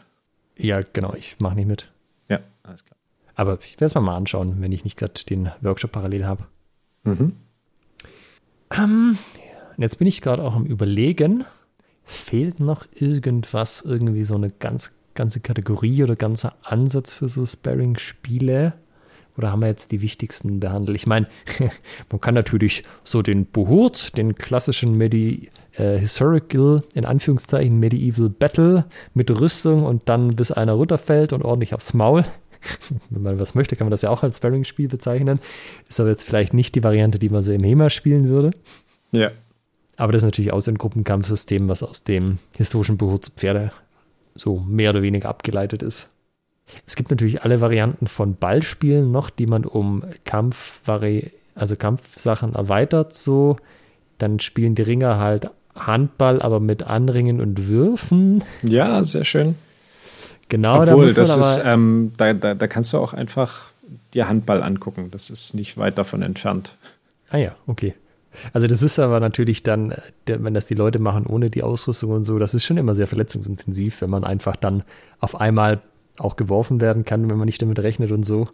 Ja, 0.56 0.80
genau, 0.93 1.14
ich 1.14 1.39
mache 1.39 1.55
nicht 1.55 1.66
mit. 1.66 1.90
Ja, 2.28 2.40
alles 2.62 2.85
klar. 2.85 2.97
Aber 3.35 3.59
ich 3.62 3.74
werde 3.74 3.85
es 3.86 3.94
mal 3.94 4.16
anschauen, 4.16 4.56
wenn 4.60 4.72
ich 4.72 4.85
nicht 4.85 4.97
gerade 4.97 5.24
den 5.28 5.51
Workshop 5.60 5.93
parallel 5.93 6.26
habe. 6.26 6.47
Mhm. 7.05 7.36
Ähm, 8.76 9.18
jetzt 9.76 9.98
bin 9.98 10.09
ich 10.09 10.20
gerade 10.20 10.43
auch 10.43 10.56
am 10.56 10.66
Überlegen, 10.66 11.44
fehlt 12.05 12.59
noch 12.59 12.86
irgendwas, 12.94 13.82
irgendwie 13.82 14.24
so 14.24 14.35
eine 14.35 14.51
ganz, 14.51 14.98
ganze 15.19 15.40
Kategorie 15.40 16.05
oder 16.05 16.16
ganzer 16.16 16.55
Ansatz 16.62 17.12
für 17.12 17.28
so 17.28 17.45
Sparring-Spiele? 17.45 18.73
Oder 19.36 19.53
haben 19.53 19.61
wir 19.61 19.69
jetzt 19.69 19.93
die 19.93 20.01
wichtigsten 20.01 20.61
behandelt? 20.61 20.97
Ich 20.97 21.07
meine, 21.07 21.27
man 22.11 22.20
kann 22.20 22.35
natürlich 22.35 22.85
so 23.05 23.20
den 23.20 23.45
Buhurt, 23.45 24.16
den 24.16 24.36
klassischen 24.36 24.97
Medi 24.97 25.51
äh, 25.74 25.99
Historical, 25.99 26.82
in 26.95 27.05
Anführungszeichen 27.05 27.78
Medieval 27.78 28.28
Battle 28.31 28.85
mit 29.15 29.31
Rüstung 29.31 29.85
und 29.85 30.09
dann 30.09 30.28
bis 30.28 30.51
einer 30.51 30.73
runterfällt 30.73 31.32
und 31.32 31.43
ordentlich 31.43 31.74
aufs 31.74 31.95
Maul. 31.95 32.24
Wenn 33.11 33.23
man 33.23 33.39
was 33.39 33.55
möchte, 33.55 33.77
kann 33.77 33.86
man 33.86 33.93
das 33.93 34.03
ja 34.03 34.11
auch 34.11 34.23
als 34.23 34.39
Sparring-Spiel 34.39 34.89
bezeichnen. 34.89 35.40
Ist 35.89 36.01
aber 36.01 36.11
jetzt 36.11 36.24
vielleicht 36.24 36.55
nicht 36.55 36.74
die 36.74 36.82
Variante, 36.85 37.19
die 37.19 37.28
man 37.28 37.43
so 37.43 37.53
im 37.53 37.62
HEMA 37.62 37.90
spielen 37.90 38.28
würde. 38.28 38.53
Ja. 39.12 39.31
Aber 39.97 40.12
das 40.12 40.23
ist 40.23 40.27
natürlich 40.27 40.53
auch 40.53 40.61
so 40.61 40.70
ein 40.70 40.78
Gruppenkampfsystem, 40.78 41.69
was 41.69 41.82
aus 41.82 42.05
dem 42.05 42.39
historischen 42.57 42.97
Buch 42.97 43.19
zu 43.19 43.32
Pferde 43.32 43.73
so 44.39 44.59
mehr 44.59 44.90
oder 44.90 45.02
weniger 45.02 45.28
abgeleitet 45.28 45.82
ist. 45.82 46.10
Es 46.86 46.97
gibt 46.97 47.10
natürlich 47.10 47.43
alle 47.43 47.60
Varianten 47.60 48.06
von 48.06 48.36
Ballspielen 48.36 49.10
noch, 49.10 49.31
die 49.31 49.47
man 49.47 49.65
um 49.65 50.05
Kampfvari 50.24 51.32
also 51.59 51.77
Kampfsachen 51.77 52.55
erweitert 52.55 53.12
so. 53.12 53.56
Dann 54.19 54.40
spielen 54.40 54.74
die 54.74 54.82
Ringer 54.82 55.19
halt 55.19 55.51
Handball, 55.74 56.40
aber 56.43 56.60
mit 56.60 56.85
Anringen 56.85 57.40
und 57.40 57.66
Würfen. 57.66 58.44
Ja, 58.62 59.02
sehr 59.05 59.24
schön. 59.24 59.56
Genau, 60.48 60.82
Obwohl, 60.82 61.09
da 61.09 61.12
das 61.12 61.36
ist, 61.36 61.62
ähm, 61.65 62.12
da, 62.16 62.32
da, 62.32 62.55
da 62.55 62.66
kannst 62.66 62.93
du 62.93 62.98
auch 62.98 63.12
einfach 63.12 63.69
dir 64.15 64.28
Handball 64.28 64.62
angucken. 64.62 65.10
Das 65.10 65.31
ist 65.31 65.55
nicht 65.55 65.77
weit 65.77 65.98
davon 65.98 66.23
entfernt. 66.23 66.74
Ah 67.31 67.36
ja, 67.36 67.55
okay. 67.66 67.94
Also 68.52 68.66
das 68.66 68.82
ist 68.82 68.98
aber 68.98 69.20
natürlich 69.20 69.62
dann, 69.62 69.94
wenn 70.27 70.55
das 70.55 70.66
die 70.66 70.74
Leute 70.74 70.98
machen 70.98 71.27
ohne 71.27 71.51
die 71.51 71.62
Ausrüstung 71.62 72.10
und 72.10 72.24
so, 72.24 72.39
das 72.39 72.55
ist 72.55 72.65
schon 72.65 72.77
immer 72.77 72.94
sehr 72.94 73.06
verletzungsintensiv, 73.06 74.01
wenn 74.01 74.10
man 74.10 74.24
einfach 74.24 74.56
dann 74.56 74.82
auf 75.20 75.40
einmal 75.40 75.81
auch 76.19 76.36
geworfen 76.36 76.81
werden 76.81 77.05
kann, 77.05 77.31
wenn 77.31 77.39
man 77.39 77.47
nicht 77.47 77.62
damit 77.62 77.78
rechnet 77.78 78.12
und 78.12 78.24
so. 78.24 78.48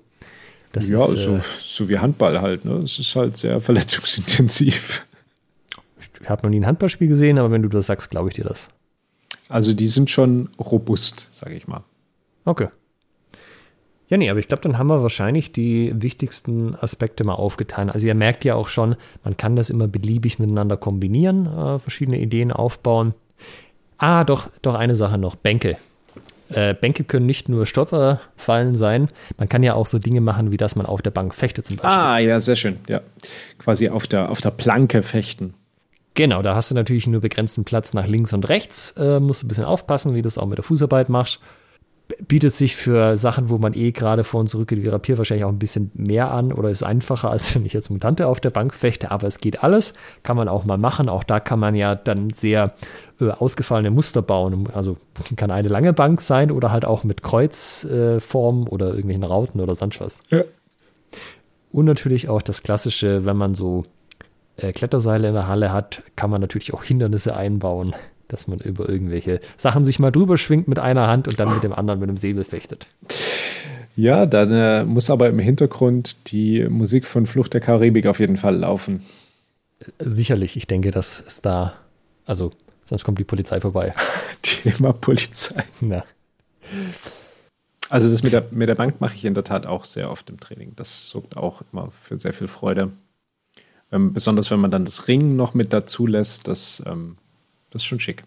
Das 0.72 0.88
ja, 0.88 0.96
ist, 0.96 1.22
so, 1.22 1.36
äh, 1.36 1.40
so 1.60 1.88
wie 1.88 1.98
Handball 1.98 2.40
halt. 2.40 2.64
Ne? 2.64 2.74
Es 2.78 2.98
ist 2.98 3.14
halt 3.14 3.36
sehr 3.36 3.60
verletzungsintensiv. 3.60 5.06
Ich 6.20 6.28
habe 6.28 6.42
noch 6.42 6.50
nie 6.50 6.60
ein 6.60 6.66
Handballspiel 6.66 7.08
gesehen, 7.08 7.38
aber 7.38 7.50
wenn 7.50 7.62
du 7.62 7.68
das 7.68 7.86
sagst, 7.86 8.10
glaube 8.10 8.30
ich 8.30 8.34
dir 8.34 8.44
das. 8.44 8.68
Also 9.48 9.72
die 9.72 9.88
sind 9.88 10.10
schon 10.10 10.48
robust, 10.58 11.28
sage 11.30 11.54
ich 11.54 11.68
mal. 11.68 11.84
Okay. 12.44 12.68
Ja, 14.08 14.18
nee, 14.18 14.28
aber 14.28 14.38
ich 14.38 14.48
glaube, 14.48 14.62
dann 14.62 14.78
haben 14.78 14.88
wir 14.88 15.02
wahrscheinlich 15.02 15.52
die 15.52 15.92
wichtigsten 15.94 16.74
Aspekte 16.74 17.24
mal 17.24 17.34
aufgetan. 17.34 17.88
Also 17.88 18.06
ihr 18.06 18.14
merkt 18.14 18.44
ja 18.44 18.54
auch 18.54 18.68
schon, 18.68 18.96
man 19.22 19.36
kann 19.36 19.56
das 19.56 19.70
immer 19.70 19.88
beliebig 19.88 20.38
miteinander 20.38 20.76
kombinieren, 20.76 21.46
äh, 21.46 21.78
verschiedene 21.78 22.18
Ideen 22.18 22.52
aufbauen. 22.52 23.14
Ah, 23.96 24.24
doch, 24.24 24.50
doch 24.60 24.74
eine 24.74 24.96
Sache 24.96 25.16
noch, 25.16 25.36
Bänke. 25.36 25.78
Äh, 26.50 26.74
Bänke 26.74 27.04
können 27.04 27.24
nicht 27.24 27.48
nur 27.48 27.64
Stolperfallen 27.64 28.74
sein, 28.74 29.08
man 29.38 29.48
kann 29.48 29.62
ja 29.62 29.74
auch 29.74 29.86
so 29.86 29.98
Dinge 29.98 30.20
machen, 30.20 30.50
wie 30.52 30.58
dass 30.58 30.76
man 30.76 30.84
auf 30.84 31.00
der 31.00 31.10
Bank 31.10 31.34
fechtet 31.34 31.64
zum 31.64 31.76
Beispiel. 31.78 32.02
Ah, 32.02 32.18
ja, 32.18 32.38
sehr 32.38 32.56
schön, 32.56 32.76
ja. 32.86 33.00
Quasi 33.58 33.88
auf 33.88 34.06
der, 34.06 34.30
auf 34.30 34.42
der 34.42 34.50
Planke 34.50 35.02
fechten. 35.02 35.54
Genau, 36.12 36.42
da 36.42 36.54
hast 36.54 36.70
du 36.70 36.74
natürlich 36.74 37.06
nur 37.06 37.22
begrenzten 37.22 37.64
Platz 37.64 37.94
nach 37.94 38.06
links 38.06 38.34
und 38.34 38.48
rechts, 38.50 38.92
äh, 38.98 39.18
musst 39.18 39.42
du 39.42 39.46
ein 39.46 39.48
bisschen 39.48 39.64
aufpassen, 39.64 40.12
wie 40.12 40.18
du 40.18 40.26
das 40.26 40.36
auch 40.36 40.46
mit 40.46 40.58
der 40.58 40.64
Fußarbeit 40.64 41.08
machst 41.08 41.40
bietet 42.28 42.52
sich 42.52 42.76
für 42.76 43.16
Sachen, 43.16 43.48
wo 43.48 43.56
man 43.56 43.72
eh 43.74 43.92
gerade 43.92 44.24
vor 44.24 44.40
und 44.40 44.48
zurück 44.48 44.68
geht, 44.68 44.82
wie 44.82 44.88
Rapier 44.88 45.16
wahrscheinlich 45.16 45.44
auch 45.44 45.50
ein 45.50 45.58
bisschen 45.58 45.90
mehr 45.94 46.30
an 46.32 46.52
oder 46.52 46.68
ist 46.68 46.82
einfacher, 46.82 47.30
als 47.30 47.54
wenn 47.54 47.64
ich 47.64 47.72
jetzt 47.72 47.90
Mutante 47.90 48.26
auf 48.26 48.40
der 48.40 48.50
Bank 48.50 48.74
fechte, 48.74 49.10
aber 49.10 49.26
es 49.26 49.38
geht 49.38 49.62
alles, 49.62 49.94
kann 50.22 50.36
man 50.36 50.48
auch 50.48 50.64
mal 50.64 50.76
machen. 50.76 51.08
Auch 51.08 51.24
da 51.24 51.40
kann 51.40 51.58
man 51.58 51.74
ja 51.74 51.94
dann 51.94 52.30
sehr 52.30 52.74
äh, 53.20 53.30
ausgefallene 53.30 53.90
Muster 53.90 54.22
bauen. 54.22 54.68
Also 54.74 54.98
kann 55.36 55.50
eine 55.50 55.68
lange 55.68 55.92
Bank 55.92 56.20
sein 56.20 56.50
oder 56.50 56.70
halt 56.70 56.84
auch 56.84 57.04
mit 57.04 57.22
Kreuzformen 57.22 58.66
äh, 58.66 58.70
oder 58.70 58.88
irgendwelchen 58.88 59.24
Rauten 59.24 59.60
oder 59.60 59.74
sonst 59.74 60.00
was. 60.00 60.20
Ja. 60.30 60.44
Und 61.72 61.86
natürlich 61.86 62.28
auch 62.28 62.42
das 62.42 62.62
klassische, 62.62 63.24
wenn 63.24 63.36
man 63.36 63.54
so 63.54 63.84
äh, 64.56 64.72
Kletterseile 64.72 65.28
in 65.28 65.34
der 65.34 65.48
Halle 65.48 65.72
hat, 65.72 66.02
kann 66.16 66.30
man 66.30 66.40
natürlich 66.40 66.72
auch 66.74 66.84
Hindernisse 66.84 67.34
einbauen 67.34 67.94
dass 68.28 68.46
man 68.46 68.58
über 68.60 68.88
irgendwelche 68.88 69.40
Sachen 69.56 69.84
sich 69.84 69.98
mal 69.98 70.10
drüber 70.10 70.38
schwingt 70.38 70.68
mit 70.68 70.78
einer 70.78 71.06
Hand 71.06 71.28
und 71.28 71.38
dann 71.38 71.52
mit 71.52 71.62
dem 71.62 71.72
anderen 71.72 72.00
mit 72.00 72.08
dem 72.08 72.16
Säbel 72.16 72.44
fechtet. 72.44 72.86
Ja, 73.96 74.26
dann 74.26 74.50
äh, 74.50 74.84
muss 74.84 75.10
aber 75.10 75.28
im 75.28 75.38
Hintergrund 75.38 76.32
die 76.32 76.68
Musik 76.68 77.06
von 77.06 77.26
Flucht 77.26 77.54
der 77.54 77.60
Karibik 77.60 78.06
auf 78.06 78.18
jeden 78.18 78.36
Fall 78.36 78.56
laufen. 78.56 79.02
Sicherlich, 79.98 80.56
ich 80.56 80.66
denke, 80.66 80.90
das 80.90 81.20
ist 81.20 81.46
da. 81.46 81.74
Also, 82.24 82.50
sonst 82.84 83.04
kommt 83.04 83.18
die 83.18 83.24
Polizei 83.24 83.60
vorbei. 83.60 83.94
Thema 84.42 84.92
Polizei. 84.92 85.62
Na. 85.80 86.04
Also, 87.88 88.10
das 88.10 88.22
mit 88.24 88.32
der, 88.32 88.46
mit 88.50 88.68
der 88.68 88.74
Bank 88.74 89.00
mache 89.00 89.14
ich 89.14 89.24
in 89.24 89.34
der 89.34 89.44
Tat 89.44 89.66
auch 89.66 89.84
sehr 89.84 90.10
oft 90.10 90.28
im 90.28 90.40
Training. 90.40 90.72
Das 90.74 91.08
sorgt 91.10 91.36
auch 91.36 91.62
immer 91.72 91.90
für 91.92 92.18
sehr 92.18 92.32
viel 92.32 92.48
Freude. 92.48 92.90
Ähm, 93.92 94.12
besonders 94.12 94.50
wenn 94.50 94.60
man 94.60 94.72
dann 94.72 94.84
das 94.84 95.06
Ringen 95.06 95.36
noch 95.36 95.54
mit 95.54 95.72
dazu 95.72 96.06
lässt, 96.06 96.48
das 96.48 96.82
ähm, 96.86 97.16
das 97.74 97.82
ist 97.82 97.86
schon 97.86 98.00
schick. 98.00 98.24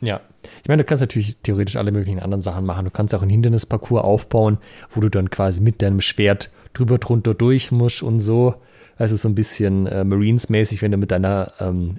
Ja, 0.00 0.20
ich 0.62 0.68
meine, 0.68 0.82
du 0.82 0.88
kannst 0.88 1.00
natürlich 1.00 1.36
theoretisch 1.42 1.76
alle 1.76 1.92
möglichen 1.92 2.20
anderen 2.20 2.40
Sachen 2.40 2.64
machen. 2.64 2.86
Du 2.86 2.90
kannst 2.90 3.14
auch 3.14 3.22
einen 3.22 3.30
Hindernisparcours 3.30 4.02
aufbauen, 4.02 4.58
wo 4.94 5.00
du 5.00 5.08
dann 5.08 5.30
quasi 5.30 5.60
mit 5.60 5.82
deinem 5.82 6.00
Schwert 6.00 6.50
drüber 6.72 6.98
drunter 6.98 7.34
durch 7.34 7.70
musst 7.70 8.02
und 8.02 8.20
so. 8.20 8.54
Also 8.96 9.16
so 9.16 9.28
ein 9.28 9.34
bisschen 9.34 9.86
äh, 9.86 10.04
Marines-mäßig, 10.04 10.82
wenn 10.82 10.90
du 10.90 10.96
mit 10.96 11.10
deiner, 11.10 11.52
ähm, 11.60 11.98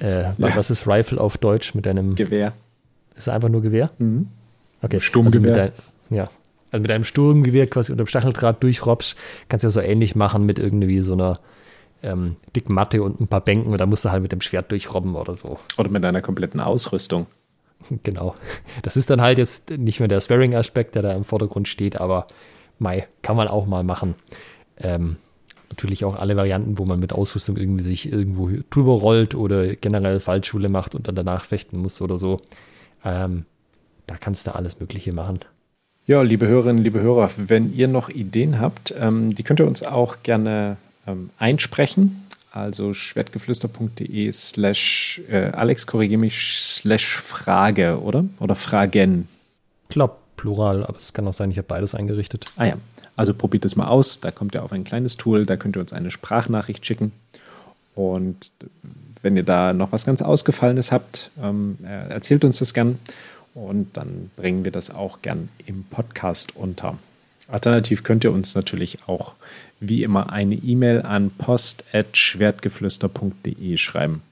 äh, 0.00 0.22
ja. 0.22 0.34
was 0.38 0.70
ist 0.70 0.86
Rifle 0.86 1.20
auf 1.20 1.38
Deutsch, 1.38 1.74
mit 1.74 1.86
deinem 1.86 2.14
Gewehr. 2.14 2.54
Ist 3.16 3.22
es 3.22 3.28
einfach 3.28 3.48
nur 3.48 3.62
Gewehr? 3.62 3.90
Mhm. 3.98 4.28
Okay. 4.80 5.00
Sturmgewehr. 5.00 5.56
Also 5.56 5.72
ja. 6.10 6.30
Also 6.70 6.82
mit 6.82 6.90
einem 6.90 7.04
Sturmgewehr 7.04 7.66
quasi 7.66 7.92
unter 7.92 8.04
dem 8.04 8.08
Stacheldraht 8.08 8.62
durchrobst, 8.62 9.16
kannst 9.48 9.64
du 9.64 9.66
ja 9.66 9.70
so 9.70 9.80
ähnlich 9.80 10.14
machen 10.14 10.46
mit 10.46 10.58
irgendwie 10.58 11.00
so 11.00 11.14
einer 11.14 11.36
ähm, 12.02 12.36
dicken 12.54 12.74
Matte 12.74 13.02
und 13.02 13.20
ein 13.20 13.26
paar 13.26 13.40
Bänken 13.40 13.72
und 13.72 13.78
da 13.78 13.86
musst 13.86 14.04
du 14.04 14.10
halt 14.10 14.22
mit 14.22 14.32
dem 14.32 14.40
Schwert 14.40 14.70
durchrobben 14.70 15.14
oder 15.14 15.36
so. 15.36 15.58
Oder 15.78 15.90
mit 15.90 16.04
einer 16.04 16.22
kompletten 16.22 16.60
Ausrüstung. 16.60 17.26
Genau. 18.02 18.34
Das 18.82 18.96
ist 18.96 19.10
dann 19.10 19.20
halt 19.20 19.36
jetzt 19.36 19.70
nicht 19.70 20.00
mehr 20.00 20.08
der 20.08 20.20
Swearing-Aspekt, 20.20 20.94
der 20.94 21.02
da 21.02 21.12
im 21.12 21.24
Vordergrund 21.24 21.68
steht, 21.68 22.00
aber 22.00 22.26
Mai, 22.78 23.06
kann 23.22 23.36
man 23.36 23.48
auch 23.48 23.66
mal 23.66 23.84
machen. 23.84 24.14
Ähm, 24.78 25.16
natürlich 25.68 26.04
auch 26.04 26.16
alle 26.16 26.36
Varianten, 26.36 26.78
wo 26.78 26.84
man 26.84 27.00
mit 27.00 27.12
Ausrüstung 27.12 27.56
irgendwie 27.56 27.84
sich 27.84 28.10
irgendwo 28.10 28.50
drüber 28.70 28.92
rollt 28.92 29.34
oder 29.34 29.76
generell 29.76 30.20
Fallschule 30.20 30.68
macht 30.68 30.94
und 30.94 31.08
dann 31.08 31.14
danach 31.14 31.44
fechten 31.44 31.78
muss 31.78 32.00
oder 32.00 32.16
so. 32.16 32.40
Ähm, 33.04 33.44
da 34.06 34.16
kannst 34.16 34.46
du 34.46 34.54
alles 34.54 34.80
Mögliche 34.80 35.12
machen. 35.12 35.40
Ja, 36.06 36.22
liebe 36.22 36.46
Hörerinnen, 36.46 36.82
liebe 36.82 37.00
Hörer, 37.00 37.30
wenn 37.36 37.74
ihr 37.74 37.88
noch 37.88 38.08
Ideen 38.08 38.60
habt, 38.60 38.94
ähm, 38.98 39.34
die 39.34 39.42
könnt 39.42 39.58
ihr 39.58 39.66
uns 39.66 39.82
auch 39.82 40.22
gerne 40.22 40.76
ähm, 41.06 41.30
einsprechen. 41.38 42.24
Also 42.50 42.94
schwertgeflüster.de 42.94 44.32
slash 44.32 45.20
äh, 45.28 45.50
Alex, 45.50 45.86
korrigiere 45.86 46.18
mich, 46.18 46.58
slash 46.58 47.16
Frage, 47.16 48.00
oder? 48.00 48.24
Oder 48.40 48.54
Fragen. 48.54 49.28
Glaube 49.88 50.16
Plural, 50.36 50.84
aber 50.84 50.96
es 50.98 51.12
kann 51.12 51.26
auch 51.28 51.34
sein, 51.34 51.50
ich 51.50 51.58
habe 51.58 51.68
beides 51.68 51.94
eingerichtet. 51.94 52.44
Ah 52.56 52.66
ja, 52.66 52.76
also 53.16 53.34
probiert 53.34 53.64
es 53.64 53.76
mal 53.76 53.88
aus. 53.88 54.20
Da 54.20 54.30
kommt 54.30 54.54
ihr 54.54 54.62
auf 54.62 54.72
ein 54.72 54.84
kleines 54.84 55.16
Tool, 55.16 55.46
da 55.46 55.56
könnt 55.56 55.76
ihr 55.76 55.80
uns 55.80 55.92
eine 55.92 56.10
Sprachnachricht 56.10 56.84
schicken. 56.84 57.12
Und 57.94 58.52
wenn 59.22 59.36
ihr 59.36 59.42
da 59.42 59.72
noch 59.72 59.92
was 59.92 60.06
ganz 60.06 60.22
Ausgefallenes 60.22 60.92
habt, 60.92 61.30
ähm, 61.42 61.78
erzählt 61.82 62.44
uns 62.44 62.58
das 62.58 62.74
gern. 62.74 62.98
Und 63.54 63.96
dann 63.96 64.30
bringen 64.36 64.64
wir 64.64 64.72
das 64.72 64.90
auch 64.90 65.22
gern 65.22 65.48
im 65.64 65.84
Podcast 65.84 66.54
unter. 66.56 66.98
Alternativ 67.48 68.02
könnt 68.02 68.24
ihr 68.24 68.32
uns 68.32 68.54
natürlich 68.54 68.98
auch 69.06 69.32
wie 69.80 70.02
immer 70.02 70.32
eine 70.32 70.54
E-Mail 70.54 71.02
an 71.02 71.30
post.schwertgeflüster.de 71.30 73.76
schreiben. 73.76 74.22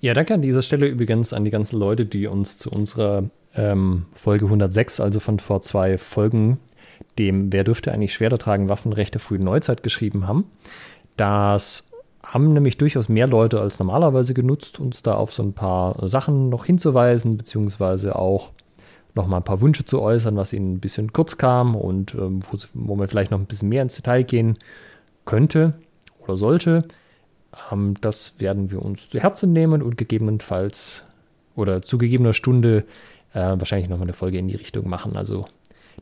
Ja, 0.00 0.14
danke 0.14 0.34
an 0.34 0.42
dieser 0.42 0.62
Stelle 0.62 0.86
übrigens 0.86 1.32
an 1.32 1.44
die 1.44 1.50
ganzen 1.50 1.78
Leute, 1.78 2.04
die 2.04 2.26
uns 2.26 2.58
zu 2.58 2.70
unserer 2.70 3.24
ähm, 3.54 4.06
Folge 4.14 4.46
106, 4.46 5.00
also 5.00 5.20
von 5.20 5.38
vor 5.38 5.60
zwei 5.60 5.98
Folgen, 5.98 6.58
dem 7.18 7.52
Wer 7.52 7.64
dürfte 7.64 7.92
eigentlich 7.92 8.14
Schwerter 8.14 8.38
tragen, 8.38 8.68
Waffenrechte 8.68 9.18
frühen 9.18 9.44
Neuzeit 9.44 9.82
geschrieben 9.82 10.26
haben. 10.26 10.44
Das 11.16 11.86
haben 12.22 12.52
nämlich 12.52 12.78
durchaus 12.78 13.08
mehr 13.08 13.26
Leute 13.26 13.60
als 13.60 13.78
normalerweise 13.78 14.34
genutzt, 14.34 14.78
uns 14.78 15.02
da 15.02 15.14
auf 15.14 15.32
so 15.32 15.42
ein 15.42 15.52
paar 15.52 16.08
Sachen 16.08 16.48
noch 16.48 16.64
hinzuweisen, 16.64 17.36
beziehungsweise 17.36 18.16
auch 18.16 18.52
noch 19.14 19.26
mal 19.26 19.38
ein 19.38 19.44
paar 19.44 19.60
Wünsche 19.60 19.84
zu 19.84 20.00
äußern, 20.00 20.36
was 20.36 20.52
ihnen 20.52 20.74
ein 20.74 20.80
bisschen 20.80 21.12
kurz 21.12 21.38
kam 21.38 21.74
und 21.74 22.14
ähm, 22.14 22.40
wo, 22.50 22.58
wo, 22.74 22.96
man 22.96 23.08
vielleicht 23.08 23.30
noch 23.30 23.38
ein 23.38 23.46
bisschen 23.46 23.68
mehr 23.68 23.82
ins 23.82 23.96
Detail 23.96 24.22
gehen 24.22 24.58
könnte 25.24 25.74
oder 26.20 26.36
sollte. 26.36 26.84
Ähm, 27.72 27.94
das 28.00 28.34
werden 28.38 28.70
wir 28.70 28.82
uns 28.82 29.10
zu 29.10 29.18
Herzen 29.20 29.52
nehmen 29.52 29.82
und 29.82 29.96
gegebenenfalls 29.96 31.04
oder 31.56 31.82
zu 31.82 31.98
gegebener 31.98 32.32
Stunde 32.32 32.84
äh, 33.32 33.40
wahrscheinlich 33.40 33.88
nochmal 33.88 34.06
eine 34.06 34.12
Folge 34.12 34.38
in 34.38 34.48
die 34.48 34.56
Richtung 34.56 34.88
machen. 34.88 35.16
Also 35.16 35.46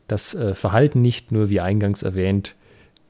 das 0.07 0.33
äh, 0.33 0.55
Verhalten 0.55 1.01
nicht 1.01 1.31
nur, 1.31 1.49
wie 1.49 1.59
eingangs 1.59 2.03
erwähnt, 2.03 2.55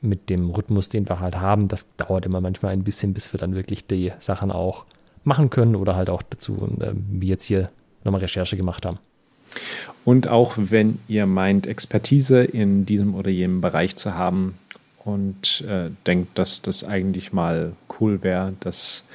mit 0.02 0.30
dem 0.30 0.50
Rhythmus, 0.50 0.88
den 0.88 1.08
wir 1.10 1.20
halt 1.20 1.36
haben, 1.36 1.68
das 1.68 1.94
dauert 1.98 2.26
immer 2.26 2.40
manchmal 2.40 2.72
ein 2.72 2.84
bisschen, 2.84 3.14
bis 3.14 3.34
wir 3.34 3.40
dann 3.40 3.56
wirklich 3.56 3.86
die 3.86 4.14
Sachen 4.20 4.50
auch 4.50 4.86
machen 5.26 5.50
können 5.50 5.76
oder 5.76 5.96
halt 5.96 6.10
auch 6.10 6.22
dazu, 6.22 6.70
äh, 6.80 6.94
wie 6.94 7.28
jetzt 7.28 7.44
hier 7.44 7.70
nochmal 8.04 8.22
Recherche 8.22 8.56
gemacht 8.56 8.86
haben. 8.86 9.00
Und 10.06 10.28
auch 10.28 10.54
wenn 10.58 11.00
ihr 11.08 11.26
meint, 11.26 11.68
Expertise 11.68 12.44
in 12.44 12.86
diesem 12.86 13.16
oder 13.16 13.30
jenem 13.30 13.62
Bereich 13.62 13.96
zu 13.96 14.16
haben 14.16 14.58
und 15.04 15.62
äh, 15.68 15.90
denkt, 16.08 16.38
dass 16.38 16.62
das 16.62 16.84
eigentlich 16.84 17.34
mal 17.34 17.74
cool 18.00 18.24
wäre, 18.24 18.54
das 18.60 19.06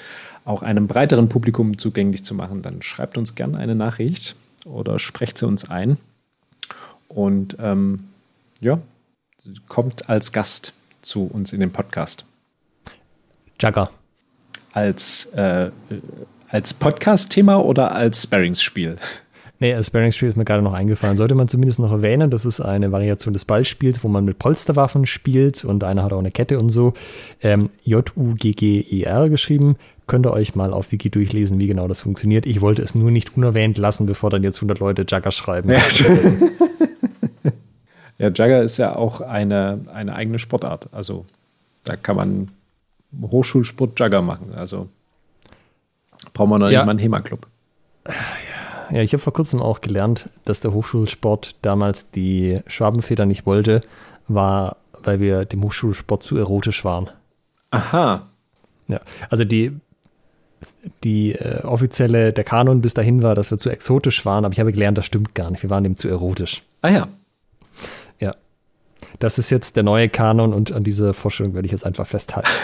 auch 0.45 0.63
einem 0.63 0.87
breiteren 0.87 1.29
Publikum 1.29 1.79
zugänglich 1.79 2.25
zu 2.25 2.35
machen, 2.35 2.63
dann 2.63 2.83
schreibt 2.83 3.17
uns 3.17 3.35
gerne 3.35 3.59
eine 3.59 3.75
Nachricht 3.75 4.37
oder 4.65 4.99
sprecht 4.99 5.39
sie 5.39 5.47
uns 5.47 5.71
ein. 5.71 5.97
Und 7.09 7.57
ähm, 7.61 8.09
ja, 8.61 8.79
kommt 9.69 10.09
als 10.09 10.33
Gast 10.33 10.75
zu 11.03 11.25
uns 11.25 11.53
in 11.53 11.61
den 11.61 11.73
Podcast. 11.73 12.25
Jagger. 13.61 13.91
Als, 14.73 15.27
äh, 15.27 15.71
als 16.49 16.75
Podcast-Thema 16.75 17.65
oder 17.65 17.95
als 17.95 18.25
Sparringsspiel? 18.25 18.97
Nee, 19.61 19.73
als 19.73 19.87
Sparringsspiel 19.87 20.29
ist 20.29 20.37
mir 20.37 20.45
gerade 20.45 20.63
noch 20.63 20.73
eingefallen. 20.73 21.17
Sollte 21.17 21.35
man 21.35 21.47
zumindest 21.47 21.79
noch 21.79 21.93
erwähnen, 21.93 22.31
das 22.31 22.45
ist 22.45 22.61
eine 22.61 22.91
Variation 22.91 23.33
des 23.33 23.45
Ballspiels, 23.45 24.03
wo 24.03 24.09
man 24.09 24.25
mit 24.25 24.39
Polsterwaffen 24.39 25.07
spielt 25.07 25.65
und 25.65 25.85
einer 25.85 26.03
hat 26.03 26.13
auch 26.13 26.19
eine 26.19 26.33
Kette 26.33 26.59
und 26.59 26.71
so. 26.71 26.93
Ähm, 27.41 27.71
J-U-G-G-E-R 27.85 29.29
geschrieben. 29.29 29.77
Könnt 30.07 30.27
ihr 30.27 30.33
euch 30.33 30.55
mal 30.55 30.73
auf 30.73 30.91
Wiki 30.93 31.09
durchlesen, 31.09 31.61
wie 31.61 31.67
genau 31.67 31.89
das 31.89 32.01
funktioniert. 32.01 32.47
Ich 32.47 32.61
wollte 32.61 32.83
es 32.83 32.95
nur 32.95 33.11
nicht 33.11 33.37
unerwähnt 33.37 33.79
lassen, 33.79 34.07
bevor 34.07 34.29
dann 34.29 34.43
jetzt 34.43 34.59
100 34.59 34.81
Leute 34.81 35.07
Jagger 35.09 35.33
schreiben. 35.33 35.71
Ja, 35.71 35.79
ja 38.19 38.31
Jagger 38.35 38.63
ist 38.63 38.77
ja 38.77 38.97
auch 38.97 39.21
eine, 39.21 39.81
eine 39.95 40.15
eigene 40.15 40.39
Sportart. 40.39 40.89
Also 40.93 41.25
da 41.85 41.97
kann 41.97 42.17
man 42.17 42.49
Hochschulsport 43.23 43.99
Jagger 43.99 44.21
machen. 44.21 44.53
Also 44.55 44.89
braucht 46.33 46.51
man 46.51 46.61
noch 46.61 46.71
ja. 46.71 46.81
nicht 46.81 46.87
mal 46.87 46.91
einen 46.91 46.99
HEMA-Club. 46.99 47.47
Ja, 48.07 48.13
ich 49.03 49.13
habe 49.13 49.23
vor 49.23 49.33
kurzem 49.33 49.61
auch 49.61 49.81
gelernt, 49.81 50.29
dass 50.45 50.61
der 50.61 50.73
Hochschulsport 50.73 51.57
damals 51.63 52.11
die 52.11 52.61
Schwabenfeder 52.67 53.27
nicht 53.27 53.47
wollte, 53.47 53.81
war, 54.29 54.77
weil 55.03 55.21
wir 55.21 55.45
dem 55.45 55.63
Hochschulsport 55.63 56.23
zu 56.23 56.37
erotisch 56.37 56.85
waren. 56.85 57.11
Aha. 57.71 58.29
Ja, 58.87 59.01
also 59.31 59.45
die, 59.45 59.73
die 61.03 61.33
äh, 61.33 61.63
offizielle, 61.65 62.33
der 62.33 62.45
Kanon 62.45 62.83
bis 62.83 62.95
dahin 62.95 63.23
war, 63.23 63.35
dass 63.35 63.51
wir 63.51 63.59
zu 63.59 63.71
exotisch 63.71 64.25
waren, 64.25 64.45
aber 64.45 64.53
ich 64.53 64.61
habe 64.61 64.73
gelernt, 64.73 64.99
das 64.99 65.07
stimmt 65.07 65.35
gar 65.35 65.51
nicht. 65.51 65.63
Wir 65.63 65.71
waren 65.71 65.85
dem 65.85 65.97
zu 65.97 66.09
erotisch. 66.09 66.63
Ah 66.83 66.91
ja. 66.91 67.09
Ja. 68.21 68.35
Das 69.19 69.39
ist 69.39 69.51
jetzt 69.51 69.77
der 69.77 69.83
neue 69.83 70.09
Kanon 70.09 70.53
und 70.53 70.73
an 70.73 70.85
diese 70.85 71.15
Vorstellung 71.15 71.55
werde 71.55 71.67
ich 71.67 71.73
jetzt 71.73 71.87
einfach 71.87 72.07
festhalten. 72.07 72.51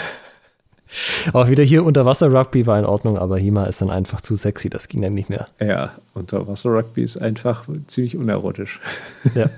Auch 1.33 1.49
wieder 1.49 1.63
hier 1.63 1.83
Unterwasser-Rugby 1.83 2.65
war 2.67 2.77
in 2.77 2.85
Ordnung, 2.85 3.17
aber 3.17 3.37
Hima 3.37 3.65
ist 3.65 3.81
dann 3.81 3.89
einfach 3.89 4.21
zu 4.21 4.37
sexy, 4.37 4.69
das 4.69 4.87
ging 4.87 5.01
dann 5.01 5.13
nicht 5.13 5.29
mehr. 5.29 5.47
Ja, 5.59 5.93
Unterwasser-Rugby 6.13 7.03
ist 7.03 7.17
einfach 7.17 7.67
ziemlich 7.87 8.17
unerotisch. 8.17 8.79
Ja. 9.35 9.49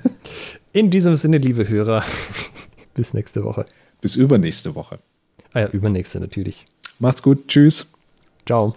In 0.72 0.90
diesem 0.90 1.16
Sinne, 1.16 1.38
liebe 1.38 1.68
Hörer, 1.68 2.04
bis 2.94 3.14
nächste 3.14 3.44
Woche. 3.44 3.66
Bis 4.02 4.16
übernächste 4.16 4.76
Woche. 4.76 5.00
Ah 5.54 5.62
ja, 5.62 5.68
übernächste 5.68 6.20
natürlich. 6.20 6.66
Macht's 7.00 7.24
gut, 7.24 7.48
tschüss. 7.48 7.90
Ciao. 8.46 8.76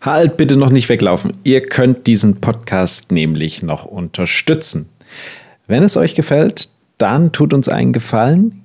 Halt 0.00 0.36
bitte 0.36 0.56
noch 0.56 0.70
nicht 0.70 0.88
weglaufen. 0.88 1.32
Ihr 1.44 1.62
könnt 1.62 2.06
diesen 2.06 2.40
Podcast 2.40 3.12
nämlich 3.12 3.62
noch 3.62 3.84
unterstützen. 3.84 4.88
Wenn 5.66 5.82
es 5.82 5.96
euch 5.96 6.14
gefällt, 6.14 6.70
dann 6.98 7.32
tut 7.32 7.52
uns 7.54 7.68
einen 7.68 7.92
Gefallen, 7.92 8.64